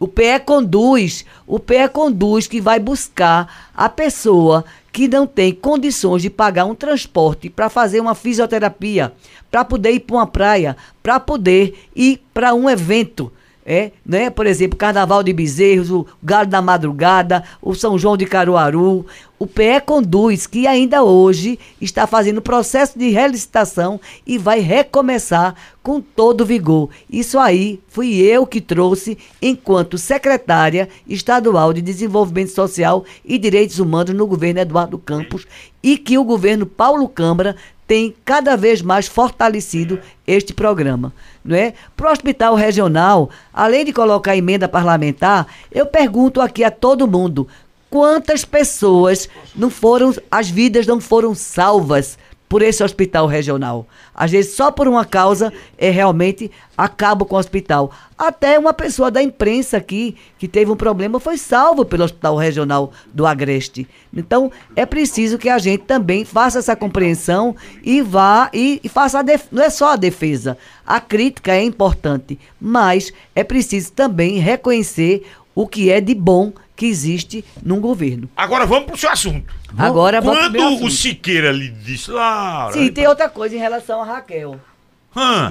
O 0.00 0.08
PE 0.08 0.40
conduz, 0.44 1.24
o 1.46 1.60
PE 1.60 1.88
conduz 1.92 2.48
que 2.48 2.60
vai 2.60 2.80
buscar 2.80 3.70
a 3.76 3.88
pessoa 3.88 4.64
que 4.92 5.08
não 5.08 5.26
tem 5.26 5.52
condições 5.52 6.22
de 6.22 6.30
pagar 6.30 6.64
um 6.64 6.74
transporte 6.74 7.48
para 7.48 7.68
fazer 7.68 8.00
uma 8.00 8.14
fisioterapia, 8.14 9.12
para 9.50 9.64
poder 9.64 9.92
ir 9.92 10.00
para 10.00 10.16
uma 10.16 10.26
praia, 10.26 10.76
para 11.02 11.20
poder 11.20 11.74
ir 11.94 12.20
para 12.32 12.54
um 12.54 12.68
evento 12.68 13.32
é, 13.70 13.92
né? 14.04 14.30
Por 14.30 14.46
exemplo, 14.46 14.78
Carnaval 14.78 15.22
de 15.22 15.30
Bezerros, 15.30 15.90
o 15.90 16.06
Galo 16.22 16.46
da 16.46 16.62
Madrugada, 16.62 17.44
o 17.60 17.74
São 17.74 17.98
João 17.98 18.16
de 18.16 18.24
Caruaru, 18.24 19.04
o 19.38 19.46
PE 19.46 19.82
Conduz, 19.84 20.46
que 20.46 20.66
ainda 20.66 21.04
hoje 21.04 21.58
está 21.78 22.06
fazendo 22.06 22.40
processo 22.40 22.98
de 22.98 23.10
relicitação 23.10 24.00
e 24.26 24.38
vai 24.38 24.60
recomeçar 24.60 25.54
com 25.82 26.00
todo 26.00 26.46
vigor. 26.46 26.88
Isso 27.10 27.38
aí 27.38 27.78
fui 27.88 28.16
eu 28.16 28.46
que 28.46 28.62
trouxe 28.62 29.18
enquanto 29.40 29.98
secretária 29.98 30.88
estadual 31.06 31.74
de 31.74 31.82
Desenvolvimento 31.82 32.52
Social 32.52 33.04
e 33.22 33.36
Direitos 33.36 33.78
Humanos 33.78 34.14
no 34.14 34.26
governo 34.26 34.60
Eduardo 34.60 34.96
Campos 34.96 35.46
e 35.82 35.98
que 35.98 36.16
o 36.16 36.24
governo 36.24 36.64
Paulo 36.64 37.06
Câmara 37.06 37.54
tem 37.88 38.14
cada 38.22 38.54
vez 38.54 38.82
mais 38.82 39.08
fortalecido 39.08 39.98
este 40.26 40.52
programa. 40.52 41.12
Não 41.42 41.56
é? 41.56 41.72
Para 41.96 42.10
o 42.10 42.12
hospital 42.12 42.54
regional, 42.54 43.30
além 43.52 43.86
de 43.86 43.94
colocar 43.94 44.36
emenda 44.36 44.68
parlamentar, 44.68 45.46
eu 45.72 45.86
pergunto 45.86 46.42
aqui 46.42 46.62
a 46.62 46.70
todo 46.70 47.08
mundo: 47.08 47.48
quantas 47.88 48.44
pessoas 48.44 49.26
não 49.56 49.70
foram, 49.70 50.14
as 50.30 50.50
vidas 50.50 50.86
não 50.86 51.00
foram 51.00 51.34
salvas 51.34 52.18
por 52.48 52.62
esse 52.62 52.82
hospital 52.82 53.26
regional. 53.26 53.86
Às 54.14 54.30
vezes, 54.30 54.54
só 54.54 54.70
por 54.70 54.88
uma 54.88 55.04
causa, 55.04 55.52
é 55.76 55.90
realmente 55.90 56.50
acaba 56.76 57.24
com 57.24 57.36
o 57.36 57.38
hospital. 57.38 57.92
Até 58.16 58.58
uma 58.58 58.72
pessoa 58.72 59.10
da 59.10 59.22
imprensa 59.22 59.76
aqui, 59.76 60.16
que 60.38 60.48
teve 60.48 60.70
um 60.70 60.76
problema, 60.76 61.20
foi 61.20 61.36
salvo 61.36 61.84
pelo 61.84 62.04
Hospital 62.04 62.36
Regional 62.36 62.92
do 63.12 63.26
Agreste. 63.26 63.86
Então, 64.12 64.50
é 64.74 64.86
preciso 64.86 65.38
que 65.38 65.48
a 65.48 65.58
gente 65.58 65.84
também 65.84 66.24
faça 66.24 66.58
essa 66.58 66.74
compreensão 66.74 67.54
e 67.82 68.00
vá 68.00 68.50
e, 68.52 68.80
e 68.82 68.88
faça 68.88 69.20
a 69.20 69.24
não 69.52 69.62
é 69.62 69.70
só 69.70 69.92
a 69.92 69.96
defesa. 69.96 70.56
A 70.86 71.00
crítica 71.00 71.52
é 71.52 71.62
importante, 71.62 72.38
mas 72.60 73.12
é 73.34 73.44
preciso 73.44 73.92
também 73.92 74.38
reconhecer 74.38 75.24
o 75.58 75.66
que 75.66 75.90
é 75.90 76.00
de 76.00 76.14
bom 76.14 76.52
que 76.76 76.86
existe 76.86 77.44
num 77.60 77.80
governo. 77.80 78.30
Agora 78.36 78.64
vamos 78.64 78.86
pro 78.86 78.96
seu 78.96 79.10
assunto. 79.10 79.52
Agora 79.76 80.20
vamos 80.20 80.38
Quando 80.38 80.56
assunto. 80.56 80.86
o 80.86 80.90
Siqueira 80.90 81.50
lhe 81.50 81.68
disse 81.68 82.12
lá. 82.12 82.70
Sim, 82.72 82.92
tem 82.92 83.08
outra 83.08 83.28
coisa 83.28 83.56
em 83.56 83.58
relação 83.58 84.00
a 84.00 84.04
Raquel. 84.04 84.60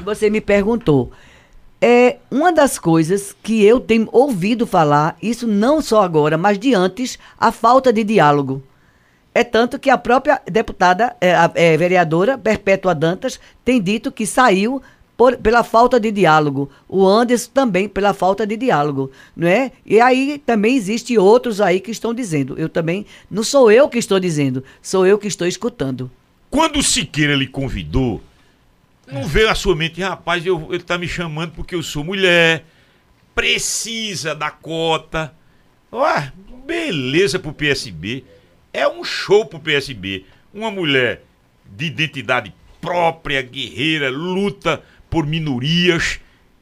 Você 0.06 0.30
me 0.30 0.40
perguntou. 0.40 1.12
É 1.82 2.20
uma 2.32 2.54
das 2.54 2.80
coisas 2.80 3.36
que 3.44 3.62
eu 3.66 3.82
tenho 3.82 4.08
ouvido 4.14 4.66
falar, 4.66 5.18
isso 5.22 5.46
não 5.46 5.82
só 5.82 6.02
agora, 6.02 6.38
mas 6.38 6.58
de 6.58 6.74
antes, 6.74 7.20
a 7.38 7.52
falta 7.52 7.92
de 7.92 8.06
diálogo. 8.06 8.64
É 9.36 9.44
tanto 9.44 9.78
que 9.78 9.90
a 9.90 9.98
própria 9.98 10.42
deputada, 10.50 11.18
é, 11.20 11.36
a 11.36 11.52
é, 11.54 11.76
vereadora 11.76 12.38
Perpétua 12.38 12.96
Dantas, 12.96 13.42
tem 13.66 13.82
dito 13.82 14.10
que 14.10 14.26
saiu 14.26 14.82
por- 15.18 15.35
pela 15.38 15.64
falta 15.64 15.99
de 15.99 16.11
diálogo. 16.11 16.69
O 16.88 17.06
Anderson 17.06 17.49
também 17.53 17.89
pela 17.89 18.14
falta 18.14 18.45
de 18.45 18.56
diálogo, 18.56 19.11
não 19.35 19.48
é? 19.48 19.72
E 19.85 19.99
aí 19.99 20.41
também 20.45 20.76
existe 20.77 21.18
outros 21.18 21.60
aí 21.60 21.80
que 21.80 21.91
estão 21.91 22.14
dizendo. 22.14 22.56
Eu 22.57 22.69
também 22.69 23.06
não 23.30 23.44
sou 23.44 23.72
eu 23.72 23.89
que 23.89 23.98
estou 23.98 24.19
dizendo, 24.19 24.64
sou 24.81 25.06
eu 25.06 25.18
que 25.18 25.27
estou 25.27 25.48
escutando. 25.48 26.10
Quando 26.49 26.77
o 26.80 26.84
Siqueira 26.84 27.35
lhe 27.35 27.48
convidou, 27.48 28.22
não 29.11 29.23
veio 29.23 29.49
à 29.49 29.56
sua 29.56 29.76
mente, 29.76 30.02
rapaz, 30.02 30.45
eu, 30.45 30.68
ele 30.69 30.84
tá 30.84 30.98
me 30.98 31.07
chamando 31.07 31.52
porque 31.52 31.73
eu 31.76 31.81
sou 31.84 32.03
mulher, 32.03 32.64
precisa 33.35 34.34
da 34.34 34.49
cota. 34.52 35.34
Ué, 35.91 36.31
beleza 36.65 37.39
pro 37.39 37.53
PSB. 37.53 38.23
É 38.73 38.88
um 38.88 39.03
show 39.03 39.45
pro 39.45 39.60
PSB. 39.60 40.26
Uma 40.53 40.69
mulher 40.72 41.23
de 41.65 41.85
identidade 41.85 42.53
própria, 42.80 43.41
guerreira, 43.41 44.10
luta 44.10 44.81
por 45.10 45.26
minorias, 45.26 46.20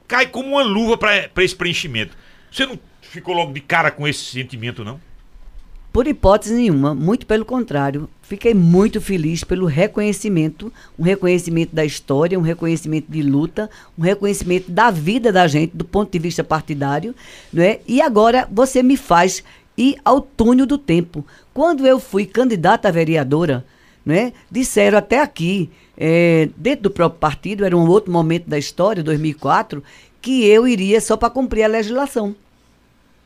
cai 0.07 0.27
como 0.27 0.49
uma 0.49 0.63
luva 0.63 0.97
pra 0.97 1.43
esse 1.43 1.55
preenchimento. 1.55 2.15
Você 2.51 2.65
não 2.65 2.79
ficou 3.01 3.35
logo 3.35 3.53
de 3.53 3.61
cara 3.61 3.91
com 3.91 4.07
esse 4.07 4.23
sentimento, 4.23 4.83
não? 4.83 4.99
Por 5.91 6.07
hipótese 6.07 6.53
nenhuma, 6.53 6.93
muito 6.93 7.25
pelo 7.25 7.45
contrário. 7.45 8.09
Fiquei 8.21 8.53
muito 8.53 8.99
feliz 8.99 9.45
pelo 9.45 9.65
reconhecimento, 9.65 10.73
um 10.99 11.03
reconhecimento 11.03 11.73
da 11.73 11.85
história, 11.85 12.37
um 12.37 12.41
reconhecimento 12.41 13.09
de 13.09 13.21
luta, 13.21 13.69
um 13.97 14.01
reconhecimento 14.01 14.69
da 14.69 14.91
vida 14.91 15.31
da 15.31 15.47
gente 15.47 15.71
do 15.73 15.85
ponto 15.85 16.11
de 16.11 16.19
vista 16.19 16.43
partidário, 16.43 17.15
não 17.53 17.63
é? 17.63 17.79
E 17.87 18.01
agora 18.01 18.45
você 18.51 18.83
me 18.83 18.97
faz 18.97 19.41
ir 19.77 19.95
ao 20.03 20.19
túnel 20.19 20.65
do 20.65 20.77
tempo. 20.77 21.25
Quando 21.53 21.87
eu 21.87 21.97
fui 21.97 22.25
candidata 22.25 22.89
a 22.89 22.91
vereadora, 22.91 23.65
né? 24.05 24.33
Disseram 24.51 24.97
até 24.97 25.21
aqui, 25.21 25.69
eh, 25.97 26.49
dentro 26.57 26.83
do 26.83 26.91
próprio 26.91 27.19
partido, 27.19 27.65
era 27.65 27.75
um 27.75 27.87
outro 27.87 28.11
momento 28.11 28.47
da 28.47 28.57
história, 28.57 29.03
2004, 29.03 29.83
que 30.21 30.45
eu 30.45 30.67
iria 30.67 30.99
só 31.01 31.15
para 31.15 31.29
cumprir 31.29 31.63
a 31.63 31.67
legislação 31.67 32.35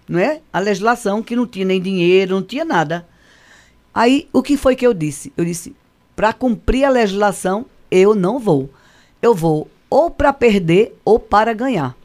não 0.10 0.20
é? 0.20 0.42
A 0.52 0.60
legislação 0.60 1.22
que 1.22 1.36
não 1.36 1.46
tinha 1.46 1.64
nem 1.66 1.80
dinheiro, 1.80 2.34
não 2.34 2.42
tinha 2.42 2.66
nada. 2.66 3.08
Aí, 3.94 4.28
o 4.34 4.42
que 4.42 4.58
foi 4.58 4.76
que 4.76 4.86
eu 4.86 4.94
disse? 4.94 5.32
Eu 5.38 5.46
disse, 5.46 5.76
para 6.16 6.34
cumprir 6.34 6.84
a 6.84 6.90
legislação, 6.90 7.68
eu 7.92 8.16
não 8.16 8.40
vou. 8.40 8.70
Eu 9.22 9.36
vou 9.36 9.70
ou 9.88 10.10
para 10.10 10.34
perder 10.34 10.96
ou 11.06 11.20
para 11.20 11.54
ganhar. 11.54 11.96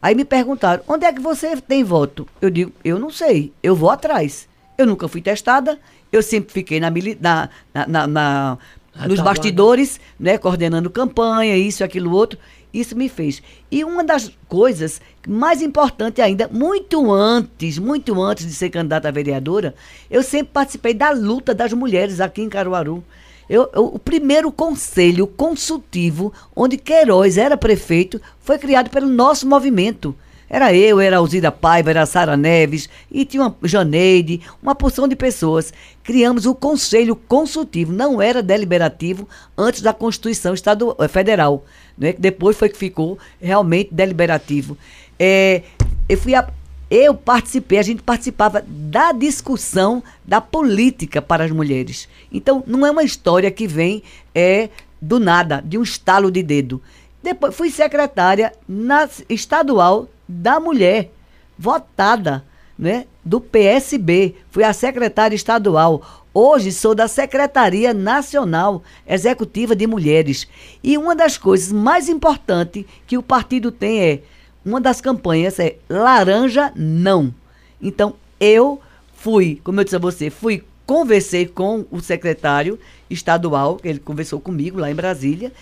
Aí 0.00 0.14
me 0.14 0.24
perguntaram, 0.24 0.82
onde 0.86 1.06
é 1.06 1.12
que 1.12 1.20
você 1.20 1.56
tem 1.56 1.82
voto? 1.82 2.28
Eu 2.40 2.50
digo, 2.50 2.72
eu 2.84 2.98
não 2.98 3.10
sei, 3.10 3.52
eu 3.62 3.74
vou 3.74 3.90
atrás. 3.90 4.46
Eu 4.76 4.86
nunca 4.86 5.08
fui 5.08 5.22
testada, 5.22 5.78
eu 6.12 6.22
sempre 6.22 6.52
fiquei 6.52 6.78
na, 6.78 6.90
na, 7.20 7.48
na, 7.86 8.06
na- 8.06 8.58
na- 8.96 9.02
nos 9.02 9.10
Retaguarda. 9.18 9.24
bastidores, 9.24 10.00
né, 10.18 10.38
coordenando 10.38 10.90
campanha, 10.90 11.56
isso, 11.56 11.84
aquilo, 11.84 12.12
outro. 12.12 12.38
Isso 12.74 12.96
me 12.96 13.08
fez. 13.08 13.42
E 13.70 13.84
uma 13.84 14.04
das 14.04 14.30
coisas 14.48 15.00
mais 15.26 15.62
importante 15.62 16.20
ainda, 16.20 16.46
muito 16.52 17.10
antes, 17.10 17.78
muito 17.78 18.20
antes 18.20 18.46
de 18.46 18.52
ser 18.52 18.68
candidata 18.68 19.08
a 19.08 19.10
vereadora, 19.12 19.74
eu 20.10 20.22
sempre 20.22 20.48
participei 20.52 20.92
da 20.92 21.10
luta 21.10 21.54
das 21.54 21.72
mulheres 21.72 22.20
aqui 22.20 22.42
em 22.42 22.48
Caruaru. 22.50 23.02
Eu, 23.48 23.70
eu- 23.72 23.86
o 23.94 23.98
primeiro 23.98 24.50
conselho 24.52 25.26
consultivo, 25.26 26.32
onde 26.54 26.76
Queiroz 26.76 27.38
era 27.38 27.56
prefeito, 27.56 28.20
foi 28.40 28.58
criado 28.58 28.90
pelo 28.90 29.06
nosso 29.08 29.46
movimento. 29.48 30.14
Era 30.48 30.72
eu, 30.72 31.00
era 31.00 31.16
Alzira 31.16 31.50
Paiva, 31.50 31.90
era 31.90 32.06
Sara 32.06 32.36
Neves, 32.36 32.88
e 33.10 33.24
tinha 33.24 33.42
uma 33.42 33.56
Janeide, 33.64 34.40
uma 34.62 34.74
porção 34.74 35.08
de 35.08 35.16
pessoas. 35.16 35.72
Criamos 36.04 36.46
o 36.46 36.54
Conselho 36.54 37.16
Consultivo, 37.16 37.92
não 37.92 38.22
era 38.22 38.42
deliberativo 38.42 39.28
antes 39.58 39.80
da 39.82 39.92
Constituição 39.92 40.54
estadual, 40.54 40.96
eh, 41.00 41.08
Federal, 41.08 41.64
né? 41.98 42.14
depois 42.16 42.56
foi 42.56 42.68
que 42.68 42.78
ficou 42.78 43.18
realmente 43.40 43.92
deliberativo. 43.92 44.78
É, 45.18 45.62
eu 46.08 46.16
fui 46.16 46.34
a- 46.34 46.48
eu 46.88 47.14
participei, 47.14 47.78
a 47.78 47.82
gente 47.82 48.02
participava 48.02 48.62
da 48.64 49.10
discussão 49.10 50.00
da 50.24 50.40
política 50.40 51.20
para 51.20 51.44
as 51.44 51.50
mulheres. 51.50 52.08
Então, 52.32 52.62
não 52.66 52.86
é 52.86 52.90
uma 52.90 53.02
história 53.02 53.50
que 53.50 53.66
vem 53.66 54.02
é, 54.32 54.68
do 55.02 55.18
nada, 55.18 55.60
de 55.64 55.76
um 55.76 55.82
estalo 55.82 56.30
de 56.30 56.42
dedo. 56.42 56.80
Depois, 57.20 57.54
fui 57.56 57.70
secretária 57.70 58.52
na, 58.68 59.08
estadual 59.28 60.08
da 60.28 60.58
mulher, 60.60 61.10
votada, 61.58 62.44
né, 62.78 63.06
do 63.24 63.40
PSB. 63.40 64.34
Fui 64.50 64.62
a 64.62 64.72
secretária 64.72 65.34
estadual. 65.34 66.24
Hoje 66.32 66.70
sou 66.70 66.94
da 66.94 67.08
Secretaria 67.08 67.94
Nacional 67.94 68.82
Executiva 69.06 69.74
de 69.74 69.86
Mulheres. 69.86 70.46
E 70.82 70.98
uma 70.98 71.16
das 71.16 71.38
coisas 71.38 71.72
mais 71.72 72.08
importantes 72.08 72.84
que 73.06 73.16
o 73.16 73.22
partido 73.22 73.72
tem 73.72 74.00
é 74.00 74.20
uma 74.64 74.80
das 74.80 75.00
campanhas 75.00 75.58
é 75.58 75.76
laranja 75.88 76.72
não. 76.76 77.32
Então, 77.80 78.14
eu 78.38 78.80
fui, 79.14 79.60
como 79.64 79.80
eu 79.80 79.84
disse 79.84 79.96
a 79.96 80.00
você, 80.00 80.28
fui, 80.28 80.62
conversei 80.84 81.46
com 81.46 81.86
o 81.90 82.00
secretário 82.00 82.78
estadual, 83.08 83.78
ele 83.82 83.98
conversou 83.98 84.40
comigo 84.40 84.78
lá 84.78 84.90
em 84.90 84.94
Brasília. 84.94 85.52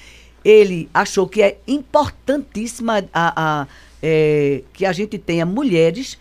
Ele 0.45 0.89
achou 0.93 1.29
que 1.29 1.41
é 1.41 1.59
importantíssima 1.67 3.05
a, 3.13 3.63
a 3.63 3.67
é, 4.07 4.63
que 4.75 4.85
a 4.85 4.93
gente 4.93 5.17
tenha 5.17 5.47
mulheres 5.47 6.19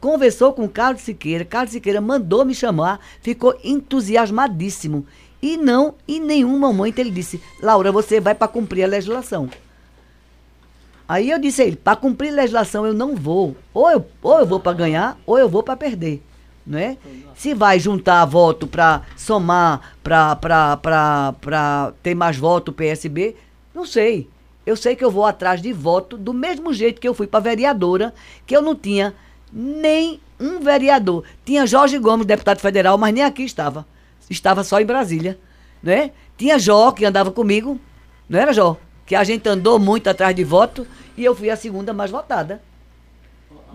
conversou 0.00 0.52
com 0.52 0.68
Carlos 0.68 1.02
Siqueira, 1.02 1.44
Carlos 1.44 1.72
Siqueira 1.72 2.00
mandou 2.00 2.44
me 2.44 2.54
chamar, 2.54 2.98
ficou 3.20 3.56
entusiasmadíssimo. 3.62 5.06
E 5.40 5.56
não, 5.56 5.94
em 6.08 6.20
nenhum 6.20 6.58
momento 6.58 6.98
ele 6.98 7.10
disse, 7.10 7.40
Laura, 7.62 7.92
você 7.92 8.20
vai 8.20 8.34
para 8.34 8.48
cumprir 8.48 8.82
a 8.84 8.88
legislação. 8.88 9.48
Aí 11.08 11.30
eu 11.30 11.38
disse 11.38 11.62
a 11.62 11.66
ele, 11.66 11.76
para 11.76 11.96
cumprir 11.96 12.32
legislação 12.32 12.84
eu 12.84 12.92
não 12.92 13.14
vou. 13.14 13.56
Ou 13.72 13.90
eu, 13.90 14.04
ou 14.22 14.38
eu 14.40 14.46
vou 14.46 14.60
para 14.60 14.76
ganhar, 14.76 15.18
ou 15.24 15.38
eu 15.38 15.48
vou 15.48 15.62
para 15.62 15.76
perder. 15.76 16.22
Não 16.66 16.78
é? 16.78 16.96
Se 17.34 17.54
vai 17.54 17.80
juntar 17.80 18.24
voto 18.26 18.66
para 18.66 19.02
somar, 19.16 19.96
para 20.02 21.92
ter 22.02 22.14
mais 22.14 22.36
voto 22.36 22.72
PSB, 22.72 23.34
não 23.74 23.86
sei. 23.86 24.28
Eu 24.66 24.76
sei 24.76 24.94
que 24.94 25.04
eu 25.04 25.10
vou 25.10 25.24
atrás 25.24 25.60
de 25.60 25.72
voto 25.72 26.16
do 26.16 26.32
mesmo 26.34 26.72
jeito 26.72 27.00
que 27.00 27.08
eu 27.08 27.14
fui 27.14 27.26
para 27.26 27.40
vereadora, 27.40 28.14
que 28.46 28.56
eu 28.56 28.62
não 28.62 28.74
tinha 28.74 29.14
nem 29.52 30.20
um 30.38 30.60
vereador. 30.60 31.24
Tinha 31.44 31.66
Jorge 31.66 31.98
Gomes, 31.98 32.26
deputado 32.26 32.60
federal, 32.60 32.96
mas 32.96 33.12
nem 33.14 33.24
aqui 33.24 33.42
estava. 33.42 33.86
Estava 34.28 34.62
só 34.62 34.80
em 34.80 34.86
Brasília, 34.86 35.38
né? 35.82 36.12
Tinha 36.36 36.58
Jó, 36.58 36.92
que 36.92 37.04
andava 37.04 37.30
comigo, 37.30 37.80
não 38.28 38.38
era 38.38 38.52
Jó? 38.52 38.76
Que 39.04 39.14
a 39.14 39.24
gente 39.24 39.48
andou 39.48 39.78
muito 39.78 40.08
atrás 40.08 40.34
de 40.34 40.44
voto 40.44 40.86
e 41.16 41.24
eu 41.24 41.34
fui 41.34 41.50
a 41.50 41.56
segunda 41.56 41.92
mais 41.92 42.10
votada. 42.10 42.62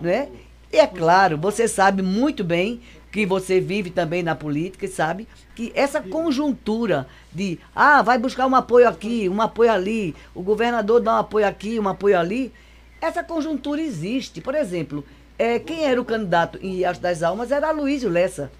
Né? 0.00 0.28
E 0.72 0.78
é 0.78 0.86
claro, 0.86 1.36
você 1.36 1.68
sabe 1.68 2.02
muito 2.02 2.42
bem 2.42 2.80
que 3.10 3.24
você 3.24 3.60
vive 3.60 3.90
também 3.90 4.22
na 4.22 4.34
política 4.34 4.84
e 4.84 4.88
sabe 4.88 5.26
que 5.54 5.72
essa 5.74 6.00
conjuntura 6.02 7.06
de, 7.32 7.58
ah, 7.74 8.02
vai 8.02 8.18
buscar 8.18 8.46
um 8.46 8.54
apoio 8.54 8.88
aqui, 8.88 9.28
um 9.28 9.40
apoio 9.40 9.72
ali, 9.72 10.14
o 10.34 10.42
governador 10.42 11.00
dá 11.00 11.14
um 11.14 11.18
apoio 11.18 11.46
aqui, 11.46 11.80
um 11.80 11.88
apoio 11.88 12.18
ali, 12.18 12.52
essa 13.00 13.22
conjuntura 13.22 13.80
existe. 13.80 14.40
Por 14.40 14.54
exemplo, 14.54 15.04
é, 15.38 15.58
quem 15.58 15.84
era 15.84 16.00
o 16.00 16.04
candidato 16.04 16.58
em 16.62 16.76
Riacho 16.76 17.00
das 17.00 17.22
Almas 17.22 17.50
era 17.50 17.70
Luísio 17.70 18.10
Lessa. 18.10 18.50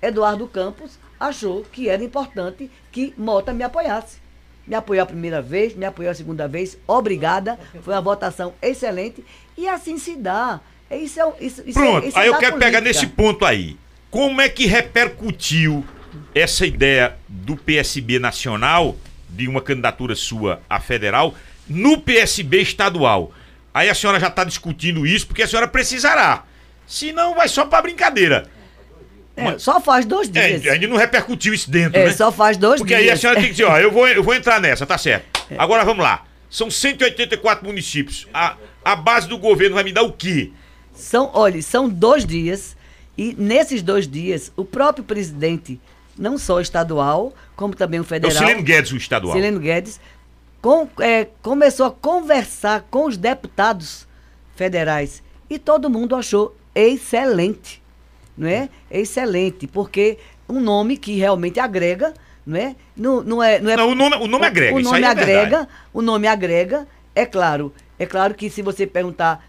Eduardo 0.00 0.46
Campos 0.46 0.98
achou 1.18 1.62
que 1.72 1.88
era 1.88 2.04
importante 2.04 2.70
que 2.92 3.14
Mota 3.16 3.52
me 3.52 3.64
apoiasse 3.64 4.26
me 4.66 4.74
apoiou 4.74 5.04
a 5.04 5.06
primeira 5.06 5.40
vez, 5.40 5.74
me 5.74 5.84
apoiou 5.84 6.10
a 6.10 6.14
segunda 6.14 6.48
vez, 6.48 6.76
obrigada, 6.86 7.58
foi 7.82 7.94
uma 7.94 8.00
votação 8.00 8.52
excelente, 8.60 9.24
e 9.56 9.68
assim 9.68 9.98
se 9.98 10.16
dá. 10.16 10.60
Isso 10.90 11.20
é, 11.20 11.32
isso, 11.40 11.62
isso 11.66 11.78
Pronto, 11.78 12.04
é, 12.04 12.08
isso 12.08 12.18
aí 12.18 12.26
é 12.26 12.28
eu 12.28 12.34
quero 12.34 12.52
política. 12.52 12.66
pegar 12.66 12.80
nesse 12.80 13.06
ponto 13.06 13.44
aí. 13.44 13.76
Como 14.16 14.40
é 14.40 14.48
que 14.48 14.64
repercutiu 14.64 15.84
essa 16.34 16.64
ideia 16.64 17.18
do 17.28 17.54
PSB 17.54 18.18
nacional, 18.18 18.96
de 19.28 19.46
uma 19.46 19.60
candidatura 19.60 20.14
sua 20.14 20.62
a 20.70 20.80
federal, 20.80 21.34
no 21.68 22.00
PSB 22.00 22.62
estadual? 22.62 23.34
Aí 23.74 23.90
a 23.90 23.94
senhora 23.94 24.18
já 24.18 24.28
está 24.28 24.42
discutindo 24.42 25.06
isso, 25.06 25.26
porque 25.26 25.42
a 25.42 25.46
senhora 25.46 25.68
precisará. 25.68 26.44
Senão 26.86 27.34
vai 27.34 27.46
só 27.46 27.66
para 27.66 27.82
brincadeira. 27.82 28.48
É, 29.36 29.58
só 29.58 29.82
faz 29.82 30.06
dois 30.06 30.30
dias. 30.30 30.64
É, 30.64 30.70
ainda 30.70 30.86
não 30.86 30.96
repercutiu 30.96 31.52
isso 31.52 31.70
dentro, 31.70 32.00
É, 32.00 32.06
né? 32.06 32.12
só 32.12 32.32
faz 32.32 32.56
dois 32.56 32.80
Porque 32.80 32.94
dias. 32.96 33.08
aí 33.08 33.10
a 33.10 33.16
senhora 33.18 33.38
tem 33.38 33.48
que 33.48 33.52
dizer, 33.52 33.64
ó, 33.64 33.76
eu 33.76 33.92
vou, 33.92 34.08
eu 34.08 34.22
vou 34.22 34.34
entrar 34.34 34.58
nessa, 34.58 34.86
tá 34.86 34.96
certo. 34.96 35.26
Agora 35.58 35.84
vamos 35.84 36.02
lá. 36.02 36.24
São 36.48 36.70
184 36.70 37.66
municípios. 37.66 38.26
A, 38.32 38.56
a 38.82 38.96
base 38.96 39.28
do 39.28 39.36
governo 39.36 39.74
vai 39.74 39.84
me 39.84 39.92
dar 39.92 40.04
o 40.04 40.12
quê? 40.12 40.52
São, 40.94 41.30
olha, 41.34 41.60
são 41.60 41.86
dois 41.86 42.24
dias 42.24 42.74
e 43.16 43.34
nesses 43.38 43.82
dois 43.82 44.06
dias 44.08 44.52
o 44.56 44.64
próprio 44.64 45.04
presidente, 45.04 45.80
não 46.18 46.36
só 46.38 46.60
estadual, 46.60 47.32
como 47.54 47.74
também 47.74 48.00
o 48.00 48.02
É 48.02 48.04
o 48.04 48.06
federal, 48.06 48.36
Sileno 48.36 48.62
Guedes, 48.62 48.92
o 48.92 48.96
estadual. 48.96 49.34
Sileno 49.34 49.58
Guedes, 49.60 50.00
com- 50.62 50.88
é, 51.00 51.26
começou 51.42 51.86
a 51.86 51.90
conversar 51.90 52.86
com 52.90 53.06
os 53.06 53.16
deputados 53.16 54.06
federais 54.54 55.22
e 55.48 55.58
todo 55.58 55.90
mundo 55.90 56.14
achou 56.16 56.56
excelente, 56.74 57.82
não 58.36 58.48
é? 58.48 58.68
Excelente, 58.90 59.66
porque 59.66 60.18
um 60.48 60.60
nome 60.60 60.96
que 60.96 61.16
realmente 61.16 61.58
agrega, 61.60 62.12
não 62.46 62.56
é? 62.56 62.74
Não, 62.96 63.22
não 63.22 63.42
é, 63.42 63.58
não 63.60 63.70
é 63.70 63.76
Não, 63.76 63.90
o 63.90 63.94
nome, 63.94 64.16
o 64.16 64.26
nome 64.26 64.46
agrega, 64.46 64.76
o 64.76 64.80
nome 64.80 65.02
é 65.02 65.06
agrega, 65.06 65.32
verdade. 65.58 65.68
o 65.92 66.02
nome 66.02 66.26
agrega, 66.26 66.86
é 67.14 67.24
claro. 67.26 67.72
É 67.98 68.04
claro 68.04 68.34
que 68.34 68.50
se 68.50 68.60
você 68.60 68.86
perguntar 68.86 69.45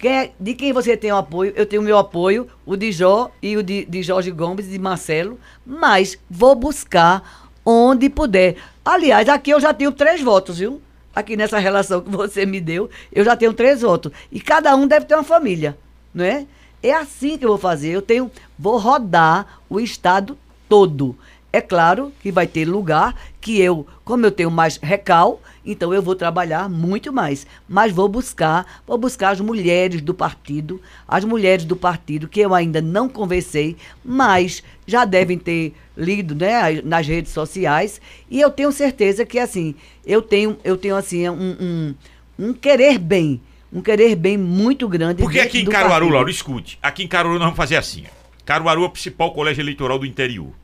quem 0.00 0.12
é- 0.12 0.32
de 0.40 0.54
quem 0.54 0.72
você 0.72 0.96
tem 0.96 1.12
o 1.12 1.16
apoio, 1.16 1.52
eu 1.54 1.66
tenho 1.66 1.82
o 1.82 1.84
meu 1.84 1.98
apoio, 1.98 2.48
o 2.64 2.74
de 2.74 2.90
Jó 2.90 3.30
e 3.42 3.56
o 3.56 3.62
de, 3.62 3.84
de 3.84 4.02
Jorge 4.02 4.30
Gomes 4.30 4.66
e 4.66 4.70
de 4.70 4.78
Marcelo, 4.78 5.38
mas 5.64 6.18
vou 6.28 6.54
buscar 6.54 7.50
onde 7.64 8.08
puder. 8.08 8.56
Aliás, 8.82 9.28
aqui 9.28 9.50
eu 9.50 9.60
já 9.60 9.74
tenho 9.74 9.92
três 9.92 10.22
votos, 10.22 10.58
viu? 10.58 10.80
Aqui 11.14 11.36
nessa 11.36 11.58
relação 11.58 12.00
que 12.00 12.08
você 12.08 12.46
me 12.46 12.60
deu, 12.60 12.88
eu 13.12 13.24
já 13.24 13.36
tenho 13.36 13.52
três 13.52 13.82
votos. 13.82 14.10
E 14.32 14.40
cada 14.40 14.74
um 14.74 14.86
deve 14.86 15.04
ter 15.04 15.14
uma 15.14 15.22
família, 15.22 15.76
não 16.14 16.24
é? 16.24 16.46
É 16.82 16.94
assim 16.94 17.36
que 17.36 17.44
eu 17.44 17.50
vou 17.50 17.58
fazer. 17.58 17.90
Eu 17.90 18.00
tenho, 18.00 18.30
vou 18.58 18.78
rodar 18.78 19.60
o 19.68 19.78
estado 19.78 20.38
todo. 20.66 21.14
É 21.52 21.60
claro 21.60 22.12
que 22.22 22.30
vai 22.30 22.46
ter 22.46 22.64
lugar 22.64 23.14
que 23.40 23.60
eu, 23.60 23.86
como 24.04 24.24
eu 24.24 24.30
tenho 24.30 24.50
mais 24.50 24.76
recal, 24.76 25.42
então 25.66 25.92
eu 25.92 26.00
vou 26.00 26.14
trabalhar 26.14 26.68
muito 26.68 27.12
mais. 27.12 27.44
Mas 27.68 27.92
vou 27.92 28.08
buscar, 28.08 28.82
vou 28.86 28.96
buscar 28.96 29.30
as 29.30 29.40
mulheres 29.40 30.00
do 30.00 30.14
partido, 30.14 30.80
as 31.08 31.24
mulheres 31.24 31.64
do 31.64 31.74
partido 31.74 32.28
que 32.28 32.38
eu 32.38 32.54
ainda 32.54 32.80
não 32.80 33.08
conversei, 33.08 33.76
mas 34.04 34.62
já 34.86 35.04
devem 35.04 35.38
ter 35.38 35.74
lido, 35.96 36.36
né, 36.36 36.80
nas 36.84 37.06
redes 37.06 37.32
sociais. 37.32 38.00
E 38.30 38.40
eu 38.40 38.50
tenho 38.50 38.70
certeza 38.70 39.26
que 39.26 39.38
assim, 39.38 39.74
eu 40.06 40.22
tenho, 40.22 40.56
eu 40.62 40.76
tenho 40.76 40.94
assim 40.94 41.28
um, 41.28 41.56
um, 41.60 41.94
um 42.38 42.52
querer 42.52 42.96
bem, 42.96 43.40
um 43.72 43.82
querer 43.82 44.14
bem 44.14 44.38
muito 44.38 44.88
grande. 44.88 45.20
Porque 45.20 45.40
aqui 45.40 45.62
em 45.62 45.64
Caruaru, 45.64 45.90
partido. 45.90 46.14
Laura, 46.14 46.30
escute. 46.30 46.78
Aqui 46.80 47.02
em 47.02 47.08
Caruaru 47.08 47.38
nós 47.38 47.46
vamos 47.46 47.56
fazer 47.56 47.76
assim. 47.76 48.04
Caruaru 48.44 48.84
é 48.84 48.86
o 48.86 48.90
principal 48.90 49.32
colégio 49.32 49.62
eleitoral 49.62 49.98
do 49.98 50.06
interior. 50.06 50.59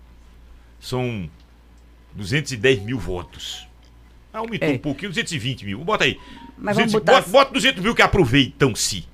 São 0.80 1.28
210 2.14 2.80
mil 2.82 2.98
votos. 2.98 3.66
Aumentou 4.32 4.68
É. 4.68 4.72
um 4.72 4.78
pouquinho, 4.78 5.10
220 5.10 5.64
mil. 5.64 5.82
Bota 5.84 6.04
aí. 6.04 6.18
Mas 6.58 6.76
vamos 6.76 6.92
200 6.92 6.92
botar 6.92 7.12
bota, 7.20 7.30
bota 7.30 7.52
200 7.54 7.82
mil 7.82 7.94
que 7.94 8.02
aproveitam-se. 8.02 9.06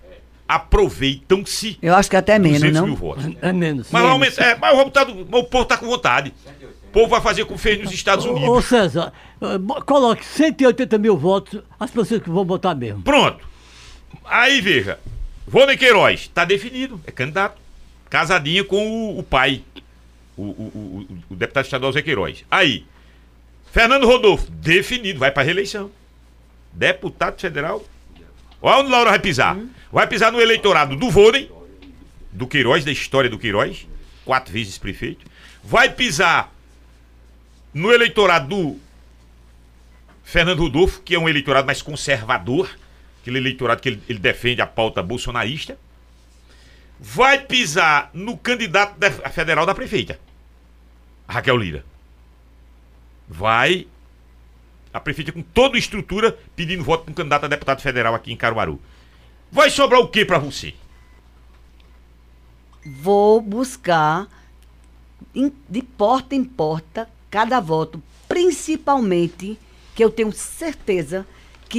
Aproveitam-se 0.49 1.79
Eu 1.81 1.95
acho 1.95 2.11
que 2.11 2.17
até 2.17 2.39
menos, 2.39 2.59
200 2.61 2.81
não? 2.81 2.87
mil 2.87 2.97
votos. 2.97 3.25
É 3.41 3.53
menos. 3.53 3.89
Mas, 3.91 4.03
menos. 4.03 4.11
aumentar, 4.13 4.45
é, 4.45 4.55
mas 4.57 4.73
o, 4.73 4.77
resultado- 4.77 5.21
o 5.21 5.45
povo 5.45 5.65
tá 5.65 5.77
com 5.77 5.87
vontade. 5.87 6.33
O 6.89 6.93
povo 6.93 7.09
vai 7.09 7.21
fazer 7.21 7.45
como 7.47 7.59
fez 7.59 7.81
nos 7.83 7.93
Estados 7.93 8.27
Ô, 8.27 8.31
ô, 8.31 8.37
Unidos. 8.37 8.65
César, 8.67 9.13
coloque 9.87 10.25
180 10.25 10.99
mil 10.99 11.17
votos, 11.17 11.61
as 11.81 11.91
pessoas 11.91 12.23
que 12.23 12.29
vão 12.29 12.45
votar 12.45 12.77
mesmo. 12.77 13.03
Pronto. 13.03 13.47
Aí 14.25 14.61
veja. 14.61 14.99
Rony 15.51 15.77
Queiroz, 15.77 16.29
tá 16.29 16.45
definido. 16.45 17.01
É 17.07 17.11
candidato. 17.11 17.61
Casadinha 18.11 18.63
com 18.65 18.87
o, 19.15 19.19
o 19.21 19.23
pai. 19.23 19.63
O, 20.37 20.43
o- 20.43 21.07
o- 21.11 21.19
o 21.31 21.37
deputado 21.37 21.65
estadual 21.65 21.93
Zé 21.93 22.03
Queiroz. 22.03 22.45
Aí. 22.51 22.85
Fernando 23.71 24.07
Rodolfo, 24.07 24.51
definido. 24.51 25.19
Vai 25.19 25.31
pra 25.31 25.43
reeleição. 25.43 25.91
Deputado 26.73 27.41
federal. 27.41 27.85
Olha 28.61 28.79
onde 28.83 28.91
Laura 28.91 29.11
vai 29.11 29.19
pisar. 29.19 29.59
Vai 29.91 30.07
pisar 30.07 30.31
no 30.33 30.41
eleitorado 30.41 30.97
do 30.97 31.11
Vôlei, 31.11 31.51
do 32.31 32.47
Queiroz, 32.47 32.85
da 32.85 32.93
história 32.93 33.29
do 33.29 33.39
Queiroz. 33.39 33.87
Quatro 34.25 34.53
vezes 34.53 34.79
prefeito. 34.79 35.27
Vai 35.65 35.91
pisar 35.93 36.53
no 37.75 37.93
eleitorado 37.93 38.49
do 38.49 38.79
Fernando 40.23 40.61
Rodolfo, 40.61 41.01
que 41.03 41.15
é 41.15 41.19
um 41.19 41.29
eleitorado 41.29 41.67
mais 41.67 41.83
conservador, 41.83 42.71
aquele 43.21 43.39
eleitorado 43.39 43.81
que 43.83 43.89
ele, 43.89 44.03
ele 44.09 44.19
defende 44.19 44.61
a 44.63 44.67
pauta 44.67 45.03
bolsonarista, 45.03 45.79
vai 47.05 47.41
pisar 47.45 48.11
no 48.15 48.37
candidato 48.39 48.97
da- 48.97 49.11
federal 49.11 49.67
da 49.67 49.75
prefeita, 49.75 50.21
Raquel 51.29 51.57
Lira. 51.57 51.85
Vai 53.29 53.89
a 54.95 55.01
prefeita 55.01 55.33
com 55.33 55.43
toda 55.43 55.77
a 55.77 55.79
estrutura 55.79 56.39
pedindo 56.55 56.85
voto 56.85 57.05
para 57.05 57.11
um 57.11 57.15
candidato 57.15 57.45
a 57.45 57.49
deputado 57.49 57.81
federal 57.81 58.15
aqui 58.15 58.33
em 58.33 58.37
Caruaru. 58.37 58.81
Vai 59.51 59.69
sobrar 59.69 60.01
o 60.01 60.09
que 60.09 60.25
para 60.25 60.39
você? 60.39 60.75
vou 62.85 63.41
buscar 63.41 64.27
de 65.69 65.83
porta 65.83 66.35
em 66.35 66.43
porta 66.45 67.09
cada 67.31 67.61
voto, 67.61 68.03
principalmente 68.29 69.57
que 69.95 70.03
eu 70.03 70.11
tenho 70.11 70.33
certeza 70.33 71.25
que, 71.25 71.27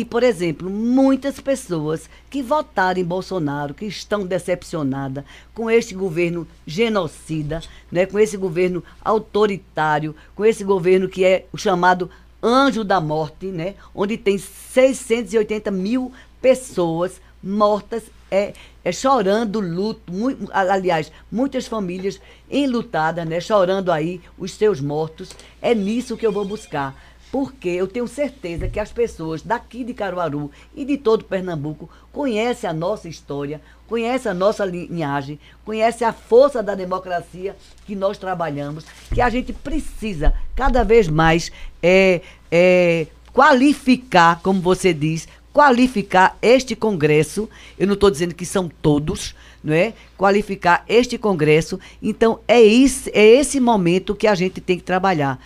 por 0.06 0.24
exemplo, 0.24 0.70
muitas 0.70 1.42
pessoas 1.42 2.10
que 2.30 2.42
votaram 2.42 3.02
em 3.02 3.04
Bolsonaro, 3.04 3.74
que 3.74 3.86
estão 3.86 4.26
decepcionadas 4.26 5.26
com 5.54 5.70
este 5.70 5.94
governo 5.94 6.48
genocida, 6.66 7.62
né, 7.92 8.06
com 8.06 8.18
esse 8.18 8.38
governo 8.38 8.82
autoritário, 9.04 10.16
com 10.36 10.46
esse 10.46 10.64
governo 10.64 11.10
que 11.10 11.26
é 11.26 11.46
o 11.52 11.58
chamado 11.58 12.10
anjo 12.42 12.84
da 12.84 13.02
morte, 13.02 13.48
né, 13.48 13.76
onde 13.94 14.18
tem 14.18 14.38
680 14.38 15.70
mil 15.70 16.14
pessoas 16.42 17.22
mortas, 17.44 18.04
é, 18.32 18.54
é 18.84 18.92
chorando 18.92 19.60
luto, 19.60 20.12
mui- 20.12 20.38
aliás, 20.52 21.12
muitas 21.32 21.68
famílias 21.68 22.20
enlutadas, 22.50 23.28
né, 23.28 23.40
chorando 23.40 23.92
aí 23.92 24.22
os 24.38 24.54
seus 24.54 24.80
mortos. 24.82 25.30
É 25.62 25.76
nisso 25.76 26.18
que 26.18 26.26
eu 26.26 26.32
vou 26.32 26.46
buscar. 26.46 26.96
Porque 27.34 27.68
eu 27.68 27.88
tenho 27.88 28.08
certeza 28.08 28.68
que 28.68 28.80
as 28.80 28.92
pessoas 28.92 29.42
daqui 29.42 29.84
de 29.84 29.92
Caruaru 29.92 30.52
e 30.76 30.86
de 30.86 31.00
todo 31.00 31.26
Pernambuco 31.26 31.90
conhecem 32.12 32.70
a 32.70 32.74
nossa 32.74 33.10
história, 33.10 33.60
conhecem 33.88 34.30
a 34.30 34.36
nossa 34.36 34.64
linhagem, 34.64 35.40
conhecem 35.66 36.06
a 36.06 36.14
força 36.14 36.62
da 36.62 36.76
democracia 36.76 37.56
que 37.88 37.96
nós 37.96 38.20
trabalhamos, 38.20 38.86
que 39.12 39.20
a 39.20 39.32
gente 39.32 39.52
precisa 39.52 40.36
cada 40.56 40.84
vez 40.84 41.08
mais 41.08 41.52
é, 41.82 42.22
é, 42.52 43.08
qualificar, 43.34 44.40
como 44.44 44.62
você 44.62 44.94
diz, 44.94 45.28
qualificar 45.52 46.38
este 46.40 46.76
Congresso. 46.76 47.50
Eu 47.80 47.88
não 47.88 47.96
estou 47.96 48.12
dizendo 48.12 48.36
que 48.36 48.46
são 48.46 48.70
todos, 48.80 49.34
não 49.64 49.74
é? 49.74 49.96
Qualificar 50.16 50.86
este 50.88 51.18
Congresso. 51.18 51.80
Então, 52.00 52.42
é, 52.48 52.62
isso, 52.62 53.10
é 53.12 53.26
esse 53.26 53.60
momento 53.60 54.14
que 54.14 54.28
a 54.28 54.36
gente 54.36 54.62
tem 54.62 54.78
que 54.78 54.84
trabalhar. 54.84 55.40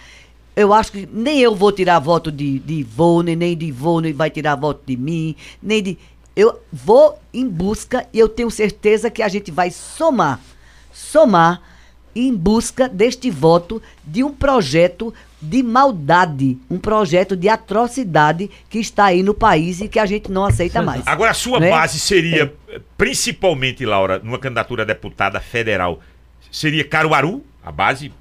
Eu 0.57 0.73
acho 0.73 0.91
que 0.91 1.07
nem 1.13 1.39
eu 1.39 1.53
vou 1.53 1.71
tirar 1.71 1.99
voto 1.99 2.31
de, 2.31 2.57
de 2.57 2.73
Ivone, 2.79 3.35
nem 3.35 3.55
de 3.55 3.67
Ivone 3.67 4.11
vai 4.11 4.31
tirar 4.31 4.55
voto 4.55 4.81
de 4.87 4.97
mim, 4.97 5.35
nem 5.61 5.83
de. 5.83 5.99
Eu 6.35 6.59
vou 6.73 7.19
em 7.31 7.47
busca 7.47 8.07
e 8.11 8.17
eu 8.17 8.27
tenho 8.27 8.49
certeza 8.49 9.11
que 9.11 9.21
a 9.21 9.27
gente 9.27 9.51
vai 9.51 9.69
somar, 9.69 10.39
somar 10.91 11.61
em 12.15 12.35
busca 12.35 12.89
deste 12.89 13.29
voto 13.29 13.79
de 14.03 14.23
um 14.23 14.33
projeto 14.33 15.13
de 15.39 15.61
maldade, 15.61 16.57
um 16.67 16.79
projeto 16.79 17.37
de 17.37 17.47
atrocidade 17.47 18.49
que 18.67 18.79
está 18.79 19.05
aí 19.05 19.21
no 19.21 19.35
país 19.35 19.79
e 19.79 19.87
que 19.87 19.99
a 19.99 20.07
gente 20.07 20.31
não 20.31 20.43
aceita 20.43 20.81
mais. 20.81 21.05
Agora, 21.05 21.29
a 21.29 21.35
sua 21.35 21.59
né? 21.59 21.69
base 21.69 21.99
seria, 21.99 22.51
eh, 22.67 22.81
principalmente, 22.97 23.85
Laura, 23.85 24.17
numa 24.17 24.39
candidatura 24.39 24.81
a 24.81 24.85
deputada 24.87 25.39
federal, 25.39 26.01
seria 26.51 26.83
Caruaru, 26.83 27.43
a 27.63 27.71
base? 27.71 28.11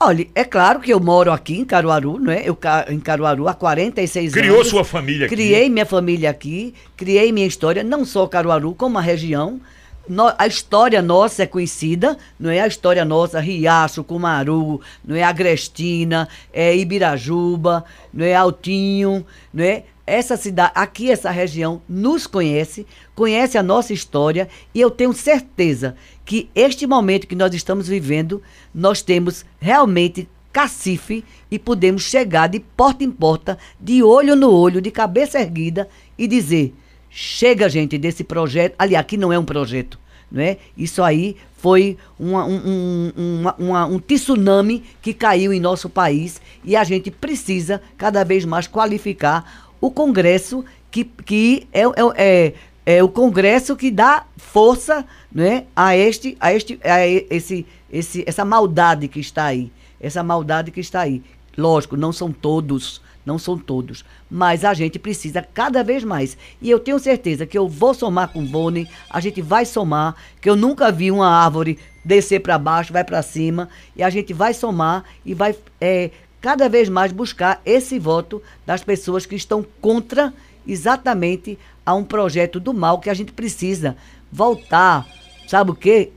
Olha, 0.00 0.26
é 0.34 0.44
claro 0.44 0.78
que 0.78 0.92
eu 0.92 1.00
moro 1.00 1.32
aqui 1.32 1.58
em 1.58 1.64
Caruaru, 1.64 2.20
não 2.20 2.32
é? 2.32 2.42
Eu 2.48 2.56
em 2.88 3.00
Caruaru 3.00 3.48
há 3.48 3.54
46 3.54 4.32
Criou 4.32 4.56
anos. 4.56 4.68
sua 4.68 4.84
família 4.84 5.26
aqui? 5.26 5.34
Criei 5.34 5.68
minha 5.68 5.84
família 5.84 6.30
aqui, 6.30 6.72
criei 6.96 7.32
minha 7.32 7.46
história, 7.46 7.82
não 7.82 8.04
só 8.04 8.26
Caruaru, 8.26 8.74
como 8.74 8.96
a 8.96 9.00
região. 9.00 9.60
No- 10.08 10.32
a 10.38 10.46
história 10.46 11.02
nossa 11.02 11.42
é 11.42 11.46
conhecida, 11.46 12.16
não 12.38 12.48
é? 12.48 12.60
A 12.60 12.66
história 12.66 13.04
nossa, 13.04 13.40
Riacho, 13.40 14.04
Cumaru, 14.04 14.80
não 15.04 15.16
é? 15.16 15.22
Agrestina, 15.22 16.28
é 16.52 16.74
Ibirajuba, 16.76 17.84
não 18.14 18.24
é? 18.24 18.34
Altinho, 18.34 19.26
não 19.52 19.64
é? 19.64 19.82
Essa 20.08 20.38
cidade, 20.38 20.72
aqui 20.74 21.10
essa 21.10 21.30
região 21.30 21.82
nos 21.86 22.26
conhece, 22.26 22.86
conhece 23.14 23.58
a 23.58 23.62
nossa 23.62 23.92
história 23.92 24.48
e 24.74 24.80
eu 24.80 24.90
tenho 24.90 25.12
certeza 25.12 25.94
que 26.24 26.48
este 26.54 26.86
momento 26.86 27.26
que 27.26 27.34
nós 27.36 27.52
estamos 27.52 27.86
vivendo, 27.86 28.42
nós 28.74 29.02
temos 29.02 29.44
realmente 29.60 30.26
cacife 30.50 31.22
e 31.50 31.58
podemos 31.58 32.02
chegar 32.04 32.48
de 32.48 32.58
porta 32.58 33.04
em 33.04 33.10
porta, 33.10 33.58
de 33.78 34.02
olho 34.02 34.34
no 34.34 34.50
olho, 34.50 34.80
de 34.80 34.90
cabeça 34.90 35.38
erguida 35.38 35.86
e 36.16 36.26
dizer: 36.26 36.74
chega, 37.10 37.68
gente, 37.68 37.98
desse 37.98 38.24
projeto. 38.24 38.74
Ali, 38.78 38.96
aqui 38.96 39.16
não 39.18 39.30
é 39.30 39.38
um 39.38 39.44
projeto, 39.44 39.98
não 40.32 40.40
é? 40.42 40.56
Isso 40.76 41.02
aí 41.02 41.36
foi 41.58 41.98
uma- 42.18 42.44
um, 42.46 43.12
um, 43.16 43.42
uma- 43.58 43.84
um 43.86 43.98
tsunami 43.98 44.84
que 45.02 45.12
caiu 45.12 45.52
em 45.52 45.60
nosso 45.60 45.90
país 45.90 46.40
e 46.64 46.74
a 46.76 46.84
gente 46.84 47.10
precisa 47.10 47.82
cada 47.96 48.24
vez 48.24 48.44
mais 48.44 48.66
qualificar 48.66 49.67
o 49.80 49.90
Congresso 49.90 50.64
que, 50.90 51.04
que 51.04 51.68
é, 51.72 51.82
é, 51.82 51.92
é, 52.16 52.54
é 52.86 53.02
o 53.02 53.08
Congresso 53.08 53.76
que 53.76 53.90
dá 53.90 54.24
força 54.36 55.04
né, 55.32 55.64
a 55.76 55.96
este, 55.96 56.36
a 56.40 56.52
este, 56.52 56.80
a 56.82 57.06
esse, 57.06 57.66
esse, 57.90 58.24
essa 58.26 58.44
maldade 58.44 59.08
que 59.08 59.20
está 59.20 59.44
aí. 59.44 59.70
Essa 60.00 60.22
maldade 60.22 60.70
que 60.70 60.80
está 60.80 61.00
aí. 61.00 61.22
Lógico, 61.56 61.96
não 61.96 62.12
são 62.12 62.32
todos, 62.32 63.02
não 63.26 63.38
são 63.38 63.58
todos. 63.58 64.04
Mas 64.30 64.64
a 64.64 64.72
gente 64.72 64.98
precisa 64.98 65.42
cada 65.42 65.82
vez 65.82 66.04
mais. 66.04 66.36
E 66.62 66.70
eu 66.70 66.78
tenho 66.78 66.98
certeza 66.98 67.44
que 67.44 67.58
eu 67.58 67.68
vou 67.68 67.92
somar 67.92 68.28
com 68.28 68.40
o 68.40 68.46
Boni, 68.46 68.88
a 69.10 69.20
gente 69.20 69.42
vai 69.42 69.66
somar, 69.66 70.14
que 70.40 70.48
eu 70.48 70.56
nunca 70.56 70.90
vi 70.90 71.10
uma 71.10 71.28
árvore 71.28 71.78
descer 72.04 72.40
para 72.40 72.56
baixo, 72.56 72.92
vai 72.92 73.04
para 73.04 73.20
cima, 73.20 73.68
e 73.94 74.02
a 74.02 74.08
gente 74.08 74.32
vai 74.32 74.54
somar 74.54 75.04
e 75.26 75.34
vai 75.34 75.54
é, 75.80 76.10
cada 76.40 76.68
vez 76.68 76.88
mais 76.88 77.12
buscar 77.12 77.60
esse 77.64 77.98
voto 77.98 78.42
das 78.66 78.82
pessoas 78.84 79.26
que 79.26 79.34
estão 79.34 79.64
contra 79.80 80.32
exatamente 80.66 81.58
a 81.84 81.94
um 81.94 82.04
projeto 82.04 82.60
do 82.60 82.72
mal 82.74 82.98
que 83.00 83.10
a 83.10 83.14
gente 83.14 83.32
precisa 83.32 83.96
voltar, 84.30 85.06
sabe 85.46 85.70
o 85.70 85.74
que, 85.74 86.10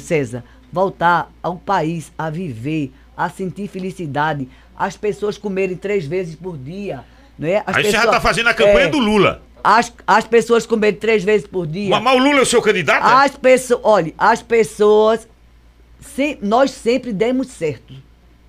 César? 0.00 0.42
Voltar 0.72 1.30
ao 1.42 1.56
país 1.56 2.10
a 2.18 2.30
viver, 2.30 2.92
a 3.16 3.28
sentir 3.28 3.68
felicidade, 3.68 4.48
as 4.76 4.96
pessoas 4.96 5.36
comerem 5.36 5.76
três 5.76 6.06
vezes 6.06 6.34
por 6.34 6.56
dia, 6.56 7.04
não 7.38 7.46
é? 7.48 7.62
As 7.66 7.76
Aí 7.76 7.84
você 7.84 7.90
já 7.90 7.98
pessoas- 7.98 8.14
tá 8.16 8.20
fazendo 8.20 8.48
a 8.48 8.54
campanha 8.54 8.86
é, 8.86 8.88
do 8.88 8.98
Lula. 8.98 9.42
As, 9.62 9.92
as 10.06 10.24
pessoas 10.26 10.64
comerem 10.64 10.98
três 10.98 11.22
vezes 11.22 11.46
por 11.46 11.66
dia. 11.66 11.90
Mas, 11.90 12.02
mas 12.02 12.14
o 12.14 12.18
Lula 12.24 12.38
é 12.38 12.42
o 12.42 12.46
seu 12.46 12.62
candidato? 12.62 13.06
é? 13.06 13.24
As 13.26 13.36
pessoas, 13.36 13.80
olha, 13.84 14.14
as 14.16 14.42
pessoas, 14.42 15.28
se- 16.00 16.38
nós 16.40 16.70
sempre 16.70 17.12
demos 17.12 17.48
certo, 17.48 17.92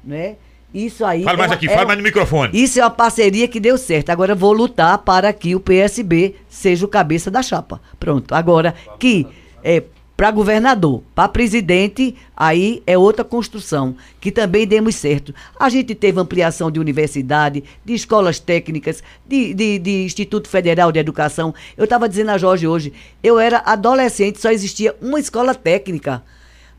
né? 0.03 0.35
Isso 0.73 1.03
aí. 1.03 1.23
Fala 1.23 1.35
é 1.35 1.37
mais 1.37 1.49
uma- 1.51 1.55
aqui, 1.55 1.67
é 1.67 1.73
fala 1.73 1.85
mais 1.85 1.97
no 1.97 2.03
microfone. 2.03 2.49
Isso 2.53 2.79
é 2.79 2.83
uma 2.83 2.89
parceria 2.89 3.47
que 3.47 3.59
deu 3.59 3.77
certo. 3.77 4.09
Agora 4.09 4.31
eu 4.33 4.37
vou 4.37 4.53
lutar 4.53 4.97
para 4.99 5.31
que 5.33 5.55
o 5.55 5.59
PSB 5.59 6.35
seja 6.49 6.85
o 6.85 6.87
cabeça 6.87 7.29
da 7.29 7.41
chapa. 7.43 7.81
Pronto. 7.99 8.33
Agora 8.33 8.73
que 8.99 9.27
é 9.63 9.83
para 10.15 10.29
governador, 10.29 11.01
para 11.15 11.27
presidente, 11.27 12.15
aí 12.37 12.83
é 12.85 12.95
outra 12.95 13.25
construção, 13.25 13.95
que 14.19 14.31
também 14.31 14.67
demos 14.67 14.93
certo. 14.95 15.33
A 15.59 15.67
gente 15.67 15.95
teve 15.95 16.19
ampliação 16.19 16.69
de 16.69 16.79
universidade, 16.79 17.63
de 17.83 17.93
escolas 17.95 18.39
técnicas, 18.39 19.03
de, 19.27 19.51
de, 19.55 19.79
de 19.79 20.03
Instituto 20.03 20.47
Federal 20.47 20.91
de 20.91 20.99
Educação. 20.99 21.55
Eu 21.75 21.85
estava 21.85 22.07
dizendo 22.07 22.29
a 22.29 22.37
Jorge 22.37 22.67
hoje, 22.67 22.93
eu 23.23 23.39
era 23.39 23.63
adolescente, 23.65 24.39
só 24.39 24.51
existia 24.51 24.95
uma 25.01 25.19
escola 25.19 25.55
técnica. 25.55 26.21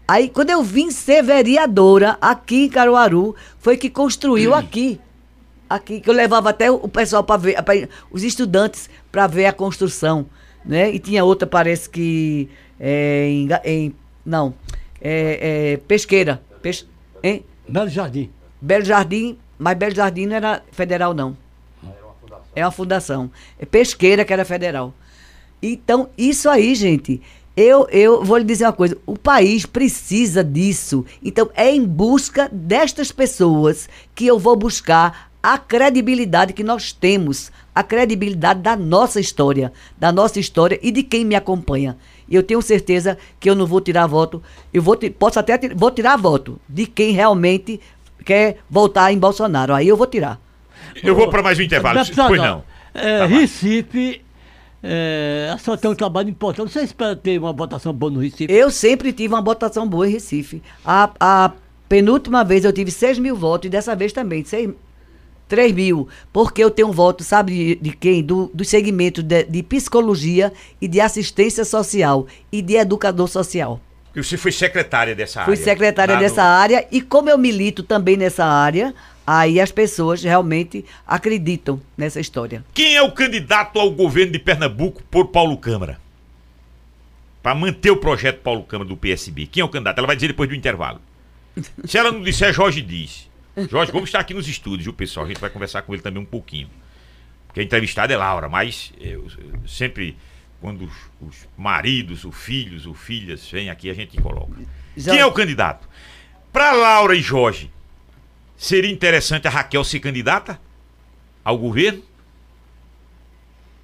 Aí, 0.07 0.29
quando 0.29 0.51
eu 0.51 0.63
vim 0.63 0.91
ser 0.91 1.23
vereadora 1.23 2.19
aqui 2.21 2.65
em 2.65 2.69
Caruaru, 2.69 3.35
foi 3.59 3.77
que 3.77 3.89
construiu 3.89 4.53
aqui. 4.55 5.01
Aqui, 5.71 6.01
que 6.01 6.11
eu 6.11 6.15
levava 6.15 6.51
até 6.51 6.71
o 6.71 6.87
pessoal 6.89 7.25
para 7.25 7.39
ver, 7.39 7.63
pra- 7.63 7.89
os 8.11 8.23
estudantes 8.23 8.91
para 9.11 9.27
ver 9.27 9.47
a 9.47 9.53
construção. 9.53 10.27
Né? 10.65 10.91
E 10.93 10.99
tinha 10.99 11.25
outra, 11.25 11.47
parece 11.47 11.89
que. 11.89 12.49
é, 12.79 13.27
em, 13.29 13.49
em- 13.65 13.95
não. 14.25 14.55
É, 15.01 15.73
é, 15.73 15.77
pesqueira. 15.79 16.43
Pes, 16.61 16.87
hein? 17.23 17.45
Belo 17.69 17.89
Jardim. 17.89 18.31
Belo 18.61 18.85
Jardim, 18.85 19.37
mas 19.59 19.77
Belo 19.77 19.95
Jardim 19.95 20.27
não 20.27 20.37
era 20.37 20.63
federal, 20.71 21.15
não. 21.15 21.37
É 22.55 22.65
uma 22.65 22.71
fundação. 22.71 23.31
É 23.59 23.65
pesqueira 23.65 24.25
que 24.25 24.33
era 24.33 24.45
federal. 24.45 24.93
Então, 25.63 26.11
isso 26.19 26.49
aí, 26.51 26.75
gente. 26.75 27.21
Eu, 27.57 27.87
eu 27.91 28.25
vou 28.25 28.39
lhe 28.39 28.45
dizer 28.45 28.65
uma 28.65 28.73
coisa: 28.73 28.97
o 29.05 29.17
país 29.19 29.67
precisa 29.67 30.43
disso. 30.43 31.05
Então, 31.23 31.51
é 31.55 31.71
em 31.71 31.85
busca 31.85 32.49
destas 32.51 33.13
pessoas 33.13 33.89
que 34.15 34.27
eu 34.27 34.39
vou 34.39 34.57
buscar 34.57 35.31
a 35.43 35.59
credibilidade 35.59 36.53
que 36.53 36.63
nós 36.63 36.93
temos, 36.93 37.51
a 37.75 37.83
credibilidade 37.83 38.61
da 38.61 38.77
nossa 38.77 39.19
história, 39.21 39.73
da 39.99 40.13
nossa 40.13 40.39
história 40.39 40.79
e 40.83 40.91
de 40.91 41.03
quem 41.03 41.25
me 41.25 41.35
acompanha. 41.35 41.97
E 42.29 42.35
eu 42.37 42.43
tenho 42.43 42.63
certeza 42.63 43.19
que 43.41 43.51
eu 43.51 43.55
não 43.55 43.67
vou 43.67 43.81
tirar 43.81 44.07
voto, 44.07 44.43
eu 44.73 44.81
vou 44.81 44.97
posso 45.19 45.39
até 45.39 45.59
vou 45.75 45.91
tirar 45.91 46.17
voto 46.17 46.61
de 46.69 46.87
quem 46.87 47.13
realmente 47.13 47.81
quer 48.25 48.59
voltar 48.71 49.13
em 49.13 49.19
Bolsonaro. 49.19 49.75
Aí 49.75 49.89
eu 49.89 49.97
vou 49.97 50.07
tirar. 50.07 50.41
Eu 51.03 51.15
vou 51.15 51.29
para 51.29 51.43
mais 51.43 51.59
um 51.59 51.63
intervalo. 51.63 52.03
Deputado, 52.03 52.29
Pois 52.29 52.41
não. 52.41 52.65
é, 52.95 53.19
Tá. 53.19 53.27
Recife, 53.27 54.23
é, 54.83 55.55
só 55.61 55.77
tem 55.77 55.91
um 55.91 55.95
trabalho 55.95 56.29
importante. 56.29 56.73
Você 56.73 56.81
espera 56.81 57.15
ter 57.15 57.39
uma 57.39 57.53
votação 57.53 57.93
boa 57.93 58.11
no 58.11 58.21
Recife? 58.21 58.47
Eu 58.53 58.71
sempre 58.71 59.13
tive 59.13 59.33
uma 59.35 59.43
votação 59.43 59.87
boa 59.87 60.09
em 60.09 60.13
Recife. 60.13 60.63
A, 60.85 61.11
a 61.21 61.53
penúltima 61.89 62.45
vez 62.45 62.65
eu 62.65 62.73
tive 62.73 62.91
6 62.91 63.19
mil 63.19 63.37
votos 63.37 63.67
e 63.67 63.71
dessa 63.71 63.95
vez 63.95 64.13
também, 64.13 64.45
6, 64.45 64.71
3 65.49 65.73
mil. 65.73 66.09
Porque 66.33 66.63
eu 66.65 66.71
tenho 66.71 66.89
um 66.89 66.93
voto, 66.93 67.23
sabe 67.23 67.53
de, 67.53 67.91
de 67.91 67.97
quem? 67.97 68.23
Do, 68.23 68.51
do 68.53 68.65
segmento 68.65 69.23
de, 69.23 69.45
de 69.45 69.63
psicologia 69.63 70.53
e 70.81 70.89
de 70.89 71.01
assistência 71.01 71.65
social 71.65 72.27
e 72.51 72.61
de 72.63 72.75
educador 72.77 73.29
social. 73.29 73.81
Porque 74.07 74.23
você 74.23 74.37
foi 74.37 74.53
secretária 74.53 75.15
dessa 75.15 75.43
Fui 75.45 75.55
área. 75.55 75.65
secretária 75.65 76.15
lá 76.15 76.21
dessa 76.21 76.43
no- 76.43 76.49
área 76.49 76.87
e 76.91 77.01
como 77.01 77.31
eu 77.31 77.39
milito 77.39 77.83
também 77.83 78.15
nessa 78.17 78.45
área, 78.45 78.95
aí 79.27 79.61
as 79.61 79.71
pessoas 79.71 80.23
realmente 80.23 80.85
acreditam 81.07 81.81
nessa 81.97 82.21
história. 82.21 82.65
Quem 82.75 82.97
é 82.97 83.03
o 83.03 83.13
candidato 83.13 83.79
ao 83.79 83.91
governo 83.91 84.33
de 84.33 84.39
Pernambuco 84.39 85.03
por 85.11 85.29
Paulo 85.29 85.57
Câmara? 85.57 86.01
Para 87.43 87.55
manter 87.55 87.91
o 87.91 87.97
projeto 87.97 88.41
Paulo 88.41 88.63
Câmara 88.63 88.89
do 88.89 88.97
PSB. 88.97 89.47
Quem 89.47 89.61
é 89.61 89.65
o 89.65 89.69
candidato? 89.69 89.99
Ela 89.99 90.07
vai 90.07 90.17
dizer 90.17 90.29
depois 90.29 90.49
do 90.49 90.55
intervalo. 90.55 91.01
Se 91.85 91.99
ela 91.99 92.13
não 92.13 92.23
disser, 92.23 92.53
Jorge 92.53 92.81
diz. 92.81 93.29
Jorge 93.69 93.93
Gomes 93.93 94.09
está 94.09 94.19
aqui 94.19 94.33
nos 94.33 94.49
estúdios, 94.49 94.85
viu, 94.85 94.93
pessoal? 94.93 95.27
A 95.27 95.29
gente 95.29 95.41
vai 95.41 95.51
conversar 95.51 95.83
com 95.83 95.93
ele 95.93 96.03
também 96.03 96.23
um 96.23 96.27
pouquinho. 96.27 96.71
Porque 97.47 97.61
a 97.61 97.63
entrevistada 97.63 98.13
é 98.13 98.17
Laura, 98.17 98.49
mas 98.49 98.93
eu, 98.99 99.27
eu 99.39 99.69
sempre, 99.69 100.17
quando 100.61 100.85
os, 100.85 100.95
os 101.21 101.49
maridos, 101.57 102.25
os 102.25 102.35
filhos, 102.35 102.87
os 102.87 102.99
filhas 102.99 103.47
vêm 103.51 103.69
aqui, 103.69 103.91
a 103.91 103.95
gente 103.95 104.19
coloca. 104.21 104.57
Quem 104.95 105.19
é 105.19 105.27
o 105.27 105.33
candidato? 105.33 105.87
Para 106.51 106.73
Laura 106.73 107.15
e 107.15 107.21
Jorge, 107.21 107.71
seria 108.63 108.93
interessante 108.93 109.49
a 109.49 109.51
Raquel 109.51 109.83
ser 109.83 109.99
candidata 109.99 110.61
ao 111.45 111.59
governo? 111.59 112.01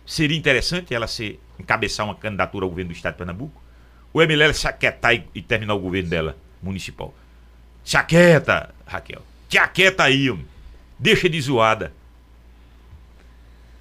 Seria 0.07 0.39
interessante 0.39 0.95
ela 0.95 1.09
ser 1.09 1.41
encabeçar 1.59 2.07
uma 2.07 2.15
candidatura 2.15 2.65
ao 2.65 2.71
governo 2.71 2.93
do 2.93 2.97
estado 2.97 3.15
de 3.15 3.19
Pernambuco? 3.19 3.61
Ou 4.13 4.23
é 4.23 4.27
melhor 4.27 4.45
ela 4.45 4.55
se 4.55 4.69
aquietar 4.69 5.17
e, 5.17 5.25
e 5.35 5.43
terminar 5.43 5.75
o 5.75 5.81
governo 5.81 6.09
dela, 6.09 6.37
municipal? 6.63 7.13
Se 7.85 7.97
aquieta, 7.97 8.73
Raquel. 8.87 9.21
Te 9.49 9.59
aquieta 9.59 10.05
aí, 10.05 10.31
homem. 10.31 10.47
Deixa 10.97 11.29
de 11.29 11.41
zoada. 11.41 11.93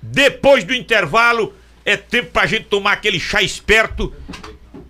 Depois 0.01 0.63
do 0.63 0.73
intervalo, 0.73 1.55
é 1.85 1.95
tempo 1.95 2.31
pra 2.31 2.47
gente 2.47 2.65
tomar 2.65 2.93
aquele 2.93 3.19
chá 3.19 3.43
esperto 3.43 4.11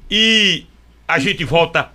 e 0.10 0.66
a 1.06 1.20
gente 1.20 1.44
volta 1.44 1.92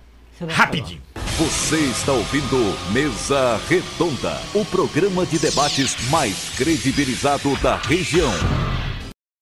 rapidinho. 0.49 1.02
Você 1.35 1.77
está 1.77 2.11
ouvindo 2.11 2.91
Mesa 2.91 3.59
Redonda, 3.67 4.39
o 4.53 4.63
programa 4.63 5.25
de 5.25 5.39
debates 5.39 5.95
mais 6.11 6.51
credibilizado 6.55 7.55
da 7.57 7.75
região. 7.75 8.29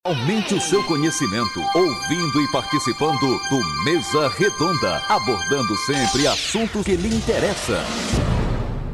Aumente 0.05 0.53
o 0.53 0.61
seu 0.61 0.81
conhecimento 0.85 1.59
ouvindo 1.75 2.41
e 2.41 2.49
participando 2.49 3.19
do 3.19 3.83
Mesa 3.83 4.29
Redonda, 4.29 5.03
abordando 5.09 5.75
sempre 5.79 6.25
assuntos 6.27 6.85
que 6.85 6.95
lhe 6.95 7.13
interessam. 7.13 7.83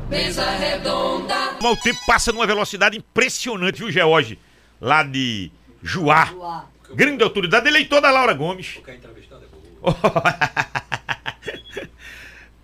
Mesa 0.09 0.49
redonda, 0.49 1.55
o 1.61 1.75
tempo 1.77 1.99
passa 2.07 2.31
numa 2.31 2.47
velocidade 2.47 2.97
impressionante, 2.97 3.77
viu, 3.77 3.91
George? 3.91 4.39
Lá 4.81 5.03
de 5.03 5.51
Juá. 5.83 6.65
Grande 6.95 7.23
autoridade, 7.23 7.67
eleitor 7.67 8.01
da 8.01 8.09
Laura 8.09 8.33
Gomes. 8.33 8.79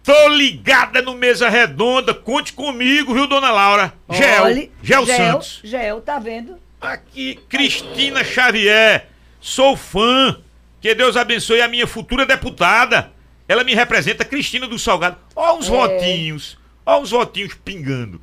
Tô 0.03 0.27
ligada 0.27 1.01
no 1.01 1.15
Mesa 1.15 1.47
Redonda, 1.47 2.13
conte 2.13 2.51
comigo, 2.51 3.13
viu, 3.13 3.25
dona 3.25 3.51
Laura? 3.51 3.93
Gel, 4.09 4.69
Gel 4.81 5.05
Santos. 5.05 5.61
Gel, 5.63 6.01
tá 6.01 6.19
vendo? 6.19 6.57
Aqui, 6.81 7.39
Cristina 7.47 8.21
Xavier. 8.21 9.07
Sou 9.39 9.77
fã. 9.77 10.37
Que 10.81 10.93
Deus 10.93 11.15
abençoe 11.15 11.61
a 11.61 11.67
minha 11.69 11.87
futura 11.87 12.25
deputada. 12.25 13.13
Ela 13.47 13.63
me 13.63 13.73
representa, 13.73 14.25
Cristina 14.25 14.67
do 14.67 14.77
Salgado. 14.77 15.17
Ó 15.33 15.57
uns 15.57 15.69
votinhos. 15.69 16.57
Ó 16.85 16.99
uns 16.99 17.11
votinhos 17.11 17.53
pingando. 17.53 18.21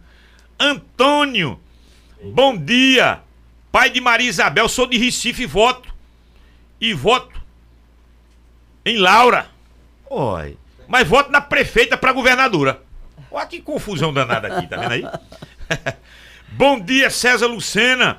Antônio. 0.58 1.58
Bom 2.22 2.54
dia. 2.54 3.20
Pai 3.72 3.88
de 3.88 4.02
Maria 4.02 4.28
Isabel. 4.28 4.68
Sou 4.68 4.86
de 4.86 4.98
Recife 4.98 5.44
e 5.44 5.46
voto. 5.46 5.88
E 6.78 6.92
voto 6.92 7.40
em 8.84 8.98
Laura. 8.98 9.48
Oi. 10.10 10.58
Mas 10.90 11.06
voto 11.06 11.30
na 11.30 11.40
prefeita 11.40 11.96
pra 11.96 12.12
governadora. 12.12 12.82
Olha 13.30 13.46
que 13.46 13.62
confusão 13.62 14.12
danada 14.12 14.48
aqui, 14.48 14.66
tá 14.66 14.76
vendo 14.76 14.92
aí? 14.92 15.04
Bom 16.50 16.80
dia, 16.80 17.08
César 17.08 17.46
Lucena. 17.46 18.18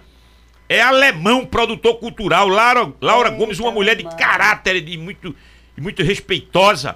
É 0.69 0.81
alemão, 0.81 1.45
produtor 1.45 1.95
cultural. 1.95 2.47
Laura, 2.47 2.93
Laura 3.01 3.27
Eita, 3.27 3.37
Gomes, 3.37 3.59
uma 3.59 3.73
mulher 3.73 3.97
de 3.97 4.05
mano. 4.05 4.15
caráter 4.15 4.87
e 4.87 4.97
muito, 4.97 5.35
muito 5.77 6.01
respeitosa. 6.01 6.95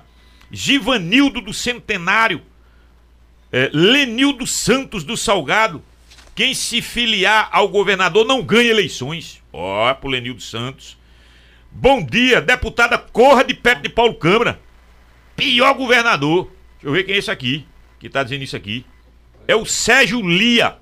Givanildo 0.50 1.42
do 1.42 1.54
Centenário. 1.54 2.42
É, 3.52 3.70
Lenildo 3.74 4.48
Santos 4.48 5.04
do 5.04 5.18
Salgado. 5.18 5.84
Quem 6.34 6.54
se 6.54 6.82
filiar 6.82 7.50
ao 7.52 7.68
governador 7.68 8.26
não 8.26 8.42
ganha 8.42 8.70
eleições. 8.70 9.44
Ó, 9.52 9.94
pro 9.96 10.10
Lenildo 10.10 10.42
Santos. 10.42 10.98
Bom 11.70 12.02
dia, 12.02 12.40
deputada 12.40 12.98
Corra 12.98 13.44
de 13.44 13.54
perto 13.54 13.82
de 13.84 13.90
Paulo 13.90 14.16
Câmara. 14.16 14.64
Pior 15.36 15.74
governador. 15.74 16.46
Deixa 16.76 16.88
eu 16.88 16.92
ver 16.92 17.04
quem 17.04 17.16
é 17.16 17.18
esse 17.18 17.32
aqui, 17.32 17.66
que 18.00 18.10
tá 18.10 18.24
dizendo 18.24 18.44
isso 18.44 18.56
aqui. 18.56 18.86
É 19.48 19.56
o 19.56 19.66
Sérgio 19.66 20.22
Lia. 20.22 20.78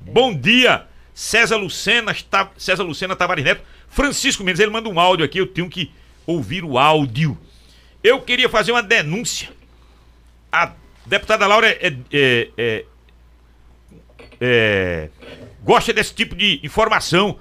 Bom 0.00 0.34
dia, 0.34 0.86
César 1.14 1.56
Lucena, 1.56 2.14
Ta- 2.30 2.50
César 2.56 2.82
Lucena 2.82 3.16
Tavares 3.16 3.44
Neto. 3.44 3.62
Francisco 3.88 4.44
Mendes, 4.44 4.60
ele 4.60 4.70
manda 4.70 4.88
um 4.88 5.00
áudio 5.00 5.24
aqui, 5.24 5.38
eu 5.38 5.46
tenho 5.46 5.68
que 5.68 5.90
ouvir 6.26 6.64
o 6.64 6.78
áudio. 6.78 7.36
Eu 8.02 8.20
queria 8.20 8.48
fazer 8.48 8.72
uma 8.72 8.82
denúncia. 8.82 9.50
A 10.52 10.72
deputada 11.06 11.46
Laura 11.46 11.68
é, 11.68 11.94
é- 12.12 12.48
é- 12.56 12.84
é- 14.40 15.08
gosta 15.64 15.92
desse 15.92 16.14
tipo 16.14 16.34
de 16.36 16.60
informação. 16.62 17.38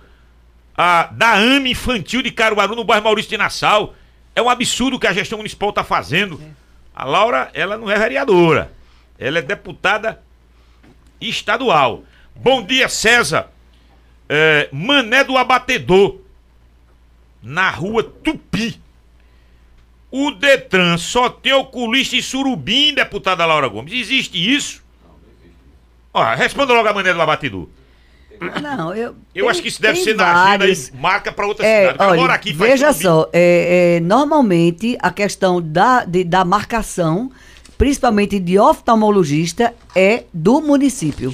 A, 0.76 1.04
da 1.12 1.34
AME 1.34 1.72
Infantil 1.72 2.22
de 2.22 2.32
Caruaru, 2.32 2.76
no 2.76 2.84
bairro 2.84 3.04
Maurício 3.04 3.30
de 3.30 3.38
Nassau. 3.38 3.96
É 4.38 4.42
um 4.42 4.52
absurdo 4.52 5.00
que 5.00 5.08
a 5.08 5.14
gestão 5.14 5.40
municipal 5.40 5.70
está 5.70 5.84
fazendo. 5.84 6.40
A 6.96 7.04
Laura, 7.04 7.50
ela 7.56 7.76
não 7.76 7.90
é 7.90 7.98
vereadora. 7.98 8.72
Ela 9.18 9.40
é 9.40 9.42
deputada 9.42 10.22
estadual. 11.20 12.04
Bom 12.36 12.64
dia, 12.64 12.88
César. 12.88 13.50
É, 14.30 14.70
Mané 14.72 15.24
do 15.24 15.36
Abatedor. 15.36 16.20
Na 17.42 17.72
rua 17.72 18.04
Tupi. 18.04 18.80
O 20.12 20.30
Detran 20.30 21.00
só 21.00 21.30
tem 21.30 21.54
oculista 21.54 22.16
em 22.16 22.22
Surubim, 22.22 22.94
deputada 22.94 23.44
Laura 23.44 23.68
Gomes. 23.68 23.92
Existe 23.92 24.38
isso? 24.38 24.84
Responda 26.38 26.76
logo 26.76 26.88
a 26.88 26.94
Mané 26.94 27.12
do 27.12 27.20
Abatedor. 27.20 27.68
Não, 28.62 28.94
eu. 28.96 29.16
Eu 29.34 29.44
tem- 29.46 29.50
acho 29.50 29.62
que 29.62 29.68
isso 29.68 29.82
deve 29.82 30.00
ser 30.00 30.16
na 30.16 30.26
agenda 30.32 30.58
vários. 30.60 30.88
e 30.90 30.96
marca 30.96 31.32
para 31.32 31.48
outra 31.48 31.66
É, 31.66 31.92
cidade. 31.92 32.20
Olha, 32.22 32.34
aqui, 32.34 32.54
veja 32.54 32.92
só, 32.94 33.30
é, 33.34 33.98
é, 33.98 34.00
normalmente 34.00 34.98
a 35.02 35.12
questão 35.12 35.62
da, 35.62 36.04
de- 36.06 36.24
da 36.24 36.44
marcação, 36.46 37.32
principalmente 37.78 38.40
de 38.40 38.58
oftalmologista, 38.60 39.74
é 39.96 40.24
do 40.34 40.60
município. 40.62 41.34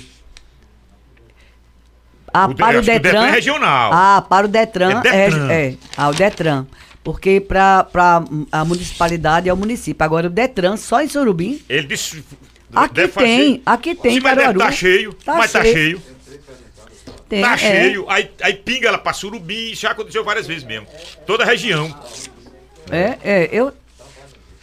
Ah, 2.34 2.47
O 2.47 2.55
para 2.55 2.80
o 2.80 2.84
que 2.84 2.89
o 2.89 2.93
Detran. 2.93 3.11
Detran 3.11 3.27
é 3.27 3.31
regional. 3.31 3.91
Ah, 3.93 4.25
para 4.27 4.45
o 4.45 4.49
Detran. 4.49 4.89
É 4.89 5.01
Detran. 5.27 5.51
É, 5.51 5.65
é, 5.67 5.75
ah, 5.95 6.09
o 6.09 6.13
Detran. 6.13 6.65
Porque 7.03 7.39
para 7.41 7.85
a 8.51 8.65
municipalidade 8.65 9.49
é 9.49 9.53
o 9.53 9.57
município. 9.57 10.03
Agora 10.03 10.27
o 10.27 10.30
Detran, 10.30 10.77
só 10.77 11.01
em 11.01 11.07
Surubim. 11.07 11.61
Ele 11.69 11.85
disse. 11.88 12.23
Aqui 12.73 13.07
tem, 13.09 13.61
aqui 13.65 13.93
tem, 13.93 14.13
Sim, 14.15 14.19
mas 14.21 14.34
Caruaru. 14.35 14.57
tá 14.59 14.71
cheio. 14.71 15.13
Tá 15.13 15.35
mas 15.35 15.51
tá 15.51 15.61
cheio. 15.63 16.01
Tem, 17.34 17.41
Tá 17.41 17.53
é. 17.53 17.57
cheio. 17.57 18.05
Aí, 18.10 18.30
aí 18.41 18.53
pinga 18.53 18.88
ela 18.89 18.97
pra 18.97 19.11
Surubim. 19.14 19.72
Isso 19.72 19.81
já 19.81 19.91
aconteceu 19.91 20.23
várias 20.23 20.45
vezes 20.45 20.64
mesmo. 20.64 20.85
Toda 21.26 21.43
a 21.43 21.47
região. 21.47 21.93
É, 22.91 23.18
é, 23.23 23.49
eu 23.51 23.73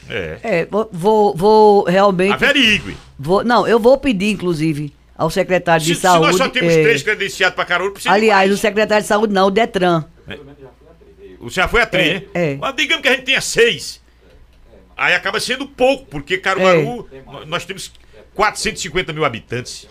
É. 0.09 0.38
é, 0.42 0.68
vou, 0.92 1.34
vou, 1.34 1.84
realmente. 1.84 2.32
Averigue. 2.32 2.97
Vou, 3.18 3.42
não, 3.44 3.66
eu 3.66 3.78
vou 3.80 3.98
pedir, 3.98 4.30
inclusive, 4.30 4.92
ao 5.16 5.30
secretário 5.30 5.82
Se, 5.84 5.90
de 5.90 5.97
se 5.97 6.02
saúde. 6.02 6.26
nós 6.28 6.36
só 6.36 6.48
temos 6.48 6.72
é, 6.72 6.82
três 6.82 7.02
credenciados 7.02 7.55
pra 7.56 7.64
Caruaru, 7.64 7.92
precisa 7.92 8.14
aliás, 8.14 8.51
o 8.52 8.56
secretário 8.56 9.02
de 9.02 9.09
saúde 9.09 9.32
não, 9.32 9.48
o 9.48 9.51
Detran. 9.51 10.05
O 11.40 11.48
senhor 11.51 11.68
foi 11.68 11.80
a 11.82 11.86
três, 11.86 12.09
É, 12.09 12.14
né? 12.14 12.52
é. 12.52 12.56
Mas 12.56 12.76
digamos 12.76 13.02
que 13.02 13.09
a 13.09 13.12
gente 13.12 13.24
tenha 13.24 13.40
seis. 13.40 14.01
Aí 14.97 15.14
acaba 15.14 15.40
sendo 15.40 15.66
pouco, 15.66 16.05
porque 16.06 16.36
Caruaru, 16.36 17.09
nó- 17.26 17.44
nós 17.47 17.64
temos 17.64 17.90
450 18.34 19.12
mil 19.14 19.24
habitantes. 19.24 19.88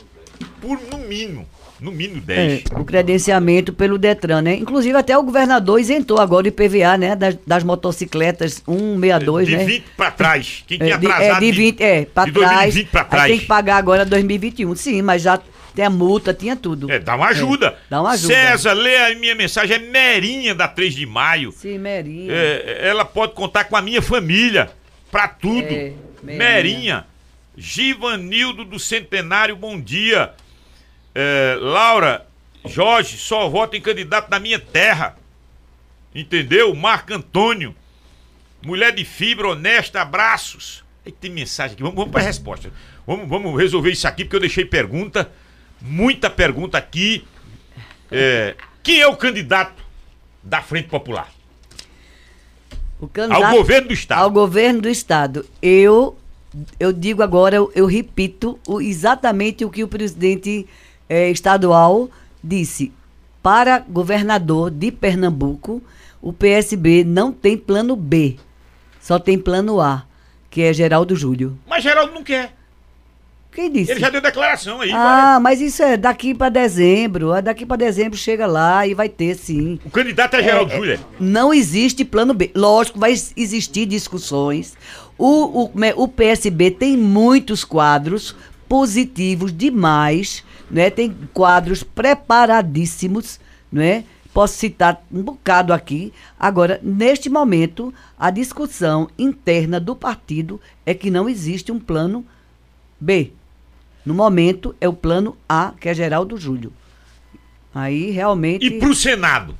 Por, 0.61 0.79
no 0.91 0.99
mínimo. 0.99 1.47
No 1.79 1.91
mínimo 1.91 2.19
10. 2.21 2.63
É, 2.71 2.79
o 2.79 2.83
credenciamento 2.83 3.71
pelo 3.73 3.97
Detran, 3.97 4.41
né? 4.41 4.55
Inclusive, 4.55 4.97
até 4.97 5.17
o 5.17 5.23
governador 5.23 5.79
isentou 5.79 6.19
agora 6.19 6.45
o 6.45 6.47
IPVA, 6.49 6.97
né? 6.97 7.15
Das, 7.15 7.37
das 7.47 7.63
motocicletas 7.63 8.61
162, 8.65 9.47
de 9.47 9.57
né? 9.57 9.65
20 9.65 9.83
pra 9.95 10.11
trás. 10.11 10.63
Quem 10.67 10.77
É, 10.81 10.85
tinha 10.85 10.97
de, 10.97 11.07
atrasado. 11.07 11.37
é, 11.37 11.39
de 11.39 11.51
20, 11.57 11.81
é, 11.81 12.05
pra 12.05 12.25
de 12.25 12.31
trás. 12.33 12.51
2020 12.73 12.87
pra 12.89 13.03
trás. 13.05 13.31
tem 13.31 13.39
que 13.39 13.45
pagar 13.45 13.77
agora 13.77 14.05
2021. 14.05 14.75
Sim, 14.75 15.01
mas 15.01 15.21
já 15.21 15.39
tem 15.73 15.85
a 15.85 15.89
multa, 15.89 16.33
tinha 16.33 16.55
tudo. 16.55 16.91
É, 16.91 16.99
dá 16.99 17.15
uma 17.15 17.27
ajuda. 17.27 17.77
dá 17.89 18.01
uma 18.01 18.11
ajuda. 18.11 18.33
César, 18.33 18.73
lê 18.73 18.97
a 18.97 19.15
minha 19.15 19.35
mensagem. 19.35 19.75
É 19.77 19.79
Merinha 19.79 20.53
da 20.53 20.67
3 20.67 20.93
de 20.93 21.05
maio. 21.05 21.51
Sim, 21.53 21.77
Merinha. 21.77 22.33
É, 22.33 22.89
ela 22.89 23.05
pode 23.05 23.33
contar 23.33 23.63
com 23.63 23.77
a 23.77 23.81
minha 23.81 24.01
família. 24.01 24.69
Pra 25.09 25.27
tudo. 25.27 25.63
É, 25.65 25.93
Merinha. 26.21 26.37
Merinha. 26.37 27.05
Givanildo 27.57 28.63
do 28.65 28.79
Centenário, 28.79 29.55
bom 29.55 29.79
dia. 29.79 30.31
É, 31.15 31.57
Laura, 31.59 32.25
Jorge, 32.65 33.17
só 33.17 33.49
voto 33.49 33.75
em 33.75 33.81
candidato 33.81 34.29
da 34.29 34.39
minha 34.39 34.59
terra. 34.59 35.17
Entendeu? 36.13 36.73
Marco 36.75 37.13
Antônio. 37.13 37.75
Mulher 38.61 38.93
de 38.93 39.05
fibra, 39.05 39.49
honesta, 39.49 40.01
abraços. 40.01 40.83
Aí 41.05 41.11
tem 41.11 41.31
mensagem 41.31 41.73
aqui, 41.73 41.81
vamos, 41.83 41.95
vamos 41.97 42.11
para 42.11 42.21
a 42.21 42.25
resposta. 42.25 42.71
Vamos, 43.07 43.27
vamos 43.29 43.57
resolver 43.59 43.91
isso 43.91 44.07
aqui, 44.07 44.23
porque 44.25 44.35
eu 44.35 44.41
deixei 44.41 44.65
pergunta, 44.65 45.31
muita 45.81 46.29
pergunta 46.29 46.77
aqui. 46.77 47.25
É, 48.11 48.55
quem 48.83 48.99
é 48.99 49.07
o 49.07 49.15
candidato 49.15 49.81
da 50.43 50.61
Frente 50.61 50.89
Popular? 50.89 51.31
O 52.99 53.07
candidato 53.07 53.43
Ao 53.45 53.51
governo 53.55 53.87
do 53.87 53.93
Estado. 53.93 54.19
Ao 54.21 54.29
governo 54.29 54.81
do 54.81 54.89
Estado. 54.89 55.45
Eu, 55.61 56.17
eu 56.79 56.91
digo 56.91 57.23
agora, 57.23 57.55
eu, 57.55 57.71
eu 57.73 57.85
repito 57.85 58.59
o- 58.67 58.81
exatamente 58.81 59.63
o 59.63 59.69
que 59.69 59.83
o 59.83 59.87
presidente 59.87 60.67
eh, 61.09 61.29
estadual 61.31 62.09
disse. 62.43 62.91
Para 63.41 63.79
governador 63.79 64.69
de 64.69 64.91
Pernambuco, 64.91 65.81
o 66.21 66.33
PSB 66.33 67.03
não 67.05 67.31
tem 67.31 67.57
plano 67.57 67.95
B, 67.95 68.35
só 69.01 69.17
tem 69.17 69.39
plano 69.39 69.79
A, 69.79 70.03
que 70.49 70.61
é 70.61 70.73
Geraldo 70.73 71.15
Júlio. 71.15 71.57
Mas 71.67 71.81
Geraldo 71.83 72.13
não 72.13 72.21
quer. 72.23 72.53
Quem 73.51 73.71
disse? 73.71 73.91
Ele 73.91 73.99
já 74.01 74.09
deu 74.09 74.21
declaração 74.21 74.81
aí. 74.81 74.91
vai. 74.91 74.99
Ah, 74.99 75.39
mas 75.41 75.59
isso 75.61 75.81
é 75.81 75.95
daqui 75.97 76.35
para 76.35 76.49
dezembro. 76.49 77.31
Ah, 77.33 77.41
Daqui 77.41 77.65
para 77.65 77.77
dezembro 77.77 78.17
chega 78.17 78.45
lá 78.45 78.85
e 78.85 78.93
vai 78.93 79.07
ter 79.09 79.35
sim. 79.35 79.79
O 79.85 79.89
candidato 79.89 80.35
é 80.35 80.43
Geraldo 80.43 80.71
Júlio. 80.75 80.93
é? 80.95 80.99
Não 81.19 81.53
existe 81.53 82.03
plano 82.05 82.33
B. 82.33 82.51
Lógico, 82.53 82.99
vai 82.99 83.11
existir 83.35 83.85
discussões. 83.87 84.75
O, 85.17 85.63
o, 85.63 85.71
me- 85.73 85.93
o 85.95 86.07
PSB 86.07 86.71
tem 86.71 86.95
muitos 86.95 87.63
quadros 87.63 88.35
positivos 88.67 89.51
demais, 89.51 90.43
né? 90.69 90.89
Tem 90.89 91.15
quadros 91.33 91.83
preparadíssimos, 91.83 93.39
né? 93.71 94.03
Posso 94.33 94.57
citar 94.57 95.03
um 95.11 95.23
bocado 95.23 95.73
aqui. 95.73 96.13
Agora, 96.39 96.79
neste 96.83 97.29
momento, 97.29 97.93
a 98.17 98.29
discussão 98.29 99.09
interna 99.17 99.79
do 99.79 99.95
partido 99.95 100.61
é 100.85 100.93
que 100.93 101.09
não 101.09 101.27
existe 101.27 101.71
um 101.71 101.79
plano 101.79 102.25
B. 102.99 103.33
No 104.05 104.13
momento, 104.13 104.75
é 104.79 104.87
o 104.87 104.93
plano 104.93 105.35
A, 105.47 105.73
que 105.79 105.89
é 105.89 105.93
Geraldo 105.93 106.37
Júlio. 106.37 106.71
Aí, 107.73 108.11
realmente... 108.11 108.65
E 108.65 108.79
pro 108.79 108.93
Senado? 108.93 109.57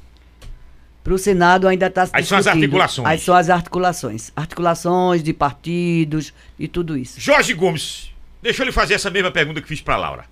Para 1.03 1.13
o 1.13 1.17
Senado 1.17 1.67
ainda 1.67 1.87
está 1.87 2.05
se 2.05 2.11
Aí 2.13 2.23
são 2.23 2.37
as 2.37 2.47
articulações. 2.47 3.07
Aí 3.07 3.19
são 3.19 3.35
as 3.35 3.49
articulações. 3.49 4.31
Articulações 4.35 5.23
de 5.23 5.33
partidos 5.33 6.33
e 6.57 6.67
tudo 6.67 6.97
isso. 6.97 7.19
Jorge 7.19 7.53
Gomes, 7.53 8.13
deixa 8.41 8.61
eu 8.61 8.65
lhe 8.65 8.71
fazer 8.71 8.93
essa 8.93 9.09
mesma 9.09 9.31
pergunta 9.31 9.61
que 9.61 9.67
fiz 9.67 9.81
pra 9.81 9.97
Laura. 9.97 10.25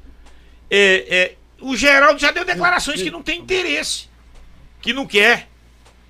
É, 0.70 1.16
é, 1.16 1.36
o 1.62 1.76
Geraldo 1.76 2.20
já 2.20 2.32
deu 2.32 2.46
declarações 2.46 3.02
que 3.02 3.12
não 3.12 3.24
tem 3.24 3.40
interesse, 3.40 4.08
que 4.82 4.94
não 4.94 5.06
quer. 5.06 5.48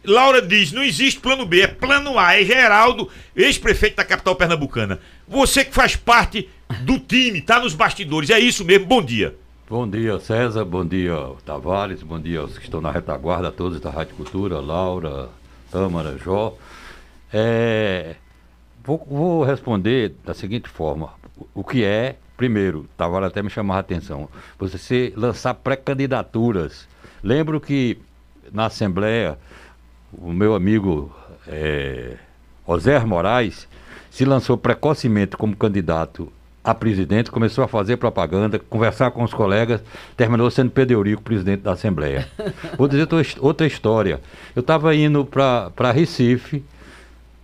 Laura 0.04 0.42
diz, 0.42 0.72
não 0.72 0.84
existe 0.84 1.20
plano 1.20 1.46
B, 1.46 1.62
é 1.62 1.68
plano 1.68 2.18
A, 2.18 2.40
é 2.40 2.46
Geraldo, 2.46 3.10
ex-prefeito 3.36 3.98
da 3.98 4.06
capital 4.06 4.36
pernambucana. 4.36 5.00
Você 5.28 5.66
que 5.66 5.74
faz 5.74 5.96
parte 5.96 6.50
do 6.82 6.98
time, 7.00 7.42
tá 7.42 7.60
nos 7.60 7.74
bastidores, 7.74 8.30
é 8.30 8.40
isso 8.40 8.64
mesmo, 8.64 8.86
bom 8.86 9.02
dia. 9.02 9.36
Bom 9.70 9.86
dia, 9.86 10.18
César. 10.22 10.64
Bom 10.64 10.86
dia, 10.86 11.14
Tavares. 11.46 12.02
Bom 12.02 12.18
dia 12.18 12.40
aos 12.40 12.58
que 12.58 12.64
estão 12.64 12.80
na 12.80 12.90
retaguarda, 12.90 13.50
a 13.50 13.52
todos 13.52 13.82
da 13.82 13.90
Rádio 13.90 14.16
Cultura, 14.16 14.62
Laura, 14.62 15.28
Tâmara, 15.70 16.18
Jó. 16.18 16.56
É, 17.34 18.16
vou, 18.82 19.06
vou 19.06 19.44
responder 19.44 20.16
da 20.24 20.34
seguinte 20.34 20.70
forma: 20.70 21.10
o 21.54 21.66
que 21.66 21.84
é, 21.84 22.16
primeiro, 22.38 22.88
Tavares 22.96 23.28
até 23.28 23.42
me 23.42 23.50
chamava 23.50 23.80
a 23.80 23.82
atenção, 23.82 24.30
você 24.58 24.78
se 24.78 25.14
lançar 25.18 25.56
pré-candidaturas. 25.56 26.88
Lembro 27.24 27.60
que 27.60 27.98
na 28.54 28.68
Assembleia, 28.68 29.38
o 30.14 30.32
meu 30.32 30.56
amigo 30.56 31.14
é, 31.48 32.16
Osér 32.66 33.06
Moraes 33.06 33.68
se 34.12 34.24
lançou 34.24 34.58
precocemente 34.58 35.36
como 35.36 35.56
candidato 35.56 36.32
a 36.64 36.74
presidente, 36.74 37.32
começou 37.32 37.64
a 37.64 37.68
fazer 37.68 37.96
propaganda, 37.96 38.60
conversar 38.60 39.12
com 39.12 39.24
os 39.24 39.34
colegas, 39.34 39.82
terminou 40.18 40.52
sendo 40.52 40.70
Pedro 40.70 40.98
Eurico, 40.98 41.22
presidente 41.22 41.62
da 41.62 41.72
Assembleia. 41.72 42.28
Vou 42.78 42.90
dizer 42.90 43.08
outra 43.40 43.66
história. 43.66 44.20
Eu 44.54 44.60
estava 44.60 44.94
indo 44.94 45.24
para 45.24 45.92
Recife, 45.92 46.64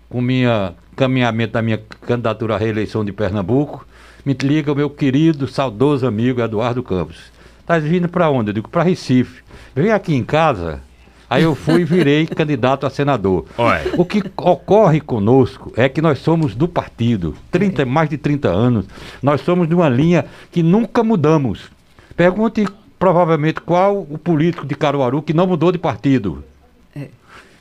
com 0.10 0.22
minha 0.22 0.74
caminhamento 0.96 1.54
da 1.54 1.62
minha 1.62 1.80
candidatura 2.06 2.56
à 2.56 2.58
reeleição 2.58 3.04
de 3.04 3.12
Pernambuco, 3.12 3.88
me 4.26 4.34
liga 4.34 4.72
o 4.72 4.76
meu 4.76 4.90
querido, 4.90 5.48
saudoso 5.48 6.08
amigo 6.08 6.42
Eduardo 6.42 6.82
Campos. 6.82 7.18
Tá 7.66 7.80
vindo 7.80 8.08
para 8.08 8.30
onde? 8.30 8.50
Eu 8.50 8.54
digo, 8.54 8.70
para 8.70 8.84
Recife. 8.84 9.42
Vem 9.76 9.92
aqui 9.92 10.14
em 10.14 10.24
casa. 10.24 10.82
Aí 11.30 11.44
eu 11.44 11.56
fui 11.56 11.82
e 11.82 11.86
virei 11.86 12.28
candidato 12.28 12.86
a 12.86 12.90
senador. 12.90 13.46
Olha. 13.58 13.92
O 13.98 14.06
que 14.06 14.24
ocorre 14.38 15.02
conosco 15.02 15.74
é 15.76 15.90
que 15.90 16.02
nós 16.02 16.20
somos 16.20 16.56
do 16.56 16.68
partido, 16.68 17.36
30, 17.52 17.86
mais 17.86 18.10
de 18.10 18.18
30 18.18 18.50
anos, 18.50 18.86
nós 19.22 19.42
somos 19.42 19.68
de 19.68 19.74
uma 19.74 19.90
linha 19.90 20.26
que 20.52 20.62
nunca 20.62 21.04
mudamos. 21.04 21.72
Pergunte 22.16 22.68
provavelmente 23.00 23.60
qual 23.62 24.06
o 24.10 24.18
político 24.18 24.66
de 24.66 24.76
Caruaru 24.76 25.22
que 25.22 25.34
não 25.34 25.48
mudou 25.48 25.72
de 25.72 25.78
partido. 25.78 26.44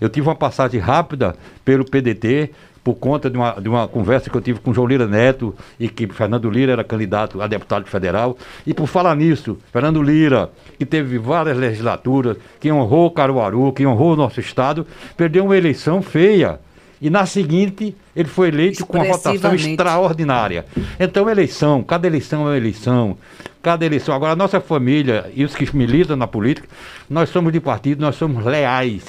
Eu 0.01 0.09
tive 0.09 0.26
uma 0.28 0.34
passagem 0.34 0.80
rápida 0.80 1.36
pelo 1.64 1.84
PDT 1.84 2.51
por 2.85 2.95
conta 2.95 3.31
de 3.31 3.37
uma, 3.37 3.53
de 3.61 3.69
uma 3.69 3.87
conversa 3.87 4.29
que 4.29 4.37
eu 4.37 4.41
tive 4.41 4.61
com 4.61 4.75
João 4.75 4.87
Lira 4.87 5.07
Neto 5.07 5.55
e 5.79 5.89
que 5.89 6.07
Fernando 6.09 6.51
Lira 6.51 6.73
era 6.73 6.85
candidato 6.85 7.41
a 7.41 7.47
deputado 7.47 7.87
federal. 7.87 8.37
E 8.67 8.75
por 8.75 8.87
falar 8.87 9.15
nisso, 9.15 9.59
Fernando 9.73 10.03
Lira, 10.03 10.51
que 10.79 10.85
teve 10.85 11.19
várias 11.19 11.57
legislaturas, 11.57 12.37
que 12.61 12.73
honrou 12.73 13.11
Caruaru, 13.11 13.73
que 13.73 13.87
honrou 13.87 14.15
o 14.15 14.17
nosso 14.17 14.41
estado, 14.41 14.87
perdeu 15.17 15.45
uma 15.45 15.57
eleição 15.57 16.03
feia. 16.03 16.59
E 17.01 17.11
na 17.11 17.27
seguinte, 17.27 17.97
ele 18.15 18.29
foi 18.29 18.49
eleito 18.49 18.87
com 18.87 18.99
uma 18.99 19.05
votação 19.05 19.55
extraordinária. 19.55 20.65
Então, 21.01 21.29
eleição, 21.29 21.83
cada 21.83 22.07
eleição 22.07 22.43
é 22.43 22.51
uma 22.51 22.57
eleição. 22.57 23.17
Cada 23.61 23.85
eleição. 23.85 24.15
Agora, 24.15 24.33
a 24.33 24.37
nossa 24.37 24.61
família 24.61 25.31
e 25.35 25.45
os 25.45 25.55
que 25.55 25.77
militam 25.77 26.17
na 26.17 26.29
política, 26.29 26.69
nós 27.11 27.29
somos 27.29 27.53
de 27.53 27.59
partido, 27.59 28.01
nós 28.01 28.15
somos 28.15 28.45
leais. 28.45 29.03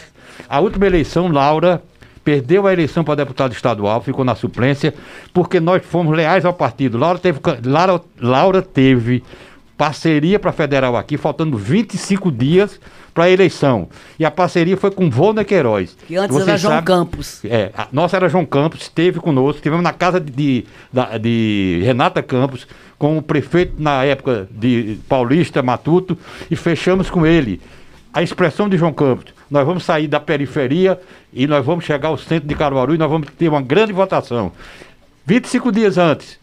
A 0.49 0.59
última 0.59 0.87
eleição, 0.87 1.27
Laura 1.27 1.83
perdeu 2.23 2.65
a 2.67 2.73
eleição 2.73 3.03
para 3.03 3.15
deputado 3.15 3.51
estadual, 3.53 4.01
ficou 4.01 4.23
na 4.23 4.35
suplência, 4.35 4.93
porque 5.33 5.59
nós 5.59 5.83
fomos 5.85 6.15
leais 6.15 6.45
ao 6.45 6.53
partido. 6.53 6.97
Laura 6.97 7.19
teve, 7.19 7.39
Laura, 7.65 8.01
Laura 8.19 8.61
teve 8.61 9.23
parceria 9.77 10.39
para 10.39 10.51
federal 10.51 10.95
aqui, 10.95 11.17
faltando 11.17 11.57
25 11.57 12.31
dias 12.31 12.79
para 13.13 13.25
a 13.25 13.29
eleição. 13.29 13.87
E 14.17 14.25
a 14.25 14.31
parceria 14.31 14.77
foi 14.77 14.89
com 14.91 15.09
Volner 15.09 15.45
Queiroz. 15.45 15.95
Que 16.07 16.15
antes 16.15 16.33
Vocês 16.33 16.47
era 16.47 16.57
João 16.57 16.73
sabem- 16.75 16.85
Campos. 16.85 17.43
é, 17.45 17.71
a 17.75 17.87
nossa 17.91 18.15
era 18.15 18.29
João 18.29 18.45
Campos, 18.45 18.81
esteve 18.83 19.19
conosco, 19.19 19.57
estivemos 19.57 19.83
na 19.83 19.91
casa 19.93 20.19
de, 20.19 20.31
de, 20.31 20.65
de 21.21 21.81
Renata 21.83 22.23
Campos, 22.23 22.67
com 22.97 23.17
o 23.17 23.21
prefeito 23.21 23.73
na 23.77 24.03
época 24.05 24.47
de 24.49 24.97
Paulista 25.09 25.61
Matuto, 25.61 26.17
e 26.49 26.55
fechamos 26.55 27.09
com 27.09 27.25
ele. 27.25 27.59
A 28.13 28.21
expressão 28.21 28.69
de 28.69 28.77
João 28.77 28.93
Campos, 28.93 29.33
nós 29.49 29.65
vamos 29.65 29.83
sair 29.83 30.07
da 30.07 30.19
periferia 30.19 30.99
e 31.33 31.47
nós 31.47 31.65
vamos 31.65 31.83
chegar 31.83 32.09
ao 32.09 32.17
centro 32.17 32.47
de 32.47 32.53
Caruaru 32.53 32.93
e 32.93 32.97
nós 32.97 33.09
vamos 33.09 33.27
ter 33.37 33.49
uma 33.49 33.61
grande 33.61 33.91
votação. 33.91 34.51
25 35.25 35.71
dias 35.71 35.97
antes, 35.97 36.37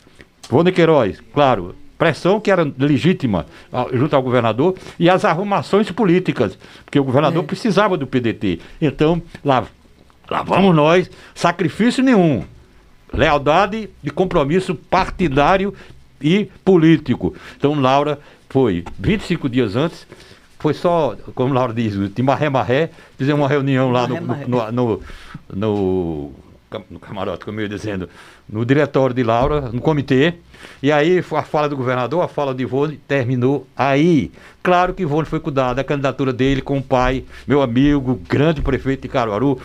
Vone 0.48 0.72
Queiroz, 0.72 1.22
claro, 1.32 1.76
pressão 1.96 2.40
que 2.40 2.50
era 2.50 2.66
legítima 2.76 3.46
ah, 3.72 3.86
junto 3.92 4.16
ao 4.16 4.22
governador 4.22 4.74
e 4.98 5.08
as 5.08 5.24
arrumações 5.24 5.88
políticas, 5.92 6.58
porque 6.84 6.98
o 6.98 7.04
governador 7.04 7.44
precisava 7.44 7.96
do 7.96 8.06
PDT. 8.06 8.58
Então, 8.80 9.22
lá, 9.44 9.64
lá 10.28 10.42
vamos 10.42 10.74
nós, 10.74 11.08
sacrifício 11.34 12.02
nenhum, 12.02 12.42
lealdade 13.12 13.88
e 14.02 14.10
compromisso 14.10 14.74
partidário 14.74 15.72
e 16.20 16.48
político. 16.64 17.32
Então, 17.56 17.78
Laura 17.78 18.18
foi 18.48 18.82
25 18.98 19.48
dias 19.48 19.76
antes, 19.76 20.06
foi 20.60 20.74
só, 20.74 21.16
como 21.34 21.54
Laura 21.54 21.72
diz, 21.72 21.94
de 22.12 22.22
marré-marré, 22.22 22.90
fizemos 23.16 23.40
uma 23.40 23.48
reunião 23.48 23.90
lá 23.90 24.06
no, 24.06 24.20
no, 24.20 24.72
no, 24.72 25.02
no, 25.52 26.32
no 26.90 27.00
camarote, 27.00 27.44
como 27.44 27.58
eu 27.58 27.64
ia 27.64 27.68
dizendo, 27.68 28.08
no 28.48 28.64
diretório 28.64 29.14
de 29.14 29.22
Laura, 29.22 29.70
no 29.72 29.80
comitê, 29.80 30.34
e 30.82 30.92
aí 30.92 31.18
a 31.18 31.42
fala 31.42 31.68
do 31.68 31.76
governador, 31.76 32.22
a 32.22 32.28
fala 32.28 32.54
de 32.54 32.62
Ivone 32.62 32.96
terminou 33.08 33.66
aí. 33.74 34.30
Claro 34.62 34.92
que 34.92 35.02
Ivone 35.02 35.26
foi 35.26 35.40
cuidar 35.40 35.72
da 35.72 35.82
candidatura 35.82 36.32
dele 36.32 36.60
com 36.60 36.78
o 36.78 36.82
pai, 36.82 37.24
meu 37.46 37.62
amigo, 37.62 38.20
grande 38.28 38.60
prefeito 38.60 39.02
de 39.02 39.08
Caruaru, 39.08 39.58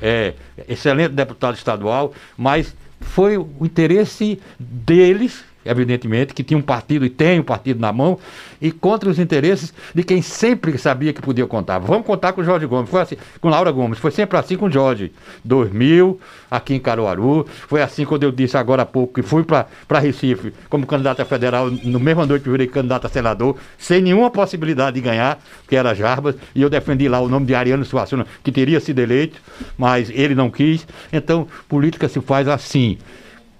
é, 0.00 0.34
excelente 0.68 1.12
deputado 1.12 1.56
estadual, 1.56 2.12
mas 2.36 2.74
foi 3.00 3.36
o 3.36 3.48
interesse 3.60 4.40
deles, 4.58 5.44
evidentemente, 5.64 6.34
que 6.34 6.42
tinha 6.42 6.58
um 6.58 6.62
partido 6.62 7.04
e 7.04 7.10
tem 7.10 7.40
um 7.40 7.42
partido 7.42 7.80
na 7.80 7.92
mão, 7.92 8.18
e 8.60 8.70
contra 8.70 9.08
os 9.08 9.18
interesses 9.18 9.72
de 9.94 10.02
quem 10.04 10.22
sempre 10.22 10.76
sabia 10.78 11.12
que 11.12 11.20
podia 11.20 11.46
contar. 11.46 11.78
Vamos 11.78 12.06
contar 12.06 12.32
com 12.32 12.40
o 12.40 12.44
Jorge 12.44 12.66
Gomes, 12.66 12.90
foi 12.90 13.00
assim, 13.00 13.16
com 13.40 13.48
Laura 13.48 13.70
Gomes, 13.70 13.98
foi 13.98 14.10
sempre 14.10 14.38
assim 14.38 14.56
com 14.56 14.66
o 14.66 14.70
Jorge. 14.70 15.12
2000, 15.44 16.20
aqui 16.50 16.74
em 16.74 16.80
Caruaru, 16.80 17.46
foi 17.68 17.82
assim 17.82 18.04
quando 18.04 18.22
eu 18.22 18.32
disse 18.32 18.56
agora 18.56 18.82
há 18.82 18.86
pouco 18.86 19.14
que 19.14 19.22
fui 19.22 19.44
para 19.44 19.98
Recife 19.98 20.52
como 20.68 20.86
candidato 20.86 21.20
a 21.20 21.24
federal, 21.24 21.70
no 21.70 21.98
mesmo 21.98 22.24
noite 22.26 22.46
eu 22.46 22.52
virei 22.52 22.66
candidato 22.66 23.06
a 23.06 23.10
senador, 23.10 23.56
sem 23.78 24.00
nenhuma 24.00 24.30
possibilidade 24.30 24.94
de 24.94 25.00
ganhar, 25.00 25.38
que 25.68 25.76
era 25.76 25.94
Jarbas, 25.94 26.36
e 26.54 26.62
eu 26.62 26.70
defendi 26.70 27.08
lá 27.08 27.20
o 27.20 27.28
nome 27.28 27.46
de 27.46 27.54
Ariano 27.54 27.84
Suassuna, 27.84 28.26
que 28.42 28.52
teria 28.52 28.80
sido 28.80 28.98
eleito, 29.00 29.40
mas 29.76 30.10
ele 30.10 30.34
não 30.34 30.50
quis. 30.50 30.86
Então, 31.12 31.46
política 31.68 32.08
se 32.08 32.20
faz 32.20 32.48
assim. 32.48 32.98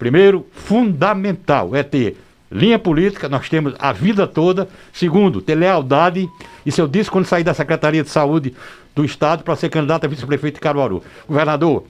Primeiro, 0.02 0.44
fundamental 0.50 1.76
é 1.76 1.84
ter 1.84 2.16
linha 2.50 2.76
política, 2.76 3.28
nós 3.28 3.48
temos 3.48 3.72
a 3.78 3.92
vida 3.92 4.26
toda. 4.26 4.68
Segundo, 4.92 5.40
ter 5.40 5.54
lealdade. 5.54 6.28
Isso 6.66 6.80
eu 6.80 6.88
disse 6.88 7.08
quando 7.08 7.24
saí 7.24 7.44
da 7.44 7.54
Secretaria 7.54 8.02
de 8.02 8.10
Saúde 8.10 8.52
do 8.96 9.04
Estado 9.04 9.44
para 9.44 9.54
ser 9.54 9.68
candidato 9.68 10.04
a 10.04 10.08
vice-prefeito 10.08 10.56
de 10.56 10.60
Caruaru. 10.60 11.04
Governador, 11.28 11.84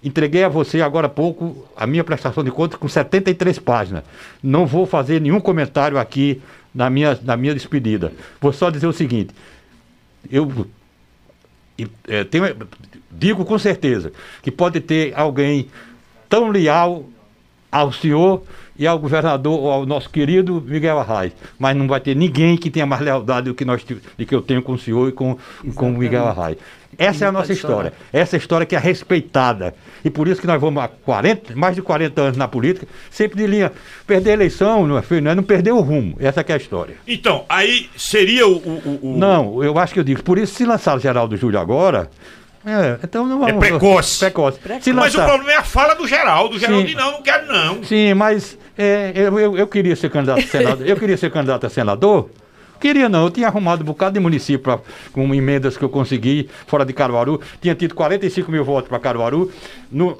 entreguei 0.00 0.44
a 0.44 0.48
você 0.48 0.80
agora 0.80 1.08
há 1.08 1.10
pouco 1.10 1.66
a 1.76 1.88
minha 1.88 2.04
prestação 2.04 2.44
de 2.44 2.52
contas 2.52 2.78
com 2.78 2.86
73 2.86 3.58
páginas. 3.58 4.04
Não 4.40 4.64
vou 4.64 4.86
fazer 4.86 5.20
nenhum 5.20 5.40
comentário 5.40 5.98
aqui 5.98 6.40
na 6.72 6.88
minha, 6.88 7.18
na 7.24 7.36
minha 7.36 7.52
despedida. 7.52 8.12
Vou 8.40 8.52
só 8.52 8.70
dizer 8.70 8.86
o 8.86 8.92
seguinte: 8.92 9.34
eu 10.30 10.68
é, 12.06 12.22
tenho, 12.22 12.44
digo 13.10 13.44
com 13.44 13.58
certeza 13.58 14.12
que 14.40 14.52
pode 14.52 14.78
ter 14.78 15.12
alguém 15.16 15.66
tão 16.28 16.48
leal 16.48 17.04
ao 17.76 17.92
senhor 17.92 18.42
e 18.78 18.86
ao 18.86 18.98
governador, 18.98 19.72
ao 19.72 19.86
nosso 19.86 20.10
querido 20.10 20.62
Miguel 20.66 20.98
Arraes. 20.98 21.32
Mas 21.58 21.76
não 21.76 21.86
vai 21.86 22.00
ter 22.00 22.14
ninguém 22.14 22.56
que 22.56 22.70
tenha 22.70 22.86
mais 22.86 23.02
lealdade 23.02 23.48
do 23.48 23.54
que, 23.54 23.64
nós, 23.64 23.82
do 23.84 24.26
que 24.26 24.34
eu 24.34 24.42
tenho 24.42 24.62
com 24.62 24.72
o 24.72 24.78
senhor 24.78 25.08
e 25.08 25.12
com, 25.12 25.36
com 25.74 25.90
o 25.90 25.98
Miguel 25.98 26.26
Arraes. 26.26 26.58
Essa 26.98 27.26
é 27.26 27.28
a 27.28 27.32
nossa 27.32 27.52
história. 27.52 27.92
Essa 28.12 28.36
história 28.36 28.66
que 28.66 28.74
é 28.74 28.78
respeitada. 28.78 29.74
E 30.02 30.08
por 30.08 30.26
isso 30.28 30.40
que 30.40 30.46
nós 30.46 30.60
vamos 30.60 30.82
há 30.82 30.88
40, 30.88 31.54
mais 31.54 31.74
de 31.74 31.82
40 31.82 32.20
anos 32.20 32.36
na 32.36 32.48
política, 32.48 32.86
sempre 33.10 33.36
de 33.36 33.46
linha. 33.46 33.72
Perder 34.06 34.30
a 34.30 34.34
eleição 34.34 34.86
não 34.86 34.96
é, 34.96 35.20
não 35.20 35.30
é 35.30 35.34
não 35.34 35.42
perder 35.42 35.72
o 35.72 35.80
rumo. 35.80 36.16
Essa 36.18 36.40
é 36.40 36.52
a 36.52 36.56
história. 36.56 36.96
Então, 37.06 37.44
aí 37.48 37.90
seria 37.96 38.46
o, 38.46 38.56
o, 38.56 38.98
o... 39.02 39.18
Não, 39.18 39.62
eu 39.62 39.78
acho 39.78 39.92
que 39.92 40.00
eu 40.00 40.04
digo. 40.04 40.22
Por 40.22 40.38
isso, 40.38 40.54
se 40.54 40.64
lançar 40.64 40.96
o 40.96 40.98
Geraldo 40.98 41.36
Júlio 41.36 41.60
agora, 41.60 42.10
é, 42.66 42.98
então 43.04 43.24
não 43.24 43.38
vamos. 43.38 43.54
É 43.54 43.58
precoce. 43.58 44.18
Precoce. 44.18 44.58
precoce. 44.58 44.92
Mas 44.92 45.14
o 45.14 45.24
problema 45.24 45.52
é 45.52 45.56
a 45.56 45.62
fala 45.62 45.94
do 45.94 46.04
Geraldo. 46.04 46.56
O 46.56 46.58
Geraldo 46.58 46.90
não, 46.94 47.12
não 47.12 47.22
quero 47.22 47.46
não. 47.46 47.84
Sim, 47.84 48.12
mas 48.14 48.58
é, 48.76 49.12
eu, 49.14 49.38
eu, 49.38 49.56
eu, 49.56 49.66
queria 49.68 49.94
ser 49.94 50.10
candidato 50.10 50.40
a 50.40 50.48
senador. 50.48 50.84
eu 50.84 50.96
queria 50.96 51.16
ser 51.16 51.30
candidato 51.30 51.64
a 51.64 51.70
senador. 51.70 52.28
Queria 52.80 53.08
não, 53.08 53.22
eu 53.22 53.30
tinha 53.30 53.46
arrumado 53.46 53.82
um 53.82 53.86
bocado 53.86 54.14
de 54.14 54.20
município 54.20 54.58
pra, 54.58 54.80
com 55.12 55.32
emendas 55.32 55.76
que 55.76 55.84
eu 55.84 55.88
consegui 55.88 56.50
fora 56.66 56.84
de 56.84 56.92
Caruaru. 56.92 57.40
Tinha 57.62 57.74
tido 57.76 57.94
45 57.94 58.50
mil 58.50 58.64
votos 58.64 58.88
para 58.88 58.98
Caruaru. 58.98 59.52
No, 59.90 60.18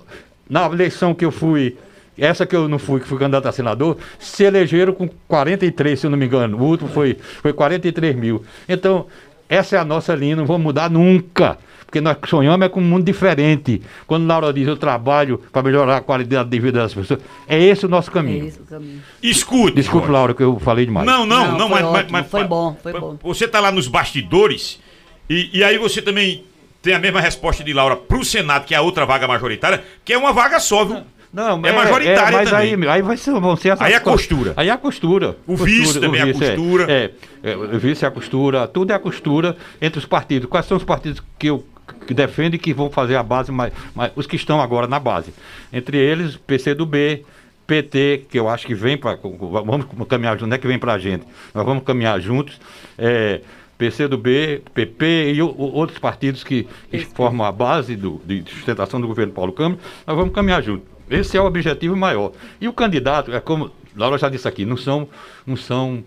na 0.49 0.67
eleição 0.67 1.13
que 1.13 1.25
eu 1.25 1.33
fui, 1.33 1.77
essa 2.17 2.47
que 2.47 2.55
eu 2.55 2.69
não 2.69 2.79
fui, 2.79 3.01
que 3.01 3.09
fui 3.09 3.19
candidato 3.19 3.49
a 3.49 3.53
senador, 3.53 3.99
se 4.21 4.45
elegeram 4.45 4.93
com 4.93 5.09
43, 5.27 5.99
se 5.99 6.07
eu 6.07 6.11
não 6.11 6.17
me 6.17 6.27
engano. 6.27 6.57
O 6.59 6.63
último 6.63 6.89
foi, 6.89 7.19
foi 7.43 7.53
43 7.53 8.15
mil. 8.15 8.45
Então, 8.69 9.07
essa 9.49 9.75
é 9.75 9.79
a 9.81 9.85
nossa 9.85 10.15
linha, 10.15 10.37
não 10.37 10.47
vamos 10.47 10.63
mudar 10.63 10.89
nunca 10.89 11.59
porque 11.97 12.01
nós 12.01 12.17
sonhamos 12.29 12.67
é 12.67 12.69
com 12.69 12.81
um 12.81 12.85
mundo 12.85 13.05
diferente. 13.05 13.81
Quando 14.07 14.27
Laura 14.27 14.53
diz 14.53 14.67
eu 14.67 14.77
trabalho 14.77 15.39
para 15.51 15.63
melhorar 15.63 15.97
a 15.99 16.01
qualidade 16.01 16.49
de 16.49 16.59
vida 16.59 16.81
das 16.81 16.93
pessoas, 16.93 17.21
é 17.49 17.63
esse 17.63 17.87
o 17.87 17.89
nosso 17.89 18.11
caminho. 18.11 18.45
É 18.45 18.49
esse 18.49 18.61
o 18.61 18.65
caminho. 18.65 19.03
Escute. 19.23 19.77
Desculpe, 19.77 20.11
Laura, 20.11 20.35
que 20.35 20.43
eu 20.43 20.59
falei 20.59 20.85
demais. 20.85 21.07
Não, 21.07 21.25
não, 21.25 21.53
não, 21.53 21.59
não 21.59 21.69
foi, 21.69 21.83
mas, 21.83 22.11
mas, 22.11 22.27
foi 22.27 22.45
bom, 22.45 22.77
foi 22.83 22.93
bom. 22.93 23.19
Você 23.23 23.45
está 23.47 23.61
lá 23.61 23.73
nos 23.73 23.89
bastidores 23.89 24.81
e, 25.29 25.51
e 25.59 25.65
aí 25.65 25.79
você 25.79 26.03
também 26.03 26.45
tem 26.83 26.95
a 26.95 26.99
mesma 26.99 27.21
resposta 27.21 27.65
de 27.65 27.73
Laura 27.73 27.97
para 27.97 28.19
o 28.19 28.25
Senado, 28.25 28.65
que 28.65 28.75
é 28.75 28.77
a 28.77 28.83
outra 28.83 29.07
vaga 29.07 29.27
majoritária, 29.27 29.83
que 30.05 30.13
é 30.13 30.19
uma 30.19 30.33
vaga 30.33 30.61
só, 30.61 30.85
viu? 30.85 31.03
Não, 31.33 31.61
é, 31.65 31.69
é 31.69 31.73
majoritária 31.73 32.35
é, 32.35 32.39
mas 32.39 32.51
também. 32.51 32.75
Aí, 32.75 32.89
aí 32.89 33.03
vai 33.03 33.17
ser, 33.17 33.31
vão 33.33 33.57
ser 33.57 33.77
Aí 33.81 33.93
é 33.93 33.97
a 33.97 34.01
costura. 34.01 34.55
Aí 34.57 34.69
é 34.69 34.73
a 34.73 34.79
costura. 34.79 35.37
O 35.47 35.53
costura, 35.53 35.71
vice 35.71 36.01
também 36.01 36.21
é 36.21 36.25
a 36.25 36.33
costura. 36.33 36.87
É, 36.91 37.11
é, 37.43 37.57
o 37.57 37.79
vice 37.79 38.05
é 38.05 38.09
a 38.09 38.11
costura, 38.11 38.67
tudo 38.67 38.93
é 38.93 38.95
a 38.95 38.99
costura 38.99 39.57
entre 39.81 39.99
os 39.99 40.07
partidos. 40.07 40.49
Quais 40.49 40.65
são 40.65 40.77
os 40.77 40.85
partidos 40.85 41.23
que 41.39 41.49
eu 41.49 41.65
que 42.07 42.15
defende 42.15 42.59
que 42.59 42.73
vão 42.73 42.91
fazer 42.91 43.17
a 43.17 43.23
base, 43.23 43.51
mas, 43.53 43.73
mas 43.95 44.13
os 44.17 44.27
que 44.27 44.37
estão 44.37 44.61
agora 44.61 44.87
na 44.87 44.99
base. 44.99 45.33
Entre 45.73 45.97
eles, 45.97 46.37
PCdoB, 46.37 47.25
PT, 47.67 48.27
que 48.31 48.39
eu 48.39 48.49
acho 48.49 48.67
que 48.67 48.75
vem 48.75 48.97
para. 48.97 49.19
Vamos 49.21 49.87
caminhar 50.09 50.35
juntos, 50.35 50.49
não 50.49 50.55
é 50.57 50.59
que 50.59 50.67
vem 50.67 50.79
para 50.79 50.95
a 50.95 50.99
gente. 50.99 51.25
Nós 51.55 51.65
vamos 51.65 51.85
caminhar 51.85 52.21
juntos. 52.21 52.61
É, 52.97 53.41
PCdoB, 53.79 54.63
PP 54.73 55.35
e 55.35 55.43
o, 55.43 55.55
outros 55.55 55.99
partidos 55.99 56.43
que, 56.43 56.67
que 56.91 57.05
formam 57.05 57.47
a 57.47 57.53
base 57.53 57.95
do, 57.95 58.21
de 58.25 58.43
sustentação 58.49 59.01
do 59.01 59.07
governo 59.07 59.33
Paulo 59.35 59.53
Câmara, 59.53 59.81
nós 60.07 60.17
vamos 60.17 60.35
caminhar 60.35 60.63
juntos. 60.63 60.89
Esse 61.11 61.37
é 61.37 61.41
o 61.41 61.45
objetivo 61.45 61.95
maior. 61.95 62.33
E 62.61 62.67
o 62.69 62.73
candidato, 62.73 63.33
é 63.33 63.41
como 63.41 63.71
Laura 63.95 64.19
já 64.19 64.29
disse 64.29 64.49
aqui, 64.49 64.65
não 64.65 64.77
são, 64.77 65.09
não 65.47 65.57
são, 65.57 66.03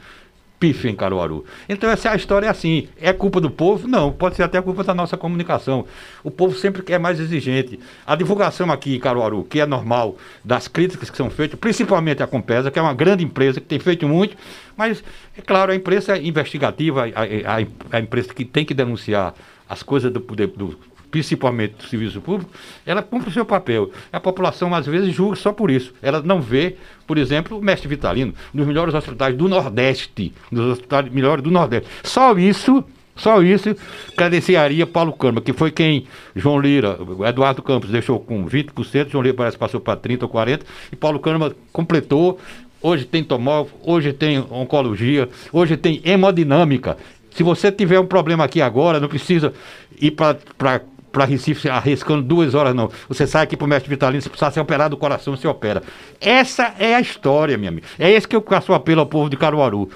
pife 0.58 0.88
em 0.88 0.94
Caruaru. 0.94 1.44
Então 1.68 1.88
essa 1.90 2.08
é 2.08 2.12
a 2.12 2.16
história 2.16 2.50
assim. 2.50 2.88
É 3.00 3.12
culpa 3.12 3.40
do 3.40 3.50
povo? 3.50 3.86
Não, 3.86 4.12
pode 4.12 4.36
ser 4.36 4.42
até 4.42 4.60
culpa 4.60 4.82
da 4.82 4.94
nossa 4.94 5.16
comunicação. 5.16 5.84
O 6.22 6.30
povo 6.30 6.56
sempre 6.56 6.82
quer 6.82 6.98
mais 6.98 7.20
exigente. 7.20 7.78
A 8.06 8.14
divulgação 8.16 8.70
aqui 8.70 8.96
em 8.96 9.00
Caruaru, 9.00 9.44
que 9.44 9.60
é 9.60 9.66
normal, 9.66 10.16
das 10.44 10.68
críticas 10.68 11.10
que 11.10 11.16
são 11.16 11.30
feitas, 11.30 11.58
principalmente 11.58 12.22
a 12.22 12.26
Compesa, 12.26 12.70
que 12.70 12.78
é 12.78 12.82
uma 12.82 12.94
grande 12.94 13.24
empresa 13.24 13.60
que 13.60 13.66
tem 13.66 13.78
feito 13.78 14.08
muito, 14.08 14.36
mas, 14.76 15.02
é 15.36 15.42
claro, 15.42 15.72
a 15.72 15.74
imprensa 15.74 16.16
investigativa, 16.18 17.04
a, 17.04 17.54
a, 17.54 17.96
a 17.96 18.00
imprensa 18.00 18.34
que 18.34 18.44
tem 18.44 18.64
que 18.64 18.74
denunciar 18.74 19.34
as 19.68 19.82
coisas 19.82 20.12
do, 20.12 20.20
poder 20.20 20.48
do 20.48 20.78
principalmente 21.16 21.76
do 21.76 21.84
serviço 21.84 22.20
público, 22.20 22.50
ela 22.84 23.02
cumpre 23.02 23.30
o 23.30 23.32
seu 23.32 23.46
papel. 23.46 23.90
A 24.12 24.20
população, 24.20 24.74
às 24.74 24.84
vezes, 24.84 25.14
julga 25.14 25.34
só 25.34 25.50
por 25.50 25.70
isso. 25.70 25.94
Ela 26.02 26.20
não 26.20 26.42
vê, 26.42 26.76
por 27.06 27.16
exemplo, 27.16 27.58
o 27.58 27.62
mestre 27.62 27.88
Vitalino, 27.88 28.34
nos 28.52 28.66
melhores 28.66 28.92
hospitais 28.92 29.34
do 29.34 29.48
Nordeste, 29.48 30.34
nos 30.50 30.72
hospitais 30.72 31.10
melhores 31.10 31.42
do 31.42 31.50
Nordeste. 31.50 31.88
Só 32.04 32.36
isso 32.36 32.84
só 33.16 33.42
isso 33.42 33.74
credenciaria 34.14 34.86
Paulo 34.86 35.10
Câmara, 35.10 35.40
que 35.40 35.54
foi 35.54 35.70
quem 35.70 36.06
João 36.34 36.60
Lira, 36.60 36.98
Eduardo 37.26 37.62
Campos 37.62 37.88
deixou 37.88 38.20
com 38.20 38.44
20%, 38.44 39.08
João 39.08 39.22
Lira 39.22 39.34
parece 39.34 39.56
que 39.56 39.60
passou 39.60 39.80
para 39.80 39.98
30% 39.98 40.24
ou 40.24 40.28
40%, 40.28 40.60
e 40.92 40.96
Paulo 40.96 41.18
Câmara 41.18 41.56
completou. 41.72 42.38
Hoje 42.82 43.06
tem 43.06 43.24
tomógrafo, 43.24 43.74
hoje 43.82 44.12
tem 44.12 44.38
oncologia, 44.50 45.30
hoje 45.50 45.78
tem 45.78 46.02
hemodinâmica. 46.04 46.98
Se 47.36 47.42
você 47.42 47.70
tiver 47.70 48.00
um 48.00 48.06
problema 48.06 48.44
aqui 48.44 48.62
agora, 48.62 48.98
não 48.98 49.08
precisa 49.08 49.52
ir 50.00 50.12
para 50.12 50.80
para 51.16 51.24
Recife 51.24 51.66
arriscando 51.70 52.20
duas 52.20 52.54
horas, 52.54 52.74
não. 52.74 52.90
Você 53.08 53.26
sai 53.26 53.44
aqui 53.44 53.56
para 53.56 53.64
o 53.64 53.68
mestre 53.68 53.88
Vitalino, 53.88 54.20
se 54.20 54.28
precisar 54.28 54.50
ser 54.50 54.60
operado 54.60 54.94
do 54.94 54.98
coração, 54.98 55.34
você 55.34 55.48
opera. 55.48 55.82
Essa 56.20 56.74
é 56.78 56.94
a 56.94 57.00
história, 57.00 57.56
minha 57.56 57.70
amiga. 57.70 57.86
É 57.98 58.10
esse 58.10 58.28
que 58.28 58.36
eu 58.36 58.44
faço 58.46 58.70
o 58.70 58.74
apelo 58.74 59.00
ao 59.00 59.06
povo 59.06 59.30
de 59.30 59.36
Caruaru. 59.38 59.88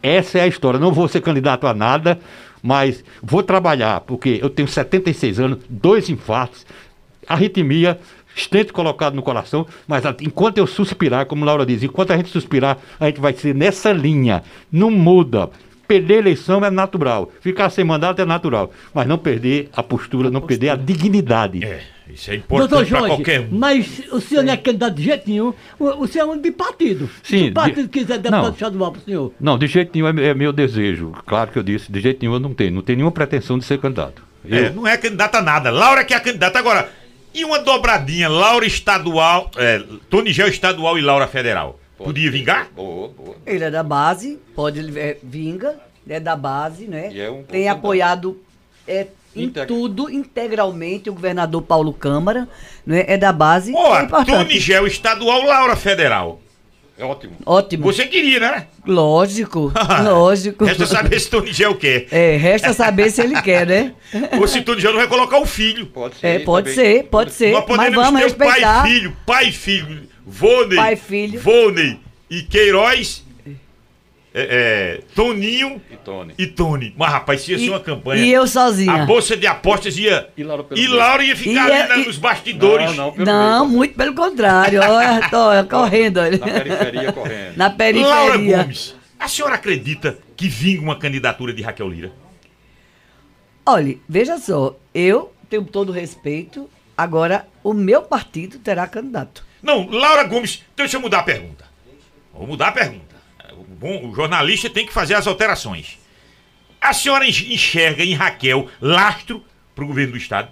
Essa 0.00 0.38
é 0.38 0.42
a 0.42 0.46
história. 0.46 0.78
Não 0.78 0.92
vou 0.92 1.08
ser 1.08 1.22
candidato 1.22 1.66
a 1.66 1.74
nada, 1.74 2.20
mas 2.62 3.02
vou 3.20 3.42
trabalhar, 3.42 4.02
porque 4.02 4.38
eu 4.40 4.48
tenho 4.48 4.68
76 4.68 5.40
anos, 5.40 5.58
dois 5.68 6.08
infartos, 6.08 6.64
arritmia, 7.26 7.98
estente 8.36 8.72
colocado 8.72 9.14
no 9.14 9.22
coração, 9.22 9.66
mas 9.88 10.04
enquanto 10.20 10.58
eu 10.58 10.68
suspirar, 10.68 11.26
como 11.26 11.44
Laura 11.44 11.66
diz, 11.66 11.82
enquanto 11.82 12.12
a 12.12 12.16
gente 12.16 12.30
suspirar, 12.30 12.78
a 13.00 13.06
gente 13.06 13.20
vai 13.20 13.32
ser 13.32 13.56
nessa 13.56 13.90
linha. 13.90 14.44
Não 14.70 14.88
muda. 14.88 15.50
Perder 15.90 16.14
a 16.14 16.18
eleição 16.18 16.64
é 16.64 16.70
natural. 16.70 17.32
Ficar 17.40 17.68
sem 17.68 17.84
mandato 17.84 18.22
é 18.22 18.24
natural. 18.24 18.70
Mas 18.94 19.08
não 19.08 19.18
perder 19.18 19.68
a 19.72 19.82
postura, 19.82 20.28
a 20.28 20.30
não 20.30 20.40
postura. 20.40 20.60
perder 20.60 20.68
a 20.68 20.76
dignidade. 20.76 21.64
É. 21.64 21.80
Isso 22.08 22.30
é 22.30 22.36
importante 22.36 22.90
para 22.90 23.08
qualquer 23.08 23.40
um. 23.40 23.48
Mas 23.50 24.00
o 24.12 24.20
senhor 24.20 24.44
não 24.44 24.52
é 24.52 24.56
candidato 24.56 24.94
de 24.94 25.02
jeito 25.02 25.28
nenhum. 25.28 25.52
O, 25.80 26.04
o 26.04 26.06
senhor 26.06 26.28
é 26.28 26.30
um 26.30 26.38
bipartido. 26.38 27.10
Sim. 27.24 27.38
Se 27.38 27.48
o 27.50 27.52
partido 27.52 27.82
de, 27.82 27.88
quiser 27.88 28.18
deputado 28.18 28.44
não, 28.44 28.50
estadual 28.52 28.92
para 28.92 29.00
o 29.00 29.04
senhor. 29.04 29.32
Não, 29.40 29.58
de 29.58 29.66
jeito 29.66 29.90
nenhum 29.92 30.06
é, 30.06 30.28
é, 30.28 30.34
meu 30.34 30.52
desejo. 30.52 31.10
Claro 31.26 31.50
que 31.50 31.58
eu 31.58 31.62
disse, 31.64 31.90
de 31.90 32.00
jeito 32.00 32.20
nenhum 32.22 32.34
eu 32.34 32.40
não 32.40 32.54
tenho. 32.54 32.70
Não 32.70 32.82
tenho 32.82 32.98
nenhuma 32.98 33.10
pretensão 33.10 33.58
de 33.58 33.64
ser 33.64 33.80
candidato. 33.80 34.22
É, 34.48 34.60
eu... 34.60 34.64
É, 34.66 34.70
não 34.70 34.86
é 34.86 34.96
candidato 34.96 35.34
a 35.34 35.42
nada. 35.42 35.70
Laura 35.70 36.04
que 36.04 36.14
é 36.14 36.16
a 36.16 36.20
candidata. 36.20 36.56
Agora, 36.56 36.88
E 37.34 37.44
uma 37.44 37.58
dobradinha, 37.58 38.28
Laura 38.28 38.64
estadual, 38.64 39.50
é, 39.56 39.82
Tony 40.08 40.32
Gel 40.32 40.46
estadual 40.46 40.96
e 40.96 41.00
Laura 41.00 41.26
federal. 41.26 41.79
Podia 42.04 42.30
vingar? 42.30 42.68
Boa, 42.74 43.08
boa. 43.08 43.36
Ele 43.46 43.64
é 43.64 43.70
da 43.70 43.82
base, 43.82 44.38
pode 44.54 44.98
é, 44.98 45.16
vinga, 45.22 45.76
é 46.08 46.18
da 46.18 46.34
base, 46.34 46.86
né? 46.86 47.10
E 47.12 47.20
é 47.20 47.30
um 47.30 47.42
Tem 47.42 47.68
apoiado 47.68 48.40
é, 48.86 49.06
em 49.36 49.44
Integra- 49.44 49.66
tudo, 49.66 50.10
integralmente, 50.10 51.10
o 51.10 51.14
governador 51.14 51.62
Paulo 51.62 51.92
Câmara, 51.92 52.48
né? 52.86 53.04
É 53.06 53.16
da 53.16 53.32
base. 53.32 53.72
Ó, 53.74 53.98
é 53.98 54.04
importante. 54.04 54.36
Tony 54.36 54.58
Gel 54.58 54.86
estadual, 54.86 55.42
Laura 55.42 55.76
federal. 55.76 56.40
É 56.98 57.04
ótimo. 57.04 57.32
Ótimo. 57.46 57.84
Você 57.84 58.06
queria, 58.06 58.38
né? 58.40 58.66
Lógico, 58.86 59.72
lógico. 60.04 60.66
Resta 60.66 60.84
saber 60.86 61.18
se 61.18 61.30
Tony 61.30 61.50
Gel 61.50 61.74
quer. 61.74 62.06
É, 62.10 62.36
resta 62.36 62.74
saber 62.74 63.10
se 63.10 63.22
ele 63.22 63.40
quer, 63.40 63.66
né? 63.66 63.94
Ou 64.38 64.46
se 64.46 64.60
Tony 64.60 64.82
Gel 64.82 64.92
não 64.92 64.98
vai 64.98 65.08
colocar 65.08 65.38
o 65.38 65.46
filho. 65.46 65.86
Pode 65.86 66.16
ser. 66.16 66.26
É, 66.26 66.38
pode 66.40 66.74
também. 66.74 66.94
ser, 66.96 67.04
pode 67.04 67.32
ser. 67.32 67.54
Mas 67.74 67.94
vamos 67.94 68.20
respeitar. 68.20 68.82
pai 68.82 68.90
e 68.90 68.92
filho, 68.92 69.16
pai 69.24 69.48
e 69.48 69.52
filho, 69.52 70.02
Vônei, 70.30 70.76
Pai 70.76 70.92
e 70.94 70.96
filho. 70.96 71.40
Vônei 71.40 71.98
e 72.30 72.42
Queiroz, 72.42 73.24
é, 74.32 74.98
é, 74.98 75.00
Toninho 75.14 75.82
E 75.90 75.96
Tony. 75.96 76.34
e 76.38 76.46
Tony. 76.46 76.94
Mas, 76.96 77.10
rapaz, 77.12 77.40
isso 77.40 77.50
ia 77.50 77.58
ser 77.58 77.64
E, 77.64 77.68
uma 77.70 77.80
campanha. 77.80 78.24
e 78.24 78.32
eu 78.32 78.44
A 78.44 78.46
sozinha. 78.46 79.04
bolsa 79.04 79.36
de 79.36 79.46
apostas 79.46 79.98
ia. 79.98 80.28
E 80.36 80.44
Laura 80.44 80.64
E. 80.76 80.86
Laura 80.86 81.24
ia 81.24 81.34
ficar 81.34 81.68
Ia- 81.68 81.84
ali 81.92 82.02
e- 82.02 82.06
nos 82.06 82.16
bastidores. 82.16 82.86
Não, 82.90 83.06
não, 83.06 83.12
pelo 83.12 83.26
Não, 83.26 83.68
muito 83.68 83.94
pelo 83.96 84.14
contrário. 84.14 84.80
Olha, 84.80 85.64
correndo. 85.68 86.18
olha. 86.20 86.38
Na 86.38 86.46
periferia 86.46 87.12
correndo. 87.12 87.56
Na 87.56 87.64
Laura 87.64 87.76
periferia. 87.76 88.56
Gomes, 88.62 88.94
a 89.18 89.26
senhora 89.28 89.54
acredita 89.56 90.16
que 90.36 90.48
vinga 90.48 90.80
uma 90.80 90.96
candidatura 90.96 91.52
de 91.52 91.60
Raquel 91.62 91.88
Lira? 91.88 92.12
Olha, 93.66 93.96
veja 94.08 94.38
só, 94.38 94.76
eu 94.94 95.32
tenho 95.48 95.64
todo 95.64 95.88
o 95.90 95.92
respeito. 95.92 96.70
Agora, 96.96 97.46
o 97.64 97.72
meu 97.72 98.02
partido 98.02 98.58
terá 98.58 98.86
candidato. 98.86 99.44
Não, 99.62 99.86
Laura 99.88 100.24
Gomes, 100.24 100.62
deixa 100.76 100.96
eu 100.96 101.00
mudar 101.00 101.18
a 101.20 101.22
pergunta. 101.22 101.64
Vou 102.32 102.46
mudar 102.46 102.68
a 102.68 102.72
pergunta. 102.72 103.16
O, 103.52 103.62
bom, 103.64 104.08
o 104.08 104.14
jornalista 104.14 104.70
tem 104.70 104.86
que 104.86 104.92
fazer 104.92 105.14
as 105.14 105.26
alterações. 105.26 105.98
A 106.80 106.92
senhora 106.94 107.26
enx- 107.26 107.44
enxerga 107.46 108.02
em 108.02 108.14
Raquel 108.14 108.68
lastro 108.80 109.44
para 109.74 109.84
o 109.84 109.86
governo 109.86 110.12
do 110.12 110.18
Estado? 110.18 110.48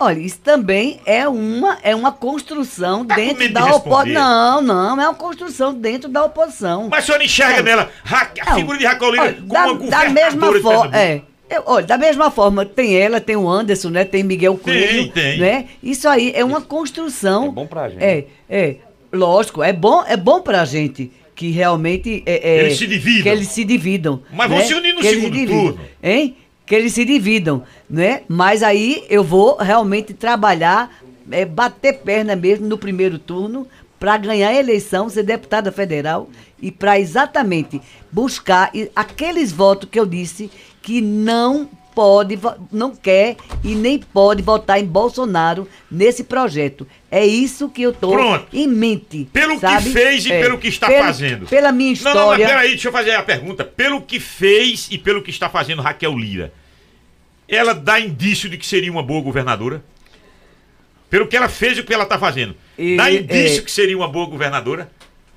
Olha, 0.00 0.20
isso 0.20 0.38
também 0.38 1.00
é 1.04 1.26
uma, 1.28 1.76
é 1.82 1.92
uma 1.92 2.12
construção 2.12 3.04
Tá 3.04 3.16
dentro 3.16 3.38
de 3.48 3.48
da 3.48 3.64
responder? 3.64 4.16
oposição. 4.16 4.62
Não, 4.62 4.62
não, 4.62 5.02
é 5.02 5.08
uma 5.08 5.14
construção 5.14 5.74
dentro 5.74 6.08
da 6.08 6.24
oposição. 6.24 6.88
Mas 6.88 7.02
a 7.02 7.06
senhora 7.06 7.24
enxerga 7.24 7.56
Não. 7.56 7.64
nela 7.64 7.90
a 8.46 8.54
figura 8.54 8.78
de 8.78 8.86
Raquel 8.86 9.10
Lira 9.10 9.34
como 9.34 9.46
da, 9.48 9.60
uma 9.66 9.66
da 9.66 9.72
governadora 9.74 10.10
mesma 10.10 10.52
de 10.52 10.60
forma, 10.60 10.96
é. 10.96 11.22
Eu- 11.50 11.62
olha, 11.66 11.86
da 11.86 11.96
mesma 11.98 12.30
forma, 12.30 12.64
tem 12.66 12.94
ela, 12.96 13.20
tem 13.20 13.36
o 13.36 13.48
Anderson, 13.48 13.88
né? 13.90 14.04
Tem 14.04 14.22
Miguel 14.22 14.56
Coelho, 14.58 15.08
tem. 15.12 15.38
né? 15.38 15.66
Isso 15.82 16.08
aí 16.08 16.32
é 16.34 16.44
uma 16.44 16.60
construção. 16.60 17.46
É 17.46 17.50
bom 17.50 17.66
pra 17.66 17.88
gente. 17.88 18.02
É, 18.04 18.24
é, 18.50 18.76
lógico, 19.12 19.62
é 19.62 19.72
bom, 19.72 20.04
é 20.06 20.16
bom 20.16 20.40
pra 20.40 20.64
gente 20.64 21.10
que 21.34 21.50
realmente 21.50 22.22
é, 22.26 22.50
é, 22.56 22.60
Eles 22.64 22.76
se 22.78 22.86
dividam. 22.86 23.22
que 23.22 23.28
eles 23.28 23.48
se 23.48 23.64
dividam. 23.64 24.22
Mas 24.32 24.48
vão 24.48 24.58
né? 24.58 24.64
se 24.64 24.74
unir 24.74 24.92
no 24.92 25.00
Que 25.00 25.08
segundo 25.10 25.24
se 25.24 25.30
dividam, 25.30 25.64
turno. 25.72 25.80
Hein? 26.02 26.36
Que 26.66 26.74
eles 26.74 26.92
se 26.92 27.04
dividam, 27.04 27.62
né? 27.88 28.22
Mas 28.28 28.62
aí 28.62 29.04
eu 29.08 29.22
vou 29.24 29.56
realmente 29.56 30.12
trabalhar, 30.12 31.00
é, 31.30 31.44
bater 31.46 31.94
perna 32.00 32.34
mesmo 32.36 32.66
no 32.66 32.76
primeiro 32.76 33.18
turno 33.18 33.66
para 33.98 34.16
ganhar 34.16 34.48
a 34.50 34.54
eleição, 34.54 35.08
ser 35.08 35.22
deputada 35.22 35.72
federal 35.72 36.28
e 36.60 36.70
para 36.70 36.98
exatamente 37.00 37.80
buscar 38.12 38.70
aqueles 38.94 39.50
votos 39.52 39.88
que 39.90 39.98
eu 39.98 40.06
disse 40.06 40.50
que 40.88 41.02
não 41.02 41.68
pode, 41.94 42.38
não 42.72 42.96
quer 42.96 43.36
e 43.62 43.74
nem 43.74 43.98
pode 43.98 44.40
votar 44.40 44.80
em 44.80 44.86
Bolsonaro 44.86 45.68
nesse 45.90 46.24
projeto. 46.24 46.86
É 47.10 47.26
isso 47.26 47.68
que 47.68 47.82
eu 47.82 47.92
tô 47.92 48.12
Pronto. 48.12 48.46
em 48.54 48.66
mente. 48.66 49.28
Pelo 49.30 49.58
sabe? 49.58 49.84
que 49.84 49.90
fez 49.90 50.24
e 50.24 50.32
É, 50.32 50.40
pelo 50.40 50.56
que 50.56 50.68
está 50.68 50.86
pelo- 50.86 51.04
fazendo. 51.04 51.46
Pela 51.46 51.70
minha 51.72 51.92
Não, 51.92 51.98
não, 52.04 52.04
mas 52.04 52.14
história. 52.14 52.46
peraí, 52.46 52.68
deixa 52.70 52.88
eu 52.88 52.92
fazer 52.92 53.10
a 53.10 53.22
pergunta. 53.22 53.64
Pelo 53.64 54.00
que 54.00 54.18
fez 54.18 54.88
e 54.90 54.96
pelo 54.96 55.20
que 55.20 55.28
está 55.28 55.50
fazendo 55.50 55.82
Raquel 55.82 56.16
Lira, 56.16 56.54
ela 57.46 57.74
dá 57.74 58.00
indício 58.00 58.48
de 58.48 58.56
que 58.56 58.66
seria 58.66 58.90
uma 58.90 59.02
boa 59.02 59.20
governadora? 59.20 59.84
Pelo 61.10 61.26
que 61.26 61.36
ela 61.36 61.50
fez 61.50 61.76
e 61.76 61.80
o 61.82 61.84
que 61.84 61.92
ela 61.92 62.04
está 62.04 62.18
fazendo. 62.18 62.56
E- 62.78 62.96
dá 62.96 63.10
indício 63.12 63.58
é- 63.60 63.62
que 63.62 63.70
seria 63.70 63.96
uma 63.96 64.08
boa 64.08 64.24
governadora? 64.26 64.90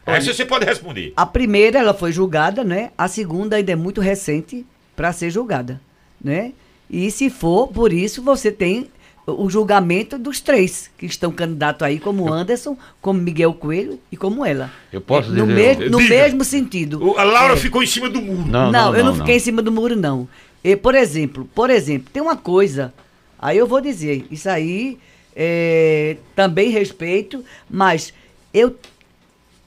Essa 0.05 0.33
você 0.33 0.45
pode 0.45 0.63
responder. 0.65 1.11
A 1.17 1.25
primeira 1.25 1.77
ela 1.79 1.93
foi 1.93 2.13
julgada, 2.13 2.63
né? 2.63 2.91
A 2.97 3.09
segunda 3.09 3.57
ainda 3.57 3.73
é 3.73 3.75
muito 3.75 3.99
recente 3.99 4.65
para 5.01 5.11
ser 5.11 5.31
julgada, 5.31 5.81
né? 6.23 6.53
E 6.87 7.09
se 7.09 7.27
for 7.31 7.67
por 7.69 7.91
isso, 7.91 8.21
você 8.21 8.51
tem 8.51 8.87
o 9.25 9.49
julgamento 9.49 10.15
dos 10.15 10.39
três 10.39 10.91
que 10.95 11.07
estão 11.07 11.31
candidatos 11.31 11.81
aí, 11.81 11.99
como 11.99 12.31
Anderson, 12.31 12.77
como 13.01 13.19
Miguel 13.19 13.51
Coelho 13.55 13.99
e 14.11 14.15
como 14.17 14.45
ela. 14.45 14.69
Eu 14.93 15.01
posso 15.01 15.31
É, 15.31 15.35
no, 15.37 15.47
dizer- 15.47 15.77
mes- 15.79 15.91
no 15.91 15.97
Diga. 15.97 16.09
mesmo 16.15 16.43
sentido. 16.43 17.03
O- 17.03 17.17
a 17.17 17.23
Laura 17.23 17.53
É. 17.55 17.57
ficou 17.57 17.81
em 17.81 17.87
cima 17.87 18.07
do 18.11 18.21
muro. 18.21 18.47
Não, 18.47 18.95
eu 18.95 19.03
não, 19.03 19.15
fiquei 19.15 19.37
em 19.37 19.39
cima 19.39 19.59
do 19.63 19.71
muro, 19.71 19.95
não. 19.95 20.27
E, 20.63 20.75
por 20.75 20.93
exemplo, 20.93 21.49
por 21.55 21.71
exemplo, 21.71 22.11
tem 22.13 22.21
uma 22.21 22.37
coisa, 22.37 22.93
aí 23.39 23.57
eu 23.57 23.65
vou 23.65 23.81
dizer, 23.81 24.27
isso 24.29 24.47
aí 24.47 24.99
é, 25.35 26.17
também 26.35 26.69
respeito, 26.69 27.43
mas 27.67 28.13
eu. 28.53 28.75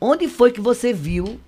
Onde 0.00 0.28
foi 0.28 0.52
que 0.52 0.60
você 0.60 0.92
viu, 0.92 1.40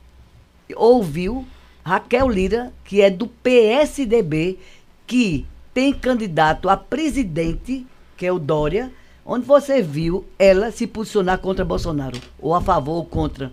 ouviu 0.74 1.46
Raquel 1.90 2.28
Lira, 2.28 2.72
que 2.84 3.00
é 3.00 3.08
do 3.08 3.28
PSDB, 3.28 4.58
que 5.06 5.46
tem 5.72 5.92
candidato 5.92 6.68
a 6.68 6.76
presidente, 6.76 7.86
que 8.16 8.26
é 8.26 8.32
o 8.32 8.40
Dória, 8.40 8.90
onde 9.24 9.46
você 9.46 9.80
viu 9.80 10.26
ela 10.36 10.72
se 10.72 10.84
posicionar 10.84 11.38
contra 11.38 11.64
Bolsonaro? 11.64 12.18
Ou 12.40 12.56
a 12.56 12.60
favor 12.60 12.94
ou 12.94 13.04
contra? 13.04 13.52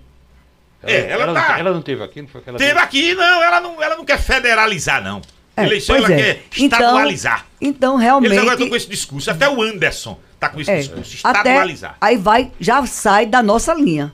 É, 0.82 1.12
ela 1.12 1.28
não- 1.28 1.34
tá- 1.36 1.60
ela 1.60 1.72
não 1.72 1.82
teve 1.84 2.04
aqui, 2.04 2.22
não 2.24 2.28
foi 2.28 2.42
aquela 2.42 2.58
Teve 2.58 2.80
aqui, 2.80 3.14
não, 3.14 3.44
ela 3.44 3.62
não, 3.62 3.82
ela 3.84 3.96
não 3.96 4.04
quer 4.04 4.20
federalizar, 4.20 5.04
não. 5.04 5.22
É, 5.56 5.66
Eleição 5.66 5.96
ela 5.96 6.12
é. 6.12 6.16
quer 6.18 6.44
estadualizar. 6.58 7.46
Então, 7.62 7.70
então 7.92 7.96
realmente. 7.98 8.32
Eles 8.32 8.40
agora 8.40 8.56
estão 8.56 8.68
com 8.70 8.76
esse 8.76 8.90
discurso. 8.90 9.30
Até 9.30 9.48
o 9.48 9.62
Anderson 9.62 10.18
tá 10.40 10.50
com 10.50 10.60
esse 10.60 10.72
É, 10.72 10.78
discurso. 10.80 11.20
até 11.24 11.38
Estadualizar. 11.52 11.98
aí 12.02 12.18
vai, 12.18 12.52
já 12.60 12.84
sai 12.88 13.28
da 13.28 13.44
nossa 13.44 13.76
linha. 13.76 14.12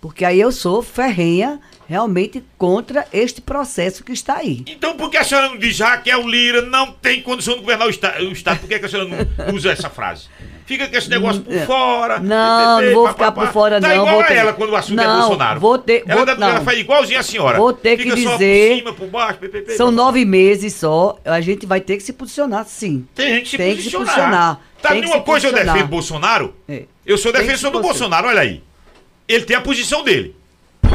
Porque 0.00 0.24
aí 0.24 0.40
eu 0.40 0.50
sou 0.50 0.82
ferrenha 0.82 1.60
realmente 1.90 2.40
contra 2.56 3.04
este 3.12 3.40
processo 3.40 4.04
que 4.04 4.12
está 4.12 4.36
aí. 4.36 4.62
Então 4.68 4.96
por 4.96 5.10
que 5.10 5.16
a 5.16 5.24
senhora 5.24 5.48
não 5.48 5.58
diz 5.58 5.76
Raquel 5.80 6.22
Lira 6.28 6.62
não 6.62 6.92
tem 6.92 7.20
condição 7.20 7.54
de 7.54 7.60
governar 7.62 7.88
o, 7.88 7.90
esta- 7.90 8.16
o 8.22 8.30
Estado? 8.30 8.60
Por 8.60 8.68
que, 8.68 8.78
que 8.78 8.86
a 8.86 8.88
senhora 8.88 9.08
não 9.08 9.26
usa 9.54 9.72
essa 9.72 9.90
frase? 9.90 10.28
Fica 10.66 10.86
com 10.86 10.96
esse 10.96 11.10
negócio 11.10 11.42
por 11.42 11.52
é. 11.52 11.66
fora. 11.66 12.20
Não, 12.20 12.76
PPP, 12.78 12.86
não 12.86 12.94
vou 12.94 13.04
papapá. 13.08 13.30
ficar 13.30 13.32
por 13.32 13.52
fora, 13.52 13.80
tá 13.80 13.88
não, 13.88 13.94
igual 13.96 14.10
vou 14.14 14.20
a 14.20 14.24
ter- 14.24 14.34
ela 14.36 14.52
quando 14.52 14.70
o 14.70 14.76
assunto 14.76 15.00
é 15.00 15.04
Não, 15.04 15.18
Bolsonaro. 15.22 15.58
vou 15.58 15.78
ter- 15.78 16.04
ela, 16.06 16.14
vou- 16.14 16.26
dá- 16.26 16.32
ela 16.46 16.58
não. 16.60 16.64
faz 16.64 16.78
igualzinho 16.78 17.18
a 17.18 17.22
senhora. 17.24 17.58
Vou 17.58 17.72
ter 17.72 17.96
que 17.96 18.04
Fica 18.04 18.16
só 18.18 18.32
dizer- 18.34 18.68
por 18.70 18.76
cima, 18.78 18.92
por 18.92 19.06
baixo, 19.08 19.38
PPP, 19.40 19.72
São 19.72 19.86
papapá. 19.86 20.04
nove 20.04 20.24
meses 20.24 20.74
só, 20.74 21.18
a 21.24 21.40
gente 21.40 21.66
vai 21.66 21.80
ter 21.80 21.96
que 21.96 22.04
se 22.04 22.12
posicionar, 22.12 22.64
sim. 22.66 23.04
Tem 23.16 23.34
gente 23.34 23.42
que 23.46 23.50
se 23.50 23.56
Tem 23.56 23.74
que 23.74 23.82
se 23.82 23.90
posicionar. 23.90 24.14
posicionar. 24.14 24.60
Tá, 24.80 24.88
Tem 24.90 25.00
que 25.00 25.06
nenhuma 25.08 25.24
coisa 25.24 25.48
eu 25.48 25.50
posicionar. 25.50 25.74
defendo 25.74 25.90
Bolsonaro. 25.90 26.54
É. 26.68 26.84
Eu 27.04 27.18
sou 27.18 27.32
que 27.32 27.38
defensor 27.38 27.72
do 27.72 27.80
posicionar. 27.80 28.22
Bolsonaro, 28.22 28.28
olha 28.28 28.40
aí. 28.40 28.62
Ele 29.26 29.44
tem 29.44 29.56
a 29.56 29.60
posição 29.60 30.04
dele. 30.04 30.36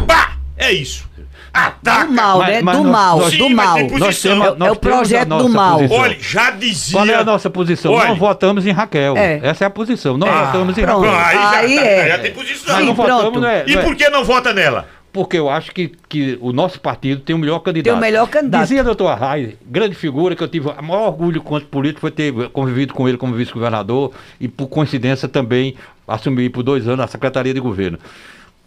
Pá! 0.08 0.35
É 0.58 0.72
isso. 0.72 1.06
Ataca. 1.54 2.06
Do 2.06 2.12
mal, 2.14 2.40
mas- 2.40 2.50
né? 2.50 2.62
mas 2.62 2.78
do 2.78 2.84
nós- 2.84 2.92
mal, 2.92 3.20
nós- 3.20 3.38
do 3.38 3.48
Sim, 3.48 3.54
mal. 3.54 3.76
tem 3.76 3.88
posição. 3.90 4.08
Nós 4.08 4.22
temos- 4.22 4.46
É 4.48 4.52
o- 4.52 4.56
nós 4.56 4.68
é 4.68 4.72
o 4.72 4.76
projeto 4.76 5.28
do 5.38 5.50
mal. 5.50 5.78
posição. 5.78 5.98
Olha, 5.98 6.18
já 6.20 6.52
dizia. 6.52 6.98
Qual 6.98 7.06
é 7.08 7.16
a 7.16 7.24
nossa 7.24 7.50
posição? 7.50 7.94
Olha. 7.94 8.10
Não 8.10 8.16
votamos 8.16 8.66
em 8.68 8.72
Raquel. 8.72 9.16
É. 9.18 9.40
Essa 9.42 9.64
é 9.64 9.68
a 9.68 9.70
posição. 9.70 10.18
Não 10.18 10.28
Ah, 10.28 10.46
votamos 10.46 10.78
em 10.78 10.82
pronto. 10.82 11.06
Raquel. 11.08 11.20
Aí, 11.20 11.36
já, 11.38 11.50
Aí 11.60 11.76
tá- 11.76 11.82
é. 11.86 12.08
já 12.10 12.20
tem 12.20 12.32
posição. 12.34 12.74
Mas 12.74 12.78
Sim, 12.82 12.86
não 12.88 12.96
pronto. 12.96 13.12
votamos, 13.12 13.42
não 13.42 13.48
é, 13.48 13.64
E 13.68 13.74
não 13.74 13.82
é- 13.82 13.84
por 13.86 13.96
que 13.96 14.10
não 14.10 14.24
vota 14.26 14.54
nela? 14.54 14.86
Porque 15.14 15.38
eu 15.38 15.50
acho 15.50 15.72
que, 15.72 15.94
que 16.10 16.38
o 16.42 16.52
nosso 16.52 16.78
partido 16.82 17.22
tem 17.22 17.34
o 17.34 17.40
melhor 17.40 17.60
candidato. 17.60 17.86
Tem 17.86 17.98
o 17.98 18.02
melhor 18.02 18.28
candidato. 18.28 18.64
Dizia 18.64 18.84
doutor 18.84 19.08
Arraes, 19.08 19.54
grande 19.66 19.96
figura 19.96 20.36
que 20.36 20.44
eu 20.44 20.48
tive 20.50 20.68
o 20.68 20.84
maior 20.84 21.08
orgulho 21.08 21.42
quanto 21.42 21.68
político 21.68 22.02
foi 22.02 22.12
ter 22.12 22.34
convivido 22.50 22.94
com 22.94 23.08
ele 23.08 23.18
como 23.18 23.34
vice-governador 23.34 24.12
e 24.42 24.50
por 24.50 24.68
coincidência 24.68 25.30
também 25.30 25.76
assumi 26.06 26.50
por 26.50 26.64
dois 26.64 26.86
anos 26.86 27.00
a 27.06 27.08
Secretaria 27.08 27.54
de 27.54 27.62
Governo. 27.62 27.98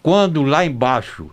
Quando 0.02 0.42
lá 0.42 0.64
embaixo 0.64 1.26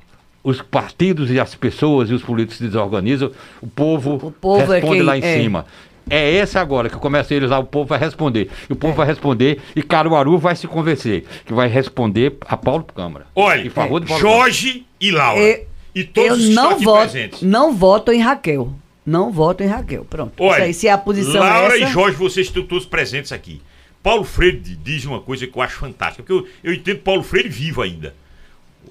os 0.46 0.62
partidos 0.62 1.30
e 1.32 1.40
as 1.40 1.56
pessoas 1.56 2.10
e 2.10 2.14
os 2.14 2.22
políticos 2.22 2.58
se 2.58 2.64
desorganizam, 2.64 3.32
o 3.62 3.68
povo, 3.68 4.16
O 4.28 4.32
povo 4.32 4.72
é 4.72 4.76
responde 4.76 4.98
quem- 5.00 5.02
lá 5.04 5.18
em 5.18 5.24
é. 5.24 5.42
cima. 5.42 5.66
É 6.08 6.32
esse 6.34 6.56
agora 6.58 6.88
que 6.88 6.98
começa 6.98 7.34
eles 7.34 7.50
lá, 7.50 7.58
o 7.58 7.64
povo 7.66 7.88
vai 7.90 7.98
responder. 7.98 8.50
E 8.70 8.74
o 8.74 8.76
povo 8.76 8.94
vai 8.94 9.08
responder 9.08 9.60
e 9.76 9.82
Caruaru 9.82 10.38
vai 10.38 10.56
se 10.56 10.68
convencer 10.68 11.26
que 11.44 11.52
vai 11.52 11.68
responder 11.68 12.38
a 12.48 12.56
Paulo 12.56 12.84
Câmara. 12.84 13.26
Olha, 13.36 13.70
Paulo 13.72 14.00
Câmara. 14.02 14.22
Jorge 14.22 14.86
e 15.02 15.10
Laura. 15.10 15.42
Eu- 15.42 15.66
e 15.96 16.04
todos 16.04 16.46
eu 16.50 16.52
não 16.54 16.78
voto, 16.80 17.10
presentes. 17.10 17.42
não 17.42 17.74
voto 17.74 18.12
em 18.12 18.20
Raquel. 18.20 18.72
Não 19.04 19.32
voto 19.32 19.64
em 19.64 19.68
Raquel. 19.68 20.06
Pronto. 20.06 20.34
Olha, 20.40 20.58
Isso 20.58 20.64
aí, 20.64 20.74
se 20.76 20.88
é 20.88 20.92
a 20.92 20.98
posição 20.98 21.40
Laura 21.42 21.76
essa, 21.76 21.90
e 21.90 21.92
Jorge, 21.92 22.18
vocês 22.18 22.48
estão 22.48 22.64
todos 22.64 22.86
presentes 22.86 23.32
aqui. 23.32 23.62
Paulo 24.04 24.24
Freire 24.24 24.58
diz 24.84 25.06
uma 25.06 25.20
coisa 25.22 25.48
que 25.48 25.58
eu 25.58 25.62
acho 25.64 25.78
fantástica, 25.78 26.22
porque 26.22 26.34
eu, 26.34 26.72
eu 26.72 26.74
entendo 26.76 27.00
Paulo 27.00 27.24
Freire 27.24 27.50
vivo 27.50 27.82
ainda. 27.82 28.14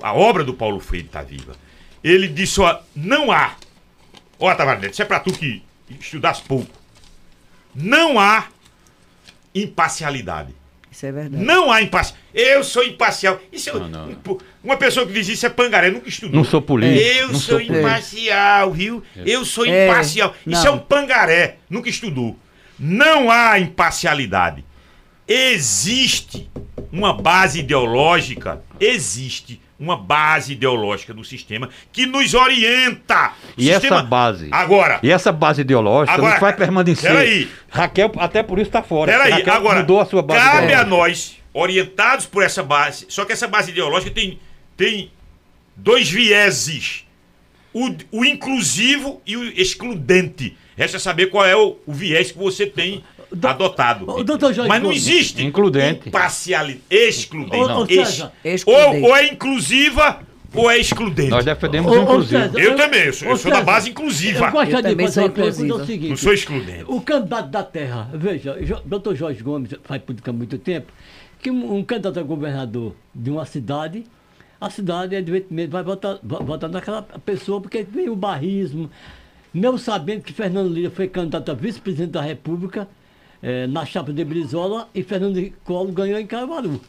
A 0.03 0.12
obra 0.12 0.45
do 0.45 0.55
Paulo 0.55 0.81
Freire 0.81 1.07
está 1.07 1.23
viva. 1.23 1.55
Ele 2.03 2.29
disse, 2.29 2.61
ó, 2.61 2.79
não 2.95 3.31
há. 3.33 3.55
Ó, 4.39 4.55
Tavares 4.55 4.91
isso 4.93 5.03
é 5.03 5.05
pra 5.05 5.21
tu 5.21 5.33
que 5.33 5.62
estudasse 6.01 6.43
pouco. 6.43 6.71
Não 7.75 8.19
há 8.19 8.49
imparcialidade. 9.55 10.55
Isso 10.91 11.07
é 11.07 11.12
verdade. 11.12 11.43
Não 11.45 11.73
há 11.73 11.83
imparcial. 11.83 12.19
Eu 12.33 12.62
sou 12.62 12.85
imparcial. 12.85 13.41
Isso 13.53 13.69
é, 13.71 13.73
Não, 13.73 13.89
não. 13.89 14.09
um- 14.11 14.39
Uma 14.62 14.77
pessoa 14.77 15.07
que 15.07 15.12
diz 15.12 15.29
isso 15.29 15.45
é 15.45 15.49
pangaré, 15.51 15.91
nunca 15.91 16.09
estudou. 16.09 16.37
Não 16.37 16.45
sou 16.45 16.62
político. 16.62 17.01
Eu 17.01 17.29
não 17.33 17.39
sou 17.41 17.57
político. 17.57 17.79
imparcial, 17.79 18.73
viu? 18.73 19.03
Eu 19.16 19.45
sou 19.45 19.66
É, 19.66 19.87
imparcial. 19.89 20.35
Isso 20.47 20.66
é 20.66 20.71
um 20.71 20.79
pangaré, 20.79 21.57
nunca 21.69 21.89
estudou. 21.89 22.39
Não 22.79 23.31
há 23.31 23.59
imparcialidade. 23.59 24.65
Existe 25.27 26.49
uma 26.93 27.12
base 27.12 27.59
ideológica, 27.61 28.62
existe 28.79 29.61
uma 29.85 29.97
base 29.97 30.52
ideológica 30.55 31.12
do 31.15 31.23
sistema 31.23 31.69
que 31.93 32.06
nos 32.06 32.32
orienta. 32.35 33.32
O 33.56 33.61
E 33.61 33.70
essa 33.70 33.81
sistema- 33.81 34.02
base? 34.02 34.48
Agora, 34.51 34.98
E 35.02 35.11
essa 35.12 35.31
base 35.31 35.61
ideológica 35.61 36.16
Agora, 36.16 36.35
não 36.35 36.40
vai 36.40 36.52
permanecer. 36.56 37.11
peraí. 37.11 37.48
Raquel, 37.70 38.11
até 38.16 38.43
por 38.43 38.59
isso 38.59 38.69
está 38.69 38.82
fora. 38.82 39.12
Peraí, 39.12 39.31
Raquel 39.32 39.55
agora, 39.55 39.81
mudou 39.81 40.01
a 40.01 40.06
sua 40.06 40.23
base 40.23 40.40
cabe 40.43 40.56
a 40.59 40.81
ideológica. 40.82 40.86
nós, 40.97 41.36
orientados 41.52 42.27
por 42.27 42.43
essa 42.43 42.62
base, 42.62 43.06
só 43.09 43.24
que 43.24 43.32
essa 43.32 43.47
base 43.47 43.70
ideológica 43.70 44.11
tem, 44.11 44.39
tem 44.77 45.11
dois 45.77 46.11
vieses: 46.11 47.05
o, 47.73 47.94
o 48.11 48.24
inclusivo 48.24 49.20
e 49.27 49.36
o 49.36 49.44
excludente. 49.61 50.56
Resta 50.77 50.98
saber 50.98 51.27
qual 51.27 51.44
é 51.47 51.55
o, 51.55 51.77
o 51.86 51.93
viés 51.93 52.32
que 52.32 52.39
você 52.39 52.66
tem 52.66 53.05
Do- 53.35 53.48
adotado. 53.48 54.11
Ô, 54.11 54.23
doutor 54.23 54.52
Jorge 54.52 54.69
Mas 54.69 54.82
não 54.82 54.93
existe 54.93 55.44
Includente. 55.44 56.09
imparcialidade, 56.09 56.82
excludente. 56.90 57.93
Ex- 57.93 58.09
César. 58.09 58.32
Excludente. 58.44 59.02
ou, 59.02 59.11
ou 59.11 59.16
é 59.16 59.27
inclusiva 59.27 60.20
ou 60.55 60.70
é 60.70 60.78
excludente. 60.78 61.31
Nós 61.31 61.44
defendemos 61.44 61.90
o 61.93 62.02
inclusivo. 62.02 62.43
César, 62.43 62.59
Eu 62.61 62.77
também, 62.77 63.01
eu 63.06 63.12
sou- 63.12 63.28
eu 63.28 63.36
sou 63.36 63.51
da 63.51 63.61
base 63.61 63.90
inclusiva. 63.90 64.47
Eu 64.47 64.52
gostaria 64.52 64.73
Eu 64.74 64.82
de 64.82 64.89
também 64.90 65.06
fazer 65.06 65.20
uma 65.20 65.28
pergunta 65.31 65.56
inclusiva. 65.65 65.82
o 65.82 65.86
seguinte. 65.86 66.09
Não 66.11 66.16
sou 66.16 66.32
excludente. 66.32 66.85
O 66.86 67.01
candidato 67.01 67.48
da 67.51 67.62
terra, 67.65 68.11
veja, 68.15 68.56
o 68.85 68.89
doutor 68.89 69.15
Jorge 69.16 69.43
Gomes 69.43 69.70
faz 69.85 70.01
política 70.02 70.31
há 70.31 70.35
muito 70.35 70.56
tempo, 70.59 70.93
que 71.43 71.51
um, 71.51 71.77
um 71.77 71.82
candidato 71.85 72.20
a 72.20 72.23
governador 72.23 72.94
de 73.15 73.31
uma 73.31 73.44
cidade, 73.44 74.05
a 74.61 74.70
cidade, 74.70 75.15
evidentemente, 75.15 75.70
vai 75.70 75.82
votar, 75.82 76.19
vai 76.23 76.40
votar 76.43 76.70
naquela 76.70 77.02
pessoa, 77.02 77.61
porque 77.61 77.82
vem 77.82 78.09
o 78.09 78.16
barrismo. 78.16 78.89
Mesmo 79.52 79.78
sabendo 79.78 80.23
que 80.23 80.32
Fernando 80.32 80.73
Lira 80.73 80.90
foi 80.90 81.06
candidato 81.06 81.51
a 81.51 81.55
vice-presidente 81.55 82.11
da 82.12 82.23
República, 82.23 82.89
eh, 83.43 83.66
na 83.66 83.85
chapa 83.85 84.12
de 84.12 84.24
Brizola, 84.24 84.89
e 84.94 85.02
Fernando 85.02 85.52
Collor 85.65 85.93
ganhou 85.93 86.19
em 86.19 86.27
Caruaru. 86.27 86.81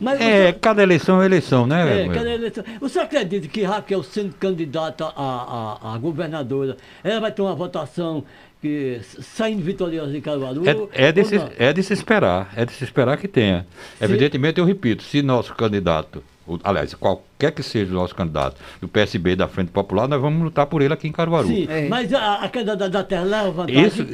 Mas 0.00 0.20
É, 0.20 0.46
você- 0.46 0.52
cada 0.60 0.82
eleição 0.82 1.16
é 1.16 1.18
uma 1.18 1.26
eleição, 1.26 1.66
né? 1.66 2.04
é, 2.04 2.08
cada 2.08 2.30
eleição. 2.30 2.62
Você 2.80 3.00
acredita 3.00 3.48
que 3.48 3.62
Raquel, 3.64 4.02
sendo 4.04 4.32
candidata 4.34 5.06
a, 5.06 5.78
a, 5.82 5.94
a 5.94 5.98
governadora, 5.98 6.76
ela 7.02 7.20
vai 7.20 7.32
ter 7.32 7.42
uma 7.42 7.54
votação 7.54 8.22
que, 8.62 9.00
saindo 9.02 9.60
vitoriosa 9.62 10.16
em 10.16 10.20
Caruaru? 10.20 10.62
É, 10.92 11.06
é, 11.08 11.12
de 11.12 11.24
se, 11.24 11.40
é 11.58 11.72
de 11.72 11.82
se 11.82 11.92
esperar, 11.94 12.52
é 12.54 12.64
de 12.64 12.72
se 12.72 12.84
esperar 12.84 13.16
que 13.18 13.26
tenha. 13.26 13.66
Evidentemente, 14.00 14.60
eu 14.60 14.64
repito, 14.64 15.02
se 15.02 15.20
nosso 15.20 15.52
candidato, 15.56 16.22
aliás, 16.64 16.94
qualquer 16.94 17.52
que 17.52 17.62
seja 17.62 17.90
o 17.92 17.94
nosso 17.94 18.14
candidato, 18.14 18.56
do 18.80 18.88
PSB 18.88 19.36
da 19.36 19.48
Frente 19.48 19.70
Popular, 19.70 20.08
nós 20.08 20.20
vamos 20.20 20.42
lutar 20.42 20.66
por 20.66 20.82
ele 20.82 20.94
aqui 20.94 21.08
em 21.08 21.12
Caruaru. 21.12 21.48
Sim, 21.48 21.66
É. 21.68 21.88
mas 21.88 22.12
a, 22.14 22.34
a 22.36 22.48
candidata 22.48 22.88
da 22.88 23.02
terra 23.04 23.22
leva 23.24 23.50
vantagem. 23.50 23.84
Isso, 23.86 24.06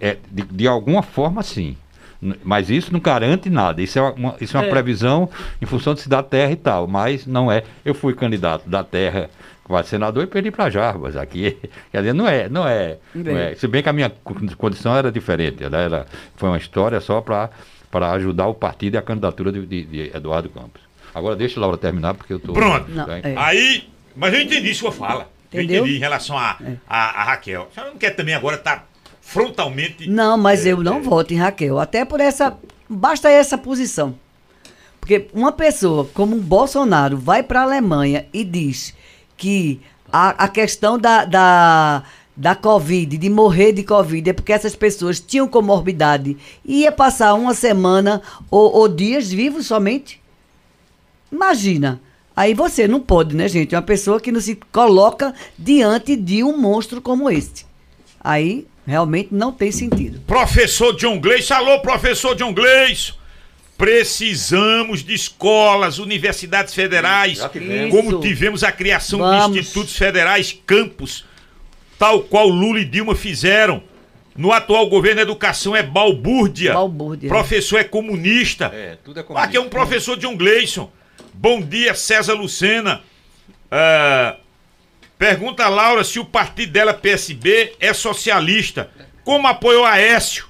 é, 0.00 0.16
de, 0.30 0.42
de 0.42 0.66
alguma 0.66 1.02
forma, 1.02 1.42
sim. 1.42 1.76
Mas 2.42 2.70
isso 2.70 2.92
não 2.92 2.98
garante 2.98 3.50
nada. 3.50 3.80
Isso 3.82 3.98
é 3.98 4.02
uma, 4.02 4.34
isso 4.40 4.56
é 4.56 4.60
uma 4.60 4.66
É. 4.66 4.70
previsão 4.70 5.28
em 5.60 5.66
função 5.66 5.92
de 5.94 6.00
se 6.00 6.08
dar 6.08 6.22
terra 6.22 6.50
e 6.50 6.56
tal. 6.56 6.86
Mas 6.86 7.26
não 7.26 7.52
é. 7.52 7.62
Eu 7.84 7.94
fui 7.94 8.14
candidato 8.14 8.66
da 8.68 8.82
terra 8.82 9.28
para 9.68 9.84
senador 9.84 10.24
e 10.24 10.26
perdi 10.26 10.50
para 10.50 10.70
Jarbas. 10.70 11.14
Aqui, 11.14 11.58
quer 11.92 11.98
dizer, 11.98 12.14
não 12.14 12.26
é, 12.26 12.48
não 12.48 12.66
é, 12.66 12.96
não 13.14 13.36
é. 13.36 13.54
Se 13.54 13.68
bem 13.68 13.82
que 13.82 13.88
a 13.90 13.92
minha 13.92 14.08
co- 14.24 14.34
condição 14.56 14.96
era 14.96 15.12
diferente. 15.12 15.62
Ela 15.62 15.76
era, 15.76 16.06
foi 16.36 16.48
uma 16.48 16.56
história 16.58 17.00
só 17.00 17.20
para 17.20 17.50
ajudar 18.12 18.46
o 18.46 18.54
partido 18.54 18.94
e 18.94 18.98
a 18.98 19.02
candidatura 19.02 19.52
de, 19.52 19.66
de- 19.66 19.84
de 19.84 20.16
Eduardo 20.16 20.48
Campos. 20.48 20.80
Agora 21.16 21.34
deixa 21.34 21.58
a 21.58 21.62
Laura 21.62 21.78
terminar, 21.78 22.12
porque 22.12 22.30
eu 22.30 22.36
estou. 22.36 22.54
Pronto. 22.54 22.90
Não, 22.90 23.10
é. 23.10 23.22
Aí, 23.36 23.88
mas 24.14 24.34
eu 24.34 24.40
entendi 24.42 24.74
sua 24.74 24.92
fala. 24.92 25.30
Entendeu? 25.50 25.76
Eu 25.76 25.82
entendi 25.84 25.96
em 25.96 26.00
relação 26.00 26.36
a, 26.36 26.58
a, 26.86 27.22
a 27.22 27.24
Raquel. 27.24 27.68
A 27.70 27.74
senhora 27.74 27.90
não 27.92 27.98
quer 27.98 28.10
também 28.10 28.34
agora 28.34 28.56
estar 28.56 28.86
frontalmente. 29.22 30.10
Não, 30.10 30.36
mas 30.36 30.66
É, 30.66 30.72
eu 30.72 30.82
não 30.82 30.98
é. 30.98 31.00
voto 31.00 31.32
em 31.32 31.38
Raquel. 31.38 31.78
Até 31.78 32.04
por 32.04 32.20
essa. 32.20 32.54
Basta 32.86 33.30
essa 33.30 33.56
posição. 33.56 34.14
Porque 35.00 35.28
uma 35.32 35.52
pessoa 35.52 36.04
como 36.12 36.36
o 36.36 36.40
Bolsonaro 36.40 37.16
vai 37.16 37.42
para 37.42 37.60
a 37.60 37.62
Alemanha 37.62 38.26
e 38.30 38.44
diz 38.44 38.94
que 39.38 39.80
a, 40.12 40.44
a 40.44 40.48
questão 40.48 40.98
da, 40.98 41.24
da, 41.24 42.02
da 42.36 42.54
Covid, 42.54 43.16
de 43.16 43.30
morrer 43.30 43.72
de 43.72 43.82
Covid, 43.84 44.28
é 44.28 44.32
porque 44.34 44.52
essas 44.52 44.76
pessoas 44.76 45.18
tinham 45.18 45.48
comorbidade 45.48 46.36
e 46.62 46.82
ia 46.82 46.92
passar 46.92 47.32
uma 47.34 47.54
semana 47.54 48.20
ou, 48.50 48.70
ou 48.76 48.86
dias 48.88 49.30
vivos 49.32 49.66
somente. 49.66 50.20
Imagina. 51.30 52.00
Aí 52.34 52.52
você 52.52 52.86
não 52.86 53.00
pode, 53.00 53.34
né, 53.34 53.48
gente? 53.48 53.74
Uma 53.74 53.82
pessoa 53.82 54.20
que 54.20 54.30
não 54.30 54.40
se 54.40 54.58
coloca 54.70 55.34
diante 55.58 56.14
de 56.14 56.44
um 56.44 56.56
monstro 56.58 57.00
como 57.00 57.30
este. 57.30 57.64
Aí 58.20 58.66
realmente 58.86 59.30
não 59.32 59.52
tem 59.52 59.72
sentido. 59.72 60.20
Professor 60.26 60.94
John 60.94 61.18
Gleison, 61.18 61.54
alô, 61.54 61.80
professor 61.80 62.34
John 62.34 62.52
Gleison. 62.52 63.14
Precisamos 63.78 65.02
de 65.02 65.12
escolas, 65.14 65.98
universidades 65.98 66.72
federais, 66.72 67.40
tivemos. 67.52 67.94
como 67.94 68.10
Isso. 68.10 68.20
tivemos 68.20 68.64
a 68.64 68.72
criação 68.72 69.18
Vamos. 69.18 69.52
de 69.52 69.60
institutos 69.60 69.96
federais, 69.96 70.58
campos, 70.66 71.26
tal 71.98 72.22
qual 72.22 72.48
Lula 72.48 72.80
e 72.80 72.84
Dilma 72.84 73.14
fizeram. 73.14 73.82
No 74.34 74.52
atual 74.52 74.88
governo, 74.88 75.20
a 75.20 75.22
educação 75.22 75.74
é 75.74 75.82
balbúrdia. 75.82 76.74
Balbúrdia. 76.74 77.28
Professor 77.28 77.78
é 77.78 77.84
comunista. 77.84 78.66
É, 78.66 78.98
tudo 79.02 79.20
é 79.20 79.24
Aqui 79.34 79.56
é 79.56 79.60
um 79.60 79.68
professor 79.68 80.16
John 80.16 80.36
Gleison. 80.36 80.90
Bom 81.38 81.60
dia, 81.60 81.94
César 81.94 82.32
Lucena. 82.32 83.02
Ah, 83.70 84.36
pergunta 85.18 85.64
a 85.64 85.68
Laura 85.68 86.02
se 86.02 86.18
o 86.18 86.24
partido 86.24 86.72
dela, 86.72 86.94
PSB, 86.94 87.74
é 87.78 87.92
socialista. 87.92 88.90
Como 89.22 89.46
apoiou 89.46 89.84
Aécio 89.84 90.46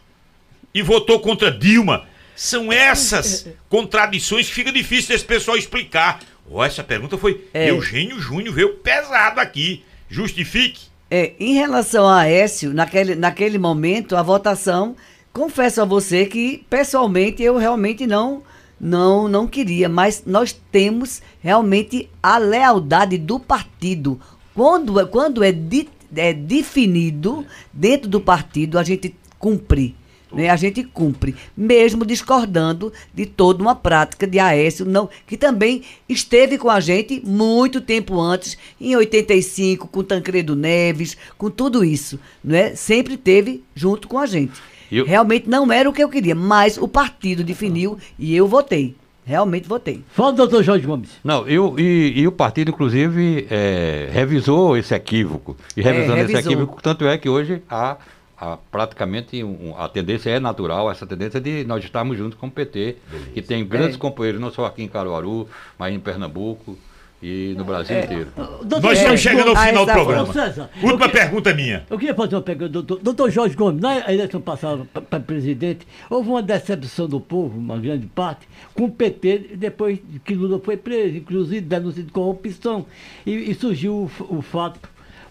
e 0.73 0.83
votou 0.83 1.19
contra 1.19 1.51
Dilma? 1.51 2.07
São 2.37 2.73
essas 2.73 3.49
contradições 3.69 4.49
que 4.49 4.55
fica 4.55 4.71
difícil 4.71 5.09
desse 5.09 5.25
pessoal 5.25 5.57
explicar. 5.57 6.21
Ó, 6.49 6.65
essa 6.65 6.85
pergunta 6.85 7.19
foi. 7.19 7.45
É. 7.53 7.69
Eugênio 7.69 8.21
Júnior 8.21 8.55
veio 8.55 8.75
pesado 8.75 9.41
aqui. 9.41 9.85
Justifique. 10.09 10.87
É, 11.11 11.33
em 11.41 11.55
relação 11.55 12.07
a 12.07 12.21
Aécio, 12.21 12.73
naquele, 12.73 13.17
naquele 13.17 13.59
momento, 13.59 14.15
a 14.15 14.23
votação, 14.23 14.95
confesso 15.33 15.83
a 15.83 15.85
você 15.85 16.27
que, 16.27 16.65
pessoalmente, 16.71 17.43
eu 17.43 17.57
realmente 17.57 18.07
não, 18.07 18.45
não, 18.79 19.27
não 19.29 19.47
queria, 19.47 19.89
mas 19.89 20.23
nós 20.27 20.53
temos 20.71 21.23
realmente 21.41 22.09
a 22.23 22.39
lealdade 22.39 23.17
do 23.19 23.39
partido. 23.41 24.21
Quando, 24.55 24.99
é- 25.01 25.07
quando 25.07 25.43
é, 25.43 25.53
di- 25.53 25.89
é 26.15 26.33
definido 26.33 27.45
dentro 27.73 28.09
do 28.09 28.21
partido, 28.21 28.79
a 28.79 28.83
gente 28.83 29.15
cumpre. 29.39 29.95
Né? 30.37 30.49
A 30.51 30.57
gente 30.57 30.85
cumpre, 30.85 31.35
mesmo 31.57 32.05
discordando 32.05 32.93
de 33.15 33.25
toda 33.27 33.63
uma 33.63 33.75
prática 33.75 34.27
de 34.27 34.39
Aécio, 34.39 34.85
não, 34.85 35.09
que 35.27 35.37
também 35.37 35.83
esteve 36.09 36.59
com 36.59 36.69
a 36.71 36.79
gente 36.81 37.21
muito 37.25 37.81
tempo 37.81 38.21
antes, 38.21 38.57
em 38.81 38.95
85, 38.95 39.89
com 39.89 40.03
Tancredo 40.05 40.55
Neves, 40.55 41.17
com 41.39 41.51
tudo 41.51 41.85
isso. 41.85 42.19
Né? 42.45 42.75
Sempre 42.75 43.17
teve 43.17 43.63
junto 43.75 44.07
com 44.09 44.19
a 44.19 44.27
gente. 44.27 44.61
Eu- 44.93 45.05
Realmente 45.07 45.49
não 45.49 45.73
era 45.73 45.89
o 45.89 45.93
que 45.93 46.03
eu 46.05 46.09
queria, 46.09 46.35
mas 46.35 46.77
o 46.79 46.87
partido 46.87 47.43
definiu 47.43 47.99
e 48.19 48.37
eu 48.37 48.47
votei. 48.47 48.95
Realmente 49.25 49.67
votei. 49.67 50.05
Fala, 50.13 50.33
doutor 50.33 50.63
Jorge 50.63 50.87
Gomes. 50.87 51.11
Não, 51.25 51.49
eu, 51.49 51.75
e, 51.77 52.13
e 52.15 52.29
o 52.29 52.31
partido, 52.31 52.71
inclusive, 52.71 53.45
é, 53.51 54.09
revisou 54.13 54.77
esse 54.77 54.95
equívoco. 54.95 55.57
E 55.77 55.83
revisando 55.83 56.19
esse 56.21 56.33
revisou. 56.33 56.53
equívoco, 56.53 56.81
tanto 56.81 57.05
é 57.05 57.19
que 57.19 57.29
hoje 57.29 57.61
há, 57.69 57.97
há 58.39 58.57
praticamente 58.71 59.43
um- 59.43 59.75
a 59.79 59.89
tendência 59.89 60.31
é 60.31 60.39
natural, 60.41 60.91
essa 60.91 61.07
tendência 61.07 61.41
de 61.41 61.65
nós 61.65 61.83
estarmos 61.85 62.17
juntos 62.19 62.39
com 62.39 62.47
o 62.47 62.51
PT, 62.51 62.97
que 63.35 63.43
tem 63.43 63.65
grandes 63.67 63.97
É. 63.97 63.99
companheiros, 63.99 64.41
não 64.41 64.51
só 64.51 64.67
aqui 64.67 64.83
em 64.83 64.89
Caruaru, 64.89 65.49
mas 65.79 65.95
em 65.95 65.99
Pernambuco 66.01 66.77
e 67.23 67.55
no 67.57 67.65
Brasil 67.65 67.99
inteiro. 67.99 68.29
Doutor 68.37 68.83
Nós 68.83 68.99
estamos 68.99 69.21
chegando 69.21 69.49
ao 69.49 69.57
Ah, 69.57 69.67
final 69.67 69.85
do 69.87 69.91
essa- 69.91 70.01
programa. 70.05 70.33
César, 70.35 70.71
Última 70.83 71.09
que- 71.09 71.15
pergunta 71.17 71.55
minha. 71.55 71.87
Eu 71.89 71.99
queria 71.99 72.15
fazer 72.15 72.37
uma 72.37 72.43
pergunta, 72.43 72.69
doutor, 72.69 72.99
doutor 73.03 73.31
Jorge 73.31 73.57
Gomes. 73.57 73.81
Na 73.81 74.13
eleição 74.13 74.39
passada 74.41 74.85
para 75.09 75.19
presidente, 75.19 75.87
houve 76.11 76.29
uma 76.29 76.43
decepção 76.43 77.09
do 77.09 77.19
povo, 77.19 77.59
uma 77.59 77.79
grande 77.79 78.07
parte, 78.07 78.47
com 78.75 78.85
o 78.85 78.91
PT, 78.91 79.53
depois 79.57 79.99
que 80.27 80.35
Lula 80.35 80.61
foi 80.63 80.77
preso, 80.77 81.17
inclusive 81.17 81.63
denúncia 81.63 82.03
de 82.03 82.13
corrupção. 82.13 82.85
E, 83.25 83.33
e 83.51 83.55
surgiu 83.55 84.11
o, 84.21 84.37
o 84.37 84.43
fato 84.43 84.79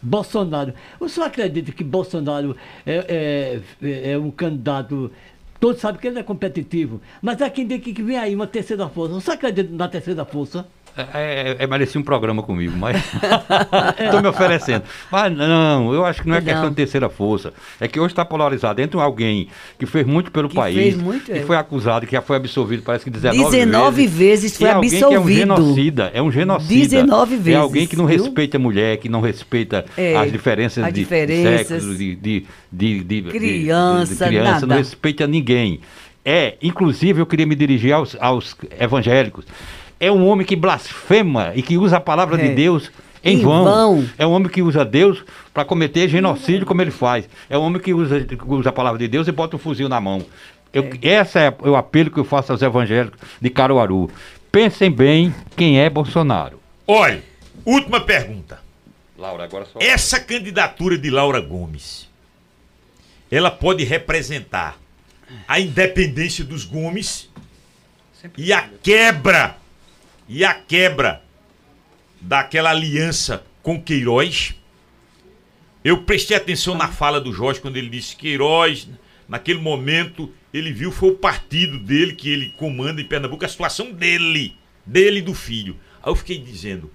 Bolsonaro. 0.05 0.73
O 0.99 1.09
senhor 1.09 1.25
acredita 1.27 1.71
que 1.71 1.83
Bolsonaro 1.83 2.55
é, 2.85 3.61
é- 3.81 4.11
é 4.11 4.17
um 4.17 4.29
candidato. 4.29 5.11
Todos 5.59 5.81
sabem 5.81 5.99
que 5.99 6.07
ele 6.07 6.19
é 6.19 6.23
competitivo, 6.23 7.01
mas 7.21 7.41
há 7.41 7.49
quem 7.49 7.65
diga 7.65 7.91
que 7.91 8.03
vem 8.03 8.17
aí 8.17 8.35
uma 8.35 8.45
terceira 8.45 8.87
força. 8.87 9.13
Você 9.15 9.31
acredita 9.31 9.73
na 9.73 9.87
terceira 9.87 10.23
força? 10.23 10.67
É, 10.97 11.55
é, 11.59 11.63
é 11.63 11.67
merecia 11.67 11.99
um 11.99 12.03
programa 12.03 12.41
comigo, 12.41 12.73
mas 12.77 12.95
estou 13.99 14.21
me 14.21 14.27
oferecendo. 14.29 14.83
Mas 15.11 15.35
não, 15.35 15.93
eu 15.93 16.05
acho 16.05 16.21
que 16.21 16.29
não 16.29 16.35
é 16.35 16.39
Não. 16.39 16.45
questão 16.47 16.69
de 16.69 16.75
terceira 16.75 17.09
força. 17.09 17.53
É 17.81 17.87
que 17.87 17.99
hoje 17.99 18.13
está 18.13 18.23
polarizado 18.23 18.81
entre 18.81 18.97
alguém 18.99 19.49
que 19.77 19.85
fez 19.85 20.05
muito 20.07 20.31
pelo 20.31 20.47
Que 20.47 20.55
país, 20.55 20.75
fez 20.77 20.95
muito, 20.97 21.25
que 21.25 21.33
é. 21.33 21.41
foi 21.41 21.57
acusado, 21.57 22.05
que 22.05 22.13
já 22.13 22.21
foi 22.21 22.37
absolvido, 22.37 22.81
parece 22.83 23.03
que 23.03 23.09
19, 23.09 23.51
19 23.51 24.07
vezes 24.07 24.55
foi 24.57 24.67
e 24.67 24.71
alguém 24.71 24.89
absolvido. 24.89 25.09
que 25.09 25.15
é 25.15 25.19
um 25.19 25.27
genocida, 25.57 26.11
é 26.13 26.21
um 26.21 26.31
genocida. 26.31 26.73
19 26.87 27.33
É 27.33 27.37
vezes, 27.39 27.59
alguém 27.59 27.87
que 27.87 27.95
não 27.97 28.07
viu? 28.07 28.23
respeita 28.23 28.57
a 28.57 28.59
mulher, 28.59 28.97
que 28.97 29.09
não 29.09 29.19
respeita 29.21 29.85
É, 29.97 30.15
as 30.15 30.31
diferenças 30.31 30.83
as 30.83 30.93
de 30.93 31.01
diferenças. 31.01 31.67
sexo, 31.83 31.95
de, 31.97 32.15
de, 32.15 32.45
de, 32.71 33.03
de- 33.03 33.21
de- 33.21 33.29
Criança, 33.31 34.23
de, 34.25 34.29
criança 34.31 34.51
nada. 34.51 34.67
não 34.67 34.77
respeita 34.77 35.27
ninguém. 35.27 35.81
É, 36.23 36.55
inclusive 36.63 37.21
eu 37.21 37.25
queria 37.25 37.45
me 37.45 37.53
dirigir 37.53 37.91
aos, 37.93 38.15
aos 38.19 38.55
evangélicos. 38.79 39.45
É 39.99 40.11
um 40.11 40.27
homem 40.27 40.45
que 40.45 40.55
blasfema 40.55 41.51
e 41.55 41.61
que 41.61 41.77
usa 41.77 41.97
a 41.97 42.01
palavra 42.01 42.39
É. 42.41 42.47
de 42.49 42.55
Deus 42.55 42.91
em, 43.23 43.37
Em 43.39 43.41
vão. 43.41 43.63
vão. 43.63 44.09
É 44.17 44.25
um 44.27 44.31
homem 44.31 44.49
que 44.49 44.61
usa 44.61 44.83
Deus 44.85 45.23
para 45.53 45.65
cometer 45.65 46.07
genocídio 46.09 46.65
como 46.65 46.81
ele 46.81 46.91
faz. 46.91 47.27
É 47.49 47.57
um 47.57 47.61
homem 47.61 47.81
que 47.81 47.93
usa, 47.93 48.25
usa 48.47 48.69
a 48.69 48.73
palavra 48.73 48.99
de 48.99 49.07
Deus 49.07 49.27
e 49.27 49.31
bota 49.31 49.55
um 49.55 49.59
fuzil 49.59 49.87
na 49.89 49.99
mão. 50.01 50.25
Eu, 50.73 50.89
Esse 51.01 51.39
é 51.39 51.53
o 51.61 51.75
apelo 51.75 52.11
que 52.11 52.17
eu 52.19 52.25
faço 52.25 52.51
aos 52.51 52.61
evangélicos 52.61 53.17
de 53.41 53.49
Caruaru. 53.49 54.11
Pensem 54.51 54.91
bem 54.91 55.33
quem 55.55 55.79
é 55.79 55.89
Bolsonaro. 55.89 56.59
Olha, 56.85 57.23
última 57.65 58.01
pergunta. 58.01 58.59
Laura, 59.17 59.45
agora 59.45 59.65
só. 59.65 59.79
Essa 59.81 60.19
candidatura 60.19 60.97
de 60.97 61.09
Laura 61.09 61.39
Gomes, 61.39 62.07
ela 63.31 63.49
pode 63.49 63.83
representar 63.85 64.77
a 65.47 65.59
independência 65.59 66.43
dos 66.43 66.65
Gomes 66.65 67.29
e 68.37 68.51
a 68.51 68.67
quebra, 68.83 69.55
e 70.27 70.43
a 70.43 70.53
quebra 70.53 71.21
daquela 72.19 72.71
aliança 72.71 73.43
com 73.61 73.81
Queiroz. 73.81 74.55
Eu 75.83 76.03
prestei 76.03 76.35
atenção 76.35 76.75
na 76.75 76.87
fala 76.87 77.21
do 77.21 77.31
Jorge 77.31 77.61
quando 77.61 77.77
ele 77.77 77.89
disse 77.89 78.15
que 78.15 78.23
Queiroz, 78.23 78.87
naquele 79.27 79.59
momento, 79.59 80.33
ele 80.53 80.73
viu 80.73 80.91
foi 80.91 81.09
o 81.09 81.17
partido 81.17 81.77
dele 81.79 82.15
que 82.15 82.29
ele 82.29 82.49
comanda 82.57 83.01
em 83.01 83.05
Pernambuco, 83.05 83.45
a 83.45 83.49
situação 83.49 83.91
dele, 83.91 84.57
dele 84.85 85.19
e 85.19 85.21
do 85.21 85.33
filho. 85.33 85.77
Aí 86.01 86.11
eu 86.11 86.15
fiquei 86.15 86.37
dizendo, 86.39 86.91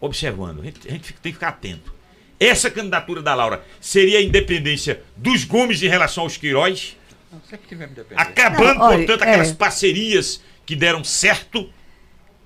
observando, 0.00 0.60
a 0.60 0.64
gente, 0.64 0.86
a 0.86 0.90
gente 0.90 1.12
tem 1.14 1.32
que 1.32 1.38
ficar 1.38 1.48
atento. 1.48 1.94
Essa 2.38 2.70
candidatura 2.70 3.22
da 3.22 3.34
Laura 3.34 3.64
seria 3.80 4.18
a 4.18 4.22
independência 4.22 5.02
dos 5.16 5.44
Gomes 5.44 5.82
em 5.82 5.88
relação 5.88 6.24
aos 6.24 6.36
Queiroz, 6.36 6.96
acabando, 8.16 8.78
Não, 8.78 8.86
olha, 8.86 8.98
portanto, 8.98 9.24
é. 9.24 9.28
aquelas 9.28 9.52
parcerias 9.52 10.42
que 10.64 10.76
deram 10.76 11.02
certo. 11.02 11.70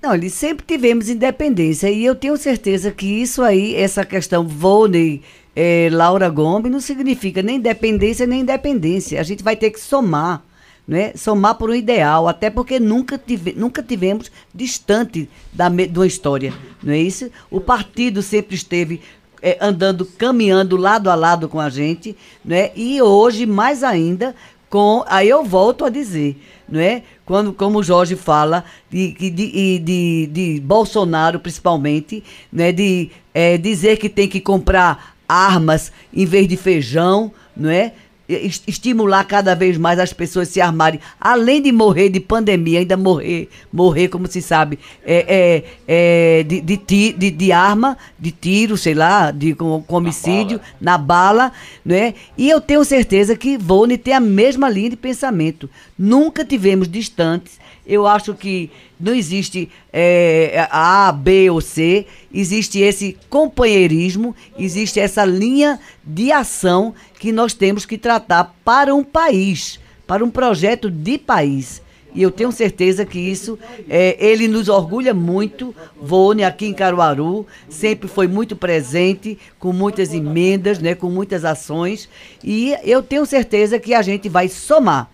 Não, 0.01 0.29
sempre 0.29 0.65
tivemos 0.65 1.09
independência 1.09 1.87
e 1.87 2.03
eu 2.03 2.15
tenho 2.15 2.35
certeza 2.35 2.89
que 2.89 3.05
isso 3.05 3.43
aí, 3.43 3.75
essa 3.75 4.03
questão 4.03 4.47
Volney, 4.47 5.21
eh, 5.55 5.89
Laura 5.91 6.27
Gomes, 6.27 6.71
não 6.71 6.79
significa 6.79 7.43
nem 7.43 7.57
independência 7.57 8.25
nem 8.25 8.41
independência. 8.41 9.19
A 9.19 9.23
gente 9.23 9.43
vai 9.43 9.55
ter 9.55 9.69
que 9.69 9.79
somar, 9.79 10.43
né? 10.87 11.13
Somar 11.15 11.53
por 11.53 11.69
um 11.69 11.75
ideal, 11.75 12.27
até 12.27 12.49
porque 12.49 12.79
nunca, 12.79 13.15
tive, 13.15 13.53
nunca 13.53 13.83
tivemos 13.83 14.31
distante 14.51 15.29
da, 15.53 15.69
de 15.69 15.95
uma 15.95 16.07
história, 16.07 16.51
não 16.81 16.93
é 16.93 16.97
isso? 16.97 17.29
O 17.51 17.61
partido 17.61 18.23
sempre 18.23 18.55
esteve 18.55 19.01
eh, 19.39 19.59
andando, 19.61 20.03
caminhando 20.03 20.77
lado 20.77 21.11
a 21.11 21.15
lado 21.15 21.47
com 21.47 21.59
a 21.59 21.69
gente, 21.69 22.17
né? 22.43 22.71
E 22.75 22.99
hoje, 23.03 23.45
mais 23.45 23.83
ainda, 23.83 24.35
com. 24.67 25.03
Aí 25.07 25.29
eu 25.29 25.43
volto 25.43 25.85
a 25.85 25.89
dizer, 25.89 26.41
não 26.67 26.79
é? 26.79 27.03
Quando, 27.31 27.53
como 27.53 27.79
o 27.79 27.83
Jorge 27.83 28.17
fala, 28.17 28.65
de, 28.89 29.13
de, 29.13 29.79
de, 29.79 30.27
de, 30.27 30.59
Bolsonaro, 30.59 31.39
principalmente, 31.39 32.21
né? 32.51 32.73
de 32.73 33.09
eh, 33.33 33.57
dizer 33.57 33.95
que 33.95 34.09
tem 34.09 34.27
que 34.27 34.41
comprar 34.41 35.15
armas 35.29 35.93
em 36.13 36.25
vez 36.25 36.45
de 36.45 36.57
feijão, 36.57 37.31
não 37.55 37.69
é? 37.69 37.93
Es- 38.33 38.61
Estimular 38.67 39.23
cada 39.25 39.53
vez 39.55 39.77
mais 39.77 39.99
as 39.99 40.13
pessoas 40.13 40.47
se 40.47 40.59
armarem, 40.61 40.99
além 41.19 41.61
de 41.61 41.71
morrer 41.71 42.09
de 42.09 42.19
pandemia, 42.19 42.79
ainda 42.79 42.97
morrer, 42.97 43.49
morrer, 43.71 44.07
como 44.07 44.27
se 44.27 44.41
sabe, 44.41 44.79
é, 45.05 45.63
é, 45.87 46.39
é, 46.39 46.43
de, 46.43 46.61
de, 46.61 46.77
ti- 46.77 47.13
de, 47.17 47.29
de 47.31 47.51
arma, 47.51 47.97
de 48.19 48.31
tiro, 48.31 48.77
sei 48.77 48.93
lá, 48.93 49.31
de 49.31 49.53
com, 49.55 49.81
com 49.81 49.95
homicídio, 49.95 50.59
na 50.79 50.97
bala, 50.97 51.51
né? 51.85 52.13
E 52.37 52.49
eu 52.49 52.59
tenho 52.61 52.83
certeza 52.83 53.35
que 53.35 53.57
Vone 53.57 53.97
tem 53.97 54.13
a 54.13 54.19
mesma 54.19 54.69
linha 54.69 54.89
de 54.91 54.95
pensamento. 54.95 55.69
Nunca 55.97 56.43
tivemos 56.43 56.87
distantes. 56.87 57.60
Eu 57.91 58.07
acho 58.07 58.33
que 58.33 58.71
não 58.97 59.13
existe 59.13 59.67
é, 59.91 60.65
A, 60.71 61.11
B 61.11 61.49
ou 61.49 61.59
C, 61.59 62.05
existe 62.33 62.79
esse 62.79 63.17
companheirismo, 63.29 64.33
existe 64.57 64.97
essa 64.97 65.25
linha 65.25 65.77
de 66.01 66.31
ação 66.31 66.95
que 67.19 67.33
nós 67.33 67.53
temos 67.53 67.85
que 67.85 67.97
tratar 67.97 68.55
para 68.63 68.95
um 68.95 69.03
país, 69.03 69.77
para 70.07 70.23
um 70.23 70.29
projeto 70.29 70.89
de 70.89 71.17
país. 71.17 71.81
E 72.15 72.21
eu 72.21 72.31
tenho 72.31 72.53
certeza 72.53 73.05
que 73.05 73.19
isso, 73.19 73.59
é, 73.89 74.15
ele 74.25 74.47
nos 74.47 74.69
orgulha 74.69 75.13
muito. 75.13 75.75
Vone, 76.01 76.45
aqui 76.45 76.67
em 76.67 76.73
Caruaru, 76.73 77.45
sempre 77.67 78.07
foi 78.07 78.25
muito 78.25 78.55
presente, 78.55 79.37
com 79.59 79.73
muitas 79.73 80.13
emendas, 80.13 80.79
né, 80.79 80.95
com 80.95 81.09
muitas 81.09 81.43
ações. 81.43 82.07
E 82.41 82.73
eu 82.85 83.03
tenho 83.03 83.25
certeza 83.25 83.77
que 83.77 83.93
a 83.93 84.01
gente 84.01 84.29
vai 84.29 84.47
somar. 84.47 85.09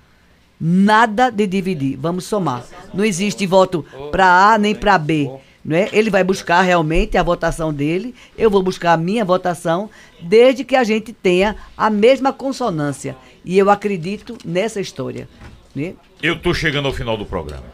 Nada 0.59 1.29
de 1.29 1.45
dividir, 1.45 1.97
vamos 1.97 2.25
somar. 2.25 2.65
Não 2.93 3.05
existe 3.05 3.45
voto 3.45 3.85
para 4.11 4.53
A 4.53 4.57
nem 4.57 4.73
para 4.73 4.97
B. 4.97 5.29
Né? 5.63 5.89
Ele 5.91 6.09
vai 6.09 6.23
buscar 6.23 6.61
realmente 6.61 7.17
a 7.17 7.23
votação 7.23 7.73
dele, 7.73 8.15
eu 8.37 8.49
vou 8.49 8.63
buscar 8.63 8.93
a 8.93 8.97
minha 8.97 9.25
votação, 9.25 9.89
desde 10.21 10.63
que 10.63 10.77
a 10.77 10.83
gente 10.83 11.11
tenha 11.11 11.57
a 11.75 11.89
mesma 11.89 12.31
consonância. 12.31 13.17
E 13.43 13.57
eu 13.57 13.69
acredito 13.69 14.37
nessa 14.45 14.79
história. 14.79 15.27
Né? 15.75 15.93
Eu 16.23 16.39
tô 16.39 16.53
chegando 16.53 16.87
ao 16.87 16.93
final 16.93 17.17
do 17.17 17.25
programa. 17.25 17.65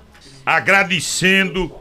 Agradecendo 0.43 1.72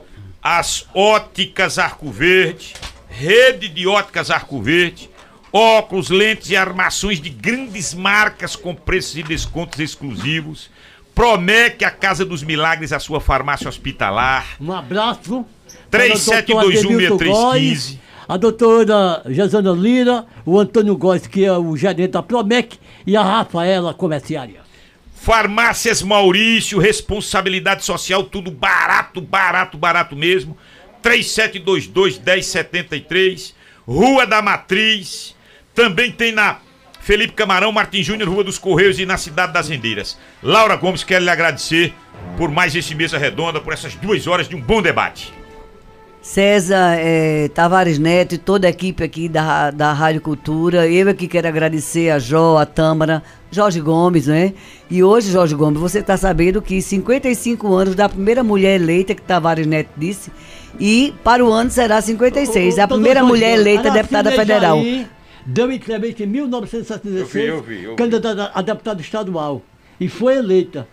as 0.42 0.86
óticas 0.94 1.78
Arco 1.78 2.10
Verde, 2.10 2.74
rede 3.08 3.68
de 3.68 3.86
óticas 3.86 4.30
Arco 4.30 4.60
Verde, 4.60 5.08
óculos, 5.52 6.10
lentes 6.10 6.50
e 6.50 6.56
armações 6.56 7.20
de 7.20 7.30
grandes 7.30 7.94
marcas 7.94 8.54
com 8.54 8.74
preços 8.74 9.16
e 9.16 9.22
descontos 9.22 9.78
exclusivos. 9.80 10.70
Promete 11.14 11.84
a 11.84 11.90
Casa 11.90 12.24
dos 12.24 12.42
Milagres, 12.42 12.90
a 12.92 12.98
sua 12.98 13.20
farmácia 13.20 13.68
hospitalar. 13.68 14.56
Um 14.60 14.72
abraço. 14.72 15.44
37216315. 15.90 17.98
A 18.28 18.36
doutora 18.38 19.22
Josana 19.26 19.72
Lira, 19.72 20.24
o 20.46 20.58
Antônio 20.58 20.96
Góes, 20.96 21.26
que 21.26 21.44
é 21.44 21.52
o 21.52 21.76
gerente 21.76 22.12
da 22.12 22.22
Promec, 22.22 22.78
e 23.06 23.14
a 23.16 23.22
Rafaela, 23.22 23.92
comerciária. 23.92 24.62
Farmácias 25.14 26.00
Maurício, 26.02 26.78
responsabilidade 26.78 27.84
social, 27.84 28.24
tudo 28.24 28.50
barato, 28.50 29.20
barato, 29.20 29.76
barato 29.76 30.16
mesmo. 30.16 30.56
3722-1073, 31.02 33.52
Rua 33.86 34.26
da 34.26 34.40
Matriz. 34.40 35.36
Também 35.74 36.10
tem 36.10 36.32
na 36.32 36.56
Felipe 37.02 37.32
Camarão, 37.32 37.72
Martim 37.72 38.00
Júnior, 38.00 38.28
Rua 38.28 38.44
dos 38.44 38.58
Correios 38.58 39.00
e 39.00 39.04
na 39.04 39.18
Cidade 39.18 39.52
das 39.52 39.68
Rendeiras. 39.68 40.16
Laura 40.40 40.76
Gomes, 40.76 41.02
quero 41.02 41.24
lhe 41.24 41.30
agradecer 41.30 41.92
por 42.38 42.48
mais 42.48 42.76
esse 42.76 42.94
Mesa 42.94 43.18
Redonda, 43.18 43.60
por 43.60 43.72
essas 43.72 43.96
duas 43.96 44.28
horas 44.28 44.48
de 44.48 44.54
um 44.54 44.60
bom 44.60 44.80
debate. 44.80 45.34
César 46.22 46.96
eh, 47.00 47.50
Tavares 47.52 47.98
Neto 47.98 48.36
e 48.36 48.38
toda 48.38 48.68
a 48.68 48.70
equipe 48.70 49.02
aqui 49.02 49.28
da, 49.28 49.72
da 49.72 49.92
Rádio 49.92 50.20
Cultura. 50.20 50.86
Eu 50.86 51.08
aqui 51.08 51.26
quero 51.26 51.48
agradecer 51.48 52.10
a 52.10 52.20
Jó, 52.20 52.56
a 52.58 52.64
Tâmara, 52.64 53.20
Jorge 53.50 53.80
Gomes, 53.80 54.28
né? 54.28 54.54
E 54.88 55.02
hoje, 55.02 55.32
Jorge 55.32 55.56
Gomes, 55.56 55.80
você 55.80 55.98
está 55.98 56.16
sabendo 56.16 56.62
que 56.62 56.80
55 56.80 57.74
anos 57.74 57.96
da 57.96 58.08
primeira 58.08 58.44
mulher 58.44 58.80
eleita, 58.80 59.12
que 59.12 59.22
Tavares 59.22 59.66
Neto 59.66 59.90
disse, 59.96 60.30
e 60.78 61.12
para 61.24 61.44
o 61.44 61.52
ano 61.52 61.68
será 61.68 62.00
56. 62.00 62.78
a 62.78 62.86
primeira 62.86 63.24
mulher 63.24 63.58
eleita 63.58 63.90
deputada 63.90 64.30
federal. 64.30 64.78
Deu 65.44 65.70
entrevista 65.72 66.22
em 66.22 66.26
1976, 66.26 67.20
Eu 67.20 67.26
vi, 67.26 67.46
eu 67.46 67.62
vi, 67.62 67.84
eu 67.84 67.90
vi. 67.90 67.96
candidata 67.96 68.50
a 68.54 68.62
deputada 68.62 69.00
estadual. 69.00 69.62
E 70.00 70.08
foi 70.08 70.36
eleita. 70.36 70.86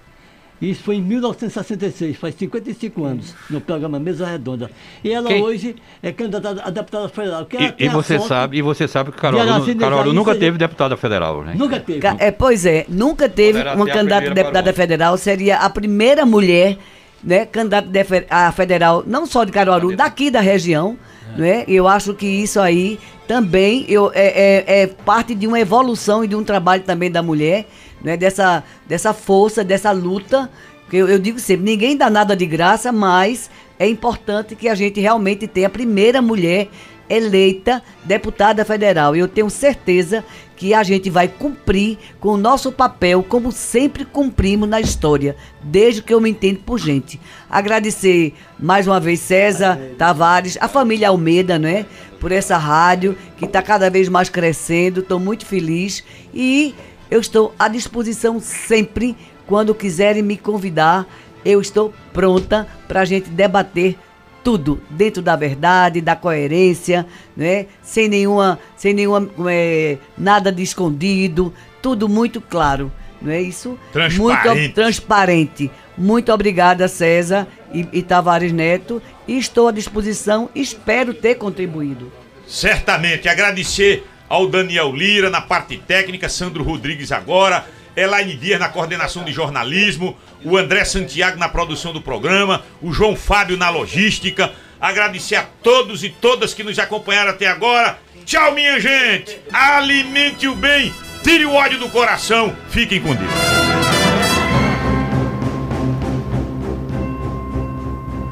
Isso 0.61 0.83
foi 0.83 0.95
em 0.95 1.01
1966, 1.01 2.17
faz 2.17 2.35
55 2.35 3.05
anos, 3.05 3.33
no 3.49 3.61
programa 3.61 3.97
Mesa 3.97 4.25
Redonda. 4.27 4.69
E 5.01 5.09
ela 5.09 5.29
Quem? 5.29 5.41
hoje 5.41 5.73
é 6.03 6.11
candidata 6.11 6.61
a 6.65 6.69
deputada 6.69 7.07
federal. 7.07 7.45
que 7.45 7.55
ela 7.55 7.73
E, 7.79 7.85
e 7.85 7.87
você 7.87 8.19
sabe, 8.19 8.57
e 8.57 8.61
você 8.61 8.85
sabe 8.85 9.11
que 9.13 9.17
Caruaru 9.17 9.47
Jair 9.47 10.13
nunca 10.13 10.33
seria- 10.33 10.47
teve 10.47 10.57
deputada 10.57 10.97
federal, 10.97 11.43
né? 11.45 11.53
Nunca 11.57 11.79
teve. 11.79 11.99
Ca- 11.99 12.17
É, 12.19 12.29
pois 12.29 12.65
é, 12.65 12.85
nunca 12.89 13.29
teve 13.29 13.57
uma 13.61 13.85
candidata 13.87 14.31
a 14.31 14.33
deputada 14.33 14.73
federal, 14.73 15.17
seria 15.17 15.59
a 15.59 15.69
primeira 15.69 16.25
mulher, 16.25 16.77
né, 17.23 17.45
candidata 17.45 17.87
a 18.29 18.51
federal, 18.51 19.01
não 19.07 19.25
só 19.25 19.45
de 19.45 19.53
Caruaru, 19.53 19.95
daqui 19.95 20.29
da 20.29 20.41
região, 20.41 20.97
né? 21.37 21.63
Eu 21.69 21.87
acho 21.87 22.13
que 22.13 22.25
isso 22.27 22.59
aí 22.59 22.99
também 23.29 23.85
eu, 23.87 24.11
é, 24.15 24.63
é- 24.65 24.81
é 24.81 24.87
parte 24.87 25.35
de 25.35 25.45
uma 25.45 25.59
evolução 25.59 26.23
e 26.23 26.27
de 26.27 26.35
um 26.35 26.43
trabalho 26.43 26.81
também 26.81 27.11
da 27.11 27.21
mulher, 27.21 27.67
né, 28.03 28.17
dessa, 28.17 28.63
dessa 28.87 29.13
força, 29.13 29.63
dessa 29.63 29.91
luta 29.91 30.49
Porque 30.81 30.97
eu, 30.97 31.07
eu 31.07 31.19
digo 31.19 31.37
sempre, 31.39 31.63
ninguém 31.63 31.95
dá 31.95 32.09
nada 32.09 32.35
de 32.35 32.47
graça, 32.47 32.91
mas 32.91 33.51
é 33.77 33.87
importante 33.87 34.55
que 34.55 34.67
a 34.67 34.73
gente 34.73 34.99
realmente 34.99 35.45
tenha 35.47 35.67
a 35.67 35.69
primeira 35.69 36.19
mulher 36.23 36.69
eleita 37.07 37.83
deputada 38.03 38.65
federal. 38.65 39.15
E 39.15 39.19
eu 39.19 39.27
tenho 39.27 39.47
certeza 39.51 40.25
que 40.59 40.73
a 40.73 40.83
gente 40.83 41.09
vai 41.09 41.25
cumprir 41.25 41.97
com 42.19 42.33
o 42.33 42.37
nosso 42.37 42.69
papel, 42.69 43.23
como 43.23 43.49
sempre 43.49 44.03
cumprimos 44.03 44.67
na 44.67 44.81
história, 44.81 45.37
desde 45.63 46.01
que 46.01 46.13
eu 46.13 46.19
me 46.19 46.29
entendo 46.29 46.59
por 46.65 46.77
gente. 46.77 47.17
Agradecer 47.49 48.33
mais 48.59 48.85
uma 48.85 48.99
vez 48.99 49.21
César 49.21 49.79
Tavares, 49.97 50.57
a 50.59 50.67
família 50.67 51.07
Almeida, 51.07 51.57
né? 51.57 51.85
Por 52.19 52.33
essa 52.33 52.57
rádio 52.57 53.17
que 53.37 53.45
está 53.45 53.61
cada 53.61 53.89
vez 53.89 54.09
mais 54.09 54.27
crescendo. 54.27 54.99
Estou 54.99 55.17
muito 55.17 55.45
feliz 55.45 56.03
e 56.33 56.75
eu 57.09 57.21
estou 57.21 57.55
à 57.57 57.69
disposição 57.69 58.37
sempre 58.41 59.15
quando 59.47 59.73
quiserem 59.73 60.21
me 60.21 60.35
convidar. 60.35 61.07
Eu 61.45 61.61
estou 61.61 61.93
pronta 62.11 62.67
para 62.85 62.99
a 62.99 63.05
gente 63.05 63.29
debater 63.29 63.97
tudo 64.43 64.81
dentro 64.89 65.21
da 65.21 65.35
verdade, 65.35 66.01
da 66.01 66.15
coerência, 66.15 67.05
né? 67.35 67.65
Sem 67.81 68.07
nenhuma, 68.07 68.59
sem 68.75 68.93
nenhuma 68.93 69.29
é, 69.49 69.97
nada 70.17 70.51
de 70.51 70.63
escondido, 70.63 71.53
tudo 71.81 72.09
muito 72.09 72.41
claro, 72.41 72.91
não 73.21 73.31
é 73.31 73.41
isso? 73.41 73.77
Transparente. 73.91 74.57
Muito 74.57 74.73
transparente. 74.73 75.71
Muito 75.97 76.31
obrigada, 76.31 76.87
César 76.87 77.47
e, 77.73 77.85
e 77.91 78.01
Tavares 78.01 78.51
Neto. 78.51 79.01
E 79.27 79.37
estou 79.37 79.67
à 79.67 79.71
disposição. 79.71 80.49
Espero 80.55 81.13
ter 81.13 81.35
contribuído. 81.35 82.11
Certamente. 82.47 83.27
Agradecer 83.27 84.05
ao 84.29 84.47
Daniel 84.47 84.95
Lira 84.95 85.29
na 85.29 85.41
parte 85.41 85.77
técnica, 85.77 86.29
Sandro 86.29 86.63
Rodrigues 86.63 87.11
agora, 87.11 87.65
Elaine 87.95 88.35
Dias 88.35 88.59
na 88.59 88.69
coordenação 88.69 89.23
de 89.23 89.31
jornalismo, 89.31 90.15
o 90.43 90.57
André 90.57 90.85
Santiago 90.85 91.37
na 91.37 91.49
produção 91.49 91.93
do 91.93 92.01
programa, 92.01 92.63
o 92.81 92.91
João 92.91 93.15
Fábio 93.15 93.57
na 93.57 93.69
logística. 93.69 94.51
Agradecer 94.79 95.35
a 95.35 95.45
todos 95.61 96.03
e 96.03 96.09
todas 96.09 96.53
que 96.53 96.63
nos 96.63 96.79
acompanharam 96.79 97.31
até 97.31 97.47
agora. 97.47 97.99
Tchau, 98.25 98.53
minha 98.53 98.79
gente! 98.79 99.39
Alimente 99.51 100.47
o 100.47 100.55
bem, 100.55 100.93
tire 101.23 101.45
o 101.45 101.53
ódio 101.53 101.79
do 101.79 101.89
coração. 101.89 102.55
Fiquem 102.69 103.01
com 103.01 103.13
Deus. 103.13 103.29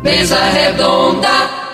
Mesa 0.03 0.39
redonda. 0.45 1.66